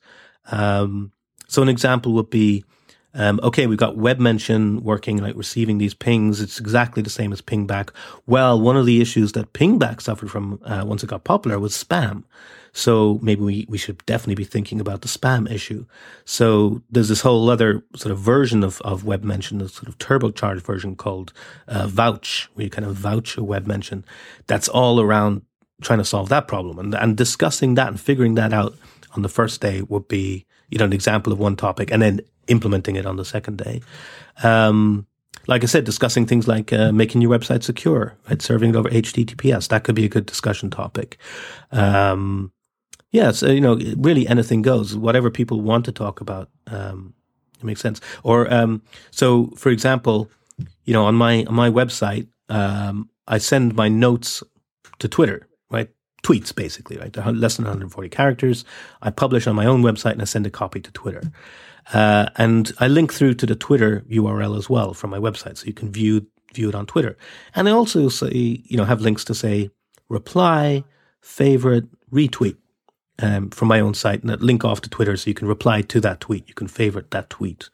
Um, 0.50 1.12
so 1.48 1.62
an 1.62 1.70
example 1.70 2.12
would 2.12 2.28
be, 2.28 2.64
um, 3.14 3.40
okay, 3.42 3.66
we've 3.66 3.78
got 3.78 3.96
web 3.96 4.18
mention 4.18 4.82
working, 4.82 5.16
like 5.16 5.34
receiving 5.36 5.78
these 5.78 5.94
pings. 5.94 6.40
It's 6.40 6.60
exactly 6.60 7.02
the 7.02 7.10
same 7.10 7.32
as 7.32 7.40
pingback. 7.40 7.90
Well, 8.26 8.60
one 8.60 8.76
of 8.76 8.84
the 8.86 9.00
issues 9.00 9.32
that 9.32 9.52
pingback 9.52 10.02
suffered 10.02 10.30
from 10.30 10.60
uh, 10.64 10.84
once 10.86 11.02
it 11.02 11.08
got 11.08 11.24
popular 11.24 11.58
was 11.58 11.72
spam. 11.72 12.24
So 12.72 13.18
maybe 13.22 13.42
we, 13.42 13.66
we 13.68 13.78
should 13.78 14.04
definitely 14.06 14.36
be 14.36 14.44
thinking 14.44 14.80
about 14.80 15.02
the 15.02 15.08
spam 15.08 15.50
issue. 15.50 15.86
So 16.24 16.82
there's 16.90 17.08
this 17.08 17.20
whole 17.20 17.50
other 17.50 17.82
sort 17.96 18.12
of 18.12 18.18
version 18.18 18.62
of, 18.62 18.80
of 18.82 19.04
web 19.04 19.24
mention, 19.24 19.58
the 19.58 19.68
sort 19.68 19.88
of 19.88 19.98
turbocharged 19.98 20.62
version 20.62 20.96
called 20.96 21.32
uh, 21.68 21.86
vouch, 21.86 22.48
where 22.54 22.64
you 22.64 22.70
kind 22.70 22.86
of 22.86 22.94
vouch 22.94 23.36
a 23.36 23.44
web 23.44 23.66
mention. 23.66 24.04
That's 24.46 24.68
all 24.68 25.00
around 25.00 25.42
trying 25.82 25.98
to 25.98 26.04
solve 26.04 26.28
that 26.28 26.46
problem 26.46 26.78
and, 26.78 26.94
and 26.94 27.16
discussing 27.16 27.74
that 27.74 27.88
and 27.88 28.00
figuring 28.00 28.34
that 28.34 28.52
out 28.52 28.76
on 29.16 29.22
the 29.22 29.28
first 29.28 29.60
day 29.60 29.82
would 29.82 30.06
be, 30.08 30.46
you 30.68 30.78
know, 30.78 30.84
an 30.84 30.92
example 30.92 31.32
of 31.32 31.38
one 31.38 31.56
topic. 31.56 31.90
And 31.90 32.02
then 32.02 32.20
implementing 32.50 32.96
it 32.96 33.06
on 33.06 33.16
the 33.16 33.24
second 33.24 33.58
day. 33.58 33.80
Um, 34.42 35.06
like 35.46 35.62
I 35.62 35.66
said, 35.66 35.84
discussing 35.84 36.26
things 36.26 36.46
like 36.46 36.72
uh, 36.72 36.92
making 36.92 37.22
your 37.22 37.30
website 37.30 37.62
secure, 37.62 38.16
right? 38.28 38.42
Serving 38.42 38.70
it 38.70 38.76
over 38.76 38.90
HTTPS. 38.90 39.68
That 39.68 39.84
could 39.84 39.94
be 39.94 40.04
a 40.04 40.08
good 40.08 40.26
discussion 40.26 40.70
topic. 40.70 41.18
Um, 41.72 42.52
yeah, 43.10 43.32
so, 43.32 43.48
you 43.48 43.60
know, 43.60 43.78
really 43.96 44.26
anything 44.28 44.62
goes. 44.62 44.96
Whatever 44.96 45.30
people 45.30 45.60
want 45.60 45.84
to 45.86 45.92
talk 45.92 46.20
about, 46.20 46.48
um, 46.68 47.14
it 47.58 47.64
makes 47.64 47.80
sense. 47.80 48.00
Or, 48.22 48.52
um, 48.52 48.82
so 49.10 49.48
for 49.56 49.70
example, 49.70 50.30
you 50.84 50.92
know, 50.92 51.04
on 51.04 51.14
my, 51.16 51.44
on 51.44 51.54
my 51.54 51.70
website, 51.70 52.28
um, 52.48 53.10
I 53.26 53.38
send 53.38 53.74
my 53.74 53.88
notes 53.88 54.42
to 54.98 55.08
Twitter, 55.08 55.48
right? 55.70 55.88
Tweets, 56.22 56.54
basically, 56.54 56.98
right? 56.98 57.14
Less 57.16 57.56
than 57.56 57.64
140 57.64 58.08
characters. 58.10 58.64
I 59.02 59.10
publish 59.10 59.46
on 59.46 59.56
my 59.56 59.66
own 59.66 59.82
website 59.82 60.12
and 60.12 60.22
I 60.22 60.26
send 60.26 60.46
a 60.46 60.50
copy 60.50 60.80
to 60.80 60.92
Twitter. 60.92 61.22
Uh, 61.92 62.28
and 62.36 62.72
I 62.78 62.88
link 62.88 63.12
through 63.12 63.34
to 63.34 63.46
the 63.46 63.56
Twitter 63.56 64.04
URL 64.10 64.56
as 64.56 64.68
well 64.70 64.94
from 64.94 65.10
my 65.10 65.18
website, 65.18 65.56
so 65.56 65.66
you 65.66 65.72
can 65.72 65.90
view 65.90 66.26
view 66.52 66.68
it 66.68 66.74
on 66.74 66.84
Twitter. 66.84 67.16
And 67.54 67.68
I 67.68 67.72
also 67.72 68.08
say, 68.08 68.60
you 68.64 68.76
know, 68.76 68.84
have 68.84 69.00
links 69.00 69.24
to 69.24 69.34
say 69.34 69.70
reply, 70.08 70.84
favorite, 71.20 71.84
retweet 72.12 72.56
um, 73.22 73.50
from 73.50 73.68
my 73.68 73.80
own 73.80 73.94
site, 73.94 74.22
and 74.22 74.42
link 74.42 74.64
off 74.64 74.80
to 74.82 74.90
Twitter, 74.90 75.16
so 75.16 75.28
you 75.28 75.34
can 75.34 75.48
reply 75.48 75.82
to 75.82 76.00
that 76.00 76.20
tweet, 76.20 76.48
you 76.48 76.54
can 76.54 76.68
favorite 76.68 77.10
that 77.10 77.30
tweet. 77.30 77.70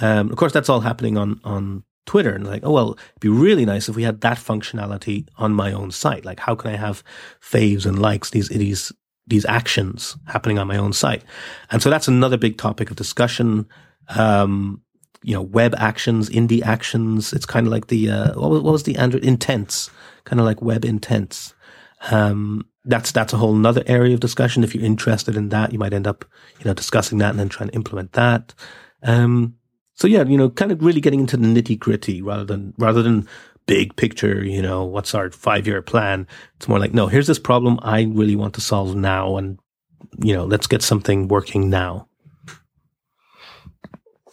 Um, 0.00 0.30
of 0.30 0.36
course, 0.36 0.52
that's 0.52 0.68
all 0.68 0.80
happening 0.80 1.16
on 1.16 1.40
on 1.44 1.84
Twitter, 2.06 2.34
and 2.34 2.46
like, 2.46 2.62
oh 2.64 2.72
well, 2.72 2.92
it'd 2.92 3.20
be 3.20 3.28
really 3.28 3.64
nice 3.64 3.88
if 3.88 3.96
we 3.96 4.02
had 4.02 4.20
that 4.20 4.38
functionality 4.38 5.26
on 5.36 5.52
my 5.52 5.72
own 5.72 5.90
site. 5.90 6.24
Like, 6.24 6.40
how 6.40 6.54
can 6.54 6.72
I 6.72 6.76
have 6.76 7.02
faves 7.40 7.86
and 7.86 7.98
likes 7.98 8.30
these 8.30 8.48
these 8.48 8.92
these 9.26 9.44
actions 9.46 10.16
happening 10.26 10.58
on 10.58 10.66
my 10.66 10.76
own 10.76 10.92
site. 10.92 11.22
And 11.70 11.82
so 11.82 11.90
that's 11.90 12.08
another 12.08 12.36
big 12.36 12.58
topic 12.58 12.90
of 12.90 12.96
discussion. 12.96 13.66
Um, 14.10 14.82
you 15.22 15.34
know, 15.34 15.42
web 15.42 15.74
actions, 15.78 16.28
indie 16.28 16.62
actions. 16.62 17.32
It's 17.32 17.46
kind 17.46 17.66
of 17.66 17.72
like 17.72 17.86
the, 17.86 18.10
uh, 18.10 18.38
what 18.38 18.50
was, 18.50 18.62
what 18.62 18.72
was 18.72 18.82
the 18.82 18.96
Android 18.96 19.24
intents, 19.24 19.90
kind 20.24 20.38
of 20.38 20.44
like 20.44 20.60
web 20.60 20.84
intents. 20.84 21.54
Um, 22.10 22.66
that's, 22.84 23.12
that's 23.12 23.32
a 23.32 23.36
whole 23.36 23.54
nother 23.54 23.82
area 23.86 24.14
of 24.14 24.20
discussion. 24.20 24.64
If 24.64 24.74
you're 24.74 24.84
interested 24.84 25.36
in 25.36 25.48
that, 25.50 25.72
you 25.72 25.78
might 25.78 25.92
end 25.94 26.06
up, 26.06 26.24
you 26.58 26.64
know, 26.64 26.74
discussing 26.74 27.18
that 27.18 27.30
and 27.30 27.38
then 27.38 27.48
trying 27.48 27.70
to 27.70 27.74
implement 27.74 28.12
that. 28.12 28.54
Um, 29.02 29.56
so 29.94 30.06
yeah, 30.06 30.24
you 30.24 30.36
know, 30.36 30.50
kind 30.50 30.72
of 30.72 30.82
really 30.82 31.00
getting 31.00 31.20
into 31.20 31.36
the 31.36 31.46
nitty 31.46 31.78
gritty 31.78 32.20
rather 32.20 32.44
than, 32.44 32.74
rather 32.78 33.02
than 33.02 33.28
big 33.66 33.96
picture, 33.96 34.44
you 34.44 34.60
know, 34.60 34.84
what's 34.84 35.14
our 35.14 35.30
five 35.30 35.66
year 35.66 35.80
plan? 35.82 36.26
It's 36.56 36.68
more 36.68 36.78
like, 36.78 36.92
no, 36.92 37.06
here's 37.06 37.26
this 37.26 37.38
problem 37.38 37.78
I 37.82 38.02
really 38.02 38.36
want 38.36 38.54
to 38.54 38.60
solve 38.60 38.94
now. 38.94 39.36
And, 39.36 39.58
you 40.18 40.34
know, 40.34 40.44
let's 40.44 40.66
get 40.66 40.82
something 40.82 41.28
working 41.28 41.70
now. 41.70 42.08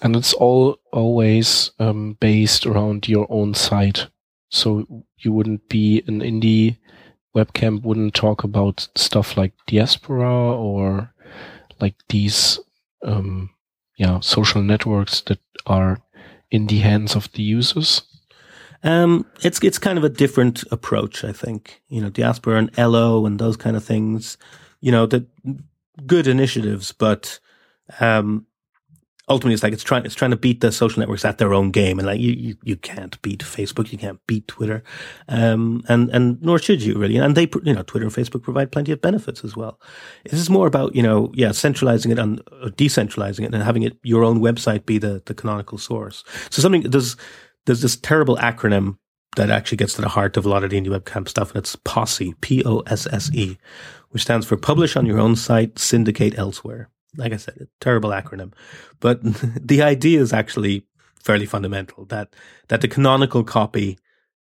And 0.02 0.16
it's 0.16 0.34
all 0.34 0.80
always 0.92 1.72
um, 1.80 2.18
based 2.20 2.66
around 2.66 3.08
your 3.08 3.28
own 3.30 3.54
site. 3.54 4.08
So 4.50 5.06
you 5.20 5.32
wouldn't 5.32 5.70
be 5.70 6.04
an 6.08 6.22
indie 6.22 6.78
webcam 7.36 7.82
wouldn't 7.82 8.14
talk 8.14 8.44
about 8.44 8.88
stuff 8.96 9.38
like 9.38 9.54
diaspora 9.68 10.56
or 10.56 11.14
like 11.80 11.96
these 12.10 12.60
um, 13.04 13.50
yeah 13.98 14.20
social 14.20 14.62
networks 14.62 15.22
that 15.22 15.40
are 15.66 16.02
in 16.50 16.68
the 16.68 16.80
hands 16.80 17.16
of 17.16 17.32
the 17.34 17.44
users 17.44 18.04
um, 18.84 19.26
it's 19.42 19.64
it's 19.64 19.78
kind 19.78 19.98
of 19.98 20.04
a 20.04 20.10
different 20.10 20.64
approach, 20.72 21.24
I 21.24 21.32
think. 21.32 21.82
You 21.88 22.02
know, 22.02 22.10
diaspora 22.10 22.58
and 22.58 22.72
Ello 22.78 23.26
and 23.26 23.40
those 23.40 23.58
kind 23.58 23.78
of 23.78 23.84
things. 23.84 24.38
You 24.80 24.92
know, 24.92 25.06
the 25.06 25.26
good 26.06 26.28
initiatives, 26.28 26.92
but 26.92 27.40
um, 28.00 28.48
ultimately 29.32 29.54
it's 29.54 29.64
like 29.64 29.74
it's 29.74 29.84
trying 29.84 30.06
it's 30.06 30.16
trying 30.16 30.32
to 30.32 30.38
beat 30.38 30.62
the 30.62 30.72
social 30.72 31.00
networks 31.00 31.26
at 31.26 31.38
their 31.38 31.54
own 31.54 31.72
game, 31.72 31.98
and 31.98 32.06
like 32.06 32.20
you 32.20 32.34
you, 32.34 32.56
you 32.64 32.76
can't 32.76 33.22
beat 33.22 33.40
Facebook, 33.40 33.92
you 33.92 33.98
can't 33.98 34.20
beat 34.28 34.48
Twitter, 34.48 34.84
um, 35.28 35.84
and 35.88 36.10
and 36.10 36.42
nor 36.42 36.60
should 36.60 36.84
you 36.84 36.96
really. 36.98 37.18
And 37.18 37.36
they 37.36 37.48
you 37.64 37.74
know 37.74 37.84
Twitter 37.84 38.06
and 38.06 38.14
Facebook 38.14 38.44
provide 38.44 38.72
plenty 38.72 38.92
of 38.92 39.02
benefits 39.02 39.44
as 39.44 39.56
well. 39.56 39.80
This 40.26 40.40
is 40.40 40.50
more 40.50 40.68
about 40.68 40.96
you 40.96 41.04
know 41.04 41.32
yeah 41.34 41.52
centralizing 41.52 42.12
it 42.12 42.20
and 42.20 42.42
decentralizing 42.78 43.46
it 43.46 43.54
and 43.54 43.64
having 43.64 43.84
it 43.84 43.98
your 44.04 44.24
own 44.24 44.40
website 44.40 44.86
be 44.86 44.98
the 44.98 45.24
the 45.26 45.34
canonical 45.34 45.78
source. 45.78 46.24
So 46.50 46.62
something 46.62 46.82
does 46.84 47.16
there's 47.66 47.82
this 47.82 47.96
terrible 47.96 48.38
acronym 48.38 48.98
that 49.38 49.50
actually 49.50 49.78
gets 49.78 49.94
to 49.94 50.02
the 50.02 50.10
heart 50.10 50.36
of 50.36 50.46
a 50.46 50.50
lot 50.50 50.64
of 50.64 50.72
the 50.72 50.82
indie 50.82 50.88
webcam 50.88 51.28
stuff, 51.28 51.52
and 51.52 51.58
it's 51.60 51.76
POSSE, 51.78 52.34
P-O-S-S-E, 52.42 53.58
which 54.10 54.24
stands 54.24 54.46
for 54.46 54.58
Publish 54.58 54.98
on 54.98 55.06
Your 55.06 55.20
Own 55.20 55.36
Site, 55.36 55.80
Syndicate 55.80 56.38
Elsewhere. 56.38 56.90
Like 57.16 57.34
I 57.34 57.38
said, 57.38 57.58
a 57.62 57.68
terrible 57.80 58.10
acronym. 58.10 58.54
But 59.00 59.20
the 59.68 59.82
idea 59.82 60.22
is 60.22 60.34
actually 60.34 60.86
fairly 61.22 61.46
fundamental, 61.46 62.06
that, 62.06 62.36
that 62.70 62.82
the 62.82 62.88
canonical 62.88 63.44
copy 63.44 63.98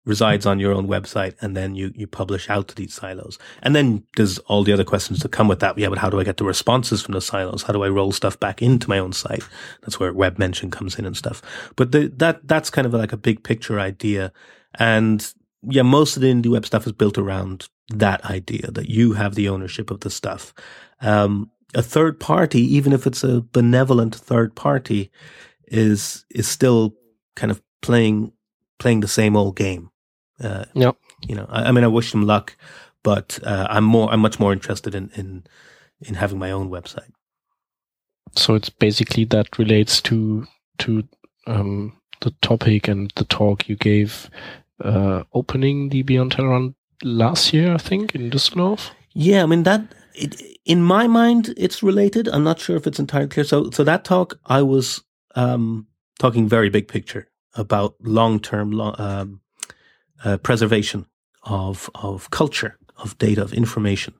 resides 0.05 0.45
on 0.45 0.59
your 0.59 0.73
own 0.73 0.87
website 0.87 1.35
and 1.41 1.55
then 1.55 1.75
you, 1.75 1.91
you 1.93 2.07
publish 2.07 2.49
out 2.49 2.67
to 2.67 2.75
these 2.75 2.93
silos. 2.93 3.37
And 3.61 3.75
then 3.75 4.03
there's 4.15 4.39
all 4.39 4.63
the 4.63 4.73
other 4.73 4.83
questions 4.83 5.19
that 5.19 5.31
come 5.31 5.47
with 5.47 5.59
that. 5.59 5.77
Yeah, 5.77 5.89
but 5.89 5.99
how 5.99 6.09
do 6.09 6.19
I 6.19 6.23
get 6.23 6.37
the 6.37 6.45
responses 6.45 7.01
from 7.01 7.13
the 7.13 7.21
silos? 7.21 7.63
How 7.63 7.73
do 7.73 7.83
I 7.83 7.89
roll 7.89 8.11
stuff 8.11 8.39
back 8.39 8.61
into 8.61 8.89
my 8.89 8.97
own 8.97 9.13
site? 9.13 9.43
That's 9.81 9.99
where 9.99 10.11
web 10.13 10.39
mention 10.39 10.71
comes 10.71 10.97
in 10.97 11.05
and 11.05 11.15
stuff. 11.17 11.41
But 11.75 11.91
the, 11.91 12.11
that, 12.17 12.47
that's 12.47 12.69
kind 12.69 12.87
of 12.87 12.93
like 12.93 13.13
a 13.13 13.17
big 13.17 13.43
picture 13.43 13.79
idea. 13.79 14.31
And 14.75 15.31
yeah, 15.63 15.83
most 15.83 16.15
of 16.15 16.21
the 16.21 16.33
indie 16.33 16.51
web 16.51 16.65
stuff 16.65 16.87
is 16.87 16.93
built 16.93 17.17
around 17.17 17.67
that 17.89 18.23
idea 18.25 18.71
that 18.71 18.89
you 18.89 19.13
have 19.13 19.35
the 19.35 19.49
ownership 19.49 19.91
of 19.91 19.99
the 19.99 20.09
stuff. 20.09 20.53
Um, 21.01 21.51
a 21.75 21.81
third 21.81 22.19
party, 22.19 22.61
even 22.61 22.93
if 22.93 23.05
it's 23.05 23.23
a 23.23 23.41
benevolent 23.41 24.15
third 24.15 24.55
party, 24.55 25.11
is 25.67 26.25
is 26.29 26.47
still 26.47 26.95
kind 27.35 27.51
of 27.51 27.61
playing 27.81 28.33
playing 28.79 29.01
the 29.01 29.07
same 29.07 29.35
old 29.35 29.55
game. 29.55 29.91
Uh, 30.41 30.65
yep. 30.73 30.95
You 31.27 31.35
know, 31.35 31.45
I, 31.49 31.65
I, 31.65 31.71
mean, 31.71 31.83
I 31.83 31.87
wish 31.87 32.11
them 32.11 32.25
luck, 32.25 32.55
but 33.03 33.39
uh, 33.43 33.67
I'm 33.69 33.83
more, 33.83 34.11
I'm 34.11 34.21
much 34.21 34.39
more 34.39 34.53
interested 34.53 34.95
in, 34.95 35.11
in, 35.15 35.43
in 36.01 36.15
having 36.15 36.39
my 36.39 36.51
own 36.51 36.69
website. 36.69 37.11
So 38.35 38.55
it's 38.55 38.69
basically 38.69 39.25
that 39.25 39.57
relates 39.57 40.01
to, 40.03 40.47
to, 40.79 41.03
um, 41.45 41.97
the 42.21 42.31
topic 42.41 42.87
and 42.87 43.11
the 43.15 43.25
talk 43.25 43.67
you 43.67 43.75
gave, 43.75 44.29
uh, 44.83 45.23
opening 45.33 45.89
the 45.89 46.03
Beyond 46.03 46.35
Tellerrand 46.35 46.75
last 47.03 47.53
year, 47.53 47.73
I 47.73 47.77
think, 47.77 48.15
in 48.15 48.29
Düsseldorf. 48.29 48.91
Yeah. 49.13 49.43
I 49.43 49.45
mean, 49.45 49.63
that, 49.63 49.93
it, 50.19 50.41
in 50.65 50.83
my 50.83 51.07
mind, 51.07 51.53
it's 51.57 51.81
related. 51.81 52.27
I'm 52.27 52.43
not 52.43 52.59
sure 52.59 52.75
if 52.75 52.85
it's 52.87 52.99
entirely 52.99 53.29
clear. 53.29 53.43
So, 53.43 53.69
so 53.71 53.83
that 53.83 54.03
talk, 54.03 54.39
I 54.45 54.61
was, 54.61 55.03
um, 55.35 55.87
talking 56.19 56.47
very 56.47 56.69
big 56.69 56.87
picture 56.87 57.27
about 57.55 57.95
long 58.01 58.39
term 58.39 58.79
um, 58.79 59.41
uh, 60.23 60.37
preservation 60.37 61.05
of 61.43 61.89
of 61.95 62.29
culture, 62.29 62.77
of 62.97 63.17
data, 63.17 63.41
of 63.41 63.53
information, 63.53 64.13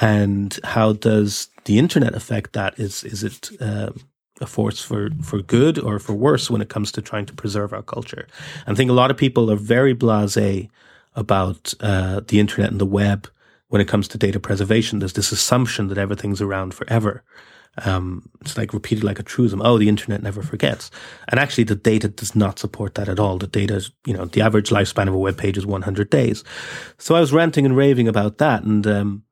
and 0.00 0.58
how 0.64 0.92
does 0.92 1.48
the 1.64 1.78
internet 1.78 2.14
affect 2.14 2.52
that? 2.54 2.78
Is 2.78 3.04
is 3.04 3.22
it 3.22 3.50
um, 3.60 4.00
a 4.40 4.46
force 4.46 4.80
for 4.80 5.10
for 5.22 5.42
good 5.42 5.78
or 5.78 5.98
for 5.98 6.14
worse 6.14 6.50
when 6.50 6.62
it 6.62 6.68
comes 6.68 6.92
to 6.92 7.02
trying 7.02 7.26
to 7.26 7.34
preserve 7.34 7.72
our 7.72 7.82
culture? 7.82 8.26
I 8.66 8.74
think 8.74 8.90
a 8.90 8.94
lot 8.94 9.10
of 9.10 9.16
people 9.16 9.50
are 9.50 9.56
very 9.56 9.94
blasé 9.94 10.70
about 11.14 11.74
uh, 11.80 12.20
the 12.28 12.38
internet 12.40 12.70
and 12.70 12.80
the 12.80 12.86
web 12.86 13.28
when 13.68 13.80
it 13.80 13.88
comes 13.88 14.08
to 14.08 14.18
data 14.18 14.40
preservation. 14.40 14.98
There's 14.98 15.14
this 15.14 15.32
assumption 15.32 15.88
that 15.88 15.98
everything's 15.98 16.40
around 16.40 16.74
forever. 16.74 17.24
Um, 17.84 18.30
it's 18.40 18.56
like 18.56 18.72
repeated 18.72 19.04
like 19.04 19.18
a 19.18 19.22
truism. 19.22 19.60
Oh, 19.62 19.76
the 19.76 19.88
internet 19.88 20.22
never 20.22 20.42
forgets. 20.42 20.90
And 21.28 21.38
actually 21.38 21.64
the 21.64 21.76
data 21.76 22.08
does 22.08 22.34
not 22.34 22.58
support 22.58 22.94
that 22.94 23.08
at 23.08 23.18
all. 23.18 23.38
The 23.38 23.46
data, 23.46 23.88
you 24.06 24.14
know, 24.14 24.24
the 24.24 24.40
average 24.40 24.70
lifespan 24.70 25.08
of 25.08 25.14
a 25.14 25.18
web 25.18 25.36
page 25.36 25.58
is 25.58 25.66
100 25.66 26.08
days. 26.08 26.42
So 26.98 27.14
I 27.14 27.20
was 27.20 27.32
ranting 27.32 27.66
and 27.66 27.76
raving 27.76 28.08
about 28.08 28.38
that 28.38 28.62
and, 28.62 28.86
um, 28.86 29.22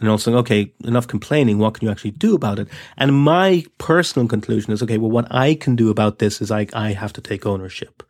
and 0.00 0.08
also, 0.08 0.36
okay, 0.36 0.72
enough 0.84 1.08
complaining. 1.08 1.58
What 1.58 1.74
can 1.74 1.86
you 1.86 1.90
actually 1.90 2.12
do 2.12 2.36
about 2.36 2.60
it? 2.60 2.68
And 2.96 3.12
my 3.12 3.64
personal 3.78 4.28
conclusion 4.28 4.72
is, 4.72 4.80
okay, 4.80 4.96
well, 4.96 5.10
what 5.10 5.26
I 5.32 5.54
can 5.54 5.74
do 5.74 5.90
about 5.90 6.20
this 6.20 6.40
is 6.40 6.52
I, 6.52 6.68
I 6.72 6.92
have 6.92 7.12
to 7.14 7.20
take 7.20 7.46
ownership. 7.46 8.04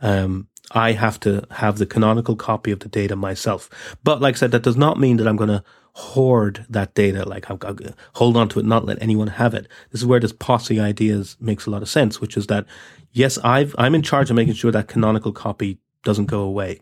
Um, 0.00 0.48
I 0.72 0.92
have 0.92 1.18
to 1.20 1.46
have 1.50 1.78
the 1.78 1.86
canonical 1.86 2.36
copy 2.36 2.70
of 2.70 2.80
the 2.80 2.88
data 2.88 3.16
myself. 3.16 3.70
But 4.04 4.20
like 4.20 4.34
I 4.36 4.38
said, 4.38 4.50
that 4.52 4.62
does 4.62 4.76
not 4.76 4.98
mean 4.98 5.16
that 5.16 5.26
I'm 5.26 5.36
going 5.36 5.48
to 5.48 5.64
hoard 5.98 6.64
that 6.68 6.94
data, 6.94 7.28
like 7.28 7.50
I'll, 7.50 7.58
I'll 7.62 7.76
hold 8.14 8.36
on 8.36 8.48
to 8.50 8.60
it, 8.60 8.64
not 8.64 8.84
let 8.84 9.02
anyone 9.02 9.26
have 9.26 9.52
it. 9.52 9.66
This 9.90 10.00
is 10.00 10.06
where 10.06 10.20
this 10.20 10.32
posse 10.32 10.78
ideas 10.78 11.36
makes 11.40 11.66
a 11.66 11.70
lot 11.70 11.82
of 11.82 11.88
sense, 11.88 12.20
which 12.20 12.36
is 12.36 12.46
that 12.46 12.66
yes, 13.12 13.36
I've, 13.38 13.74
I'm 13.78 13.96
in 13.96 14.02
charge 14.02 14.30
of 14.30 14.36
making 14.36 14.54
sure 14.54 14.70
that 14.70 14.86
canonical 14.86 15.32
copy 15.32 15.78
doesn't 16.04 16.26
go 16.26 16.42
away, 16.42 16.80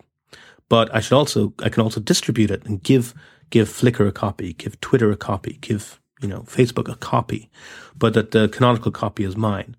but 0.68 0.94
I 0.94 1.00
should 1.00 1.16
also, 1.16 1.54
I 1.62 1.70
can 1.70 1.82
also 1.82 1.98
distribute 1.98 2.50
it 2.50 2.66
and 2.66 2.82
give, 2.82 3.14
give 3.48 3.68
Flickr 3.68 4.06
a 4.06 4.12
copy, 4.12 4.52
give 4.52 4.78
Twitter 4.82 5.10
a 5.10 5.16
copy, 5.16 5.58
give, 5.62 5.98
you 6.20 6.28
know, 6.28 6.40
Facebook 6.40 6.92
a 6.92 6.96
copy, 6.96 7.50
but 7.96 8.12
that 8.12 8.32
the 8.32 8.48
canonical 8.48 8.90
copy 8.90 9.24
is 9.24 9.34
mine. 9.34 9.76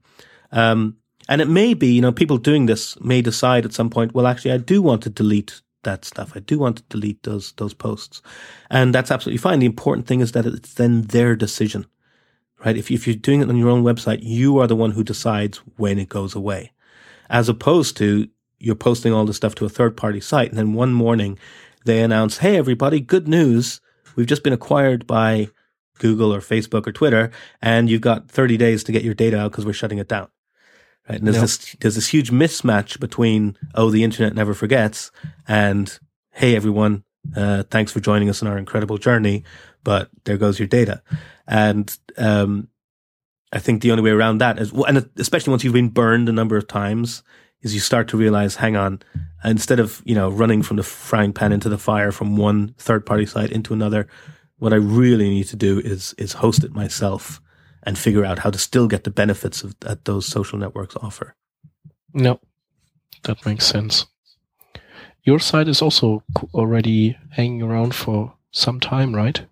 Um, 0.52 0.98
and 1.28 1.42
it 1.42 1.48
may 1.48 1.74
be, 1.74 1.88
you 1.88 2.02
know, 2.02 2.12
people 2.12 2.38
doing 2.38 2.66
this 2.66 3.00
may 3.02 3.22
decide 3.22 3.66
at 3.66 3.74
some 3.74 3.90
point, 3.90 4.14
well, 4.14 4.28
actually, 4.28 4.52
I 4.52 4.58
do 4.58 4.82
want 4.82 5.04
to 5.04 5.10
delete 5.10 5.62
that 5.84 6.06
stuff. 6.06 6.34
I 6.36 6.40
do 6.40 6.60
want 6.60 6.78
to 6.78 6.84
delete 6.90 7.24
those 7.24 7.54
those 7.54 7.74
posts, 7.74 8.22
and 8.70 8.94
that's 8.94 9.12
absolutely 9.12 9.38
fine. 9.38 9.60
The 9.60 9.66
important 9.66 10.08
thing 10.08 10.22
is 10.22 10.32
that 10.34 10.46
it's 10.46 10.74
then 10.74 11.04
their 11.04 11.36
decision, 11.36 11.86
right? 12.66 12.78
If 12.78 12.92
if 12.92 13.08
you're 13.08 13.16
doing 13.16 13.42
it 13.42 13.50
on 13.50 13.58
your 13.58 13.70
own 13.70 13.84
website, 13.84 14.20
you 14.22 14.58
are 14.60 14.68
the 14.68 14.76
one 14.76 14.92
who 14.92 15.04
decides 15.04 15.58
when 15.78 16.00
it 16.00 16.10
goes 16.10 16.36
away, 16.36 16.72
as 17.30 17.50
opposed 17.50 17.98
to 17.98 18.28
you're 18.60 18.76
posting 18.76 19.14
all 19.14 19.26
the 19.26 19.34
stuff 19.34 19.56
to 19.56 19.66
a 19.66 19.70
third 19.70 19.96
party 19.96 20.20
site. 20.20 20.50
And 20.50 20.58
then 20.58 20.74
one 20.74 20.94
morning 20.94 21.38
they 21.86 22.02
announce, 22.02 22.40
Hey, 22.40 22.58
everybody, 22.58 23.00
good 23.00 23.28
news. 23.28 23.80
We've 24.16 24.28
just 24.28 24.44
been 24.44 24.54
acquired 24.54 25.06
by 25.06 25.50
Google 26.00 26.34
or 26.34 26.42
Facebook 26.42 26.88
or 26.88 26.92
Twitter, 26.92 27.32
and 27.62 27.90
you've 27.90 28.02
got 28.02 28.30
30 28.30 28.58
days 28.58 28.84
to 28.84 28.92
get 28.92 29.04
your 29.04 29.14
data 29.14 29.40
out 29.40 29.52
because 29.52 29.66
we're 29.66 29.74
shutting 29.74 30.00
it 30.00 30.08
down. 30.08 30.28
Right. 31.10 31.20
And 31.20 31.28
there's 31.28 31.38
Yep. 31.38 31.42
this, 31.44 31.76
there's 31.80 31.96
this 31.96 32.08
huge 32.08 32.32
mismatch 32.32 33.00
between, 33.00 33.58
oh, 33.76 33.90
the 33.90 34.04
internet 34.04 34.36
never 34.36 34.54
forgets 34.54 35.12
and, 35.48 35.98
hey, 36.32 36.56
everyone, 36.56 37.04
uh, 37.36 37.64
thanks 37.64 37.92
for 37.92 38.00
joining 38.00 38.30
us 38.30 38.42
on 38.42 38.48
our 38.48 38.58
incredible 38.58 38.98
journey, 38.98 39.44
but 39.84 40.10
there 40.26 40.38
goes 40.38 40.60
your 40.60 40.68
data. 40.68 41.02
And, 41.48 41.98
um, 42.18 42.68
I 43.54 43.60
think 43.60 43.82
the 43.82 43.92
only 43.92 44.04
way 44.04 44.10
around 44.12 44.40
that 44.40 44.60
is, 44.60 44.74
and 44.74 45.10
especially 45.18 45.52
once 45.52 45.64
you've 45.64 45.74
been 45.74 45.90
burned 45.90 46.28
a 46.28 46.34
number 46.34 46.58
of 46.58 46.68
times, 46.68 47.24
is 47.62 47.74
you 47.74 47.80
start 47.80 48.10
to 48.10 48.18
realize, 48.18 48.56
hang 48.56 48.76
on, 48.76 49.02
instead 49.44 49.80
of, 49.80 50.02
you 50.06 50.14
know, 50.14 50.30
running 50.30 50.62
from 50.62 50.78
the 50.78 50.84
frying 50.84 51.32
pan 51.32 51.54
into 51.54 51.70
the 51.70 51.78
fire 51.78 52.12
from 52.12 52.36
one 52.36 52.76
third 52.78 53.06
party 53.06 53.26
site 53.26 53.52
into 53.52 53.74
another, 53.74 54.08
what 54.58 54.74
I 54.74 54.78
really 54.78 55.30
need 55.30 55.46
to 55.46 55.56
do 55.56 55.80
is, 55.80 56.14
is 56.18 56.34
host 56.34 56.64
it 56.64 56.74
myself 56.74 57.42
and 57.88 57.98
figure 57.98 58.26
out 58.26 58.40
how 58.40 58.52
to 58.52 58.60
still 58.60 58.88
get 58.88 59.04
the 59.06 59.10
benefits 59.10 59.64
of, 59.64 59.80
that 59.80 60.06
those 60.06 60.26
social 60.28 60.60
networks 60.60 60.96
offer. 61.02 61.36
No, 62.14 62.40
that 63.24 63.44
makes 63.46 63.66
sense. 63.66 64.06
Your 65.24 65.40
site 65.40 65.68
is 65.70 65.82
also 65.82 66.22
already 66.54 67.18
hanging 67.32 67.62
around 67.62 67.96
for 67.96 68.34
some 68.52 68.80
time, 68.80 69.16
right? 69.16 69.46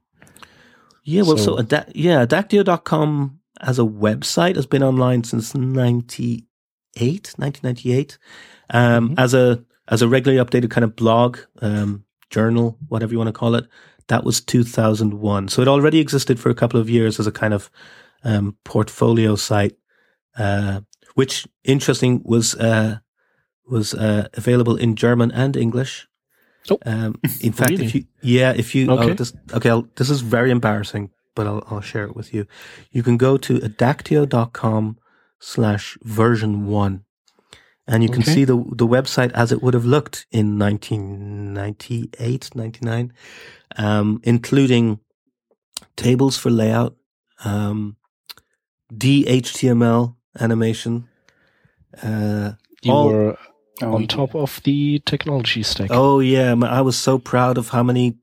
Yeah, 1.03 1.21
well, 1.23 1.37
so, 1.37 1.57
So- 1.57 1.83
yeah, 1.93 2.25
Adactio.com 2.25 3.39
as 3.61 3.79
a 3.79 3.83
website 3.83 4.55
has 4.57 4.65
been 4.65 4.83
online 4.83 5.23
since 5.23 5.55
98, 5.55 7.33
1998. 7.37 8.17
Um, 8.69 9.09
Mhm. 9.09 9.19
as 9.19 9.33
a, 9.33 9.63
as 9.87 10.01
a 10.01 10.07
regularly 10.07 10.43
updated 10.43 10.71
kind 10.71 10.83
of 10.83 10.95
blog, 10.95 11.37
um, 11.61 12.03
journal, 12.29 12.77
whatever 12.89 13.11
you 13.13 13.17
want 13.19 13.27
to 13.29 13.33
call 13.39 13.55
it, 13.55 13.65
that 14.07 14.23
was 14.23 14.41
2001. 14.41 15.47
So 15.47 15.61
it 15.61 15.67
already 15.67 15.99
existed 15.99 16.39
for 16.39 16.49
a 16.49 16.55
couple 16.55 16.79
of 16.79 16.89
years 16.89 17.19
as 17.19 17.27
a 17.27 17.31
kind 17.31 17.53
of, 17.53 17.69
um, 18.25 18.57
portfolio 18.65 19.35
site, 19.35 19.75
uh, 20.37 20.81
which 21.13 21.47
interesting 21.63 22.21
was, 22.25 22.55
uh, 22.55 22.97
was, 23.69 23.93
uh, 23.93 24.27
available 24.33 24.75
in 24.75 24.95
German 24.95 25.31
and 25.31 25.55
English. 25.55 26.07
Oh. 26.69 26.79
Um, 26.85 27.15
in 27.41 27.53
fact, 27.53 27.71
Really? 27.71 27.85
if 27.85 27.95
you, 27.95 28.05
yeah, 28.21 28.51
if 28.55 28.73
you, 28.75 28.91
oh, 28.91 28.97
Okay. 28.99 29.13
this, 29.13 29.33
okay, 29.53 29.69
I'll, 29.69 29.87
this 29.95 30.09
is 30.09 30.21
very 30.21 30.51
embarrassing, 30.51 31.11
but 31.35 31.47
I'll, 31.47 31.63
I'll 31.69 31.81
share 31.81 32.05
it 32.05 32.15
with 32.15 32.33
you. 32.33 32.45
You 32.91 33.03
can 33.03 33.17
go 33.17 33.37
to 33.37 33.59
adactio.com 33.59 34.97
slash 35.39 35.97
version 36.03 36.65
one 36.65 37.03
and 37.87 38.01
you 38.03 38.09
can 38.09 38.23
Okay. 38.23 38.33
see 38.33 38.45
the, 38.45 38.55
the 38.55 38.87
website 38.87 39.31
as 39.33 39.51
it 39.51 39.61
would 39.61 39.75
have 39.75 39.85
looked 39.85 40.25
in 40.31 40.57
1998, 40.57 42.55
99, 42.55 43.13
um, 43.77 44.19
including 44.23 44.99
tables 45.95 46.35
for 46.37 46.49
layout, 46.49 46.95
um, 47.43 47.95
DHTML 48.93 50.15
animation, 50.39 51.07
uh, 52.03 52.53
You 52.83 52.91
All- 52.91 53.07
were 53.09 53.37
Oh, 53.81 53.95
on 53.95 54.07
top 54.07 54.33
of 54.35 54.61
the 54.63 54.99
technology 55.05 55.61
stack. 55.63 55.89
Oh 55.91 56.19
yeah, 56.21 56.55
I 56.63 56.79
was 56.79 56.95
so 56.97 57.17
proud 57.19 57.57
of 57.57 57.69
how 57.69 57.83
many 57.83 58.17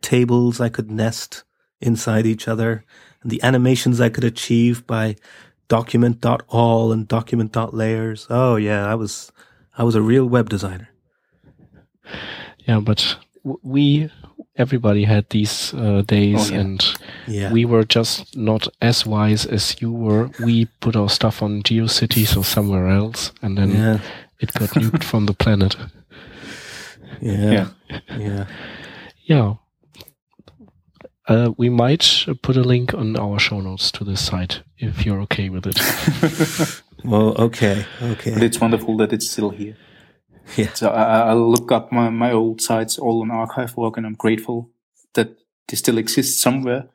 tables 0.00 0.58
I 0.58 0.70
could 0.70 0.90
nest 0.90 1.44
inside 1.82 2.24
each 2.24 2.48
other 2.48 2.82
and 3.22 3.30
the 3.30 3.42
animations 3.42 4.00
I 4.00 4.08
could 4.08 4.24
achieve 4.24 4.86
by 4.86 5.16
document.all 5.68 6.92
and 6.92 7.06
document.layers. 7.06 8.26
Oh 8.30 8.56
yeah, 8.56 8.86
I 8.90 8.94
was 8.94 9.30
I 9.76 9.82
was 9.84 9.94
a 9.96 10.00
real 10.00 10.24
web 10.24 10.48
designer. 10.48 10.88
Yeah, 12.66 12.80
but 12.80 13.16
we, 13.62 14.10
everybody 14.58 15.04
had 15.04 15.28
these 15.30 15.74
uh, 15.74 16.02
days, 16.06 16.50
Oh, 16.50 16.54
yeah. 16.54 16.60
and 16.60 16.84
Yeah. 17.26 17.52
we 17.52 17.64
were 17.64 17.84
just 17.84 18.36
not 18.36 18.68
as 18.80 19.06
wise 19.06 19.46
as 19.46 19.76
you 19.80 19.92
were. 19.92 20.30
We 20.44 20.66
put 20.80 20.96
our 20.96 21.08
stuff 21.10 21.42
on 21.42 21.62
GeoCities 21.62 22.36
or 22.36 22.44
somewhere 22.44 22.88
else, 22.88 23.32
and 23.42 23.56
then 23.58 23.70
yeah. 23.70 23.98
it 24.40 24.52
got 24.54 24.70
nuked 24.70 25.04
from 25.04 25.26
the 25.26 25.34
planet. 25.34 25.76
Yeah. 27.20 27.50
Yeah. 27.90 28.00
Yeah. 28.18 28.46
Yeah. 29.24 29.54
Uh, 31.28 31.50
we 31.56 31.68
might 31.70 32.24
uh, 32.28 32.34
put 32.42 32.56
a 32.56 32.62
link 32.62 32.92
on 32.94 33.16
our 33.16 33.38
show 33.38 33.60
notes 33.60 33.90
to 33.92 34.04
this 34.04 34.20
site 34.20 34.62
if 34.78 35.04
you're 35.06 35.20
okay 35.22 35.48
with 35.48 35.66
it. 35.66 36.82
Well, 37.04 37.34
okay. 37.38 37.84
But 38.00 38.10
Okay. 38.10 38.44
it's 38.46 38.60
wonderful 38.60 38.96
that 38.96 39.12
it's 39.12 39.30
still 39.30 39.50
here. 39.50 39.76
Yeah. 40.56 40.72
So 40.74 40.90
I, 40.90 41.30
I 41.30 41.32
look 41.34 41.72
up 41.72 41.90
my, 41.92 42.08
my 42.10 42.32
old 42.32 42.60
sites 42.60 42.98
all 42.98 43.22
on 43.22 43.30
archive.org 43.30 43.96
and 43.98 44.06
I'm 44.06 44.14
grateful 44.14 44.70
that 45.14 45.30
they 45.68 45.76
still 45.76 45.98
exist 45.98 46.40
somewhere. 46.40 46.88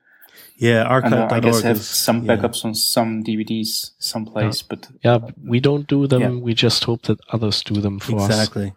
Yeah, 0.55 0.85
And 1.03 1.13
uh, 1.13 1.27
I 1.31 1.39
guess 1.39 1.55
archive.org 1.55 1.63
have 1.63 1.77
is 1.77 1.87
some 1.87 2.23
yeah. 2.23 2.35
backups 2.35 2.63
on 2.65 2.75
some 2.75 3.23
DVDs 3.23 3.91
someplace, 3.99 4.61
but 4.61 4.87
Yeah, 5.03 5.19
we 5.43 5.59
don't 5.59 5.87
do 5.87 6.07
them. 6.07 6.21
Yeah. 6.21 6.29
We 6.29 6.53
just 6.53 6.83
hope 6.83 7.01
that 7.03 7.19
others 7.33 7.63
do 7.63 7.81
them 7.81 7.99
for 7.99 8.17
us. 8.19 8.27
Exactly. 8.29 8.73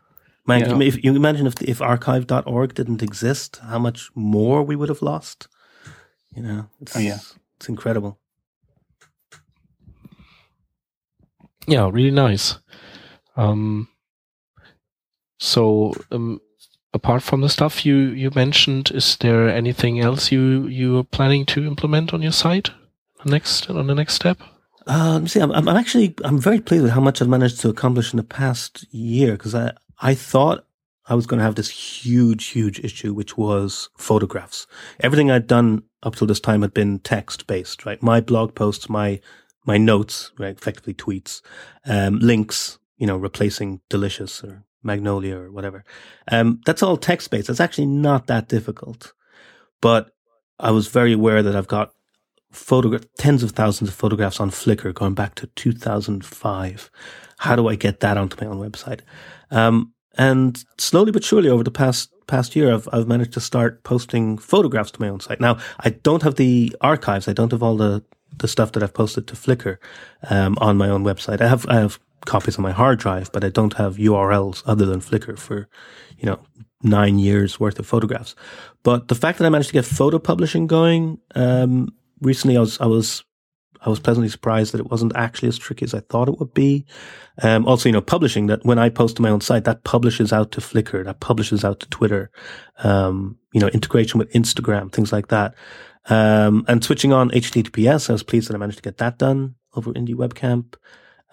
Man, 0.47 0.61
Yeah. 0.61 0.81
If 0.81 1.05
you 1.05 1.15
imagine 1.15 1.47
if 1.47 1.55
if 1.63 1.81
archive.org 1.81 2.75
didn't 2.75 3.03
exist, 3.03 3.61
how 3.63 3.79
much 3.79 4.11
more 4.15 4.63
we 4.63 4.77
would 4.77 4.89
have 4.89 5.03
lost. 5.03 5.49
You 6.35 6.43
know, 6.43 6.67
it's, 6.81 6.97
Oh, 6.97 7.01
yeah. 7.01 7.19
it's 7.57 7.69
incredible. 7.69 8.19
Yeah, 11.67 11.89
really 11.93 12.11
nice. 12.11 12.59
Um, 13.37 13.89
so, 15.45 15.93
um, 16.11 16.41
apart 16.93 17.23
from 17.23 17.43
the 17.43 17.49
stuff 17.49 17.85
you, 17.85 17.97
you 17.97 18.31
mentioned, 18.35 18.91
is 18.93 19.17
there 19.17 19.49
anything 19.49 20.01
else 20.01 20.33
you, 20.33 20.67
you 20.67 20.99
are 20.99 21.05
planning 21.05 21.45
to 21.47 21.67
implement 21.67 22.15
on 22.15 22.23
your 22.23 22.33
site? 22.33 22.71
Next, 23.27 23.71
on 23.71 23.87
the 23.87 23.95
next 23.95 24.15
step? 24.15 24.39
Uh, 24.87 25.25
see. 25.27 25.41
I'm, 25.41 25.51
I'm 25.53 25.69
I'm 25.69 25.77
actually 25.77 26.15
I'm 26.25 26.39
very 26.39 26.61
pleased 26.61 26.83
with 26.83 26.93
how 26.93 27.01
much 27.01 27.23
I've 27.23 27.29
managed 27.29 27.61
to 27.61 27.71
accomplish 27.71 28.13
in 28.13 28.19
the 28.19 28.23
past 28.23 28.85
year 28.93 29.33
because 29.33 29.55
I 29.55 29.73
I 30.01 30.15
thought 30.15 30.67
I 31.07 31.15
was 31.15 31.27
going 31.27 31.39
to 31.39 31.45
have 31.45 31.55
this 31.55 31.71
huge 31.71 32.49
huge 32.49 32.81
issue 32.81 33.15
which 33.15 33.37
was 33.37 33.89
photographs. 33.97 34.67
Everything 35.01 35.31
I'd 35.31 35.47
done 35.47 35.85
up 36.03 36.17
till 36.17 36.27
this 36.27 36.41
time 36.41 36.63
had 36.63 36.75
been 36.75 36.99
text 36.99 37.47
based, 37.47 37.87
right? 37.87 38.03
My 38.03 38.21
blog 38.21 38.55
posts, 38.55 38.91
my 38.91 39.21
my 39.65 39.79
notes, 39.79 40.33
right, 40.39 40.57
effectively 40.57 40.93
tweets, 40.93 41.41
um, 41.87 42.19
links, 42.19 42.79
you 42.99 43.07
know, 43.07 43.17
replacing 43.17 43.81
Delicious 43.89 44.45
or 44.45 44.65
Magnolia 44.85 45.37
or 45.37 45.51
whatever. 45.51 45.85
Um, 46.31 46.61
that's 46.67 46.83
all 46.83 46.97
text 46.97 47.31
based. 47.31 47.49
It's 47.49 47.61
actually 47.61 47.87
not 47.87 48.27
that 48.27 48.49
difficult, 48.49 49.13
but 49.81 50.11
I 50.59 50.71
was 50.71 50.89
very 50.89 51.13
aware 51.13 51.43
that 51.43 51.57
I've 51.57 51.69
got 51.69 51.93
tens 53.19 53.43
of 53.43 53.51
thousands 53.51 53.91
of 53.91 53.95
photographs 53.95 54.41
on 54.41 54.51
Flickr 54.51 54.95
going 54.95 55.15
back 55.15 55.35
to 55.37 55.47
2005. 55.49 56.91
How 57.39 57.57
do 57.57 57.69
I 57.69 57.75
get 57.75 58.01
that 58.01 58.17
onto 58.17 58.43
my 58.43 58.51
own 58.51 58.59
website? 58.61 59.01
Um, 59.51 59.93
and 60.17 60.65
slowly 60.79 61.11
but 61.11 61.25
surely 61.25 61.49
over 61.49 61.65
the 61.65 61.71
past 61.71 62.11
past 62.27 62.55
year, 62.55 62.73
I've 62.73 62.89
I've 62.93 63.09
managed 63.09 63.33
to 63.33 63.41
start 63.41 63.83
posting 63.83 64.39
photographs 64.39 64.93
to 64.93 65.01
my 65.01 65.09
own 65.09 65.21
site. 65.21 65.41
Now 65.41 65.59
I 65.81 65.91
don't 65.91 66.23
have 66.23 66.37
the 66.37 66.75
archives. 66.81 67.29
I 67.29 67.33
don't 67.33 67.51
have 67.51 67.63
all 67.63 67.77
the 67.77 68.05
the 68.39 68.49
stuff 68.49 68.73
that 68.73 68.83
I've 68.83 68.95
posted 68.95 69.27
to 69.29 69.35
Flickr 69.35 69.79
um, 70.31 70.57
on 70.61 70.77
my 70.77 70.89
own 70.89 71.05
website. 71.05 71.41
I 71.41 71.49
have 71.49 71.67
I 71.69 71.75
have 71.75 71.99
copies 72.27 72.57
on 72.57 72.63
my 72.63 72.73
hard 72.73 72.99
drive, 72.99 73.31
but 73.33 73.45
I 73.45 73.49
don't 73.49 73.75
have 73.75 73.97
URLs 73.97 74.63
other 74.67 74.87
than 74.87 75.01
Flickr 75.01 75.39
for 75.39 75.69
you 76.19 76.27
know 76.27 76.41
nine 76.83 77.19
years 77.19 77.59
worth 77.59 77.79
of 77.79 77.87
photographs. 77.87 78.35
But 78.83 79.09
the 79.09 79.15
fact 79.15 79.39
that 79.39 79.47
I 79.47 79.51
managed 79.51 79.71
to 79.71 79.75
get 79.75 79.85
photo 79.85 80.19
publishing 80.19 80.67
going 80.67 81.19
um, 81.35 81.89
recently, 82.21 82.57
I 82.57 82.61
was 82.61 82.81
I 82.81 82.87
was 82.87 83.25
I 83.85 83.91
was 83.91 84.01
pleasantly 84.01 84.29
surprised 84.29 84.73
that 84.73 84.81
it 84.81 84.91
wasn't 84.91 85.15
actually 85.15 85.49
as 85.49 85.59
tricky 85.59 85.85
as 85.85 85.95
I 85.95 86.01
thought 86.01 86.29
it 86.29 86.39
would 86.39 86.55
be. 86.55 86.87
Um, 87.43 87.67
also, 87.67 87.89
you 87.89 87.93
know, 87.93 88.01
publishing 88.01 88.47
that 88.47 88.65
when 88.65 88.79
I 88.79 88.89
post 88.89 89.17
to 89.17 89.23
my 89.23 89.31
own 89.31 89.43
site, 89.43 89.65
that 89.65 89.85
publishes 89.85 90.33
out 90.33 90.53
to 90.53 90.61
Flickr, 90.61 91.05
that 91.05 91.21
publishes 91.21 91.65
out 91.65 91.81
to 91.81 91.89
Twitter, 91.91 92.31
um, 92.79 93.39
you 93.53 93.61
know, 93.61 93.69
integration 93.69 94.19
with 94.19 94.33
Instagram, 94.33 94.91
things 94.91 95.13
like 95.13 95.29
that. 95.29 95.55
Um, 96.09 96.65
and 96.69 96.83
switching 96.83 97.13
on 97.13 97.31
HTTPS, 97.31 98.09
I 98.09 98.13
was 98.13 98.23
pleased 98.23 98.49
that 98.49 98.55
I 98.55 98.59
managed 98.59 98.79
to 98.79 98.83
get 98.83 98.99
that 98.99 99.19
done 99.19 99.57
over 99.75 99.93
Indie 99.93 100.15
Webcamp. 100.15 100.75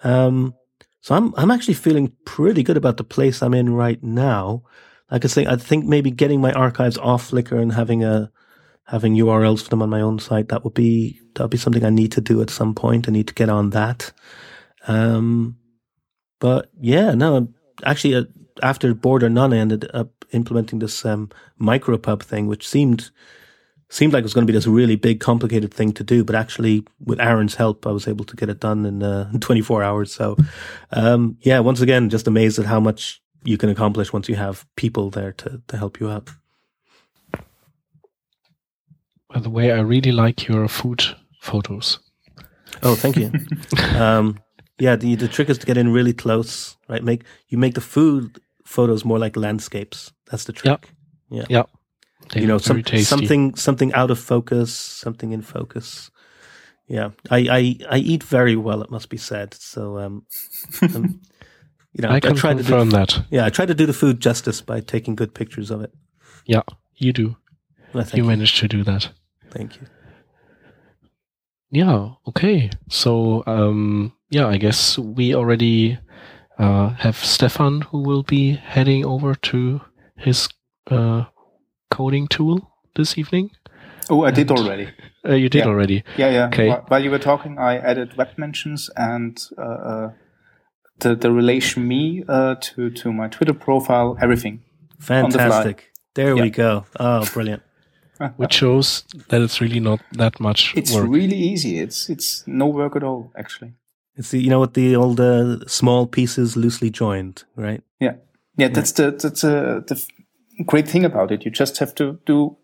Um, 0.04 0.54
so 1.02 1.16
I'm, 1.16 1.34
I'm 1.36 1.50
actually 1.50 1.74
feeling 1.74 2.12
pretty 2.24 2.62
good 2.62 2.76
about 2.76 2.96
the 2.96 3.04
place 3.04 3.42
I'm 3.42 3.54
in 3.54 3.74
right 3.74 4.02
now. 4.02 4.62
Like 5.10 5.24
I 5.24 5.28
say, 5.28 5.44
I 5.44 5.56
think 5.56 5.84
maybe 5.84 6.12
getting 6.12 6.40
my 6.40 6.52
archives 6.52 6.96
off 6.96 7.30
Flickr 7.30 7.60
and 7.60 7.72
having 7.72 8.04
a, 8.04 8.30
having 8.84 9.14
URLs 9.14 9.64
for 9.64 9.70
them 9.70 9.82
on 9.82 9.90
my 9.90 10.00
own 10.00 10.20
site, 10.20 10.48
that 10.48 10.62
would 10.62 10.74
be, 10.74 11.20
that 11.34 11.42
would 11.42 11.50
be 11.50 11.58
something 11.58 11.84
I 11.84 11.90
need 11.90 12.12
to 12.12 12.20
do 12.20 12.40
at 12.40 12.50
some 12.50 12.72
point. 12.74 13.08
I 13.08 13.12
need 13.12 13.26
to 13.28 13.34
get 13.34 13.48
on 13.48 13.70
that. 13.70 14.12
Um, 14.86 15.58
but 16.38 16.70
yeah, 16.80 17.14
no, 17.14 17.48
actually, 17.84 18.14
uh, 18.14 18.24
after 18.62 18.94
Border 18.94 19.28
None, 19.28 19.52
ended 19.52 19.90
up 19.92 20.24
implementing 20.30 20.78
this, 20.78 21.04
um, 21.04 21.30
micropub 21.60 22.22
thing, 22.22 22.46
which 22.46 22.66
seemed, 22.66 23.10
seemed 23.92 24.14
like 24.14 24.20
it 24.20 24.24
was 24.24 24.32
going 24.32 24.46
to 24.46 24.50
be 24.50 24.56
this 24.56 24.66
really 24.66 24.96
big, 24.96 25.20
complicated 25.20 25.72
thing 25.72 25.92
to 25.92 26.02
do, 26.02 26.24
but 26.24 26.34
actually, 26.34 26.84
with 27.04 27.20
Aaron's 27.20 27.56
help, 27.56 27.86
I 27.86 27.90
was 27.90 28.08
able 28.08 28.24
to 28.24 28.36
get 28.36 28.48
it 28.48 28.58
done 28.58 28.86
in, 28.86 29.02
uh, 29.02 29.30
in 29.32 29.40
24 29.48 29.82
hours. 29.82 30.14
So, 30.14 30.36
um, 30.92 31.36
yeah, 31.42 31.60
once 31.60 31.82
again, 31.82 32.08
just 32.08 32.26
amazed 32.26 32.58
at 32.58 32.64
how 32.64 32.80
much 32.80 33.20
you 33.44 33.58
can 33.58 33.68
accomplish 33.68 34.12
once 34.12 34.28
you 34.28 34.36
have 34.36 34.64
people 34.76 35.10
there 35.10 35.32
to, 35.32 35.60
to 35.68 35.76
help 35.76 36.00
you 36.00 36.08
out. 36.08 36.30
By 39.28 39.40
the 39.40 39.50
way, 39.50 39.72
I 39.72 39.80
really 39.80 40.12
like 40.12 40.48
your 40.48 40.68
food 40.68 41.04
photos. 41.40 41.98
Oh, 42.82 42.94
thank 42.94 43.16
you. 43.16 43.30
um, 44.00 44.38
yeah, 44.78 44.96
the 44.96 45.14
the 45.14 45.28
trick 45.28 45.48
is 45.48 45.58
to 45.58 45.66
get 45.66 45.76
in 45.76 45.92
really 45.92 46.12
close, 46.12 46.76
right? 46.88 47.02
Make 47.02 47.24
you 47.48 47.56
make 47.56 47.74
the 47.74 47.80
food 47.80 48.40
photos 48.64 49.04
more 49.04 49.18
like 49.18 49.36
landscapes. 49.36 50.12
That's 50.30 50.44
the 50.44 50.52
trick. 50.52 50.90
Yeah. 51.30 51.44
Yeah. 51.48 51.62
You 52.34 52.46
know, 52.46 52.58
some, 52.58 52.82
something 52.84 53.54
something 53.54 53.92
out 53.94 54.10
of 54.10 54.18
focus, 54.18 54.74
something 54.74 55.32
in 55.32 55.42
focus. 55.42 56.10
Yeah, 56.88 57.10
I, 57.30 57.38
I 57.38 57.96
I 57.96 57.98
eat 57.98 58.22
very 58.22 58.56
well. 58.56 58.82
It 58.82 58.90
must 58.90 59.08
be 59.08 59.16
said. 59.16 59.54
So, 59.54 59.98
um, 59.98 60.26
um 60.82 61.20
you 61.92 62.02
know, 62.02 62.08
I, 62.08 62.16
I 62.16 62.20
can 62.20 62.34
try 62.34 62.54
confirm 62.54 62.90
to 62.90 62.90
do, 62.90 62.96
that. 62.96 63.24
Yeah, 63.30 63.44
I 63.44 63.50
try 63.50 63.66
to 63.66 63.74
do 63.74 63.86
the 63.86 63.92
food 63.92 64.20
justice 64.20 64.60
by 64.60 64.80
taking 64.80 65.14
good 65.14 65.34
pictures 65.34 65.70
of 65.70 65.82
it. 65.82 65.92
Yeah, 66.46 66.62
you 66.96 67.12
do. 67.12 67.36
Well, 67.92 68.06
you, 68.12 68.22
you 68.22 68.24
managed 68.24 68.58
to 68.58 68.68
do 68.68 68.82
that. 68.84 69.10
Thank 69.50 69.80
you. 69.80 69.86
Yeah. 71.70 72.10
Okay. 72.28 72.70
So, 72.88 73.42
um, 73.46 74.12
yeah, 74.30 74.46
I 74.46 74.58
guess 74.58 74.98
we 74.98 75.34
already 75.34 75.98
uh, 76.58 76.90
have 76.90 77.16
Stefan 77.16 77.82
who 77.82 78.02
will 78.02 78.22
be 78.22 78.52
heading 78.52 79.04
over 79.04 79.34
to 79.34 79.80
his 80.16 80.48
uh, 80.90 81.24
coding 81.92 82.26
tool 82.26 82.72
this 82.96 83.18
evening. 83.18 83.50
Oh, 84.10 84.22
I 84.24 84.28
and, 84.28 84.36
did 84.36 84.50
already. 84.50 84.88
Uh, 85.24 85.34
you 85.34 85.48
did 85.48 85.60
yeah. 85.60 85.70
already. 85.70 86.02
Yeah, 86.16 86.30
yeah. 86.30 86.46
Okay. 86.46 86.70
While 86.88 87.02
you 87.04 87.10
were 87.10 87.18
talking, 87.18 87.58
I 87.58 87.78
added 87.78 88.16
web 88.16 88.30
mentions 88.36 88.90
and 88.96 89.40
uh, 89.56 89.62
uh, 89.62 90.10
the 90.98 91.14
the 91.14 91.30
relation 91.30 91.86
me 91.86 92.24
uh, 92.28 92.56
to 92.60 92.90
to 92.90 93.12
my 93.12 93.28
Twitter 93.28 93.54
profile. 93.54 94.16
Everything. 94.20 94.62
Fantastic. 94.98 95.76
The 96.14 96.22
there 96.22 96.36
yeah. 96.36 96.42
we 96.42 96.50
go. 96.50 96.84
Oh, 96.98 97.24
brilliant. 97.32 97.62
Which 98.36 98.54
shows 98.54 99.04
that 99.28 99.40
it's 99.40 99.60
really 99.60 99.80
not 99.80 100.00
that 100.12 100.38
much. 100.40 100.74
It's 100.76 100.94
work. 100.94 101.08
really 101.08 101.36
easy. 101.36 101.78
It's 101.78 102.08
it's 102.08 102.44
no 102.46 102.66
work 102.66 102.96
at 102.96 103.02
all, 103.02 103.32
actually. 103.36 103.74
It's 104.16 104.30
the, 104.30 104.38
you 104.38 104.50
know 104.50 104.60
what 104.60 104.74
the 104.74 104.96
old 104.96 105.20
uh, 105.20 105.66
small 105.66 106.06
pieces 106.06 106.56
loosely 106.56 106.90
joined, 106.90 107.44
right? 107.56 107.82
Yeah, 107.98 108.16
yeah. 108.56 108.68
That's 108.68 108.92
the 108.92 109.10
that's 109.10 109.44
uh, 109.44 109.80
the 109.86 109.96
great 110.66 110.88
thing 110.88 111.04
about 111.04 111.30
it. 111.30 111.44
You 111.44 111.50
just 111.50 111.78
have 111.78 111.94
to 111.96 112.18
do 112.26 112.56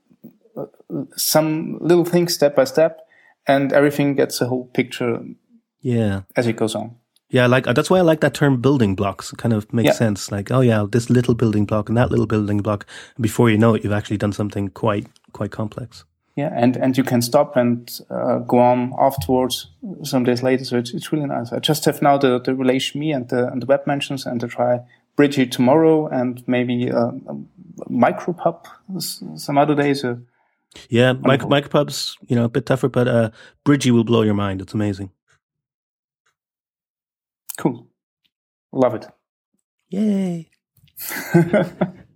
uh, 0.57 0.66
some 1.16 1.78
little 1.80 2.05
things 2.05 2.34
step 2.34 2.57
by 2.57 2.64
step, 2.64 3.07
and 3.47 3.72
everything 3.72 4.14
gets 4.14 4.41
a 4.41 4.47
whole 4.47 4.66
picture. 4.66 5.20
Yeah, 5.80 6.22
as 6.36 6.47
it 6.47 6.57
goes 6.57 6.74
on. 6.74 6.97
Yeah, 7.30 7.47
like 7.47 7.64
that's 7.64 7.91
why 7.91 7.99
I 7.99 8.03
like 8.03 8.20
that 8.20 8.34
term 8.34 8.61
building 8.61 8.95
blocks. 8.95 9.32
It 9.32 9.39
kind 9.39 9.53
of 9.53 9.72
makes 9.72 9.89
yeah. 9.89 9.93
sense. 9.93 10.32
Like, 10.32 10.51
oh 10.51 10.61
yeah, 10.61 10.86
this 10.91 11.11
little 11.11 11.34
building 11.34 11.66
block 11.66 11.89
and 11.89 11.99
that 11.99 12.11
little 12.11 12.26
building 12.26 12.59
block. 12.59 12.86
And 13.16 13.22
before 13.22 13.51
you 13.51 13.59
know 13.59 13.74
it, 13.74 13.84
you've 13.84 13.93
actually 13.93 14.16
done 14.16 14.32
something 14.32 14.68
quite 14.68 15.07
quite 15.32 15.51
complex 15.51 16.05
yeah, 16.39 16.53
and 16.55 16.76
and 16.76 16.97
you 16.97 17.03
can 17.03 17.20
stop 17.20 17.57
and 17.57 18.01
uh, 18.11 18.39
go 18.39 18.61
on 18.61 18.95
afterwards 18.97 19.66
some 20.05 20.22
days 20.22 20.41
later. 20.41 20.64
So 20.64 20.78
it's, 20.78 20.95
it's 20.95 21.12
really 21.12 21.26
nice. 21.26 21.53
I 21.53 21.59
just 21.59 21.84
have 21.84 22.01
now 22.01 22.16
the 22.16 22.39
the 22.39 22.55
relation 22.55 23.01
me 23.01 23.11
and 23.11 23.28
the 23.28 23.49
and 23.49 23.61
the 23.61 23.66
web 23.66 23.84
mentions 23.89 24.24
and 24.24 24.41
to 24.41 24.47
try 24.47 24.78
Bridgy 25.16 25.51
tomorrow 25.51 26.07
and 26.07 26.47
maybe 26.47 26.93
uh, 26.93 27.11
micropub 27.90 28.66
some 29.36 29.58
other 29.58 29.74
days. 29.74 30.04
Uh, 30.04 30.16
yeah, 30.88 31.12
mic- 31.12 31.40
micropubs 31.42 32.16
you 32.26 32.36
know 32.36 32.44
a 32.44 32.48
bit 32.48 32.66
tougher, 32.66 32.88
but 32.88 33.08
uh, 33.08 33.30
Bridgy 33.64 33.90
will 33.90 34.04
blow 34.04 34.22
your 34.22 34.34
mind. 34.34 34.60
It's 34.60 34.74
amazing. 34.74 35.10
Cool, 37.56 37.88
love 38.72 38.94
it. 38.94 39.06
Yay. 39.90 40.50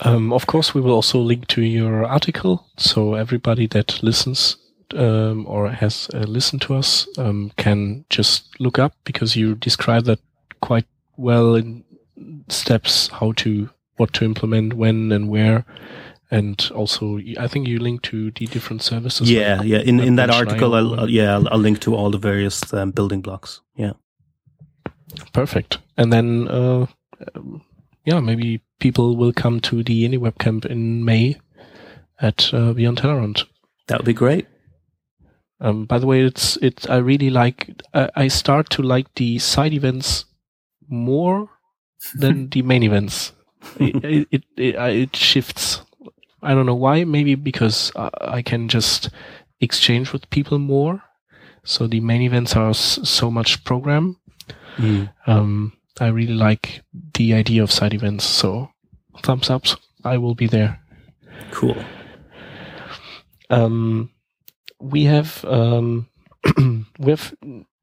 Um, 0.00 0.32
of 0.32 0.46
course, 0.46 0.74
we 0.74 0.80
will 0.80 0.92
also 0.92 1.20
link 1.20 1.46
to 1.48 1.62
your 1.62 2.04
article, 2.04 2.66
so 2.76 3.14
everybody 3.14 3.66
that 3.68 4.02
listens 4.02 4.56
um, 4.94 5.46
or 5.48 5.70
has 5.70 6.08
uh, 6.12 6.18
listened 6.18 6.62
to 6.62 6.74
us 6.74 7.06
um, 7.16 7.52
can 7.56 8.04
just 8.10 8.48
look 8.60 8.78
up 8.78 8.94
because 9.04 9.36
you 9.36 9.54
describe 9.54 10.04
that 10.04 10.20
quite 10.60 10.86
well 11.16 11.54
in 11.54 11.84
steps 12.48 13.08
how 13.08 13.32
to 13.32 13.70
what 13.96 14.12
to 14.14 14.24
implement 14.24 14.74
when 14.74 15.12
and 15.12 15.28
where 15.28 15.64
and 16.30 16.70
also 16.74 17.18
I 17.38 17.46
think 17.46 17.68
you 17.68 17.78
link 17.78 18.02
to 18.02 18.30
the 18.32 18.46
different 18.46 18.82
services. 18.82 19.30
Yeah, 19.30 19.58
like, 19.58 19.68
yeah. 19.68 19.78
In 19.78 20.00
in 20.00 20.16
that 20.16 20.30
article, 20.30 20.74
I'll, 20.74 21.00
I'll, 21.00 21.10
yeah, 21.10 21.34
I'll, 21.34 21.48
I'll, 21.48 21.58
link 21.58 21.80
to 21.80 21.94
all 21.94 22.10
the 22.10 22.18
various 22.18 22.72
um, 22.72 22.90
building 22.90 23.20
blocks. 23.20 23.60
Yeah, 23.76 23.92
perfect. 25.32 25.78
And 25.96 26.12
then 26.12 26.48
uh, 26.48 26.86
yeah, 28.04 28.20
maybe 28.20 28.62
people 28.80 29.16
will 29.16 29.32
come 29.32 29.60
to 29.60 29.82
the 29.82 30.08
IndieWeb 30.08 30.38
camp 30.38 30.66
in 30.66 31.04
May 31.04 31.36
at 32.20 32.52
uh, 32.52 32.72
Beyond 32.72 32.98
Tellerrand. 32.98 33.44
That 33.86 33.98
would 33.98 34.06
be 34.06 34.12
great. 34.12 34.46
Um, 35.60 35.86
by 35.86 35.98
the 35.98 36.06
way, 36.06 36.22
it's 36.22 36.56
it's 36.56 36.88
I 36.88 36.96
really 36.96 37.30
like 37.30 37.70
I 37.94 38.28
start 38.28 38.70
to 38.70 38.82
like 38.82 39.14
the 39.14 39.38
side 39.38 39.72
events 39.72 40.24
more 40.88 41.48
than 42.14 42.48
the 42.52 42.62
main 42.62 42.82
events. 42.82 43.32
It 43.78 44.26
it, 44.30 44.44
it, 44.56 44.74
it, 44.74 45.16
shifts. 45.16 45.82
I 46.42 46.54
don't 46.54 46.66
know 46.66 46.74
why. 46.74 47.04
Maybe 47.04 47.34
because 47.34 47.92
I 47.96 48.42
can 48.42 48.68
just 48.68 49.10
exchange 49.60 50.12
with 50.12 50.28
people 50.30 50.58
more. 50.58 51.02
So 51.64 51.86
the 51.86 52.00
main 52.00 52.22
events 52.22 52.54
are 52.56 52.74
so 52.74 53.30
much 53.30 53.64
program. 53.64 54.16
Mm. 54.76 55.10
Um, 55.26 55.72
I 56.00 56.08
really 56.08 56.34
like 56.34 56.82
the 57.14 57.34
idea 57.34 57.62
of 57.62 57.70
side 57.70 57.94
events. 57.94 58.24
So 58.24 58.70
thumbs 59.22 59.50
ups. 59.50 59.76
I 60.04 60.18
will 60.18 60.34
be 60.34 60.46
there. 60.46 60.80
Cool. 61.50 61.76
Um, 63.48 64.10
we 64.80 65.04
have 65.04 65.44
um, 65.46 66.08
we 66.98 67.10
have 67.10 67.34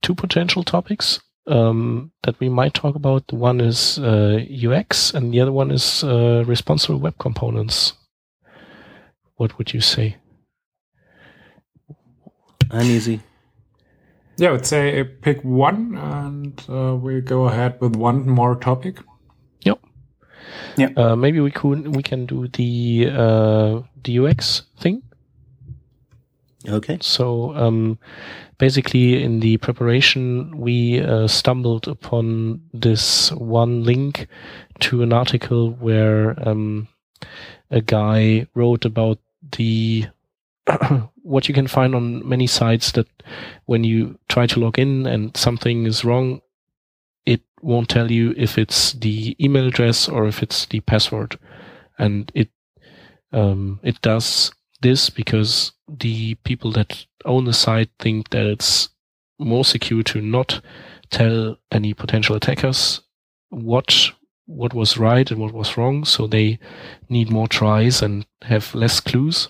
two 0.02 0.16
potential 0.16 0.64
topics 0.64 1.20
um, 1.48 2.12
that 2.24 2.40
we 2.40 2.50
might 2.50 2.74
talk 2.74 2.96
about. 2.96 3.32
One 3.32 3.62
is 3.62 4.00
uh, 4.00 4.40
UX, 4.68 5.14
and 5.14 5.34
the 5.34 5.42
other 5.42 5.52
one 5.52 5.72
is 5.72 6.04
uh, 6.04 6.44
responsible 6.46 7.00
web 7.00 7.18
components. 7.18 7.94
What 9.36 9.58
would 9.58 9.74
you 9.74 9.82
say? 9.82 10.18
I'm 12.70 12.86
easy. 12.86 13.22
Yeah, 14.38 14.50
I 14.50 14.52
would 14.54 14.66
say 14.66 15.04
pick 15.04 15.44
one 15.44 15.96
and 15.98 16.64
uh, 16.70 16.96
we 16.96 17.22
go 17.22 17.46
ahead 17.46 17.80
with 17.82 17.96
one 17.96 18.28
more 18.28 18.56
topic. 18.56 18.98
Yep. 19.62 19.80
Yeah. 20.78 20.90
Uh, 20.96 21.16
maybe 21.16 21.40
we 21.42 21.52
could 21.52 21.96
we 21.96 22.02
can 22.02 22.26
do 22.26 22.48
the 22.48 23.10
uh, 23.12 23.82
the 24.04 24.20
UX 24.20 24.64
thing. 24.80 25.04
Okay. 26.68 27.00
So 27.02 27.56
um, 27.56 27.98
basically, 28.58 29.24
in 29.24 29.40
the 29.40 29.58
preparation, 29.58 30.58
we 30.58 31.02
uh, 31.02 31.28
stumbled 31.28 31.88
upon 31.88 32.62
this 32.74 33.32
one 33.32 33.84
link 33.84 34.28
to 34.82 35.02
an 35.02 35.12
article 35.12 35.72
where 35.72 36.38
um, 36.48 36.88
a 37.72 37.82
guy 37.82 38.46
wrote 38.54 38.86
about 38.86 39.18
the 39.58 40.06
what 41.24 41.48
you 41.48 41.54
can 41.54 41.68
find 41.68 41.96
on 41.96 42.28
many 42.28 42.46
sites 42.46 42.92
that 42.92 43.08
when 43.66 43.84
you 43.84 44.18
try 44.30 44.46
to 44.46 44.60
log 44.60 44.78
in 44.78 45.08
and 45.08 45.36
something 45.36 45.86
is 45.86 46.06
wrong, 46.06 46.42
it 47.26 47.42
won't 47.62 47.90
tell 47.90 48.12
you 48.12 48.34
if 48.38 48.58
it's 48.58 48.94
the 48.94 49.36
email 49.44 49.68
address 49.68 50.08
or 50.08 50.28
if 50.28 50.44
it's 50.44 50.66
the 50.68 50.80
password. 50.82 51.40
And 51.98 52.32
it, 52.36 52.50
um, 53.32 53.80
it 53.84 54.02
does 54.02 54.52
this 54.82 55.10
because 55.10 55.72
the 55.88 56.36
people 56.44 56.72
that 56.72 57.06
own 57.26 57.46
the 57.46 57.54
site 57.54 57.90
think 58.00 58.30
that 58.30 58.46
it's 58.46 58.90
more 59.40 59.66
secure 59.66 60.04
to 60.04 60.22
not 60.22 60.62
tell 61.10 61.58
any 61.72 61.94
potential 61.94 62.36
attackers 62.36 63.02
what 63.50 64.12
what 64.46 64.74
was 64.74 64.98
right 64.98 65.32
and 65.32 65.40
what 65.40 65.54
was 65.54 65.78
wrong 65.78 66.04
so 66.04 66.28
they 66.28 66.60
need 67.10 67.30
more 67.30 67.48
tries 67.48 68.02
and 68.02 68.26
have 68.44 68.74
less 68.76 69.00
clues 69.00 69.48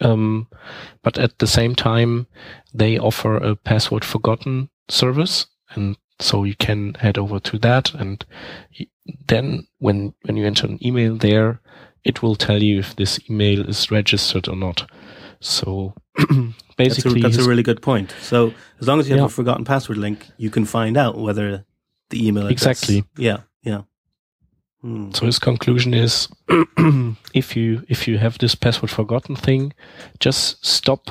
um, 0.00 0.48
but 1.02 1.18
at 1.18 1.38
the 1.38 1.46
same 1.46 1.74
time, 1.74 2.26
they 2.74 2.98
offer 2.98 3.36
a 3.36 3.56
password 3.56 4.04
forgotten 4.04 4.70
service. 4.88 5.46
And 5.70 5.96
so 6.20 6.44
you 6.44 6.54
can 6.56 6.94
head 6.94 7.18
over 7.18 7.38
to 7.40 7.58
that. 7.58 7.94
And 7.94 8.24
then 9.26 9.66
when, 9.78 10.14
when 10.22 10.36
you 10.36 10.46
enter 10.46 10.66
an 10.66 10.84
email 10.84 11.16
there, 11.16 11.60
it 12.06 12.22
will 12.22 12.36
tell 12.36 12.62
you 12.62 12.78
if 12.78 12.94
this 12.94 13.18
email 13.28 13.68
is 13.68 13.90
registered 13.90 14.48
or 14.48 14.56
not. 14.56 14.88
So 15.40 15.92
basically, 16.76 17.20
that's 17.20 17.34
a, 17.34 17.38
that's 17.38 17.46
a, 17.46 17.48
really 17.48 17.64
good 17.64 17.82
point. 17.82 18.14
So 18.22 18.54
as 18.80 18.86
long 18.86 19.00
as 19.00 19.08
you 19.08 19.14
have 19.14 19.22
yeah. 19.22 19.26
a 19.26 19.28
forgotten 19.28 19.64
password 19.64 19.98
link, 19.98 20.26
you 20.36 20.48
can 20.48 20.64
find 20.64 20.96
out 20.96 21.18
whether 21.18 21.64
the 22.10 22.26
email 22.26 22.46
exactly. 22.46 23.04
Yeah, 23.18 23.38
yeah. 23.62 23.82
So 25.14 25.26
his 25.26 25.40
conclusion 25.40 25.94
is, 25.94 26.28
if 27.34 27.56
you 27.56 27.82
if 27.88 28.06
you 28.06 28.18
have 28.18 28.38
this 28.38 28.54
password 28.54 28.90
forgotten 28.90 29.34
thing, 29.34 29.72
just 30.20 30.64
stop, 30.64 31.10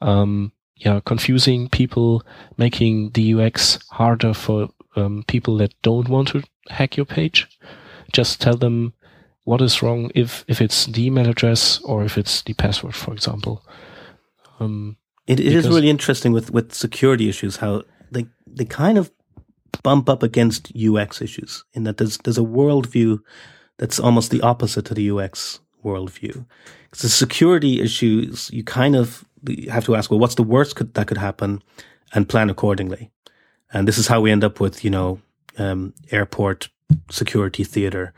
um, 0.00 0.52
yeah, 0.76 1.00
confusing 1.04 1.68
people, 1.68 2.22
making 2.56 3.10
the 3.10 3.34
UX 3.34 3.80
harder 3.90 4.34
for 4.34 4.68
um, 4.94 5.24
people 5.26 5.56
that 5.56 5.74
don't 5.82 6.08
want 6.08 6.28
to 6.28 6.44
hack 6.70 6.96
your 6.96 7.06
page. 7.06 7.48
Just 8.12 8.40
tell 8.40 8.56
them 8.56 8.92
what 9.48 9.60
is 9.62 9.82
wrong 9.82 10.10
if 10.14 10.44
if 10.46 10.60
it's 10.60 10.86
the 10.94 11.06
email 11.06 11.28
address 11.28 11.80
or 11.84 12.04
if 12.04 12.18
it's 12.18 12.42
the 12.42 12.54
password, 12.54 12.94
for 12.94 13.12
example. 13.14 13.54
Um, 14.60 14.96
It, 15.26 15.40
it 15.40 15.46
is 15.46 15.64
really 15.74 15.90
interesting 15.90 16.34
with, 16.34 16.50
with 16.50 16.72
security 16.74 17.28
issues 17.28 17.56
how 17.58 17.82
they 18.14 18.24
they 18.56 18.66
kind 18.66 18.98
of 18.98 19.10
bump 19.82 20.08
up 20.08 20.22
against 20.22 20.72
UX 20.74 21.20
issues 21.22 21.64
in 21.72 21.84
that 21.84 21.96
there's 21.96 22.16
there's 22.22 22.38
a 22.38 22.50
worldview 22.58 23.18
that's 23.80 24.00
almost 24.06 24.30
the 24.30 24.40
opposite 24.42 24.84
to 24.88 24.94
the 24.94 25.10
UX 25.12 25.60
worldview. 25.84 26.34
'Cause 26.90 27.02
the 27.02 27.08
security 27.24 27.72
issues 27.80 28.50
you 28.52 28.64
kind 28.64 28.96
of 28.96 29.24
you 29.48 29.70
have 29.70 29.84
to 29.86 29.94
ask, 29.96 30.10
well, 30.10 30.20
what's 30.20 30.34
the 30.34 30.48
worst 30.54 30.76
could, 30.76 30.92
that 30.94 31.06
could 31.06 31.18
happen, 31.20 31.62
and 32.14 32.26
plan 32.28 32.50
accordingly. 32.50 33.10
And 33.72 33.86
this 33.86 33.98
is 33.98 34.08
how 34.08 34.20
we 34.24 34.32
end 34.32 34.44
up 34.44 34.60
with 34.60 34.84
you 34.84 34.90
know 34.90 35.18
um, 35.58 35.92
airport 36.10 36.70
security 37.10 37.64
theater, 37.64 38.12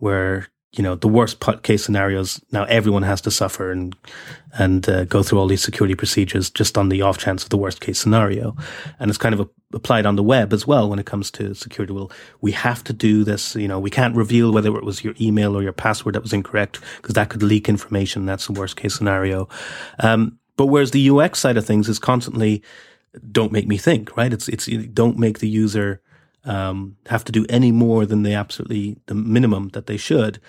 where 0.00 0.46
you 0.76 0.82
know 0.82 0.96
the 0.96 1.08
worst 1.08 1.42
case 1.62 1.84
scenarios 1.84 2.40
now 2.50 2.64
everyone 2.64 3.02
has 3.02 3.20
to 3.20 3.30
suffer 3.30 3.70
and 3.70 3.94
and 4.52 4.88
uh, 4.88 5.04
go 5.04 5.22
through 5.22 5.38
all 5.38 5.46
these 5.46 5.62
security 5.62 5.94
procedures 5.94 6.50
just 6.50 6.76
on 6.76 6.88
the 6.88 7.02
off 7.02 7.18
chance 7.18 7.42
of 7.42 7.50
the 7.50 7.58
worst 7.58 7.80
case 7.80 7.98
scenario. 7.98 8.56
And 9.00 9.10
it's 9.10 9.18
kind 9.18 9.34
of 9.34 9.40
a, 9.40 9.48
applied 9.72 10.06
on 10.06 10.14
the 10.14 10.22
web 10.22 10.52
as 10.52 10.64
well 10.64 10.88
when 10.88 11.00
it 11.00 11.06
comes 11.06 11.30
to 11.32 11.54
security. 11.54 11.92
Well 11.92 12.10
we 12.40 12.52
have 12.52 12.82
to 12.84 12.92
do 12.92 13.24
this 13.24 13.54
you 13.54 13.68
know 13.68 13.78
we 13.78 13.90
can't 13.90 14.16
reveal 14.16 14.52
whether 14.52 14.76
it 14.76 14.84
was 14.84 15.04
your 15.04 15.14
email 15.20 15.56
or 15.56 15.62
your 15.62 15.72
password 15.72 16.14
that 16.14 16.22
was 16.22 16.32
incorrect 16.32 16.80
because 16.96 17.14
that 17.14 17.28
could 17.28 17.42
leak 17.42 17.68
information. 17.68 18.26
That's 18.26 18.46
the 18.46 18.52
worst 18.52 18.76
case 18.76 18.94
scenario. 18.94 19.48
Um, 20.00 20.38
but 20.56 20.66
whereas 20.66 20.90
the 20.90 21.08
ux 21.10 21.38
side 21.38 21.56
of 21.56 21.66
things 21.66 21.88
is 21.88 21.98
constantly 21.98 22.62
don't 23.30 23.52
make 23.52 23.68
me 23.68 23.78
think 23.78 24.16
right? 24.16 24.32
It's 24.32 24.48
it's 24.48 24.66
don't 24.66 25.18
make 25.18 25.38
the 25.38 25.48
user 25.48 26.00
um, 26.44 26.96
have 27.06 27.24
to 27.24 27.32
do 27.32 27.46
any 27.48 27.72
more 27.72 28.06
than 28.06 28.22
they 28.22 28.34
absolutely 28.34 28.96
the 29.06 29.14
minimum 29.14 29.68
that 29.70 29.86
they 29.86 29.96
should. 29.96 30.40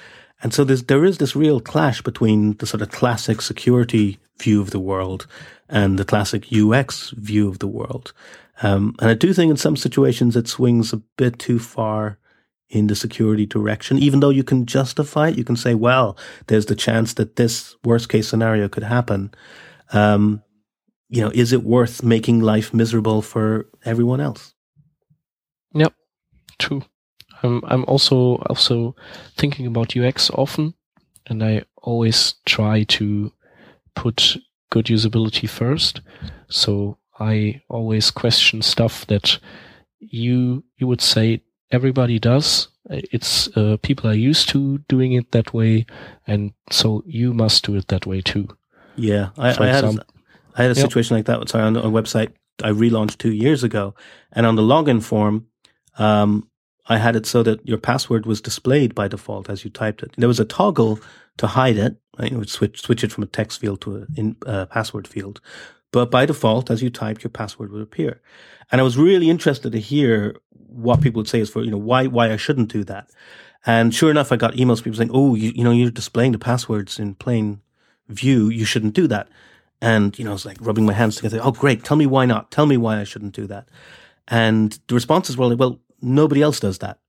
And 0.42 0.54
so 0.54 0.64
there's 0.64 0.84
there 0.84 1.06
is 1.06 1.18
this 1.18 1.36
real 1.36 1.60
clash 1.60 2.02
between 2.02 2.58
the 2.58 2.66
sort 2.66 2.82
of 2.82 2.92
classic 2.92 3.42
security 3.42 4.20
view 4.40 4.62
of 4.62 4.72
the 4.72 4.80
world 4.80 5.28
and 5.70 5.98
the 5.98 6.06
classic 6.06 6.48
UX 6.54 7.12
view 7.12 7.48
of 7.48 7.60
the 7.60 7.68
world. 7.68 8.14
Um, 8.62 8.96
and 9.00 9.10
I 9.10 9.14
do 9.14 9.34
think 9.34 9.50
in 9.50 9.58
some 9.58 9.76
situations 9.76 10.36
it 10.36 10.48
swings 10.48 10.94
a 10.94 10.98
bit 11.18 11.40
too 11.40 11.60
far 11.60 12.18
in 12.70 12.88
the 12.88 12.96
security 12.96 13.46
direction, 13.46 13.98
even 14.00 14.20
though 14.20 14.30
you 14.30 14.44
can 14.44 14.66
justify 14.66 15.30
it. 15.30 15.38
You 15.38 15.44
can 15.44 15.56
say, 15.56 15.76
well, 15.76 16.18
there's 16.48 16.66
the 16.66 16.76
chance 16.76 17.14
that 17.14 17.36
this 17.36 17.76
worst 17.84 18.10
case 18.10 18.28
scenario 18.28 18.68
could 18.68 18.84
happen. 18.84 19.34
Um, 19.94 20.42
you 21.10 21.22
know, 21.22 21.32
is 21.34 21.54
it 21.54 21.64
worth 21.64 22.04
making 22.04 22.42
life 22.42 22.74
miserable 22.74 23.22
for 23.22 23.68
everyone 23.86 24.20
else? 24.20 24.55
Yep, 25.76 25.94
true. 26.58 26.82
Um, 27.44 27.62
I'm 27.68 27.84
also 27.86 28.38
also 28.50 28.96
thinking 29.38 29.68
about 29.68 29.96
UX 29.96 30.30
often, 30.32 30.74
and 31.28 31.44
I 31.44 31.64
always 31.84 32.36
try 32.46 32.84
to 32.84 33.32
put 33.96 34.38
good 34.72 34.86
usability 34.86 35.48
first. 35.50 36.02
So 36.50 36.98
I 37.20 37.62
always 37.70 38.10
question 38.12 38.62
stuff 38.62 39.06
that 39.08 39.38
you 40.00 40.64
you 40.78 40.88
would 40.88 41.02
say 41.02 41.42
everybody 41.72 42.20
does. 42.20 42.70
It's 42.90 43.50
uh, 43.58 43.78
people 43.82 44.10
are 44.10 44.14
used 44.30 44.48
to 44.50 44.78
doing 44.88 45.14
it 45.14 45.32
that 45.32 45.54
way, 45.54 45.86
and 46.28 46.54
so 46.72 47.04
you 47.06 47.34
must 47.34 47.66
do 47.66 47.76
it 47.76 47.88
that 47.88 48.06
way 48.06 48.22
too. 48.22 48.48
Yeah, 48.96 49.30
I, 49.38 49.50
I 49.50 49.68
had 49.68 49.84
example- 49.84 50.06
I 50.58 50.62
had 50.64 50.72
a 50.72 50.80
Yep. 50.80 50.88
situation 50.88 51.18
like 51.18 51.26
that. 51.26 51.50
Sorry, 51.50 51.64
on 51.66 51.76
a 51.76 51.82
website 51.90 52.32
I 52.64 52.70
relaunched 52.72 53.18
two 53.18 53.34
years 53.34 53.64
ago, 53.64 53.94
and 54.32 54.46
on 54.46 54.56
the 54.56 54.62
login 54.62 55.02
form, 55.04 55.48
um, 55.98 56.50
I 56.88 56.98
had 56.98 57.16
it 57.16 57.26
so 57.26 57.42
that 57.44 57.68
your 57.68 57.78
password 57.78 58.26
was 58.26 58.42
displayed 58.42 58.94
by 58.94 59.08
default 59.08 59.50
as 59.50 59.64
you 59.64 59.72
typed 59.72 60.04
it. 60.04 60.14
There 60.18 60.28
was 60.28 60.40
a 60.40 60.46
toggle 60.46 61.00
to 61.38 61.48
hide 61.48 61.78
it. 61.78 61.98
Right? 62.20 62.32
Would 62.32 62.50
switch 62.50 62.82
switch 62.82 63.04
it 63.04 63.12
from 63.12 63.24
a 63.24 63.28
text 63.28 63.60
field 63.60 63.82
to 63.82 63.98
a 63.98 64.06
in, 64.16 64.38
uh, 64.46 64.68
password 64.68 65.08
field, 65.08 65.42
but 65.92 66.10
by 66.10 66.26
default, 66.26 66.72
as 66.72 66.82
you 66.82 66.90
typed, 66.90 67.24
your 67.24 67.32
password 67.32 67.72
would 67.72 67.82
appear. 67.82 68.22
And 68.72 68.80
I 68.80 68.84
was 68.86 68.98
really 68.98 69.30
interested 69.30 69.72
to 69.72 69.80
hear 69.80 70.38
what 70.52 71.02
people 71.02 71.20
would 71.20 71.28
say 71.28 71.40
is 71.40 71.50
for 71.50 71.62
you 71.64 71.72
know 71.72 71.78
why 71.78 72.08
why 72.08 72.32
I 72.32 72.38
shouldn't 72.38 72.72
do 72.72 72.84
that. 72.86 73.10
And 73.66 73.94
sure 73.94 74.12
enough, 74.12 74.32
I 74.32 74.38
got 74.38 74.54
emails 74.54 74.84
people 74.84 74.98
saying, 74.98 75.12
"Oh, 75.14 75.36
you, 75.36 75.52
you 75.56 75.64
know, 75.64 75.72
you're 75.72 75.92
displaying 75.92 76.32
the 76.32 76.40
passwords 76.40 77.00
in 77.00 77.16
plain 77.16 77.62
view. 78.08 78.50
You 78.50 78.64
shouldn't 78.64 78.94
do 78.94 79.08
that." 79.08 79.28
And, 79.82 80.18
you 80.18 80.24
know, 80.26 80.32
I 80.32 80.34
was 80.34 80.46
like 80.46 80.58
rubbing 80.62 80.86
my 80.86 80.94
hands 80.94 81.18
together. 81.18 81.40
Oh, 81.44 81.52
great. 81.52 81.84
Tell 81.84 81.98
me 81.98 82.06
why 82.06 82.26
not. 82.26 82.50
Tell 82.50 82.66
me 82.66 82.78
why 82.78 83.00
I 83.00 83.04
shouldn't 83.04 83.36
do 83.36 83.46
that. 83.48 83.68
And 84.28 84.80
the 84.88 84.96
responses 84.96 85.38
were 85.38 85.46
like, 85.46 85.60
well, 85.60 85.80
nobody 86.02 86.42
else 86.42 86.60
does 86.60 86.80
that. 86.80 87.00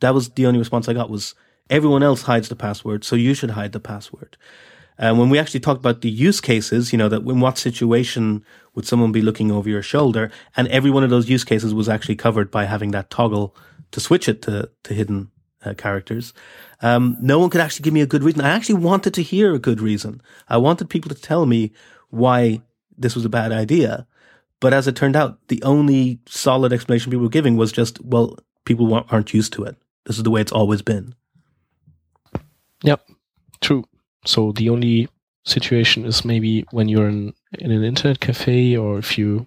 That 0.00 0.14
was 0.14 0.30
the 0.30 0.46
only 0.46 0.58
response 0.58 0.88
I 0.88 0.94
got 0.94 1.10
was 1.10 1.34
everyone 1.70 2.02
else 2.02 2.22
hides 2.22 2.48
the 2.48 2.56
password. 2.56 3.04
So 3.04 3.16
you 3.16 3.34
should 3.34 3.50
hide 3.50 3.72
the 3.72 3.80
password. 3.80 4.36
And 4.98 5.18
when 5.18 5.30
we 5.30 5.38
actually 5.38 5.60
talked 5.60 5.78
about 5.78 6.00
the 6.00 6.10
use 6.10 6.40
cases, 6.40 6.92
you 6.92 6.98
know, 6.98 7.08
that 7.08 7.22
in 7.22 7.40
what 7.40 7.56
situation 7.56 8.44
would 8.74 8.86
someone 8.86 9.12
be 9.12 9.22
looking 9.22 9.52
over 9.52 9.68
your 9.68 9.82
shoulder? 9.82 10.30
And 10.56 10.66
every 10.68 10.90
one 10.90 11.04
of 11.04 11.10
those 11.10 11.28
use 11.28 11.44
cases 11.44 11.72
was 11.72 11.88
actually 11.88 12.16
covered 12.16 12.50
by 12.50 12.64
having 12.64 12.90
that 12.90 13.10
toggle 13.10 13.54
to 13.92 14.00
switch 14.00 14.28
it 14.28 14.42
to, 14.42 14.70
to 14.82 14.94
hidden 14.94 15.30
uh, 15.64 15.74
characters. 15.74 16.34
Um, 16.82 17.16
no 17.20 17.38
one 17.38 17.50
could 17.50 17.60
actually 17.60 17.84
give 17.84 17.94
me 17.94 18.00
a 18.00 18.06
good 18.06 18.24
reason. 18.24 18.40
I 18.40 18.50
actually 18.50 18.76
wanted 18.76 19.14
to 19.14 19.22
hear 19.22 19.54
a 19.54 19.58
good 19.58 19.80
reason. 19.80 20.20
I 20.48 20.56
wanted 20.56 20.90
people 20.90 21.14
to 21.14 21.20
tell 21.20 21.46
me 21.46 21.72
why 22.10 22.62
this 22.96 23.14
was 23.14 23.24
a 23.24 23.30
bad 23.30 23.52
idea. 23.52 24.06
But 24.60 24.74
as 24.74 24.88
it 24.88 24.96
turned 24.96 25.16
out, 25.16 25.38
the 25.48 25.62
only 25.62 26.18
solid 26.26 26.72
explanation 26.72 27.10
people 27.10 27.24
were 27.24 27.30
giving 27.30 27.56
was 27.56 27.70
just, 27.70 28.00
well, 28.04 28.36
people 28.64 28.92
aren't 29.08 29.32
used 29.32 29.52
to 29.54 29.64
it. 29.64 29.76
This 30.04 30.16
is 30.16 30.24
the 30.24 30.30
way 30.30 30.40
it's 30.40 30.52
always 30.52 30.82
been. 30.82 31.14
Yep, 32.82 33.08
true. 33.60 33.84
So 34.24 34.52
the 34.52 34.68
only 34.70 35.08
situation 35.44 36.04
is 36.04 36.24
maybe 36.24 36.64
when 36.70 36.88
you're 36.88 37.08
in 37.08 37.32
in 37.58 37.70
an 37.70 37.82
internet 37.82 38.20
cafe 38.20 38.76
or 38.76 38.98
if 38.98 39.16
you 39.16 39.46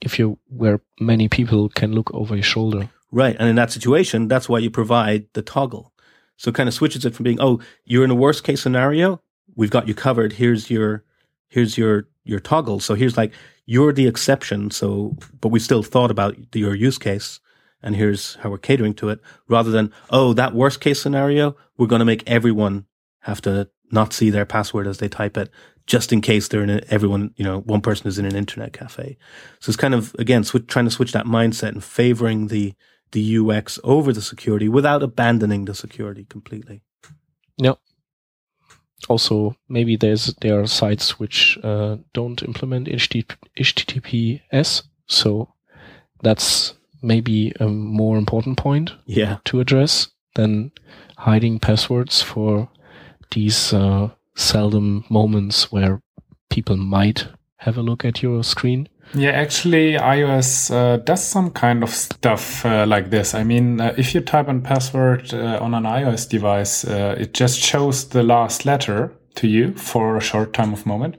if 0.00 0.18
you 0.18 0.38
where 0.48 0.80
many 0.98 1.28
people 1.28 1.68
can 1.68 1.92
look 1.92 2.12
over 2.12 2.34
your 2.34 2.42
shoulder. 2.42 2.90
Right. 3.12 3.36
And 3.38 3.48
in 3.48 3.56
that 3.56 3.72
situation, 3.72 4.28
that's 4.28 4.48
why 4.48 4.58
you 4.58 4.70
provide 4.70 5.26
the 5.32 5.42
toggle. 5.42 5.92
So 6.36 6.50
it 6.50 6.54
kind 6.54 6.68
of 6.68 6.74
switches 6.74 7.04
it 7.04 7.14
from 7.14 7.24
being, 7.24 7.40
oh, 7.40 7.60
you're 7.84 8.04
in 8.04 8.10
a 8.10 8.14
worst 8.16 8.44
case 8.44 8.60
scenario. 8.60 9.22
We've 9.54 9.70
got 9.70 9.88
you 9.88 9.94
covered. 9.94 10.34
Here's 10.34 10.70
your, 10.70 11.04
here's 11.48 11.78
your, 11.78 12.08
your 12.24 12.40
toggle. 12.40 12.80
So 12.80 12.94
here's 12.94 13.16
like, 13.16 13.32
you're 13.66 13.92
the 13.92 14.06
exception. 14.06 14.70
So, 14.70 15.16
but 15.40 15.48
we 15.48 15.58
still 15.58 15.82
thought 15.82 16.10
about 16.10 16.36
your 16.54 16.74
use 16.74 16.98
case 16.98 17.40
and 17.82 17.94
here's 17.94 18.36
how 18.36 18.50
we're 18.50 18.58
catering 18.58 18.94
to 18.94 19.10
it 19.10 19.20
rather 19.48 19.70
than, 19.70 19.92
oh, 20.10 20.32
that 20.32 20.54
worst 20.54 20.80
case 20.80 21.00
scenario, 21.00 21.56
we're 21.76 21.86
going 21.86 22.00
to 22.00 22.06
make 22.06 22.28
everyone 22.28 22.86
have 23.20 23.40
to 23.42 23.68
not 23.92 24.12
see 24.12 24.30
their 24.30 24.46
password 24.46 24.86
as 24.86 24.98
they 24.98 25.08
type 25.08 25.36
it 25.36 25.50
just 25.86 26.12
in 26.12 26.20
case 26.20 26.48
they're 26.48 26.64
in 26.64 26.70
a, 26.70 26.80
everyone, 26.88 27.32
you 27.36 27.44
know, 27.44 27.60
one 27.60 27.80
person 27.80 28.08
is 28.08 28.18
in 28.18 28.24
an 28.24 28.34
internet 28.34 28.72
cafe. 28.72 29.16
So 29.60 29.70
it's 29.70 29.76
kind 29.76 29.94
of, 29.94 30.14
again, 30.18 30.42
switch, 30.42 30.66
trying 30.66 30.86
to 30.86 30.90
switch 30.90 31.12
that 31.12 31.26
mindset 31.26 31.68
and 31.68 31.84
favoring 31.84 32.48
the, 32.48 32.74
the 33.12 33.38
UX 33.38 33.78
over 33.84 34.12
the 34.12 34.22
security 34.22 34.68
without 34.68 35.02
abandoning 35.02 35.66
the 35.66 35.74
security 35.74 36.24
completely. 36.24 36.82
Yep. 37.58 37.78
Also, 39.08 39.56
maybe 39.68 39.96
there's 39.96 40.34
there 40.40 40.60
are 40.60 40.66
sites 40.66 41.18
which 41.18 41.58
uh, 41.62 41.96
don't 42.12 42.42
implement 42.42 42.88
HTTPS, 42.88 44.82
so 45.06 45.48
that's 46.22 46.74
maybe 47.02 47.52
a 47.60 47.68
more 47.68 48.16
important 48.18 48.56
point 48.58 48.92
Yeah. 49.06 49.36
to 49.44 49.60
address 49.60 50.08
than 50.34 50.72
hiding 51.18 51.58
passwords 51.60 52.22
for 52.22 52.68
these 53.32 53.72
uh, 53.72 54.10
seldom 54.34 55.04
moments 55.08 55.70
where 55.70 56.00
people 56.50 56.76
might 56.76 57.28
have 57.58 57.76
a 57.78 57.82
look 57.82 58.04
at 58.04 58.22
your 58.22 58.42
screen. 58.42 58.88
Yeah, 59.14 59.30
actually, 59.30 59.94
iOS 59.94 60.70
uh, 60.70 60.98
does 60.98 61.24
some 61.24 61.50
kind 61.50 61.82
of 61.82 61.90
stuff 61.90 62.66
uh, 62.66 62.84
like 62.86 63.10
this. 63.10 63.34
I 63.34 63.44
mean, 63.44 63.80
uh, 63.80 63.94
if 63.96 64.14
you 64.14 64.20
type 64.20 64.48
in 64.48 64.62
password 64.62 65.32
uh, 65.32 65.58
on 65.60 65.74
an 65.74 65.84
iOS 65.84 66.28
device, 66.28 66.84
uh, 66.84 67.14
it 67.18 67.32
just 67.32 67.58
shows 67.58 68.08
the 68.08 68.22
last 68.22 68.66
letter 68.66 69.12
to 69.36 69.46
you 69.46 69.72
for 69.74 70.16
a 70.16 70.20
short 70.20 70.52
time 70.52 70.72
of 70.72 70.84
moment. 70.84 71.16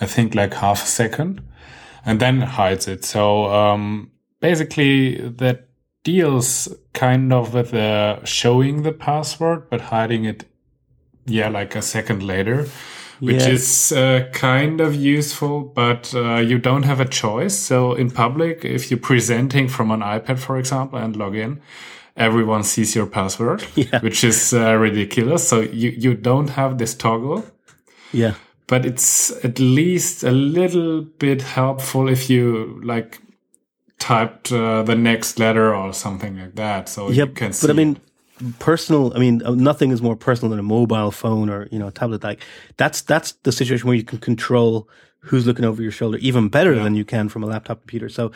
I 0.00 0.06
think 0.06 0.34
like 0.34 0.54
half 0.54 0.84
a 0.84 0.86
second, 0.86 1.40
and 2.04 2.20
then 2.20 2.40
hides 2.42 2.86
it. 2.86 3.04
So 3.04 3.46
um, 3.46 4.12
basically, 4.40 5.16
that 5.16 5.68
deals 6.04 6.68
kind 6.92 7.32
of 7.32 7.54
with 7.54 7.72
uh, 7.72 8.22
showing 8.24 8.82
the 8.82 8.92
password 8.92 9.70
but 9.70 9.80
hiding 9.80 10.24
it. 10.24 10.44
Yeah, 11.26 11.48
like 11.48 11.74
a 11.74 11.80
second 11.80 12.22
later 12.22 12.68
which 13.20 13.42
Yeah. 13.42 13.48
is 13.54 13.92
uh, 13.92 14.28
kind 14.32 14.80
of 14.80 14.94
useful, 14.94 15.60
but 15.74 16.12
uh, 16.14 16.36
you 16.36 16.58
don't 16.58 16.84
have 16.84 17.00
a 17.00 17.04
choice. 17.08 17.54
So 17.56 17.94
in 17.94 18.10
public, 18.10 18.64
if 18.64 18.90
you're 18.90 19.00
presenting 19.00 19.68
from 19.68 19.90
an 19.90 20.00
iPad, 20.00 20.38
for 20.38 20.56
example, 20.58 20.98
and 20.98 21.16
log 21.16 21.34
in, 21.36 21.60
everyone 22.16 22.64
sees 22.64 22.94
your 22.96 23.06
password, 23.06 23.64
Yeah. 23.74 24.00
which 24.00 24.24
is 24.24 24.52
uh, 24.52 24.74
ridiculous. 24.74 25.48
So 25.48 25.60
you, 25.60 25.90
you 25.90 26.14
don't 26.14 26.50
have 26.50 26.78
this 26.78 26.94
toggle, 26.94 27.44
Yeah. 28.12 28.34
but 28.66 28.84
it's 28.86 29.32
at 29.44 29.58
least 29.58 30.24
a 30.24 30.30
little 30.30 31.02
bit 31.18 31.42
helpful 31.42 32.08
if 32.08 32.28
you 32.30 32.80
like 32.84 33.20
typed 33.98 34.52
uh, 34.52 34.82
the 34.82 34.94
next 34.94 35.38
letter 35.38 35.74
or 35.74 35.92
something 35.92 36.36
like 36.38 36.54
that. 36.56 36.88
So 36.88 37.10
Yeah, 37.10 37.24
you 37.24 37.32
can 37.32 37.52
see. 37.52 37.66
but 37.66 37.72
I 37.72 37.76
mean, 37.76 37.96
personal. 38.58 39.12
I 39.14 39.18
mean, 39.18 39.42
uh, 39.44 39.52
nothing 39.52 39.90
is 39.90 40.02
more 40.02 40.16
personal 40.16 40.50
than 40.50 40.58
a 40.58 40.64
mobile 40.64 41.10
phone 41.10 41.50
or 41.50 41.68
you 41.70 41.78
know 41.78 41.88
a 41.88 41.92
tablet. 41.92 42.22
Like 42.22 42.40
that's 42.76 43.02
that's 43.02 43.32
the 43.42 43.52
situation 43.52 43.86
where 43.86 43.96
you 43.96 44.04
can 44.04 44.18
control 44.18 44.88
who's 45.20 45.46
looking 45.46 45.64
over 45.64 45.82
your 45.82 45.92
shoulder 45.92 46.18
even 46.18 46.48
better 46.48 46.74
than 46.74 46.94
you 46.94 47.04
can 47.04 47.28
from 47.28 47.42
a 47.42 47.46
laptop 47.46 47.80
computer. 47.80 48.08
So 48.08 48.30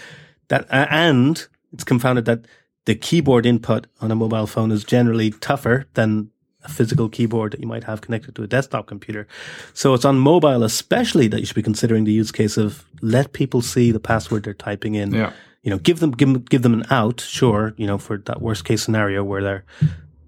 that 0.49 0.67
and 0.71 1.47
it's 1.73 1.85
confounded 1.85 2.25
that 2.25 2.47
the 2.87 2.95
keyboard 2.95 3.45
input 3.45 3.87
on 4.01 4.11
a 4.11 4.15
mobile 4.15 4.47
phone 4.47 4.73
is 4.73 4.85
generally 4.85 5.31
tougher 5.31 5.87
than 5.95 6.31
a 6.65 6.69
physical 6.69 7.09
keyboard 7.09 7.53
that 7.53 7.61
you 7.61 7.67
might 7.67 7.85
have 7.85 8.01
connected 8.01 8.35
to 8.35 8.43
a 8.43 8.47
desktop 8.47 8.87
computer. 8.87 9.29
So 9.75 9.95
it's 9.95 10.05
on 10.05 10.19
mobile, 10.19 10.65
especially 10.65 11.29
that 11.29 11.41
you 11.41 11.47
should 11.47 11.55
be 11.55 11.63
considering 11.63 12.05
the 12.05 12.13
use 12.13 12.33
case 12.33 12.57
of 12.57 12.85
let 13.03 13.33
people 13.33 13.63
see 13.63 13.93
the 13.93 14.01
password 14.01 14.45
they're 14.45 14.55
typing 14.55 14.95
in 14.95 15.13
yeah. 15.13 15.33
You 15.69 15.75
know, 15.75 15.79
give 15.79 16.01
them 16.01 16.13
give 16.13 16.33
them 16.33 16.41
give 16.41 16.63
them 16.63 16.73
an 16.73 16.87
out, 16.89 17.21
sure, 17.21 17.75
you 17.77 17.87
know, 17.87 17.99
for 17.99 18.17
that 18.25 18.41
worst 18.41 18.65
case 18.65 18.83
scenario 18.83 19.23
where 19.23 19.43
they're 19.43 19.65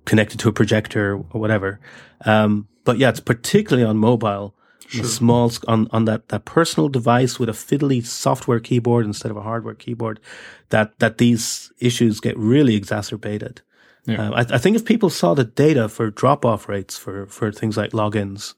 connected 0.04 0.38
to 0.40 0.50
a 0.50 0.52
projector 0.52 1.14
or 1.14 1.40
whatever. 1.40 1.80
Um, 2.26 2.68
but 2.84 2.98
yeah, 2.98 3.08
it's 3.08 3.20
particularly 3.20 3.88
on 3.88 3.96
mobile, 3.96 4.54
on 4.94 5.04
small 5.04 5.50
on 5.66 5.88
on 5.92 6.04
that 6.04 6.28
that 6.28 6.44
personal 6.44 6.90
device 6.90 7.38
with 7.38 7.48
a 7.48 7.52
fiddly 7.52 8.04
software 8.04 8.60
keyboard 8.60 9.06
instead 9.06 9.30
of 9.30 9.38
a 9.38 9.40
hardware 9.40 9.74
keyboard, 9.74 10.20
that 10.68 10.98
that 10.98 11.16
these 11.16 11.72
issues 11.78 12.20
get 12.20 12.36
really 12.36 12.74
exacerbated. 12.76 13.62
Yeah. 14.04 14.26
Um, 14.26 14.34
I, 14.34 14.40
I 14.40 14.58
think 14.58 14.76
if 14.76 14.84
people 14.84 15.08
saw 15.08 15.32
the 15.32 15.44
data 15.44 15.88
for 15.88 16.10
drop 16.10 16.44
off 16.44 16.68
rates 16.68 16.98
for 16.98 17.24
for 17.28 17.50
things 17.50 17.78
like 17.78 17.92
logins, 17.92 18.52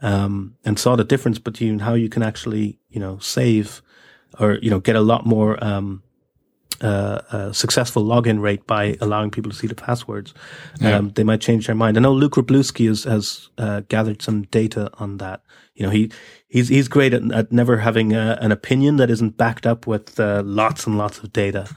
um, 0.00 0.56
and 0.64 0.78
saw 0.78 0.96
the 0.96 1.04
difference 1.04 1.38
between 1.38 1.80
how 1.80 1.92
you 1.92 2.08
can 2.08 2.22
actually 2.22 2.78
you 2.88 3.00
know 3.00 3.18
save 3.18 3.82
or 4.40 4.54
you 4.62 4.70
know 4.70 4.80
get 4.80 4.96
a 4.96 5.02
lot 5.02 5.26
more 5.26 5.62
um, 5.62 6.02
uh, 6.82 7.20
uh, 7.30 7.52
successful 7.52 8.04
login 8.04 8.40
rate 8.40 8.66
by 8.66 8.96
allowing 9.00 9.30
people 9.30 9.50
to 9.50 9.56
see 9.56 9.66
the 9.66 9.74
passwords. 9.74 10.34
Um, 10.80 11.10
they 11.10 11.24
might 11.24 11.40
change 11.40 11.66
their 11.66 11.76
mind. 11.76 11.96
I 11.96 12.00
know 12.00 12.12
Luke 12.12 12.34
Wroblewski 12.34 12.88
has, 12.88 13.04
has 13.04 13.48
uh, 13.58 13.82
gathered 13.88 14.20
some 14.22 14.42
data 14.42 14.90
on 14.94 15.18
that. 15.18 15.42
You 15.74 15.86
know, 15.86 15.90
he 15.90 16.10
he's 16.48 16.68
he's 16.68 16.88
great 16.88 17.14
at, 17.14 17.30
at 17.32 17.52
never 17.52 17.78
having 17.78 18.12
a, 18.12 18.38
an 18.40 18.52
opinion 18.52 18.96
that 18.96 19.10
isn't 19.10 19.36
backed 19.36 19.66
up 19.66 19.86
with 19.86 20.18
uh, 20.20 20.42
lots 20.44 20.86
and 20.86 20.98
lots 20.98 21.18
of 21.18 21.32
data. 21.32 21.68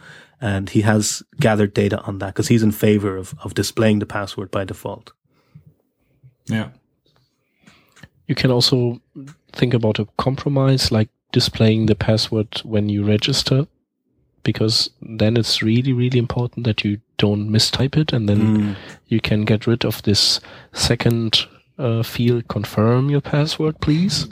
And 0.41 0.70
he 0.70 0.82
has 0.82 1.24
gathered 1.39 1.74
data 1.74 2.01
on 2.01 2.20
that 2.20 2.34
because 2.34 2.49
he's 2.49 2.64
in 2.64 2.72
favor 2.72 3.16
of, 3.16 3.34
of 3.43 3.53
displaying 3.53 3.99
the 3.99 4.06
password 4.06 4.51
by 4.51 4.66
default. 4.66 5.14
Yeah. 6.45 6.70
You 8.28 8.36
can 8.36 8.51
also 8.51 9.01
think 9.53 9.74
about 9.74 9.99
a 9.99 10.08
compromise 10.18 10.91
like 10.91 11.10
displaying 11.32 11.86
the 11.86 11.95
password 11.95 12.62
when 12.64 12.89
you 12.89 13.03
register, 13.03 13.68
because 14.46 14.89
then 15.02 15.36
it's 15.36 15.62
really, 15.62 15.91
really 15.91 16.18
important 16.20 16.66
that 16.66 16.86
you 16.86 17.00
don't 17.18 17.50
mistype 17.50 17.98
it, 17.98 18.14
and 18.14 18.30
then 18.30 18.76
you 19.08 19.20
can 19.20 19.43
get 19.46 19.68
rid 19.68 19.84
of 19.86 20.02
this 20.04 20.39
second 20.72 21.46
uh, 21.78 22.04
field, 22.04 22.48
confirm 22.48 23.10
your 23.10 23.22
password, 23.22 23.76
please, 23.82 24.28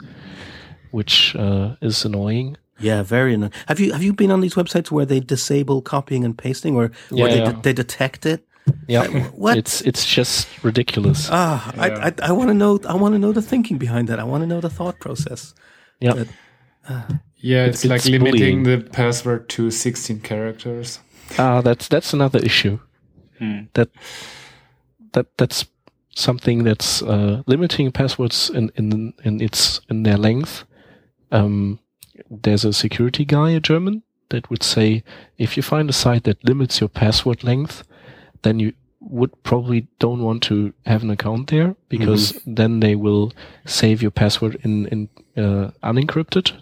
which 0.92 1.36
uh, 1.36 1.76
is 1.82 2.04
annoying. 2.06 2.56
Yeah, 2.80 3.02
very 3.02 3.34
annoying. 3.34 3.52
Have 3.68 3.80
you 3.80 3.92
have 3.92 4.02
you 4.02 4.12
been 4.14 4.30
on 4.30 4.40
these 4.40 4.54
websites 4.54 4.90
where 4.90 5.06
they 5.06 5.20
disable 5.20 5.82
copying 5.82 6.24
and 6.24 6.36
pasting, 6.36 6.74
or 6.76 6.90
where 7.10 7.28
Yeah, 7.28 7.34
they 7.34 7.42
yeah. 7.42 7.52
de- 7.52 7.60
they 7.62 7.72
detect 7.72 8.26
it? 8.26 8.40
Yeah, 8.88 9.06
what? 9.36 9.56
It's 9.58 9.80
it's 9.82 10.06
just 10.06 10.48
ridiculous. 10.64 11.28
Ah, 11.30 11.72
I 11.76 12.08
I, 12.08 12.12
I 12.22 12.32
want 12.32 12.48
to 12.48 12.54
know. 12.54 12.78
I 12.88 12.94
want 12.96 13.14
to 13.14 13.18
know 13.18 13.32
the 13.32 13.42
thinking 13.42 13.78
behind 13.78 14.08
that. 14.08 14.18
I 14.18 14.24
want 14.24 14.42
to 14.42 14.46
know 14.46 14.60
the 14.60 14.70
thought 14.70 14.98
process. 15.00 15.54
yeah. 16.00 16.24
Yeah, 17.44 17.66
it's, 17.68 17.84
It's- 17.84 17.90
like 17.90 18.00
it's 18.00 18.08
limiting 18.08 18.62
bullying. 18.62 18.84
the 18.84 18.90
password 18.90 19.48
to 19.50 19.70
16 19.70 20.20
characters. 20.20 21.00
Ah, 21.38 21.60
that's 21.62 21.88
that's 21.88 22.14
another 22.14 22.38
issue. 22.44 22.78
That 23.74 23.88
that 25.12 25.26
that's 25.36 25.66
something 26.16 26.64
that's 26.64 27.02
uh, 27.02 27.42
limiting 27.46 27.92
passwords 27.92 28.50
in 28.50 28.70
in 28.76 29.12
in 29.24 29.40
its 29.40 29.80
in 29.90 30.02
their 30.04 30.16
length. 30.18 30.64
Um, 31.32 31.78
there's 32.42 32.64
a 32.64 32.72
security 32.72 33.24
guy, 33.24 33.50
a 33.56 33.60
German, 33.60 34.02
that 34.28 34.48
would 34.48 34.62
say 34.62 35.02
if 35.36 35.56
you 35.56 35.62
find 35.62 35.90
a 35.90 35.92
site 35.92 36.22
that 36.24 36.44
limits 36.48 36.80
your 36.80 36.88
password 36.90 37.44
length, 37.44 37.82
then 38.42 38.60
you 38.60 38.72
would 39.00 39.30
probably 39.42 39.86
don't 39.98 40.22
want 40.22 40.42
to 40.42 40.72
have 40.86 41.02
an 41.04 41.10
account 41.10 41.48
there 41.50 41.74
because 41.88 42.40
then 42.46 42.80
they 42.80 42.94
will 42.94 43.32
save 43.66 44.00
your 44.02 44.12
password 44.12 44.56
in 44.64 44.86
in 44.86 45.08
uh, 45.36 45.70
unencrypted. 45.82 46.52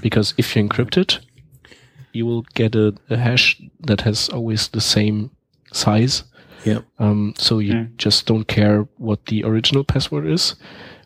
Because 0.00 0.34
if 0.36 0.54
you 0.56 0.62
encrypt 0.64 0.96
it, 0.96 1.18
you 2.12 2.26
will 2.26 2.42
get 2.54 2.74
a, 2.74 2.94
a 3.10 3.16
hash 3.16 3.60
that 3.80 4.02
has 4.02 4.28
always 4.28 4.68
the 4.68 4.80
same 4.80 5.30
size. 5.72 6.24
Yep. 6.64 6.84
Um, 6.98 7.34
so 7.36 7.58
you 7.58 7.88
just 7.96 8.26
don't 8.26 8.44
care 8.46 8.86
what 8.98 9.26
the 9.26 9.44
original 9.44 9.84
password 9.84 10.26
is. 10.26 10.54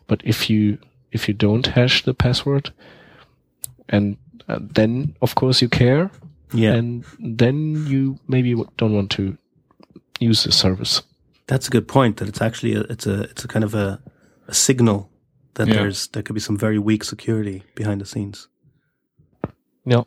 But 0.07 0.21
if 0.25 0.51
you 0.51 0.79
if 1.13 1.29
you 1.29 1.35
don't 1.35 1.67
hash 1.67 2.05
the 2.05 2.13
password, 2.15 2.73
and 3.89 4.17
uh, 4.49 4.59
then 4.61 5.15
of 5.23 5.35
course 5.35 5.63
you 5.63 5.69
care, 5.69 6.11
Yeah, 6.53 6.75
and 6.75 7.05
then 7.19 7.87
you 7.87 8.19
maybe 8.29 8.55
don't 8.77 8.95
want 8.95 9.11
to 9.13 9.37
use 10.21 10.45
the 10.45 10.53
service. 10.53 11.03
that's 11.47 11.69
a 11.69 11.71
good 11.71 11.87
point. 11.89 12.17
That 12.17 12.29
it's 12.29 12.43
actually 12.43 12.75
a, 12.75 12.81
it's 12.91 13.07
a 13.07 13.23
it's 13.31 13.45
a 13.45 13.49
kind 13.49 13.65
of 13.65 13.75
a, 13.75 13.99
a 14.49 14.55
signal 14.55 15.09
that 15.57 15.69
Yeah. 15.69 15.75
there's 15.75 16.07
there 16.09 16.23
could 16.23 16.35
be 16.35 16.41
some 16.41 16.57
very 16.57 16.79
weak 16.79 17.05
security 17.05 17.63
behind 17.75 18.01
the 18.01 18.07
scenes. 18.07 18.49
Yeah. 19.85 20.05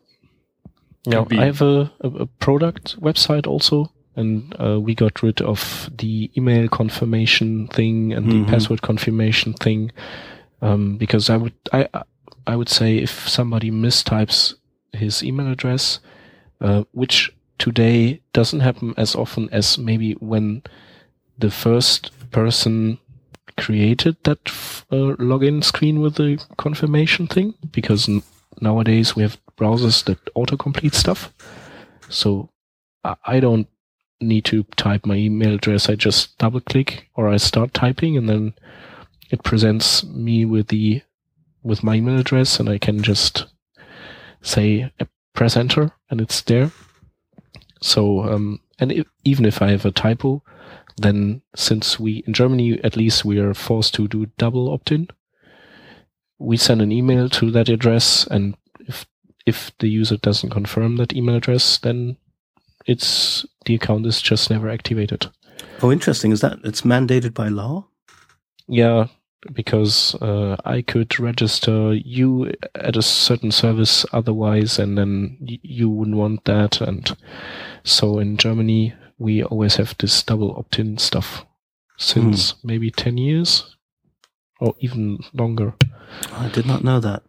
Yeah, 1.06 1.24
be. 1.24 1.38
I 1.40 1.46
have 1.46 1.62
a, 1.62 1.92
a, 2.02 2.08
a 2.10 2.26
product 2.26 3.00
website 3.00 3.48
also, 3.48 3.92
and 4.16 4.54
uh, 4.60 4.80
we 4.80 4.94
got 4.96 5.24
rid 5.24 5.42
of 5.42 5.90
the 5.98 6.30
email 6.38 6.68
confirmation 6.68 7.68
thing 7.68 8.14
and 8.14 8.26
Mhm. 8.26 8.32
the 8.46 8.52
password 8.52 8.82
confirmation 8.82 9.54
thing 9.54 9.92
um, 10.62 10.98
because 10.98 11.30
I 11.30 11.38
would 11.38 11.54
I 11.72 11.88
I 12.46 12.56
would 12.56 12.70
say 12.70 12.98
if 12.98 13.28
somebody 13.30 13.72
mistypes 13.72 14.56
his 14.94 15.24
email 15.24 15.48
address, 15.52 16.00
uh, 16.62 16.84
which 16.92 17.32
today 17.60 18.22
doesn't 18.34 18.60
happen 18.62 18.94
as 18.98 19.16
often 19.16 19.50
as 19.52 19.78
maybe 19.78 20.14
when 20.20 20.62
the 21.38 21.50
first 21.52 22.12
person 22.32 22.98
created 23.60 24.18
that 24.24 24.40
uh, 24.92 25.16
login 25.20 25.64
screen 25.64 26.00
with 26.00 26.16
the 26.16 26.44
confirmation 26.58 27.28
thing 27.28 27.54
because 27.72 28.10
nowadays 28.62 29.16
we 29.16 29.24
have 29.24 29.38
browsers 29.58 30.04
that 30.06 30.24
autocomplete 30.36 30.94
stuff. 30.94 31.34
So 32.10 32.50
I, 33.04 33.16
I 33.26 33.40
don't 33.40 33.68
need 34.22 34.46
to 34.46 34.64
type 34.76 35.06
my 35.06 35.16
email 35.16 35.56
address. 35.56 35.90
I 35.90 35.96
just 35.96 36.38
double 36.38 36.62
click 36.62 37.10
or 37.16 37.30
I 37.30 37.38
start 37.38 37.74
typing 37.74 38.18
and 38.18 38.28
then 38.28 38.54
it 39.30 39.44
presents 39.44 40.04
me 40.04 40.46
with 40.46 40.68
the 40.68 41.02
with 41.62 41.84
my 41.84 41.96
email 41.96 42.20
address 42.20 42.60
and 42.60 42.70
I 42.70 42.78
can 42.78 43.04
just 43.04 43.46
say 44.42 44.92
uh, 45.00 45.06
press 45.34 45.58
enter 45.58 45.92
and 46.10 46.22
it's 46.22 46.42
there. 46.42 46.72
So 47.82 48.24
um, 48.24 48.62
and 48.80 48.92
if, 48.92 49.08
even 49.24 49.46
if 49.46 49.62
I 49.62 49.72
have 49.72 49.86
a 49.86 49.92
typo, 49.92 50.42
then 51.02 51.42
since 51.56 52.00
we 52.00 52.24
in 52.28 52.34
Germany 52.34 52.80
at 52.84 52.96
least 52.96 53.26
we 53.26 53.40
are 53.40 53.54
forced 53.54 53.94
to 53.96 54.08
do 54.08 54.28
double 54.38 54.72
opt-in, 54.72 55.08
we 56.38 56.58
send 56.58 56.82
an 56.82 56.92
email 56.92 57.30
to 57.30 57.52
that 57.52 57.70
address, 57.70 58.26
and 58.28 58.56
if 58.88 59.06
if 59.46 59.72
the 59.80 59.90
user 59.90 60.18
doesn't 60.18 60.52
confirm 60.52 60.98
that 60.98 61.14
email 61.14 61.36
address, 61.36 61.78
then 61.80 62.18
it's 62.86 63.46
the 63.66 63.76
account 63.76 64.06
is 64.06 64.22
just 64.22 64.50
never 64.50 64.70
activated. 64.70 65.28
Oh, 65.82 65.92
interesting. 65.92 66.32
Is 66.32 66.42
that 66.42 66.60
it's 66.64 66.82
mandated 66.82 67.34
by 67.34 67.50
law? 67.50 67.88
Yeah, 68.68 69.08
because 69.54 70.16
uh, 70.16 70.56
I 70.66 70.82
could 70.82 71.20
register 71.20 71.94
you 71.94 72.52
at 72.76 72.96
a 72.96 73.02
certain 73.02 73.52
service 73.52 74.06
otherwise, 74.12 74.80
and 74.80 74.98
then 74.98 75.38
y- 75.42 75.60
you 75.62 75.90
wouldn't 75.90 76.18
want 76.18 76.46
that. 76.46 76.82
And 76.82 77.16
so 77.84 78.20
in 78.20 78.38
Germany, 78.38 78.94
we 79.20 79.44
always 79.44 79.76
have 79.76 79.96
this 80.00 80.24
double 80.24 80.56
opt-in 80.58 80.98
stuff 80.98 81.46
since 81.98 82.52
hmm. 82.52 82.68
maybe 82.68 82.90
10 82.90 83.18
years 83.18 83.76
or 84.60 84.74
even 84.80 85.20
longer. 85.34 85.74
I 86.34 86.50
did 86.50 86.66
not 86.66 86.84
know 86.84 87.00
that. 87.00 87.24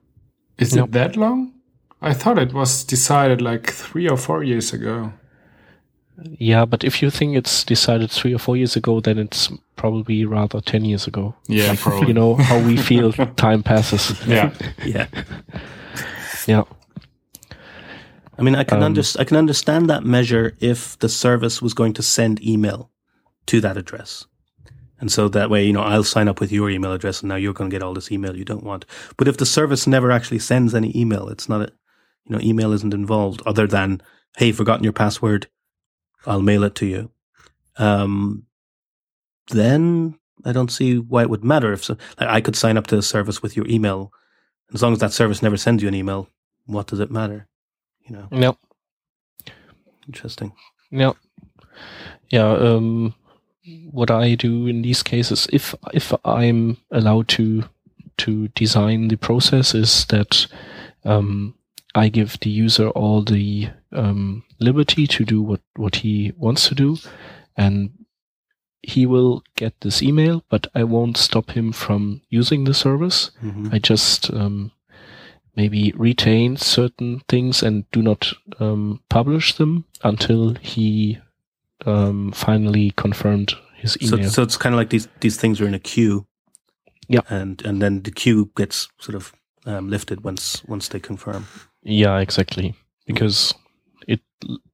Is 0.59 0.75
No. 0.75 0.85
it 0.85 0.93
that 0.93 1.17
long? 1.17 1.53
I 2.01 2.15
thought 2.15 2.39
it 2.39 2.55
was 2.55 2.85
decided 2.85 3.43
like 3.43 3.71
three 3.71 4.09
or 4.09 4.17
four 4.17 4.43
years 4.43 4.73
ago. 4.73 5.13
Yeah, 6.39 6.65
but 6.67 6.85
if 6.85 7.03
you 7.03 7.11
think 7.11 7.37
it's 7.37 7.65
decided 7.65 8.11
three 8.11 8.35
or 8.35 8.39
four 8.39 8.57
years 8.57 8.77
ago, 8.77 9.01
then 9.01 9.19
it's 9.19 9.51
probably 9.77 10.25
rather 10.25 10.61
10 10.61 10.85
years 10.85 11.07
ago. 11.07 11.35
Yeah, 11.49 11.75
probably. 11.79 12.09
You 12.09 12.15
know 12.15 12.35
how 12.35 12.59
we 12.61 12.77
feel 12.77 13.13
time 13.37 13.63
passes. 13.63 14.15
Yeah. 14.27 14.53
Yeah. 14.85 15.07
Yeah. 16.47 16.65
I 18.41 18.43
mean, 18.43 18.55
I 18.55 18.65
can 18.65 18.79
Um, 18.79 18.85
under, 18.85 19.03
I 19.19 19.25
can 19.25 19.37
understand 19.37 19.91
that 19.91 20.05
measure 20.05 20.57
if 20.61 20.99
the 20.99 21.09
service 21.09 21.61
was 21.61 21.75
going 21.75 21.93
to 21.95 22.03
send 22.03 22.43
email 22.43 22.91
to 23.47 23.61
that 23.61 23.77
address. 23.77 24.27
And 24.99 25.13
so 25.13 25.29
that 25.29 25.51
way, 25.51 25.65
you 25.67 25.73
know, 25.73 25.83
I'll 25.83 26.05
sign 26.05 26.29
up 26.29 26.41
with 26.41 26.51
your 26.51 26.71
email 26.71 26.93
address 26.93 27.21
and 27.21 27.29
now 27.29 27.37
you're 27.37 27.53
going 27.53 27.71
to 27.71 27.75
get 27.75 27.83
all 27.83 27.95
this 27.95 28.11
email 28.11 28.37
you 28.37 28.45
don't 28.45 28.65
want. 28.65 28.87
But 29.17 29.29
if 29.29 29.37
the 29.37 29.47
service 29.47 29.87
never 29.87 30.11
actually 30.11 30.39
sends 30.39 30.75
any 30.75 30.91
email, 30.99 31.29
it's 31.29 31.49
not 31.49 31.63
a, 31.63 31.73
you 32.25 32.35
know, 32.35 32.43
email 32.43 32.73
isn't 32.73 32.95
involved 32.95 33.43
other 33.45 33.67
than, 33.67 34.01
hey, 34.37 34.53
forgotten 34.53 34.85
your 34.85 34.93
password. 34.93 35.47
I'll 36.27 36.43
mail 36.43 36.65
it 36.65 36.75
to 36.77 36.87
you. 36.87 37.11
Um, 37.77 38.47
then 39.49 40.19
I 40.45 40.53
don't 40.53 40.73
see 40.73 40.99
why 40.99 41.23
it 41.23 41.31
would 41.31 41.45
matter 41.45 41.73
if 41.73 41.85
so, 41.85 41.97
like 42.19 42.29
I 42.29 42.41
could 42.41 42.57
sign 42.57 42.79
up 42.79 42.87
to 42.89 42.99
a 42.99 43.03
service 43.03 43.43
with 43.43 43.57
your 43.57 43.67
email. 43.69 44.13
As 44.73 44.83
long 44.83 44.93
as 44.93 45.01
that 45.01 45.13
service 45.13 45.43
never 45.43 45.57
sends 45.57 45.83
you 45.83 45.89
an 45.89 45.95
email, 45.95 46.29
what 46.65 46.87
does 46.87 47.01
it 47.01 47.11
matter? 47.11 47.49
You 48.11 48.17
know, 48.17 48.29
No, 48.31 48.57
interesting. 50.07 50.53
no, 50.91 51.17
yeah. 52.29 52.51
Um, 52.53 53.15
what 53.93 54.11
I 54.11 54.35
do 54.35 54.67
in 54.67 54.83
these 54.83 55.03
cases, 55.03 55.47
if 55.53 55.75
if 55.95 56.13
I'm 56.25 56.77
allowed 56.91 57.29
to 57.29 57.65
to 58.19 58.49
design 58.49 59.09
the 59.09 59.17
process, 59.17 59.75
is 59.75 60.05
that 60.07 60.47
um, 61.05 61.55
I 61.95 62.09
give 62.09 62.39
the 62.41 62.51
user 62.51 62.89
all 62.89 63.23
the 63.23 63.69
um, 63.93 64.43
liberty 64.59 65.07
to 65.07 65.25
do 65.25 65.41
what 65.43 65.61
what 65.77 65.97
he 65.97 66.33
wants 66.37 66.69
to 66.69 66.75
do, 66.75 66.97
and 67.57 67.91
he 68.83 69.07
will 69.07 69.43
get 69.57 69.75
this 69.81 70.03
email, 70.03 70.43
but 70.49 70.67
I 70.75 70.85
won't 70.85 71.17
stop 71.17 71.51
him 71.51 71.73
from 71.73 72.23
using 72.31 72.65
the 72.65 72.75
service. 72.75 73.31
hmm 73.41 73.69
I 73.73 73.79
just 73.79 74.33
um, 74.33 74.73
maybe 75.57 75.93
retain 75.97 76.57
certain 76.57 77.21
things 77.29 77.63
and 77.63 77.85
do 77.93 78.03
not 78.03 78.33
um, 78.61 79.01
publish 79.09 79.55
them 79.57 79.85
until 80.03 80.55
he 80.61 81.19
um, 81.87 82.33
finally 82.33 82.93
confirmed 82.97 83.55
his 83.77 83.97
So, 84.01 84.17
email. 84.17 84.31
so 84.31 84.43
it's 84.43 84.57
kind 84.57 84.75
of 84.75 84.79
like 84.79 84.91
these 84.91 85.09
these 85.21 85.37
things 85.41 85.61
are 85.61 85.67
in 85.69 85.75
a 85.75 85.79
queue. 85.79 86.27
Yeah. 87.09 87.23
and 87.29 87.61
and 87.67 87.81
then 87.83 88.03
the 88.03 88.13
queue 88.13 88.51
gets 88.57 88.89
sort 88.99 89.17
of 89.17 89.33
um, 89.67 89.91
lifted 89.91 90.23
once 90.25 90.63
once 90.69 90.89
they 90.89 91.01
confirm. 91.01 91.47
yeah, 91.83 92.21
exactly. 92.21 92.75
Because 93.07 93.55
it 94.07 94.21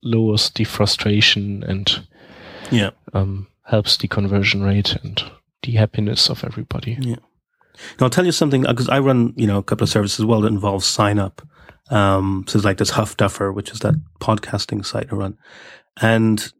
lowers 0.03 0.51
the 0.51 0.65
frustration 0.65 1.63
and 1.65 2.07
Yeah. 2.71 2.91
um, 3.15 3.47
helps 3.63 3.97
the 3.97 4.09
conversion 4.09 4.63
rate 4.63 4.97
and 5.03 5.23
the 5.63 5.73
happiness 5.73 6.29
of 6.31 6.45
everybody. 6.45 6.99
I'll 8.01 8.11
tell 8.11 8.27
you 8.27 8.33
something 8.33 8.63
because 8.63 8.89
I 8.89 8.99
run 8.99 9.33
you 9.37 9.47
know 9.47 9.59
a 9.59 9.63
couple 9.63 9.85
of 9.85 9.91
services 9.91 10.21
as 10.21 10.27
well 10.27 10.41
that 10.43 10.49
involve 10.49 10.85
sign 10.85 11.19
up. 11.19 11.43
Um, 11.89 12.45
so 12.49 12.59
it's 12.59 12.65
like 12.65 12.79
this 12.79 12.91
Huffduffer, 12.91 13.55
which 13.55 13.71
is 13.71 13.79
that 13.81 13.95
podcasting 14.21 14.85
site 14.85 15.13
I 15.13 15.17
run, 15.17 15.39
and 16.01 16.53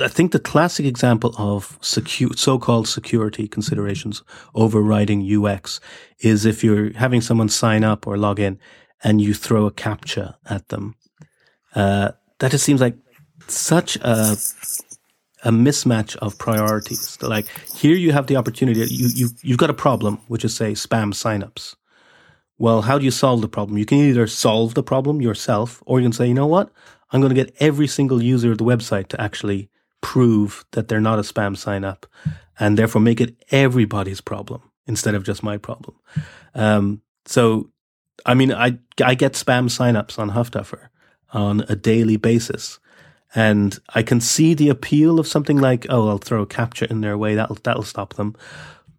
I 0.00 0.08
think 0.08 0.32
the 0.32 0.40
classic 0.40 0.84
example 0.84 1.34
of 1.38 1.80
secu- 1.80 2.36
so-called 2.36 2.88
security 2.88 3.46
considerations 3.46 4.22
overriding 4.54 5.22
UX 5.22 5.80
is 6.20 6.44
if 6.44 6.64
you're 6.64 6.92
having 6.94 7.20
someone 7.20 7.48
sign 7.48 7.84
up 7.84 8.06
or 8.06 8.18
log 8.18 8.40
in 8.40 8.58
and 9.04 9.20
you 9.20 9.32
throw 9.32 9.66
a 9.66 9.70
captcha 9.70 10.34
at 10.46 10.68
them. 10.68 10.96
Uh, 11.74 12.12
that 12.40 12.50
just 12.50 12.64
seems 12.64 12.80
like 12.80 12.96
such 13.46 13.96
a 13.96 14.36
a 15.44 15.50
mismatch 15.50 16.16
of 16.16 16.38
priorities. 16.38 17.18
Like 17.22 17.46
here, 17.74 17.94
you 17.94 18.12
have 18.12 18.26
the 18.26 18.36
opportunity. 18.36 18.80
You 18.80 19.08
you 19.14 19.28
you've 19.42 19.58
got 19.58 19.70
a 19.70 19.74
problem, 19.74 20.18
which 20.28 20.44
is 20.44 20.54
say 20.54 20.72
spam 20.72 21.12
signups. 21.12 21.76
Well, 22.58 22.82
how 22.82 22.98
do 22.98 23.04
you 23.04 23.10
solve 23.10 23.42
the 23.42 23.48
problem? 23.48 23.76
You 23.76 23.84
can 23.84 23.98
either 23.98 24.26
solve 24.26 24.74
the 24.74 24.82
problem 24.82 25.20
yourself, 25.20 25.82
or 25.84 26.00
you 26.00 26.06
can 26.06 26.12
say, 26.12 26.26
you 26.26 26.34
know 26.34 26.46
what, 26.46 26.70
I'm 27.10 27.20
going 27.20 27.34
to 27.34 27.44
get 27.44 27.54
every 27.60 27.86
single 27.86 28.22
user 28.22 28.52
of 28.52 28.58
the 28.58 28.64
website 28.64 29.08
to 29.08 29.20
actually 29.20 29.68
prove 30.00 30.64
that 30.70 30.88
they're 30.88 31.00
not 31.00 31.18
a 31.18 31.22
spam 31.22 31.56
sign 31.56 31.84
up, 31.84 32.06
and 32.58 32.78
therefore 32.78 33.02
make 33.02 33.20
it 33.20 33.36
everybody's 33.50 34.22
problem 34.22 34.62
instead 34.86 35.14
of 35.14 35.22
just 35.22 35.42
my 35.42 35.58
problem. 35.58 35.96
Um, 36.54 37.02
so, 37.26 37.70
I 38.24 38.34
mean, 38.34 38.52
I 38.52 38.78
I 39.04 39.14
get 39.14 39.34
spam 39.34 39.68
signups 39.68 40.18
on 40.18 40.30
Huffduffer 40.30 40.88
on 41.32 41.64
a 41.68 41.76
daily 41.76 42.16
basis. 42.16 42.78
And 43.34 43.78
I 43.94 44.02
can 44.02 44.20
see 44.20 44.54
the 44.54 44.68
appeal 44.68 45.18
of 45.18 45.26
something 45.26 45.58
like, 45.58 45.86
oh, 45.90 46.08
I'll 46.08 46.18
throw 46.18 46.42
a 46.42 46.46
captcha 46.46 46.90
in 46.90 47.00
their 47.00 47.18
way. 47.18 47.34
That'll, 47.34 47.56
that'll 47.56 47.82
stop 47.82 48.14
them. 48.14 48.34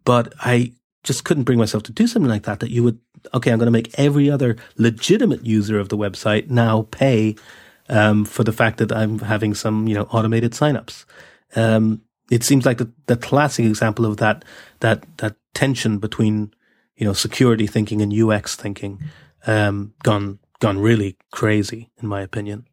But 0.03 0.33
I 0.39 0.73
just 1.03 1.23
couldn't 1.23 1.45
bring 1.45 1.57
myself 1.57 1.83
to 1.83 1.91
do 1.91 2.05
something 2.05 2.29
like 2.29 2.43
that, 2.43 2.59
that 2.59 2.69
you 2.69 2.83
would, 2.83 2.99
okay, 3.33 3.51
I'm 3.51 3.57
going 3.57 3.67
to 3.67 3.71
make 3.71 3.97
every 3.97 4.29
other 4.29 4.57
legitimate 4.77 5.45
user 5.45 5.79
of 5.79 5.89
the 5.89 5.97
website 5.97 6.49
now 6.49 6.87
pay, 6.91 7.35
um, 7.89 8.25
for 8.25 8.43
the 8.43 8.51
fact 8.51 8.77
that 8.77 8.91
I'm 8.91 9.19
having 9.19 9.53
some, 9.53 9.87
you 9.87 9.95
know, 9.95 10.03
automated 10.11 10.51
signups. 10.51 11.05
Um, 11.55 12.01
it 12.29 12.43
seems 12.43 12.65
like 12.65 12.77
the, 12.77 12.91
the 13.05 13.15
classic 13.15 13.65
example 13.65 14.05
of 14.05 14.17
that, 14.17 14.43
that, 14.81 15.05
that 15.17 15.37
tension 15.53 15.97
between, 15.97 16.53
you 16.97 17.05
know, 17.05 17.13
security 17.13 17.67
thinking 17.67 18.01
and 18.01 18.13
UX 18.13 18.55
thinking, 18.55 19.01
um, 19.45 19.93
gone, 20.03 20.39
gone 20.59 20.77
really 20.77 21.17
crazy, 21.31 21.89
in 22.01 22.07
my 22.07 22.21
opinion. 22.21 22.65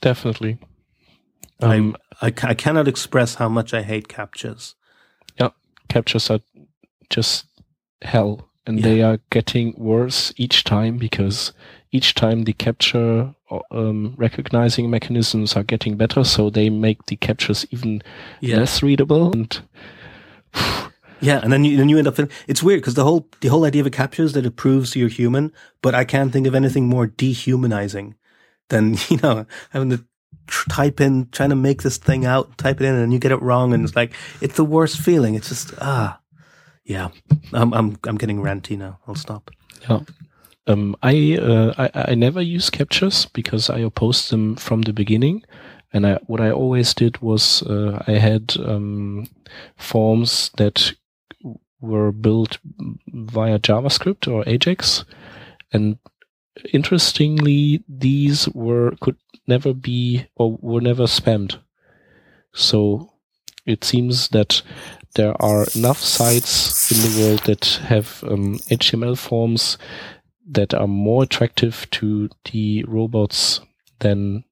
Definitely. 0.00 0.58
I- 1.60 1.76
Um, 1.78 1.96
I, 2.20 2.26
I 2.42 2.54
cannot 2.54 2.88
express 2.88 3.36
how 3.36 3.48
much 3.48 3.74
I 3.74 3.82
hate 3.82 4.08
captchas. 4.08 4.74
Yeah, 5.40 5.50
captchas 5.88 6.30
are 6.30 6.40
just 7.10 7.46
hell 8.02 8.48
and 8.66 8.82
they 8.82 9.02
are 9.02 9.18
getting 9.30 9.74
worse 9.76 10.32
each 10.36 10.64
time 10.64 10.96
because 10.96 11.52
each 11.92 12.14
time 12.14 12.44
the 12.44 12.52
captcha 12.54 13.34
um, 13.70 14.14
recognizing 14.16 14.90
mechanisms 14.90 15.54
are 15.54 15.62
getting 15.62 15.96
better 15.96 16.24
so 16.24 16.50
they 16.50 16.70
make 16.70 17.04
the 17.06 17.16
captchas 17.16 17.66
even 17.70 18.02
Yeah, 18.40 18.56
less 18.58 18.82
readable 18.82 19.32
and 19.32 19.60
yeah, 21.20 21.40
and 21.42 21.52
then 21.52 21.64
you 21.64 21.76
then 21.76 21.88
you 21.88 21.98
end 21.98 22.06
up. 22.06 22.18
In, 22.18 22.28
it's 22.46 22.62
weird 22.62 22.80
because 22.80 22.94
the 22.94 23.04
whole 23.04 23.28
the 23.40 23.48
whole 23.48 23.64
idea 23.64 23.80
of 23.80 23.86
a 23.86 23.90
captcha 23.90 24.20
is 24.20 24.32
that 24.32 24.46
it 24.46 24.56
proves 24.56 24.94
you're 24.96 25.08
human, 25.08 25.52
but 25.82 25.94
I 25.94 26.04
can't 26.04 26.32
think 26.32 26.46
of 26.46 26.54
anything 26.54 26.86
more 26.88 27.06
dehumanizing 27.06 28.14
than 28.68 28.96
you 29.08 29.18
know 29.22 29.46
having 29.70 29.90
to 29.90 29.98
tr- 29.98 30.04
type 30.68 31.00
in 31.00 31.28
trying 31.30 31.50
to 31.50 31.56
make 31.56 31.82
this 31.82 31.98
thing 31.98 32.24
out, 32.24 32.56
type 32.58 32.80
it 32.80 32.86
in, 32.86 32.94
and 32.94 33.12
you 33.12 33.18
get 33.18 33.32
it 33.32 33.42
wrong, 33.42 33.72
and 33.72 33.84
it's 33.84 33.96
like 33.96 34.12
it's 34.40 34.56
the 34.56 34.64
worst 34.64 34.98
feeling. 34.98 35.34
It's 35.34 35.48
just 35.48 35.72
ah, 35.80 36.18
yeah. 36.84 37.08
I'm 37.52 37.72
I'm 37.72 37.98
I'm 38.04 38.16
getting 38.16 38.40
ranty 38.40 38.76
now. 38.76 38.98
I'll 39.06 39.14
stop. 39.14 39.50
um, 40.66 40.96
I, 41.02 41.38
uh, 41.40 41.74
I 41.76 42.12
I 42.12 42.14
never 42.14 42.40
use 42.40 42.70
captchas 42.70 43.30
because 43.32 43.68
I 43.68 43.78
opposed 43.80 44.30
them 44.30 44.56
from 44.56 44.82
the 44.82 44.92
beginning 44.92 45.44
and 45.94 46.06
I, 46.06 46.18
what 46.26 46.40
I 46.40 46.50
always 46.50 46.92
did 46.92 47.22
was 47.22 47.62
uh, 47.62 48.02
I 48.06 48.12
had 48.12 48.54
um, 48.58 49.28
forms 49.76 50.50
that 50.56 50.92
were 51.80 52.10
built 52.10 52.58
via 53.06 53.60
JavaScript 53.60 54.30
or 54.30 54.42
Ajax, 54.46 55.04
and 55.72 55.98
interestingly, 56.72 57.82
these 57.88 58.48
were 58.50 58.92
could 59.00 59.16
never 59.46 59.74
be 59.74 60.26
or 60.36 60.58
were 60.60 60.80
never 60.80 61.04
spammed. 61.04 61.58
So 62.52 63.12
it 63.66 63.84
seems 63.84 64.28
that 64.28 64.62
there 65.14 65.40
are 65.42 65.66
enough 65.74 65.98
sites 65.98 66.90
in 66.90 66.98
the 66.98 67.20
world 67.22 67.40
that 67.44 67.64
have 67.86 68.24
um, 68.24 68.58
HTML 68.70 69.16
forms 69.16 69.78
that 70.46 70.74
are 70.74 70.86
more 70.86 71.22
attractive 71.22 71.86
to 71.92 72.28
the 72.50 72.84
robots 72.84 73.60
than 74.00 74.44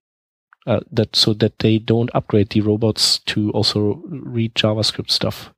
uh, 0.66 0.80
that, 0.90 1.16
so 1.16 1.34
that 1.34 1.59
they 1.59 1.78
don't 1.78 2.11
upgrade 2.14 2.50
the 2.50 2.61
robots 2.61 3.18
to 3.18 3.50
also 3.50 4.03
read 4.07 4.55
JavaScript 4.55 5.11
stuff. 5.11 5.53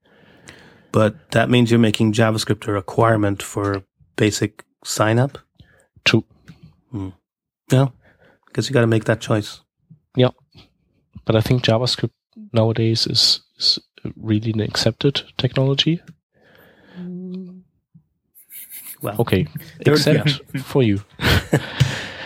But 0.92 1.30
that 1.32 1.50
means 1.50 1.70
you're 1.70 1.80
making 1.80 2.12
JavaScript 2.12 2.66
a 2.66 2.72
requirement 2.72 3.42
for 3.42 3.82
basic 4.16 4.64
sign 4.84 5.18
up. 5.18 5.38
True. 6.04 6.24
Yeah, 7.70 7.88
because 8.46 8.68
you 8.68 8.74
got 8.74 8.82
to 8.82 8.86
make 8.86 9.04
that 9.04 9.20
choice. 9.20 9.60
Yeah, 10.16 10.30
but 11.24 11.34
I 11.36 11.40
think 11.40 11.64
JavaScript 11.64 12.12
nowadays 12.52 13.06
is, 13.06 13.40
is 13.58 13.78
really 14.16 14.52
an 14.52 14.60
accepted 14.60 15.22
technology. 15.38 16.00
Well, 19.02 19.16
Okay, 19.20 19.46
except 19.80 20.40
for 20.60 20.82
you. 20.82 21.00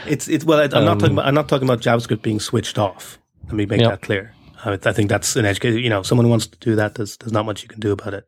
It's 0.06 0.26
it's 0.26 0.42
well. 0.42 0.58
I, 0.58 0.62
I'm 0.64 0.84
not 0.86 0.92
Um, 0.92 0.98
talking 1.00 1.12
about. 1.12 1.26
I'm 1.26 1.34
not 1.34 1.48
talking 1.50 1.68
about 1.68 1.82
JavaScript 1.82 2.22
being 2.22 2.40
switched 2.40 2.78
off. 2.78 3.18
Let 3.44 3.52
me 3.54 3.66
make 3.66 3.80
Yeah. 3.82 3.90
that 3.90 4.00
clear. 4.00 4.32
I, 4.64 4.72
I 4.72 4.92
think 4.92 5.10
that's 5.10 5.36
an 5.36 5.44
education. 5.44 5.80
You 5.80 5.90
know, 5.90 6.02
someone 6.02 6.24
who 6.24 6.30
wants 6.30 6.46
to 6.46 6.58
do 6.60 6.76
that, 6.76 6.94
there's 6.94 7.18
there's 7.18 7.32
not 7.32 7.44
much 7.44 7.62
you 7.62 7.68
can 7.68 7.78
do 7.80 7.92
about 7.92 8.14
it. 8.14 8.24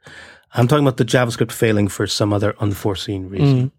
I'm 0.53 0.69
talking 0.69 0.85
about 0.85 0.99
the 0.99 1.07
JavaScript 1.07 1.53
failing 1.53 1.89
for 1.89 2.07
some 2.07 2.35
other 2.35 2.55
unforeseen 2.61 3.31
reason. 3.31 3.73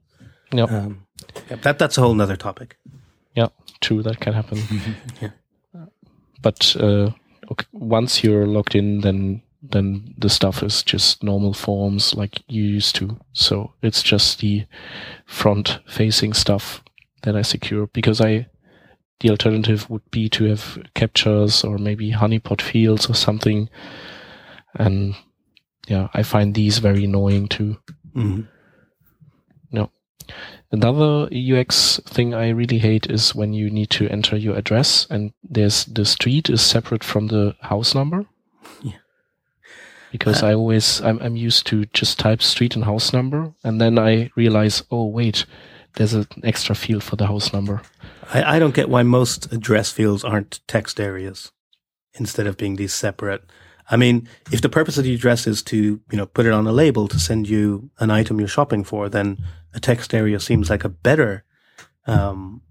Mm. 0.51 0.57
Yep. 0.57 0.72
Um, 0.72 1.05
yeah, 1.50 1.56
that 1.58 1.80
that's 1.80 1.98
a 1.98 2.02
whole 2.02 2.14
nother 2.14 2.36
topic. 2.38 2.78
Yeah, 3.36 3.48
true. 3.82 4.02
That 4.04 4.20
can 4.20 4.34
happen. 4.34 4.60
Yeah. 5.22 5.30
But 6.42 6.76
uh, 6.80 7.12
okay, 7.52 7.66
once 7.72 8.24
you're 8.24 8.48
logged 8.48 8.76
in, 8.76 9.02
then 9.02 9.42
then 9.62 10.16
the 10.18 10.30
stuff 10.30 10.64
is 10.64 10.82
just 10.82 11.22
normal 11.24 11.54
forms 11.54 12.16
like 12.16 12.42
you 12.48 12.64
used 12.64 12.96
to. 12.96 13.20
So 13.34 13.74
it's 13.84 14.02
just 14.02 14.40
the 14.40 14.66
front-facing 15.28 16.34
stuff 16.34 16.84
that 17.22 17.36
I 17.36 17.44
secure 17.44 17.86
because 17.94 18.20
I 18.22 18.48
the 19.20 19.30
alternative 19.30 19.88
would 19.90 20.10
be 20.10 20.28
to 20.30 20.46
have 20.46 20.80
captchas 20.96 21.64
or 21.64 21.78
maybe 21.78 22.12
honeypot 22.12 22.60
fields 22.60 23.08
or 23.08 23.14
something. 23.14 23.70
And 24.74 25.14
yeah, 25.88 26.08
I 26.16 26.24
find 26.24 26.56
these 26.56 26.80
very 26.80 27.04
annoying 27.06 27.48
too. 27.48 27.78
Mhm. 28.16 28.48
No. 29.72 29.92
Another 30.72 31.28
UX 31.34 32.00
thing 32.06 32.34
I 32.34 32.50
really 32.50 32.78
hate 32.78 33.10
is 33.10 33.36
when 33.36 33.52
you 33.52 33.70
need 33.70 33.90
to 33.92 34.08
enter 34.08 34.38
your 34.38 34.56
address 34.56 35.06
and 35.10 35.34
there's 35.44 35.84
the 35.86 36.06
street 36.06 36.50
is 36.50 36.62
separate 36.62 37.04
from 37.04 37.28
the 37.28 37.56
house 37.60 37.94
number. 37.94 38.26
Yeah. 38.82 38.94
Because 40.12 40.42
uh. 40.42 40.48
I 40.48 40.54
always 40.54 41.02
I'm 41.02 41.20
I'm 41.20 41.36
used 41.36 41.68
to 41.68 41.86
just 41.88 42.20
type 42.20 42.42
street 42.42 42.76
and 42.76 42.86
house 42.86 43.12
number 43.12 43.54
and 43.66 43.82
then 43.82 44.00
I 44.00 44.32
realize, 44.38 44.82
oh 44.92 45.08
wait, 45.08 45.46
there's 45.96 46.14
an 46.14 46.28
extra 46.44 46.74
field 46.74 47.04
for 47.04 47.18
the 47.18 47.28
house 47.28 47.52
number. 47.52 47.82
I, 48.34 48.56
I 48.56 48.60
don't 48.60 48.74
get 48.74 48.90
why 48.90 49.04
most 49.04 49.52
address 49.52 49.92
fields 49.92 50.24
aren't 50.24 50.62
text 50.68 51.02
areas 51.02 51.52
instead 52.14 52.48
of 52.48 52.56
being 52.56 52.78
these 52.78 52.94
separate. 52.94 53.44
I 53.92 53.98
mean, 53.98 54.28
if 54.52 54.62
the 54.62 54.70
purpose 54.70 54.98
of 54.98 55.04
the 55.04 55.14
address 55.14 55.46
is 55.46 55.62
to, 55.64 55.78
you 55.78 56.18
know, 56.18 56.26
put 56.26 56.46
it 56.46 56.54
on 56.54 56.66
a 56.66 56.72
label 56.72 57.10
to 57.10 57.20
send 57.20 57.50
you 57.50 57.92
an 58.00 58.10
item 58.10 58.39
you're 58.39 58.48
shopping 58.48 58.86
for, 58.86 59.10
then 59.10 59.38
a 59.74 59.80
text 59.80 60.14
area 60.14 60.39
seems 60.39 60.70
like 60.70 60.86
a 60.86 60.89
better 60.89 61.44
um, 62.08 62.62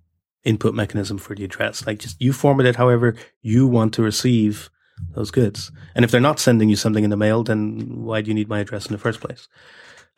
input 0.45 0.75
mechanism 0.75 1.19
for 1.19 1.35
the 1.35 1.45
address. 1.45 1.87
Like 1.87 1.99
just 1.99 2.21
you 2.21 2.33
format 2.33 2.67
it 2.67 2.77
however 2.77 3.15
you 3.43 3.67
want 3.67 3.93
to 3.95 4.03
receive 4.03 4.71
those 5.15 5.31
goods. 5.31 5.71
And 5.95 6.05
if 6.05 6.11
they're 6.11 6.21
not 6.21 6.41
sending 6.41 6.71
you 6.71 6.77
something 6.77 7.05
in 7.05 7.11
the 7.11 7.17
mail, 7.17 7.43
then 7.43 8.03
why 8.03 8.23
do 8.23 8.29
you 8.29 8.35
need 8.35 8.49
my 8.49 8.61
address 8.61 8.87
in 8.87 8.93
the 8.93 8.99
first 8.99 9.21
place? 9.21 9.47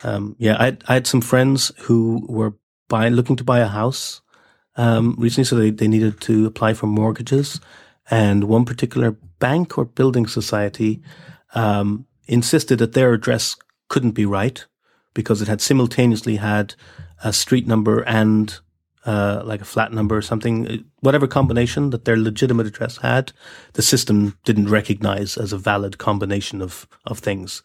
Um, 0.05 0.37
yeah, 0.39 0.57
I, 0.59 0.77
I 0.87 0.95
had 0.95 1.07
some 1.07 1.21
friends 1.21 1.73
who 1.83 2.25
were 2.29 2.55
buying, 2.89 3.15
looking 3.15 3.37
to 3.37 3.45
buy 3.45 3.61
a 3.61 3.67
house 3.67 4.21
um, 4.77 5.17
recently, 5.19 5.45
so 5.45 5.57
they, 5.57 5.71
they 5.71 5.89
needed 5.89 6.21
to 6.23 6.47
apply 6.47 6.75
for 6.75 6.87
mortgages. 6.87 7.61
And 8.11 8.45
one 8.45 8.65
particular 8.65 9.17
bank 9.43 9.77
or 9.77 9.85
building 9.85 10.29
society 10.29 11.03
um, 11.55 12.07
insisted 12.27 12.79
that 12.79 12.93
their 12.93 13.13
address 13.13 13.57
couldn't 13.89 14.13
be 14.13 14.25
right 14.25 14.65
because 15.15 15.43
it 15.43 15.49
had 15.49 15.61
simultaneously 15.61 16.37
had 16.37 16.77
a 17.25 17.33
street 17.33 17.67
number 17.67 18.03
and 18.03 18.61
uh, 19.05 19.43
like 19.45 19.61
a 19.61 19.65
flat 19.65 19.93
number 19.93 20.17
or 20.17 20.23
something, 20.23 20.85
whatever 21.01 21.27
combination 21.27 21.91
that 21.91 22.05
their 22.05 22.17
legitimate 22.17 22.69
address 22.69 22.99
had, 22.99 23.33
the 23.73 23.83
system 23.83 24.39
didn't 24.45 24.71
recognize 24.71 25.37
as 25.37 25.53
a 25.53 25.59
valid 25.59 25.99
combination 25.99 26.63
of, 26.63 26.87
of 27.05 27.19
things. 27.19 27.65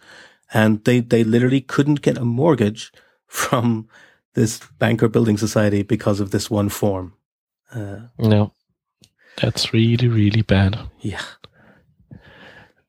And 0.52 0.84
they, 0.84 1.00
they 1.00 1.24
literally 1.24 1.62
couldn't 1.62 2.02
get 2.02 2.18
a 2.18 2.26
mortgage 2.26 2.92
from 3.28 3.88
this 4.34 4.60
bank 4.80 5.04
or 5.04 5.10
building 5.10 5.38
society 5.38 5.84
because 5.84 6.20
of 6.20 6.32
this 6.32 6.50
one 6.50 6.70
form. 6.70 7.14
Uh, 7.72 8.08
No. 8.18 8.54
That's 9.42 9.72
really, 9.74 10.08
really 10.08 10.42
bad. 10.42 10.80
yeah. 11.02 11.22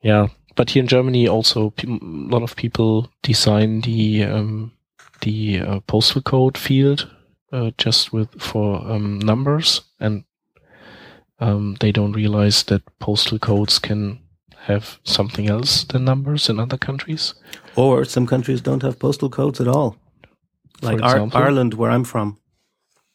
Yeah, 0.08 0.28
but 0.56 0.70
here 0.70 0.80
in 0.82 0.88
Germany, 0.88 1.28
also 1.28 1.72
a 1.86 1.86
lot 2.30 2.42
of 2.42 2.56
people 2.56 3.10
design 3.22 3.80
the 3.82 4.24
um, 4.24 4.72
the 5.20 5.60
uh, 5.60 5.80
postal 5.86 6.22
code 6.22 6.56
field 6.58 7.06
uh, 7.52 7.70
just 7.84 8.12
with 8.12 8.28
for 8.40 8.80
um, 8.90 9.18
numbers, 9.18 9.82
and 10.00 10.24
um, 11.40 11.76
they 11.80 11.92
don't 11.92 12.16
realize 12.16 12.62
that 12.64 12.82
postal 12.98 13.38
codes 13.38 13.78
can 13.78 14.18
have 14.66 14.98
something 15.04 15.48
else 15.50 15.84
than 15.84 16.04
numbers 16.04 16.48
in 16.48 16.58
other 16.60 16.78
countries. 16.78 17.34
Or 17.76 18.04
some 18.04 18.26
countries 18.26 18.60
don't 18.62 18.82
have 18.82 18.98
postal 18.98 19.30
codes 19.30 19.60
at 19.60 19.68
all. 19.68 19.96
Like 20.82 21.02
Ar- 21.02 21.28
Ireland, 21.32 21.74
where 21.74 21.90
I'm 21.90 22.04
from, 22.04 22.38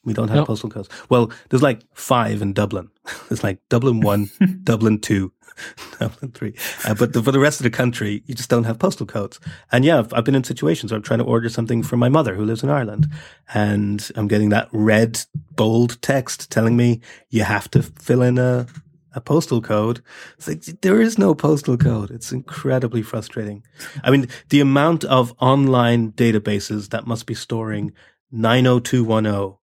we 0.06 0.14
don't 0.14 0.30
have 0.30 0.38
No. 0.38 0.46
postal 0.46 0.70
codes. 0.70 0.90
Well, 1.10 1.32
there's 1.50 1.64
like 1.64 1.82
five 1.96 2.42
in 2.42 2.54
Dublin. 2.54 2.90
There's 3.30 3.44
like 3.44 3.60
Dublin 3.70 4.00
1, 4.02 4.30
Dublin 4.64 5.00
2, 5.00 5.32
Dublin 6.00 6.32
3. 6.32 6.54
Uh, 6.86 6.94
but 6.94 7.14
the, 7.14 7.22
for 7.22 7.32
the 7.32 7.40
rest 7.40 7.60
of 7.60 7.64
the 7.64 7.70
country, 7.70 8.24
you 8.26 8.36
just 8.36 8.50
don't 8.50 8.64
have 8.64 8.80
postal 8.80 9.06
codes. 9.06 9.40
And 9.72 9.86
yeah, 9.86 10.00
I've, 10.00 10.14
I've 10.14 10.24
been 10.24 10.36
in 10.36 10.44
situations 10.44 10.92
where 10.92 10.98
I'm 10.98 11.04
trying 11.04 11.20
to 11.20 11.26
order 11.26 11.50
something 11.50 11.84
for 11.84 11.98
my 11.98 12.10
mother 12.10 12.36
who 12.36 12.46
lives 12.46 12.64
in 12.64 12.70
Ireland. 12.70 13.08
And 13.54 14.10
I'm 14.16 14.28
getting 14.28 14.50
that 14.50 14.70
red, 14.72 15.22
bold 15.52 16.02
text 16.02 16.52
telling 16.52 16.76
me 16.78 17.02
you 17.30 17.44
have 17.44 17.70
to 17.72 17.84
fill 17.84 18.22
in 18.22 18.38
a, 18.38 18.68
a 19.14 19.22
postal 19.22 19.62
code. 19.62 20.02
It's 20.38 20.48
like, 20.48 20.64
there 20.82 21.02
is 21.02 21.18
no 21.18 21.36
postal 21.36 21.78
code. 21.78 22.12
It's 22.12 22.32
incredibly 22.32 23.02
frustrating. 23.02 23.64
I 24.04 24.12
mean, 24.12 24.28
the 24.50 24.62
amount 24.62 25.04
of 25.04 25.34
online 25.40 26.12
databases 26.14 26.90
that 26.90 27.08
must 27.08 27.26
be 27.26 27.36
storing 27.36 27.94
90210 28.32 29.58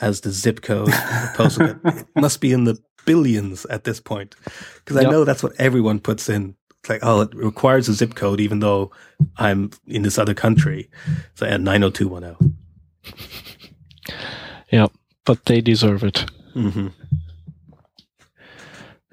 as 0.00 0.22
the 0.22 0.30
zip 0.30 0.62
code, 0.62 0.88
the 0.88 1.30
postal 1.34 1.74
code, 1.74 2.06
must 2.16 2.40
be 2.40 2.52
in 2.52 2.64
the 2.64 2.78
billions 3.04 3.64
at 3.66 3.84
this 3.84 4.00
point. 4.00 4.34
Because 4.76 4.96
I 4.96 5.02
know 5.10 5.24
that's 5.24 5.42
what 5.42 5.52
everyone 5.58 6.00
puts 6.00 6.28
in. 6.28 6.56
It's 6.80 6.90
like, 6.90 7.00
oh, 7.02 7.22
it 7.22 7.34
requires 7.34 7.88
a 7.88 7.94
zip 7.94 8.14
code, 8.14 8.40
even 8.40 8.60
though 8.60 8.90
I'm 9.38 9.70
in 9.86 10.02
this 10.02 10.18
other 10.18 10.34
country. 10.34 10.90
So 11.34 11.46
yeah, 11.46 11.56
90210. 11.56 12.56
Yeah, 14.70 14.88
but 15.24 15.44
they 15.44 15.60
deserve 15.60 16.02
it. 16.02 16.28
hmm 16.54 16.88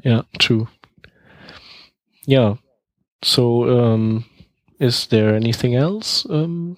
Yeah, 0.03 0.23
true. 0.39 0.67
Yeah. 2.25 2.55
So, 3.23 3.69
um, 3.69 4.25
is 4.79 5.05
there 5.07 5.35
anything 5.35 5.75
else 5.75 6.25
um, 6.29 6.77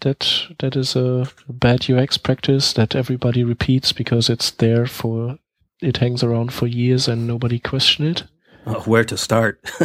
that 0.00 0.48
that 0.58 0.76
is 0.76 0.94
a 0.96 1.26
bad 1.48 1.88
UX 1.90 2.18
practice 2.18 2.74
that 2.74 2.94
everybody 2.94 3.42
repeats 3.44 3.92
because 3.92 4.28
it's 4.28 4.50
there 4.50 4.86
for 4.86 5.38
it 5.82 5.98
hangs 5.98 6.22
around 6.22 6.52
for 6.52 6.66
years 6.66 7.08
and 7.08 7.26
nobody 7.26 7.58
question 7.58 8.06
it? 8.06 8.24
Oh, 8.66 8.80
where 8.82 9.04
to 9.04 9.16
start? 9.16 9.60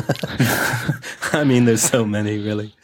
I 1.34 1.44
mean, 1.46 1.66
there's 1.66 1.82
so 1.82 2.06
many 2.06 2.38
really, 2.38 2.76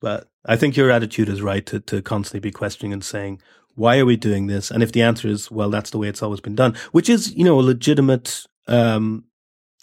but 0.00 0.28
I 0.44 0.56
think 0.56 0.76
your 0.76 0.90
attitude 0.90 1.28
is 1.28 1.42
right 1.42 1.64
to, 1.66 1.80
to 1.80 2.02
constantly 2.02 2.40
be 2.40 2.52
questioning 2.52 2.92
and 2.92 3.04
saying, 3.04 3.40
why 3.74 3.98
are 3.98 4.06
we 4.06 4.16
doing 4.16 4.46
this? 4.46 4.70
And 4.70 4.82
if 4.82 4.92
the 4.92 5.02
answer 5.02 5.28
is, 5.28 5.50
well, 5.50 5.68
that's 5.68 5.90
the 5.90 5.98
way 5.98 6.08
it's 6.08 6.22
always 6.22 6.40
been 6.40 6.54
done, 6.54 6.74
which 6.92 7.10
is, 7.10 7.34
you 7.34 7.44
know, 7.44 7.60
a 7.60 7.62
legitimate, 7.62 8.46
um, 8.66 9.24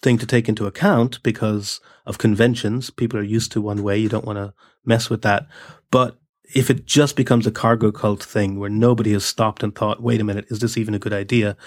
thing 0.04 0.18
to 0.20 0.28
take 0.28 0.48
into 0.48 0.68
account 0.68 1.24
because 1.24 1.80
of 2.06 2.20
conventions. 2.20 2.92
People 2.92 3.18
are 3.20 3.24
used 3.24 3.52
to 3.54 3.62
one 3.62 3.82
way. 3.82 3.98
You 3.98 4.10
don't 4.10 4.26
want 4.26 4.38
to 4.38 4.54
mess 4.86 5.10
with 5.10 5.24
that. 5.24 5.48
But 5.90 6.18
if 6.54 6.70
it 6.70 6.86
just 6.86 7.16
becomes 7.16 7.48
a 7.48 7.52
cargo 7.52 7.92
cult 7.92 8.24
thing 8.24 8.60
where 8.60 8.70
nobody 8.70 9.14
has 9.14 9.26
stopped 9.26 9.64
and 9.64 9.74
thought, 9.74 10.02
wait 10.02 10.22
a 10.22 10.24
minute, 10.24 10.46
is 10.50 10.60
this 10.60 10.78
even 10.78 10.94
a 10.94 11.00
good 11.00 11.14
idea? 11.14 11.58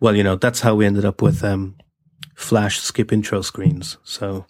Well, 0.00 0.14
you 0.14 0.22
know, 0.22 0.36
that's 0.36 0.60
how 0.60 0.74
we 0.74 0.86
ended 0.86 1.04
up 1.04 1.20
with, 1.22 1.42
um, 1.44 1.76
flash 2.34 2.78
skip 2.78 3.12
intro 3.12 3.42
screens. 3.42 3.96
So 4.04 4.46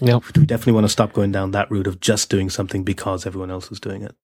Yeah. 0.00 0.20
we 0.36 0.46
definitely 0.46 0.74
want 0.74 0.84
to 0.84 0.92
stop 0.92 1.12
going 1.12 1.32
down 1.32 1.50
that 1.50 1.70
route 1.70 1.86
of 1.86 2.00
just 2.00 2.30
doing 2.30 2.48
something 2.50 2.84
because 2.84 3.26
everyone 3.26 3.50
else 3.50 3.70
is 3.72 3.80
doing 3.80 4.02
it. 4.02 4.14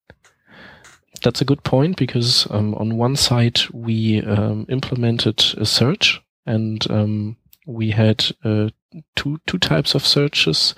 That's 1.23 1.41
a 1.41 1.45
good 1.45 1.65
point 1.65 1.97
because 1.97 2.47
um, 2.51 2.75
on 2.77 2.97
one 2.97 3.17
side 3.17 3.61
we 3.73 4.23
um, 4.23 4.65
implemented 4.69 5.45
a 5.59 5.67
search 5.67 6.21
and 6.47 6.89
um, 6.91 7.37
we 7.67 7.91
had 7.91 8.25
uh, 8.45 8.69
two 9.17 9.41
two 9.47 9.59
types 9.59 9.95
of 9.95 10.07
searches 10.07 10.75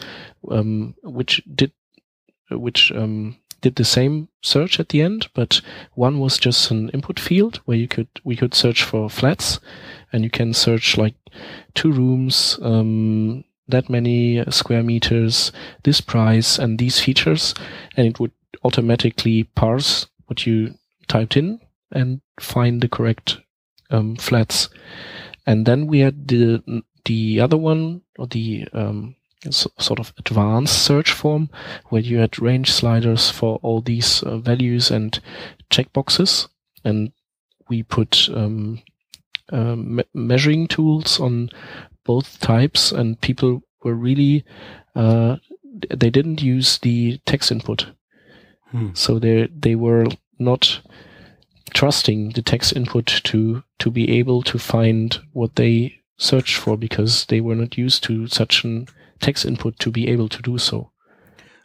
um, 0.50 0.94
which 1.02 1.42
did 1.54 1.72
which 2.50 2.90
um, 2.92 3.36
did 3.62 3.76
the 3.76 3.84
same 3.84 4.28
search 4.42 4.78
at 4.78 4.90
the 4.90 5.00
end, 5.00 5.28
but 5.34 5.60
one 5.94 6.18
was 6.20 6.36
just 6.36 6.70
an 6.70 6.90
input 6.90 7.18
field 7.18 7.60
where 7.64 7.78
you 7.78 7.88
could 7.88 8.08
we 8.24 8.36
could 8.36 8.54
search 8.54 8.84
for 8.84 9.08
flats, 9.08 9.60
and 10.12 10.24
you 10.24 10.30
can 10.30 10.52
search 10.52 10.98
like 10.98 11.14
two 11.74 11.90
rooms, 11.90 12.58
um, 12.62 13.44
that 13.68 13.88
many 13.88 14.44
square 14.50 14.82
meters, 14.82 15.52
this 15.84 16.00
price, 16.00 16.58
and 16.58 16.78
these 16.78 17.00
features, 17.00 17.54
and 17.96 18.06
it 18.06 18.20
would 18.20 18.32
automatically 18.64 19.44
parse 19.44 20.06
what 20.26 20.46
you 20.46 20.74
typed 21.08 21.36
in 21.36 21.60
and 21.92 22.20
find 22.40 22.80
the 22.80 22.88
correct 22.88 23.38
um, 23.90 24.16
flats. 24.16 24.68
And 25.46 25.66
then 25.66 25.86
we 25.86 26.00
had 26.00 26.28
the 26.28 26.82
the 27.04 27.40
other 27.40 27.56
one 27.56 28.02
or 28.18 28.26
the 28.26 28.66
um, 28.72 29.16
sort 29.50 29.98
of 29.98 30.12
advanced 30.18 30.82
search 30.84 31.12
form 31.12 31.50
where 31.88 32.00
you 32.02 32.18
had 32.18 32.38
range 32.40 32.70
sliders 32.70 33.30
for 33.30 33.58
all 33.62 33.80
these 33.80 34.22
uh, 34.22 34.38
values 34.38 34.90
and 34.90 35.18
checkboxes, 35.70 36.48
and 36.84 37.12
we 37.68 37.82
put 37.82 38.28
um, 38.34 38.80
uh, 39.50 39.76
me- 39.76 40.04
measuring 40.14 40.68
tools 40.68 41.18
on 41.20 41.48
both 42.04 42.38
types, 42.40 42.92
and 42.92 43.20
people 43.20 43.62
were 43.82 43.94
really 43.94 44.44
uh, 44.94 45.36
they 45.94 46.10
didn't 46.10 46.42
use 46.42 46.78
the 46.78 47.18
text 47.26 47.50
input, 47.50 47.86
Hmm. 48.70 48.90
so 48.94 49.18
they 49.18 49.48
they 49.48 49.74
were 49.74 50.06
not 50.38 50.80
trusting 51.74 52.30
the 52.30 52.42
text 52.42 52.74
input 52.76 53.06
to 53.24 53.62
to 53.78 53.90
be 53.90 54.10
able 54.18 54.42
to 54.42 54.58
find 54.58 55.18
what 55.32 55.56
they 55.56 55.98
searched 56.18 56.56
for 56.56 56.76
because 56.76 57.26
they 57.26 57.40
were 57.40 57.54
not 57.56 57.76
used 57.78 58.02
to 58.04 58.26
such 58.28 58.64
an 58.64 58.86
text 59.22 59.46
input 59.46 59.78
to 59.78 59.90
be 59.90 60.08
able 60.08 60.28
to 60.28 60.42
do 60.42 60.58
so. 60.58 60.90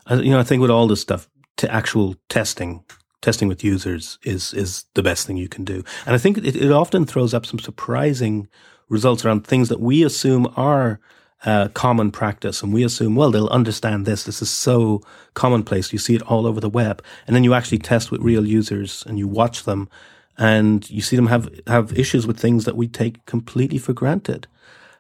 You 0.09 0.31
know, 0.31 0.39
I 0.39 0.43
think 0.43 0.61
with 0.61 0.71
all 0.71 0.87
this 0.87 1.01
stuff, 1.01 1.27
to 1.57 1.73
actual 1.73 2.15
testing, 2.29 2.85
testing 3.21 3.49
with 3.49 3.63
users 3.63 4.19
is 4.23 4.53
is 4.53 4.85
the 4.93 5.03
best 5.03 5.27
thing 5.27 5.35
you 5.35 5.49
can 5.49 5.65
do. 5.65 5.83
And 6.05 6.15
I 6.15 6.17
think 6.17 6.37
it, 6.37 6.55
it 6.55 6.71
often 6.71 7.05
throws 7.05 7.33
up 7.33 7.45
some 7.45 7.59
surprising 7.59 8.47
results 8.89 9.25
around 9.25 9.45
things 9.45 9.67
that 9.69 9.81
we 9.81 10.03
assume 10.03 10.53
are 10.55 10.99
uh, 11.45 11.67
common 11.69 12.11
practice. 12.11 12.63
And 12.63 12.73
we 12.73 12.83
assume, 12.83 13.15
well, 13.15 13.31
they'll 13.31 13.47
understand 13.47 14.05
this. 14.05 14.23
This 14.23 14.41
is 14.41 14.49
so 14.49 15.01
commonplace. 15.33 15.91
You 15.91 15.99
see 15.99 16.15
it 16.15 16.21
all 16.23 16.45
over 16.45 16.59
the 16.59 16.69
web. 16.69 17.03
And 17.25 17.35
then 17.35 17.43
you 17.43 17.53
actually 17.53 17.79
test 17.79 18.11
with 18.11 18.21
real 18.21 18.45
users 18.45 19.03
and 19.05 19.19
you 19.19 19.27
watch 19.27 19.63
them 19.63 19.89
and 20.37 20.89
you 20.89 21.01
see 21.01 21.15
them 21.15 21.27
have, 21.27 21.49
have 21.67 21.97
issues 21.97 22.27
with 22.27 22.39
things 22.39 22.65
that 22.65 22.77
we 22.77 22.87
take 22.87 23.25
completely 23.25 23.77
for 23.77 23.93
granted. 23.93 24.47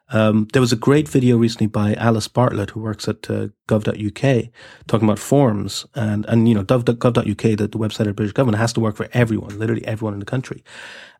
Um, 0.09 0.47
there 0.53 0.61
was 0.61 0.71
a 0.71 0.77
great 0.77 1.09
video 1.09 1.37
recently 1.37 1.67
by 1.67 1.93
Alice 1.95 2.27
Bartlett, 2.27 2.69
who 2.71 2.79
works 2.79 3.07
at 3.07 3.29
uh, 3.29 3.49
gov.uk, 3.67 4.49
talking 4.87 5.07
about 5.07 5.19
forms. 5.19 5.85
And, 5.95 6.25
and 6.27 6.47
you 6.47 6.55
know, 6.55 6.63
gov.uk, 6.63 7.25
the, 7.25 7.67
the 7.67 7.77
website 7.77 8.01
of 8.01 8.07
the 8.07 8.13
British 8.13 8.33
government, 8.33 8.59
has 8.59 8.73
to 8.73 8.79
work 8.79 8.95
for 8.95 9.09
everyone, 9.11 9.59
literally 9.59 9.85
everyone 9.85 10.13
in 10.13 10.19
the 10.19 10.25
country. 10.25 10.63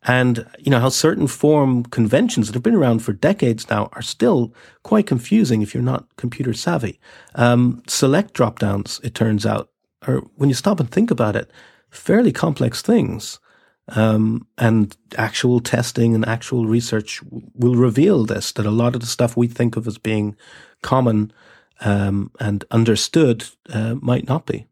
And, 0.04 0.48
you 0.60 0.72
know, 0.72 0.80
how 0.80 0.90
certain 0.90 1.28
form 1.28 1.84
conventions 1.84 2.48
that 2.48 2.54
have 2.54 2.64
been 2.64 2.76
around 2.76 3.00
for 3.00 3.14
decades 3.14 3.70
now 3.70 3.90
are 3.94 4.02
still 4.02 4.54
quite 4.84 5.08
confusing 5.08 5.62
if 5.62 5.74
you're 5.74 5.84
not 5.84 6.16
computer 6.16 6.54
savvy. 6.54 7.00
Um, 7.36 7.84
select 7.88 8.34
drop 8.34 8.60
downs, 8.60 9.02
it 9.04 9.14
turns 9.14 9.46
out, 9.46 9.70
are, 10.08 10.20
when 10.36 10.50
you 10.50 10.56
stop 10.56 10.80
and 10.80 10.90
think 10.90 11.12
about 11.12 11.36
it, 11.36 11.52
fairly 11.90 12.32
complex 12.32 12.82
things. 12.82 13.40
Um, 13.90 14.48
and 14.58 14.98
actual 15.18 15.62
testing 15.62 16.14
and 16.14 16.28
actual 16.28 16.66
research 16.66 17.22
will 17.56 17.76
reveal 17.76 18.26
this 18.26 18.52
that 18.52 18.66
a 18.66 18.72
lot 18.72 18.96
of 18.96 19.02
the 19.02 19.08
stuff 19.08 19.38
we 19.38 19.48
think 19.48 19.78
of 19.78 19.88
as 19.88 19.98
being 19.98 20.36
common 20.82 21.32
um, 21.80 22.32
and 22.40 22.66
understood 22.70 23.46
uh, 23.70 23.96
might 24.02 24.28
not 24.28 24.46
be. 24.46 24.68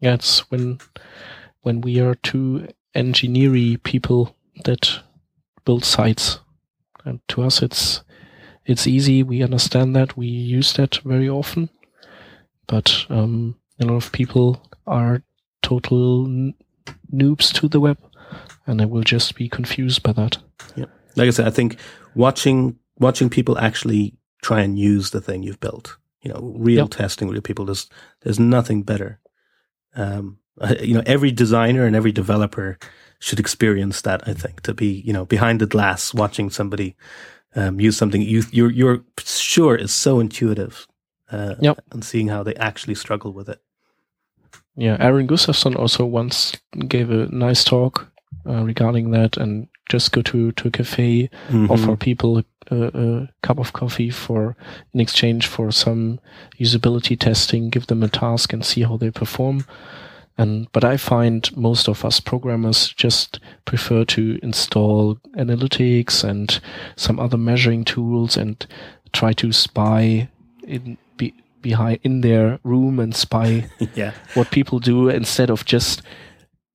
Yeah. 0.00 0.14
It's 0.14 0.48
when 0.50 0.78
when 1.62 1.80
we 1.80 2.00
are 2.00 2.14
two 2.14 2.68
engineering 2.94 3.78
people 3.78 4.36
that 4.64 5.00
build 5.64 5.84
sites, 5.84 6.38
and 7.04 7.20
to 7.28 7.42
us 7.42 7.62
it's 7.62 8.02
it's 8.64 8.86
easy. 8.86 9.22
We 9.22 9.42
understand 9.42 9.96
that. 9.96 10.16
We 10.16 10.26
use 10.26 10.72
that 10.74 10.96
very 11.04 11.28
often, 11.28 11.68
but 12.68 13.06
um, 13.08 13.56
a 13.80 13.86
lot 13.86 13.96
of 13.96 14.12
people 14.12 14.62
are 14.86 15.22
total 15.68 16.24
n- 16.24 16.54
noobs 17.12 17.52
to 17.52 17.68
the 17.68 17.80
web, 17.80 17.98
and 18.66 18.80
they 18.80 18.86
will 18.86 19.02
just 19.02 19.34
be 19.34 19.48
confused 19.48 20.02
by 20.02 20.12
that. 20.12 20.38
Yeah, 20.76 20.86
like 21.16 21.28
I 21.28 21.30
said, 21.30 21.46
I 21.46 21.50
think 21.50 21.78
watching 22.14 22.78
watching 22.98 23.28
people 23.28 23.58
actually 23.58 24.14
try 24.42 24.60
and 24.60 24.78
use 24.78 25.10
the 25.10 25.20
thing 25.20 25.42
you've 25.42 25.60
built, 25.60 25.96
you 26.22 26.32
know, 26.32 26.54
real 26.56 26.84
yep. 26.84 26.90
testing, 26.90 27.28
real 27.28 27.42
people. 27.42 27.66
There's 27.66 27.88
there's 28.22 28.40
nothing 28.40 28.82
better. 28.82 29.20
Um, 29.94 30.38
you 30.80 30.94
know, 30.94 31.02
every 31.06 31.30
designer 31.30 31.84
and 31.84 31.94
every 31.94 32.12
developer 32.12 32.78
should 33.20 33.40
experience 33.40 34.00
that. 34.02 34.26
I 34.26 34.32
think 34.32 34.62
to 34.62 34.72
be 34.72 35.02
you 35.06 35.12
know 35.12 35.26
behind 35.26 35.60
the 35.60 35.66
glass, 35.66 36.14
watching 36.14 36.50
somebody 36.50 36.96
um, 37.54 37.78
use 37.78 37.96
something 37.96 38.22
you 38.22 38.42
you're 38.52 38.72
you're 38.72 39.04
sure 39.18 39.76
is 39.76 39.92
so 39.92 40.20
intuitive. 40.20 40.86
Uh, 41.30 41.56
yep. 41.60 41.78
and 41.92 42.02
seeing 42.02 42.28
how 42.28 42.42
they 42.42 42.54
actually 42.54 42.94
struggle 42.94 43.34
with 43.34 43.50
it. 43.50 43.60
Yeah, 44.78 44.96
Aaron 45.00 45.26
Gustafson 45.26 45.74
also 45.74 46.04
once 46.04 46.52
gave 46.86 47.10
a 47.10 47.26
nice 47.26 47.64
talk 47.64 48.08
uh, 48.46 48.62
regarding 48.62 49.10
that, 49.10 49.36
and 49.36 49.66
just 49.90 50.12
go 50.12 50.22
to 50.22 50.52
to 50.52 50.68
a 50.68 50.70
cafe, 50.70 51.28
mm-hmm. 51.48 51.68
offer 51.68 51.96
people 51.96 52.38
a, 52.38 52.44
a, 52.70 53.28
cup 53.42 53.58
of 53.58 53.72
coffee 53.72 54.08
for 54.08 54.56
in 54.94 55.00
exchange 55.00 55.48
for 55.48 55.72
some 55.72 56.20
usability 56.60 57.18
testing, 57.18 57.70
give 57.70 57.88
them 57.88 58.04
a 58.04 58.08
task, 58.08 58.52
and 58.52 58.64
see 58.64 58.82
how 58.82 58.96
they 58.96 59.10
perform. 59.10 59.64
And 60.36 60.70
but 60.70 60.84
I 60.84 60.96
find 60.96 61.56
most 61.56 61.88
of 61.88 62.04
us 62.04 62.20
programmers 62.20 62.90
just 62.90 63.40
prefer 63.64 64.04
to 64.04 64.38
install 64.44 65.16
analytics 65.36 66.22
and 66.22 66.60
some 66.94 67.18
other 67.18 67.36
measuring 67.36 67.84
tools 67.84 68.36
and 68.36 68.64
try 69.12 69.32
to 69.32 69.50
spy 69.50 70.28
in 70.62 70.96
behind 71.68 71.98
in 72.02 72.22
their 72.22 72.58
room 72.64 72.98
and 72.98 73.14
spy 73.14 73.68
yeah. 73.94 74.12
what 74.34 74.50
people 74.50 74.78
do 74.78 75.08
instead 75.10 75.50
of 75.50 75.64
just 75.64 76.02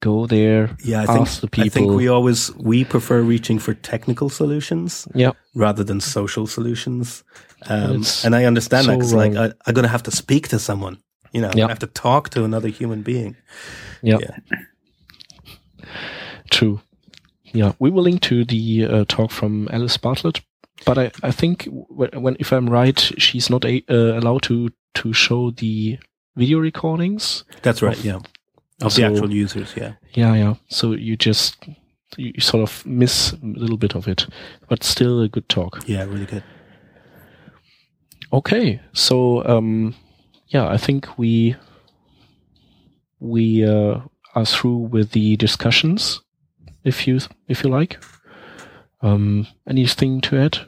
go 0.02 0.28
there 0.28 0.64
yeah 0.84 1.02
I 1.04 1.06
think, 1.14 1.30
the 1.42 1.48
people. 1.48 1.66
I 1.66 1.70
think 1.70 1.92
we 1.94 2.08
always 2.08 2.40
we 2.72 2.84
prefer 2.84 3.22
reaching 3.22 3.58
for 3.60 3.74
technical 3.74 4.30
solutions 4.30 5.08
yeah. 5.16 5.32
rather 5.56 5.84
than 5.84 6.00
social 6.02 6.46
solutions 6.46 7.24
um, 7.68 8.04
and 8.24 8.36
I 8.36 8.44
understand 8.46 8.86
so 8.86 8.92
that 8.92 8.98
because 8.98 9.14
like 9.14 9.36
I, 9.36 9.46
am 9.68 9.74
going 9.74 9.90
to 9.90 9.96
have 9.98 10.04
to 10.04 10.12
speak 10.12 10.50
to 10.50 10.60
someone 10.60 10.98
you 11.32 11.42
know 11.42 11.52
yeah. 11.56 11.66
I 11.66 11.70
have 11.70 11.80
to 11.80 11.88
talk 11.88 12.30
to 12.32 12.44
another 12.44 12.70
human 12.80 13.02
being 13.02 13.36
yeah, 14.04 14.18
yeah. 14.22 14.38
true 16.52 16.82
yeah 17.54 17.72
we 17.80 17.90
will 17.90 18.04
link 18.04 18.22
to 18.24 18.46
the 18.46 18.86
uh, 18.86 19.06
talk 19.08 19.32
from 19.32 19.70
Alice 19.72 19.98
Bartlett 19.98 20.42
but 20.86 20.98
I, 20.98 21.12
I 21.22 21.32
think 21.32 21.68
when, 21.72 22.36
if 22.40 22.52
I'm 22.52 22.70
right, 22.70 23.00
she's 23.00 23.50
not 23.50 23.64
a, 23.66 23.84
uh, 23.90 24.20
allowed 24.20 24.44
to 24.44 24.70
to 24.96 25.14
show 25.14 25.52
the 25.52 26.00
video 26.36 26.60
recordings. 26.60 27.44
That's 27.62 27.82
right. 27.82 27.98
Of, 27.98 28.06
yeah, 28.06 28.20
of 28.82 28.94
so, 28.94 29.02
the 29.02 29.08
actual 29.08 29.32
users. 29.32 29.74
Yeah. 29.76 29.94
Yeah, 30.14 30.36
yeah. 30.36 30.56
So 30.68 30.94
you 30.94 31.16
just 31.16 31.58
you 32.18 32.40
sort 32.40 32.64
of 32.64 32.86
miss 32.86 33.34
a 33.34 33.38
little 33.42 33.78
bit 33.78 33.96
of 33.96 34.08
it, 34.08 34.28
but 34.68 34.84
still 34.84 35.22
a 35.22 35.28
good 35.28 35.50
talk. 35.50 35.84
Yeah, 35.88 36.04
really 36.04 36.26
good. 36.26 36.44
Okay, 38.32 38.82
so 38.94 39.46
um, 39.46 39.96
yeah, 40.48 40.68
I 40.68 40.78
think 40.78 41.18
we 41.18 41.56
we 43.20 43.66
uh, 43.66 44.02
are 44.36 44.46
through 44.46 44.78
with 44.78 45.12
the 45.12 45.38
discussions. 45.38 46.22
If 46.84 47.08
you 47.08 47.20
if 47.48 47.64
you 47.64 47.70
like, 47.70 48.04
um, 49.02 49.48
anything 49.68 50.22
to 50.22 50.38
add? 50.38 50.60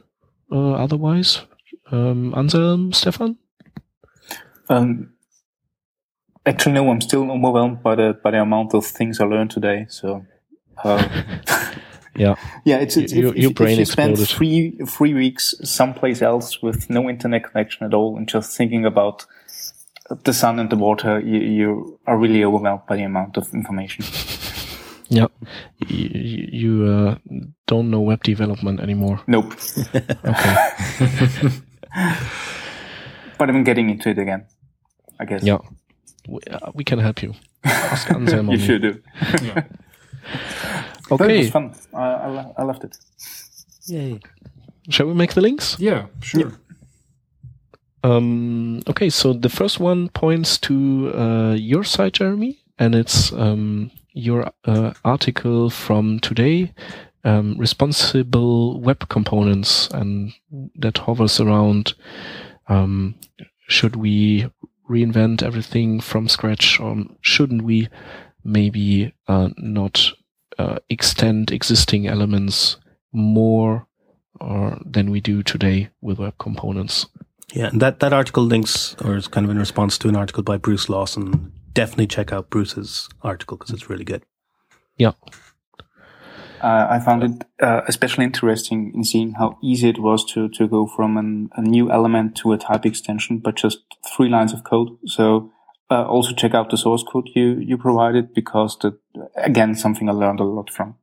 uh, 0.51 0.73
otherwise? 0.73 1.41
Um, 1.91 2.33
Anselm, 2.35 2.93
Stefan? 2.93 3.37
Um, 4.69 5.13
actually, 6.45 6.73
no. 6.73 6.89
I'm 6.89 7.01
still 7.01 7.29
overwhelmed 7.31 7.83
by 7.83 7.95
the 7.95 8.19
by 8.23 8.31
the 8.31 8.41
amount 8.41 8.73
of 8.73 8.85
things 8.85 9.19
I 9.19 9.25
learned 9.25 9.51
today. 9.51 9.85
So, 9.89 10.25
uh, 10.83 11.07
yeah, 12.15 12.35
yeah. 12.63 12.77
It's, 12.77 12.97
it's 12.97 13.13
your, 13.13 13.35
if, 13.35 13.37
your 13.37 13.51
brain 13.51 13.73
if 13.73 13.77
you 13.77 13.81
exploded. 13.83 14.17
spend 14.17 14.29
three 14.29 14.77
three 14.87 15.13
weeks 15.13 15.55
someplace 15.63 16.21
else 16.21 16.61
with 16.61 16.89
no 16.89 17.09
internet 17.09 17.43
connection 17.43 17.85
at 17.85 17.93
all 17.93 18.17
and 18.17 18.27
just 18.27 18.55
thinking 18.57 18.85
about 18.85 19.25
the 20.23 20.33
sun 20.33 20.59
and 20.59 20.69
the 20.69 20.75
water, 20.75 21.19
you, 21.19 21.39
you 21.39 21.99
are 22.05 22.17
really 22.17 22.43
overwhelmed 22.43 22.85
by 22.87 22.95
the 22.95 23.03
amount 23.03 23.37
of 23.37 23.53
information. 23.53 24.05
Yeah, 25.07 25.27
you, 25.87 26.49
you 26.51 26.85
uh, 26.87 27.15
don't 27.67 27.91
know 27.91 28.01
web 28.01 28.23
development 28.23 28.79
anymore. 28.79 29.21
Nope. 29.27 29.53
okay. 29.95 30.71
but 33.37 33.49
I'm 33.49 33.63
getting 33.63 33.91
into 33.91 34.09
it 34.09 34.17
again. 34.17 34.47
I 35.19 35.25
guess. 35.25 35.43
Yeah, 35.43 35.57
we, 36.27 36.39
uh, 36.49 36.71
we 36.73 36.83
can 36.83 36.99
help 36.99 37.21
you. 37.23 37.33
Ask 37.63 38.11
Anselm. 38.11 38.49
you 38.51 38.59
should 38.59 38.81
do. 38.81 39.01
yeah. 39.43 39.63
Okay. 41.11 41.35
It 41.35 41.39
was 41.41 41.49
fun. 41.51 41.75
I, 41.93 42.01
I, 42.03 42.53
I 42.57 42.63
loved 42.63 42.83
it. 42.83 42.97
Yay. 43.85 44.19
Shall 44.89 45.05
we 45.05 45.13
make 45.13 45.35
the 45.35 45.41
links? 45.41 45.77
Yeah, 45.79 46.07
sure. 46.19 46.41
Yeah. 46.41 46.51
Um, 48.03 48.81
okay, 48.87 49.09
so 49.09 49.33
the 49.33 49.49
first 49.49 49.79
one 49.79 50.09
points 50.09 50.57
to 50.59 51.11
uh, 51.15 51.53
your 51.53 51.83
site, 51.83 52.13
Jeremy, 52.13 52.59
and 52.77 52.95
it's 52.95 53.31
um, 53.33 53.91
your 54.13 54.51
uh, 54.65 54.93
article 55.03 55.69
from 55.69 56.19
today, 56.19 56.73
um, 57.23 57.55
responsible 57.57 58.79
web 58.79 59.07
components, 59.09 59.87
and 59.91 60.33
that 60.75 60.99
hovers 60.99 61.39
around 61.39 61.93
um, 62.67 63.15
should 63.67 63.95
we 63.95 64.49
reinvent 64.89 65.43
everything 65.43 65.99
from 65.99 66.27
scratch, 66.27 66.79
or 66.79 67.03
shouldn't 67.21 67.63
we 67.63 67.89
maybe 68.43 69.13
uh, 69.27 69.49
not 69.57 70.11
uh, 70.57 70.77
extend 70.89 71.51
existing 71.51 72.07
elements 72.07 72.77
more 73.11 73.87
or 74.39 74.79
than 74.85 75.09
we 75.09 75.21
do 75.21 75.41
today 75.41 75.89
with 76.01 76.19
web 76.19 76.37
components? 76.37 77.07
Yeah, 77.53 77.67
and 77.67 77.81
that, 77.81 77.99
that 77.99 78.13
article 78.13 78.43
links, 78.43 78.95
or 79.03 79.15
is 79.15 79.27
kind 79.27 79.45
of 79.45 79.51
in 79.51 79.59
response 79.59 79.97
to 79.99 80.09
an 80.09 80.15
article 80.15 80.43
by 80.43 80.57
Bruce 80.57 80.89
Lawson 80.89 81.51
definitely 81.75 82.07
check 82.07 82.33
out 82.33 82.49
Bruce's 82.49 83.07
article 83.21 83.57
because 83.57 83.71
it's 83.71 83.87
really 83.87 84.05
good. 84.05 84.23
Yeah. 84.97 85.11
Uh, 86.61 86.87
I 86.89 86.99
found 86.99 87.23
it 87.23 87.43
uh, 87.61 87.81
especially 87.87 88.23
interesting 88.23 88.91
in 88.95 89.03
seeing 89.03 89.33
how 89.33 89.57
easy 89.61 89.89
it 89.89 89.99
was 89.99 90.25
to, 90.33 90.49
to 90.49 90.67
go 90.67 90.87
from 90.87 91.17
an, 91.17 91.49
a 91.55 91.61
new 91.61 91.91
element 91.91 92.35
to 92.37 92.53
a 92.53 92.57
type 92.57 92.85
extension, 92.85 93.39
but 93.39 93.55
just 93.55 93.79
three 94.15 94.29
lines 94.29 94.53
of 94.53 94.63
code. 94.63 94.97
So 95.05 95.51
uh, 95.91 96.05
also 96.05 96.33
check 96.33 96.53
out 96.53 96.69
the 96.69 96.77
source 96.77 97.03
code 97.03 97.29
you, 97.35 97.59
you 97.59 97.77
provided 97.77 98.33
because 98.33 98.77
that, 98.79 98.97
again, 99.35 99.75
something 99.75 100.09
I 100.09 100.13
learned 100.13 100.39
a 100.39 100.43
lot 100.43 100.71
from. 100.71 100.95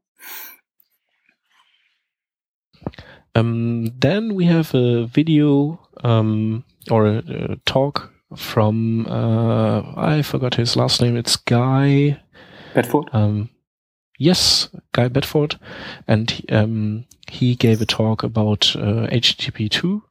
Um, 3.35 3.87
then 3.99 4.35
we 4.35 4.45
have 4.47 4.75
a 4.75 5.07
video 5.07 5.81
um, 6.05 6.65
or 6.91 7.07
a, 7.07 7.23
a, 7.27 7.57
talk 7.65 8.13
from 8.37 9.07
uh, 9.07 9.83
I 9.97 10.23
forgot 10.23 10.57
his 10.57 10.77
last 10.77 11.01
name. 11.01 11.17
It's 11.17 11.37
Guy 11.37 12.21
Bedford. 12.75 13.09
Um, 13.13 13.49
Yes, 14.23 14.69
Guy 14.93 15.09
Bedford, 15.09 15.59
and 16.07 16.41
um, 16.49 17.07
he 17.29 17.57
gave 17.57 17.83
a 17.83 17.87
talk 17.87 18.23
about 18.23 18.77
uh, 18.77 19.09
HTTP 19.11 19.69
two, 19.69 20.05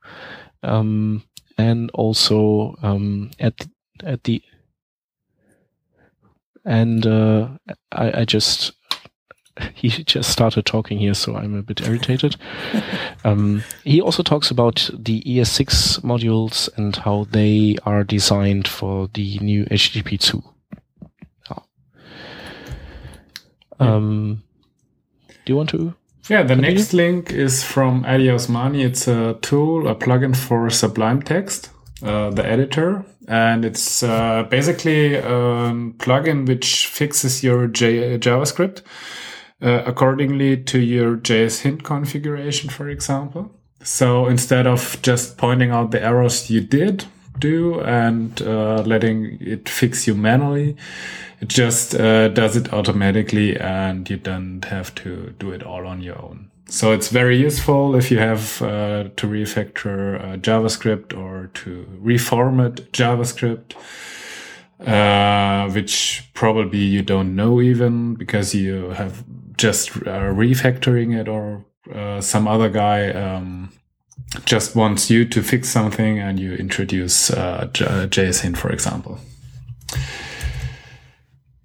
um, 0.64 1.24
and 1.58 1.90
also 1.94 2.76
um, 2.84 3.32
at 3.40 3.66
at 4.04 4.26
the 4.26 4.44
and 6.66 7.08
uh, 7.08 7.52
I, 7.94 8.20
I 8.20 8.26
just 8.26 8.74
he 9.76 9.88
just 9.88 10.30
started 10.30 10.66
talking 10.66 11.00
here, 11.00 11.14
so 11.14 11.38
I'm 11.38 11.56
a 11.56 11.64
bit 11.64 11.80
irritated. 11.80 12.36
um, 13.24 13.64
he 13.86 14.02
also 14.02 14.24
talks 14.24 14.52
about 14.52 14.90
the 14.94 15.22
ES6 15.22 16.02
modules 16.02 16.68
and 16.76 16.98
how 16.98 17.28
they 17.32 17.78
are 17.86 18.04
designed 18.04 18.68
for 18.68 19.08
the 19.14 19.40
new 19.40 19.64
HTTP2. 19.68 20.44
Um, 23.82 24.44
do 25.28 25.53
you 25.53 25.58
want 25.58 25.70
to? 25.70 25.94
Yeah, 26.30 26.44
the 26.44 26.56
continue? 26.56 26.76
next 26.78 26.94
link 26.94 27.32
is 27.32 27.64
from 27.64 28.06
Addy 28.06 28.28
Osmani. 28.28 28.86
It's 28.86 29.08
a 29.08 29.38
tool, 29.41 29.88
a 29.88 29.95
plugin 29.95 30.36
for 30.36 30.70
Sublime 30.70 31.22
Text, 31.22 31.72
uh, 32.03 32.30
the 32.30 32.45
editor. 32.45 33.03
And 33.28 33.66
it's 33.66 34.03
uh, 34.03 34.44
basically 34.49 35.16
a 35.16 35.24
plugin 35.98 36.48
which 36.48 36.88
fixes 36.88 37.44
your 37.44 37.68
J- 37.68 38.18
JavaScript 38.18 38.82
uh, 39.62 39.84
accordingly 39.86 40.58
to 40.64 40.80
your 40.80 41.18
JSHint 41.18 41.84
configuration, 41.84 42.70
for 42.70 42.90
example. 42.90 43.52
So 43.84 44.28
instead 44.28 44.68
of 44.68 45.02
just 45.02 45.38
pointing 45.38 45.72
out 45.72 45.91
the 45.91 46.03
errors 46.03 46.49
you 46.49 46.62
did 46.62 47.06
do 47.41 47.81
and 47.81 48.41
uh, 48.41 48.84
letting 48.85 49.38
it 49.41 49.68
fix 49.68 50.07
you 50.07 50.15
manually, 50.15 50.77
it 51.41 51.49
just 51.49 51.95
uh, 51.95 52.30
does 52.30 52.55
it 52.55 52.72
automatically 52.72 53.59
and 53.59 54.09
you 54.09 54.18
don't 54.18 54.63
have 54.65 54.95
to 55.03 55.34
do 55.39 55.51
it 55.51 55.63
all 55.63 55.85
on 55.85 56.01
your 56.01 56.22
own. 56.22 56.49
So 56.68 56.93
it's 56.93 57.09
very 57.09 57.38
useful 57.38 57.95
if 57.95 58.09
you 58.11 58.19
have 58.19 58.61
uh, 58.61 59.09
to 59.18 59.27
refactor 59.27 60.23
uh, 60.23 60.38
JavaScript 60.38 61.18
or 61.18 61.49
to 61.55 61.85
reformat 62.01 62.76
JavaScript 62.91 63.76
uh, 64.88 65.69
which 65.72 66.23
probably 66.34 66.80
you 66.80 67.01
don't 67.01 67.35
know 67.35 67.61
even 67.61 68.15
because 68.15 68.55
you 68.55 68.89
have 68.91 69.23
just 69.57 69.95
uh, 69.97 70.31
refactoring 70.34 71.19
it 71.19 71.27
or 71.27 71.63
uh, 71.93 72.19
some 72.22 72.47
other 72.47 72.69
guy 72.69 73.11
um, 73.11 73.72
just 74.45 74.76
wants 74.76 75.10
you 75.10 75.26
to 75.26 75.41
fix 75.41 75.69
something 75.69 76.19
and 76.19 76.39
you 76.39 76.53
introduce 76.53 77.31
uh, 77.31 77.68
JSHint, 77.73 78.57
for 78.57 78.72
example. 78.72 79.19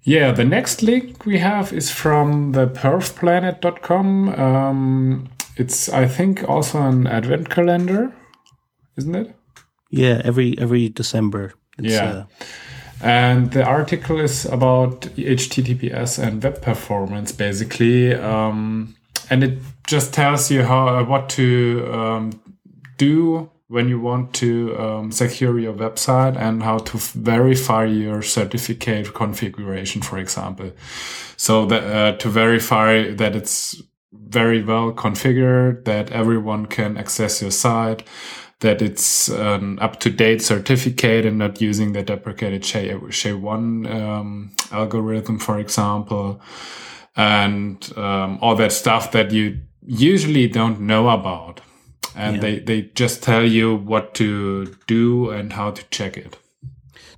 Yeah, 0.03 0.31
the 0.31 0.45
next 0.45 0.81
link 0.81 1.25
we 1.25 1.39
have 1.39 1.73
is 1.73 1.91
from 1.91 2.53
the 2.53 2.67
perfplanet.com. 2.67 4.29
Um, 4.29 5.29
it's, 5.57 5.89
I 5.89 6.07
think, 6.07 6.47
also 6.47 6.81
an 6.81 7.07
advent 7.07 7.49
calendar, 7.49 8.13
isn't 8.95 9.15
it? 9.15 9.35
Yeah, 9.89 10.21
every 10.23 10.57
every 10.57 10.89
December. 10.89 11.53
yeah. 11.77 12.03
Uh, 12.03 12.25
and 13.01 13.51
the 13.51 13.63
article 13.63 14.19
is 14.19 14.45
about 14.45 15.01
HTTPS 15.17 16.17
and 16.23 16.43
web 16.43 16.61
performance, 16.61 17.31
basically. 17.31 18.15
Um, 18.15 18.95
and 19.29 19.43
it 19.43 19.59
just 19.85 20.13
tells 20.13 20.49
you 20.49 20.63
how 20.63 20.87
uh, 20.87 21.03
what 21.03 21.29
to 21.29 21.89
um, 21.93 22.41
do 22.97 23.49
when 23.67 23.89
you 23.89 23.99
want 23.99 24.33
to 24.33 24.77
um, 24.79 25.11
secure 25.11 25.59
your 25.59 25.73
website 25.73 26.37
and 26.37 26.63
how 26.63 26.77
to 26.77 26.97
verify 26.97 27.83
your 27.83 28.21
certificate 28.21 29.13
configuration, 29.13 30.01
for 30.01 30.17
example. 30.17 30.71
So 31.35 31.65
that 31.65 31.83
uh, 31.83 32.17
to 32.17 32.29
verify 32.29 33.11
that 33.11 33.35
it's 33.35 33.81
very 34.13 34.63
well 34.63 34.93
configured, 34.93 35.83
that 35.85 36.11
everyone 36.11 36.65
can 36.65 36.97
access 36.97 37.41
your 37.41 37.51
site, 37.51 38.03
that 38.61 38.81
it's 38.81 39.29
an 39.29 39.77
up-to-date 39.79 40.41
certificate 40.41 41.25
and 41.25 41.37
not 41.37 41.61
using 41.61 41.93
the 41.93 42.03
deprecated 42.03 42.65
SHA-1 42.65 43.93
um, 43.93 44.51
algorithm, 44.71 45.37
for 45.39 45.59
example, 45.59 46.41
and 47.15 47.93
um, 47.97 48.39
all 48.41 48.55
that 48.55 48.71
stuff 48.71 49.11
that 49.11 49.31
you 49.31 49.59
usually 49.85 50.47
don't 50.47 50.79
know 50.79 51.09
about. 51.09 51.61
And 52.17 52.37
yeah. 52.37 52.41
they, 52.41 52.59
they 52.59 52.81
just 52.81 53.21
tell 53.21 53.43
you 53.43 53.75
what 53.75 54.15
to 54.15 54.75
do 54.87 55.29
and 55.29 55.53
how 55.53 55.71
to 55.71 55.83
check 55.91 56.17
it. 56.17 56.37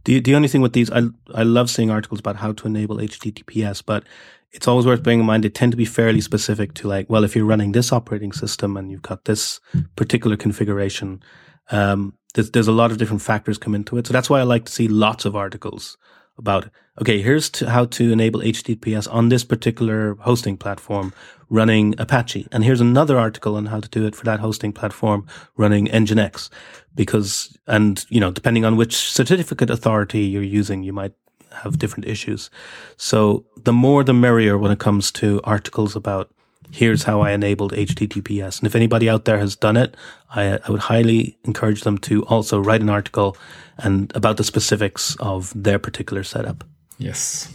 The, 0.04 0.20
the 0.20 0.36
only 0.36 0.50
thing 0.50 0.62
with 0.62 0.74
these, 0.74 0.92
I, 0.92 1.04
I 1.34 1.44
love 1.44 1.70
seeing 1.70 1.90
articles 1.90 2.20
about 2.20 2.36
how 2.36 2.52
to 2.52 2.68
enable 2.68 2.98
HTTPS, 2.98 3.84
but 3.86 4.04
it's 4.52 4.68
always 4.68 4.86
worth 4.86 5.02
bearing 5.02 5.22
in 5.22 5.26
mind 5.26 5.44
they 5.44 5.50
tend 5.50 5.72
to 5.72 5.78
be 5.78 5.86
fairly 5.86 6.20
specific 6.20 6.74
to 6.76 6.88
like, 6.88 7.10
well, 7.10 7.24
if 7.24 7.36
you're 7.36 7.46
running 7.46 7.72
this 7.72 7.94
operating 7.94 8.34
system 8.34 8.76
and 8.76 8.92
you've 8.92 9.02
got 9.02 9.26
this 9.26 9.62
particular 9.96 10.36
configuration, 10.36 11.24
um, 11.72 12.14
there's, 12.34 12.52
there's 12.52 12.68
a 12.68 12.74
lot 12.74 12.92
of 12.92 12.98
different 12.98 13.22
factors 13.22 13.58
come 13.58 13.76
into 13.76 13.98
it. 13.98 14.08
So 14.08 14.14
that's 14.14 14.30
why 14.30 14.40
I 14.40 14.44
like 14.44 14.66
to 14.66 14.72
see 14.72 14.88
lots 14.88 15.24
of 15.24 15.36
articles 15.36 15.98
about, 16.38 16.70
okay, 17.02 17.22
here's 17.22 17.50
to 17.52 17.70
how 17.70 17.86
to 17.86 18.12
enable 18.12 18.42
HTTPS 18.42 19.12
on 19.14 19.30
this 19.30 19.44
particular 19.44 20.16
hosting 20.16 20.58
platform 20.58 21.14
running 21.50 21.96
Apache. 21.98 22.48
And 22.52 22.64
here's 22.64 22.82
another 22.82 23.18
article 23.18 23.56
on 23.56 23.68
how 23.68 23.80
to 23.80 23.90
do 23.90 24.06
it 24.06 24.16
for 24.16 24.26
that 24.26 24.40
hosting 24.40 24.72
platform 24.72 25.28
running 25.58 25.88
Nginx. 25.88 26.50
Because, 26.96 27.58
and, 27.68 28.06
you 28.10 28.20
know, 28.20 28.32
depending 28.32 28.66
on 28.66 28.78
which 28.78 28.96
certificate 28.96 29.70
authority 29.70 30.22
you're 30.22 30.44
using, 30.44 30.84
you 30.84 30.94
might 30.94 31.14
have 31.52 31.80
different 31.80 32.08
issues. 32.08 32.50
So 32.98 33.46
the 33.64 33.74
more 33.74 34.04
the 34.04 34.14
merrier 34.14 34.58
when 34.58 34.72
it 34.72 34.80
comes 34.80 35.12
to 35.14 35.42
articles 35.44 35.96
about 35.96 36.32
here's 36.72 37.04
how 37.04 37.22
I 37.22 37.32
enabled 37.32 37.74
HTTPS. 37.74 38.60
And 38.60 38.68
if 38.68 38.76
anybody 38.76 39.10
out 39.10 39.26
there 39.26 39.40
has 39.40 39.56
done 39.56 39.78
it, 39.78 39.96
I, 40.30 40.60
I 40.64 40.72
would 40.72 40.82
highly 40.82 41.38
encourage 41.44 41.82
them 41.82 41.98
to 42.00 42.24
also 42.26 42.60
write 42.60 42.82
an 42.82 42.90
article 42.90 43.36
and 43.78 44.12
about 44.16 44.38
the 44.38 44.44
specifics 44.44 45.16
of 45.20 45.52
their 45.56 45.80
particular 45.80 46.24
setup. 46.24 46.64
Yes. 46.98 47.52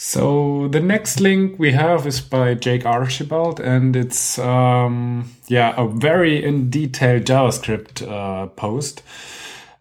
So 0.00 0.68
the 0.68 0.78
next 0.78 1.18
link 1.18 1.58
we 1.58 1.72
have 1.72 2.06
is 2.06 2.20
by 2.20 2.54
Jake 2.54 2.86
Archibald, 2.86 3.58
and 3.58 3.96
it's 3.96 4.38
um, 4.38 5.34
yeah 5.48 5.74
a 5.76 5.88
very 5.88 6.44
in 6.44 6.70
detail 6.70 7.18
JavaScript 7.18 8.08
uh, 8.08 8.46
post 8.46 9.02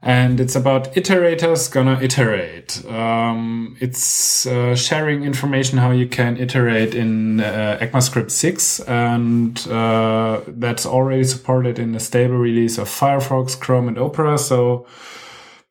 and 0.01 0.39
it's 0.39 0.55
about 0.55 0.91
iterators 0.95 1.71
gonna 1.71 1.99
iterate. 2.01 2.83
Um, 2.87 3.77
it's 3.79 4.47
uh, 4.47 4.75
sharing 4.75 5.23
information 5.23 5.77
how 5.77 5.91
you 5.91 6.07
can 6.07 6.37
iterate 6.37 6.95
in 6.95 7.39
uh, 7.41 7.77
ECMAScript 7.81 8.31
6, 8.31 8.79
and 8.81 9.67
uh, 9.67 10.41
that's 10.47 10.87
already 10.87 11.25
supported 11.25 11.77
in 11.77 11.93
a 11.93 11.99
stable 11.99 12.37
release 12.37 12.79
of 12.79 12.87
Firefox, 12.87 13.59
Chrome, 13.59 13.87
and 13.87 13.99
Opera. 13.99 14.39
So 14.39 14.87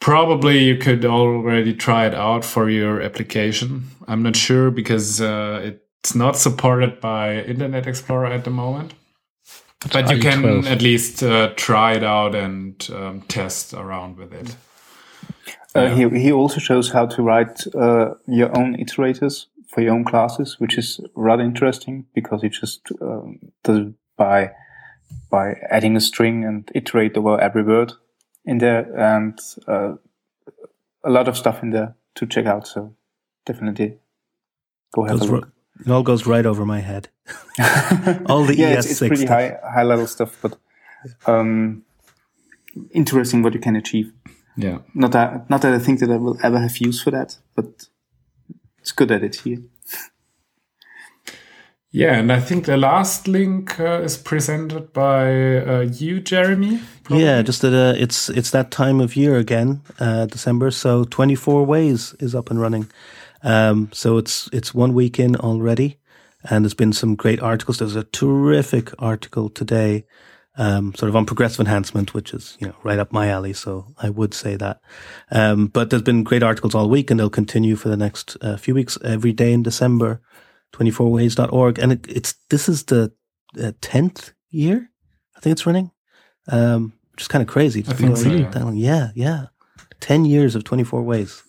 probably 0.01 0.65
you 0.65 0.77
could 0.77 1.05
already 1.05 1.75
try 1.75 2.07
it 2.07 2.15
out 2.15 2.45
for 2.45 2.71
your 2.71 3.01
application. 3.01 3.85
I'm 4.09 4.23
not 4.23 4.37
sure 4.37 4.71
because 4.71 5.21
uh, 5.21 5.61
it's 5.65 6.15
not 6.15 6.37
supported 6.37 7.01
by 7.01 7.43
Internet 7.43 7.87
Explorer 7.87 8.27
at 8.27 8.45
the 8.45 8.51
moment 8.51 8.95
but 9.93 10.11
you 10.11 10.19
can 10.19 10.43
12. 10.43 10.67
at 10.67 10.83
least 10.83 11.23
uh, 11.23 11.53
try 11.57 11.95
it 11.95 12.05
out 12.05 12.35
and 12.35 12.89
um, 12.93 13.23
test 13.23 13.75
around 13.75 14.17
with 14.17 14.33
it. 14.33 14.57
Uh, 15.75 15.83
yeah. 15.83 16.09
he, 16.09 16.21
he 16.21 16.33
also 16.33 16.59
shows 16.59 16.91
how 16.91 17.07
to 17.07 17.23
write 17.23 17.67
uh, 17.75 18.15
your 18.27 18.57
own 18.59 18.77
iterators 18.77 19.47
for 19.69 19.83
your 19.83 19.95
own 19.95 20.05
classes, 20.05 20.59
which 20.59 20.79
is 20.79 21.01
rather 21.15 21.43
interesting 21.43 22.07
because 22.15 22.43
he 22.43 22.49
just 22.49 22.81
um, 23.01 23.39
does 23.63 23.79
it 23.79 23.95
by 24.17 24.51
by 25.31 25.55
adding 25.71 25.97
a 25.97 26.01
string 26.01 26.45
and 26.45 26.71
iterate 26.75 27.17
over 27.17 27.41
every 27.41 27.63
word 27.63 27.93
in 28.47 28.59
there, 28.59 28.83
and 28.97 29.39
uh, 29.67 29.95
a 31.05 31.11
lot 31.11 31.29
of 31.29 31.37
stuff 31.37 31.63
in 31.63 31.71
there 31.71 31.97
to 32.15 32.27
check 32.27 32.47
out. 32.47 32.67
So 32.67 32.95
definitely 33.45 33.99
go 34.95 35.05
have 35.05 35.21
Those 35.21 35.29
a 35.29 35.33
look. 35.33 35.53
It 35.85 35.91
all 35.91 36.03
goes 36.03 36.27
right 36.27 36.47
over 36.47 36.65
my 36.65 36.81
head. 36.81 37.09
all 38.27 38.45
the 38.45 38.55
yeah, 38.57 38.77
ES6 38.77 38.79
it's, 38.79 38.91
it's 38.91 38.99
pretty 39.01 39.17
stuff. 39.17 39.29
high 39.29 39.59
high 39.63 39.83
level 39.83 40.07
stuff, 40.07 40.39
but 40.41 40.59
um, 41.27 41.85
interesting 42.93 43.43
what 43.43 43.55
you 43.55 43.61
can 43.61 43.77
achieve. 43.77 44.13
Yeah. 44.57 44.79
Not 44.95 45.13
that 45.13 45.51
not 45.51 45.63
that 45.63 45.75
I 45.75 45.79
think 45.79 46.01
that 46.01 46.11
I 46.11 46.17
will 46.17 46.39
ever 46.43 46.59
have 46.59 46.79
use 46.79 47.03
for 47.03 47.11
that, 47.11 47.39
but 47.55 47.89
it's 48.79 48.93
good 48.93 49.11
at 49.11 49.23
it 49.23 49.37
here. 49.37 49.59
Yeah, 51.91 52.19
and 52.19 52.31
I 52.31 52.41
think 52.41 52.67
the 52.67 52.77
last 52.77 53.27
link 53.27 53.81
uh, 53.81 54.03
is 54.03 54.17
presented 54.17 54.93
by 54.93 55.59
uh, 55.59 55.81
you, 55.81 56.21
Jeremy. 56.21 56.81
Probably. 57.05 57.25
Yeah, 57.25 57.43
just 57.43 57.63
that 57.63 57.73
uh, 57.73 57.95
it's 57.97 58.29
it's 58.29 58.51
that 58.51 58.71
time 58.71 59.01
of 59.01 59.17
year 59.17 59.37
again, 59.37 59.81
uh, 59.99 60.27
December. 60.27 60.71
So 60.71 61.05
twenty 61.05 61.35
four 61.35 61.65
ways 61.65 62.15
is 62.19 62.35
up 62.35 62.51
and 62.51 62.61
running. 62.61 62.91
Um, 63.43 63.91
so 63.93 64.19
it's 64.19 64.49
it's 64.53 64.75
one 64.75 64.95
week 64.95 65.19
in 65.19 65.37
already, 65.37 65.99
and 66.51 66.65
there's 66.65 66.75
been 66.75 66.93
some 66.93 67.15
great 67.15 67.41
articles. 67.41 67.79
There's 67.79 67.97
a 67.97 68.05
terrific 68.05 68.91
article 68.99 69.49
today 69.49 70.05
um, 70.59 70.95
sort 70.95 71.09
of 71.09 71.17
on 71.17 71.27
progressive 71.27 71.61
enhancement, 71.61 72.15
which 72.15 72.33
is 72.33 72.57
you 72.61 72.67
know 72.67 72.75
right 72.83 72.99
up 72.99 73.13
my 73.13 73.29
alley. 73.29 73.53
So 73.53 73.87
I 73.99 74.11
would 74.11 74.35
say 74.35 74.57
that. 74.57 74.81
Um, 75.31 75.67
but 75.67 75.91
there's 75.91 76.03
been 76.03 76.25
great 76.25 76.43
articles 76.43 76.75
all 76.75 76.89
week, 76.89 77.11
and 77.11 77.21
they'll 77.21 77.31
continue 77.31 77.77
for 77.77 77.89
the 77.89 77.97
next 77.97 78.37
uh, 78.41 78.57
few 78.57 78.75
weeks. 78.75 78.99
Every 79.05 79.33
day 79.33 79.53
in 79.53 79.63
December, 79.63 80.21
24ways.org, 80.73 81.79
and 81.79 81.93
it, 81.93 82.07
it's 82.09 82.35
this 82.51 82.69
is 82.69 82.85
the 82.85 83.13
uh, 83.63 83.73
tenth 83.81 84.33
year, 84.51 84.91
I 85.37 85.41
think 85.41 85.53
it's 85.53 85.67
running, 85.67 85.91
um, 86.49 86.93
which 87.13 87.23
is 87.23 87.29
kind 87.29 87.43
of 87.43 87.49
crazy. 87.49 87.85
I 87.89 87.93
think 87.93 88.17
so, 88.17 88.29
yeah. 88.31 88.51
that 88.51 88.65
long. 88.65 88.77
Yeah, 88.77 89.11
yeah, 89.15 89.47
ten 90.01 90.25
years 90.25 90.55
of 90.55 90.65
24 90.65 91.03
ways. 91.03 91.43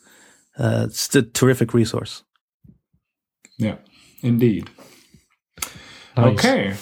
Uh, 0.58 0.86
it's 0.88 1.14
a 1.16 1.22
terrific 1.22 1.74
resource. 1.74 2.24
Yeah, 3.58 3.76
indeed. 4.22 4.70
Nice. 6.16 6.34
Okay. 6.34 6.76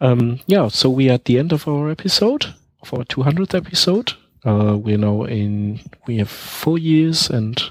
Um, 0.00 0.40
yeah, 0.46 0.68
so 0.68 0.90
we 0.90 1.08
are 1.08 1.14
at 1.14 1.24
the 1.24 1.38
end 1.38 1.52
of 1.52 1.66
our 1.68 1.88
episode, 1.88 2.54
of 2.82 2.92
our 2.92 3.04
200th 3.04 3.54
episode. 3.54 4.12
Uh, 4.44 4.76
we're 4.76 4.98
now 4.98 5.22
in, 5.22 5.80
we 6.06 6.18
have 6.18 6.28
four 6.28 6.78
years 6.78 7.30
and 7.30 7.62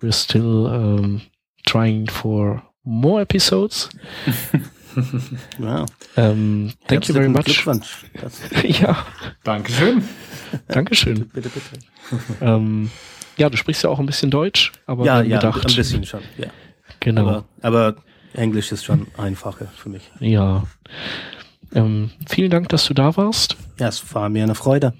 we're 0.00 0.12
still 0.12 0.66
um, 0.66 1.22
trying 1.66 2.08
for 2.08 2.62
more 2.84 3.22
episodes. 3.22 3.88
Wow. 5.58 5.86
Um, 6.16 6.70
thank 6.86 7.08
you 7.08 7.14
very 7.14 7.28
much. 7.28 7.64
Ja, 8.62 9.06
Dankeschön. 9.42 10.02
Dankeschön. 10.68 11.30
bitte, 11.32 11.48
bitte. 11.48 11.78
ähm, 12.42 12.90
ja, 13.38 13.48
du 13.48 13.56
sprichst 13.56 13.82
ja 13.84 13.88
auch 13.90 13.98
ein 13.98 14.04
bisschen 14.04 14.30
Deutsch, 14.30 14.70
aber 14.86 15.06
Ja, 15.06 15.22
ja, 15.22 15.38
gedacht, 15.38 15.66
ein 15.66 15.74
bisschen 15.74 16.04
schon. 16.04 16.20
Ja. 16.36 16.48
genau. 17.00 17.22
Aber, 17.26 17.44
aber 17.62 17.96
Englisch 18.34 18.70
ist 18.70 18.84
schon 18.84 19.06
einfacher 19.16 19.66
für 19.74 19.88
mich. 19.88 20.10
Ja. 20.20 20.64
Ähm, 21.74 22.10
vielen 22.28 22.50
Dank, 22.50 22.68
dass 22.68 22.84
du 22.84 22.92
da 22.92 23.16
warst. 23.16 23.56
Ja, 23.78 23.88
es 23.88 24.14
war 24.14 24.28
mir 24.28 24.42
eine 24.42 24.54
Freude. 24.54 24.92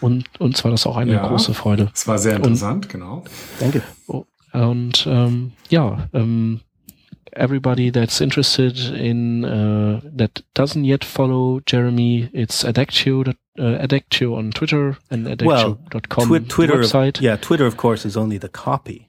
Und 0.00 0.24
uns 0.40 0.64
war 0.64 0.70
das 0.70 0.86
auch 0.86 0.96
eine 0.96 1.12
Ja. 1.12 1.26
große 1.28 1.52
Freude. 1.52 1.90
Es 1.94 2.08
war 2.08 2.18
sehr 2.18 2.36
interessant, 2.36 2.88
genau. 2.88 3.24
Danke. 3.60 3.82
Und 4.54 5.04
ähm, 5.06 5.52
ja, 5.68 6.08
ähm, 6.12 6.60
everybody 7.32 7.90
that's 7.90 8.20
interested 8.20 8.78
in 8.90 9.44
uh, 9.44 10.00
that 10.16 10.42
doesn't 10.54 10.84
yet 10.84 11.04
follow 11.04 11.60
Jeremy, 11.66 12.28
it's 12.32 12.64
Adactio, 12.64 13.22
uh, 13.26 13.32
Adactio 13.82 14.36
on 14.36 14.52
Twitter 14.52 14.96
and 15.10 15.26
Well, 15.42 15.78
adactio.com 15.90 16.28
Twi- 16.28 16.48
Twitter, 16.48 16.78
website. 16.78 17.20
yeah, 17.20 17.36
Twitter, 17.36 17.66
of 17.66 17.76
course, 17.76 18.04
is 18.06 18.16
only 18.16 18.38
the 18.38 18.48
copy. 18.48 19.08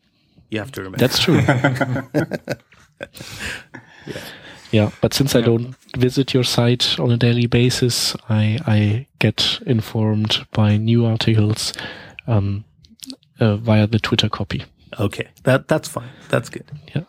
You 0.49 0.59
have 0.59 0.71
to 0.71 0.81
remember. 0.81 0.97
That's 0.97 1.19
true. 1.19 1.39
yeah. 4.71 4.89
but 5.01 5.13
since 5.13 5.35
I 5.35 5.41
don't 5.41 5.75
visit 5.97 6.33
your 6.33 6.43
site 6.43 6.99
on 6.99 7.11
a 7.11 7.17
daily 7.17 7.47
basis, 7.47 8.15
I 8.29 8.59
I 8.65 9.07
get 9.19 9.59
informed 9.65 10.45
by 10.53 10.77
new 10.77 11.05
articles 11.05 11.73
um, 12.27 12.63
uh, 13.39 13.57
via 13.57 13.85
the 13.87 13.99
Twitter 13.99 14.29
copy. 14.29 14.63
Okay. 14.99 15.27
That 15.43 15.67
that's 15.67 15.87
fine. 15.87 16.09
That's 16.29 16.49
good. 16.49 16.65
Yeah. 16.95 17.03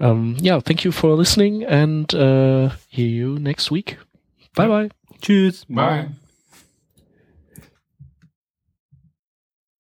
Um, 0.00 0.36
yeah, 0.40 0.60
thank 0.60 0.84
you 0.84 0.92
for 0.92 1.14
listening, 1.14 1.64
and 1.64 2.12
uh, 2.14 2.70
hear 2.88 3.06
you 3.08 3.38
next 3.38 3.70
week. 3.70 3.98
Bye 4.54 4.68
bye. 4.68 4.88
Tschüss. 5.20 5.64
Bye. 5.68 6.08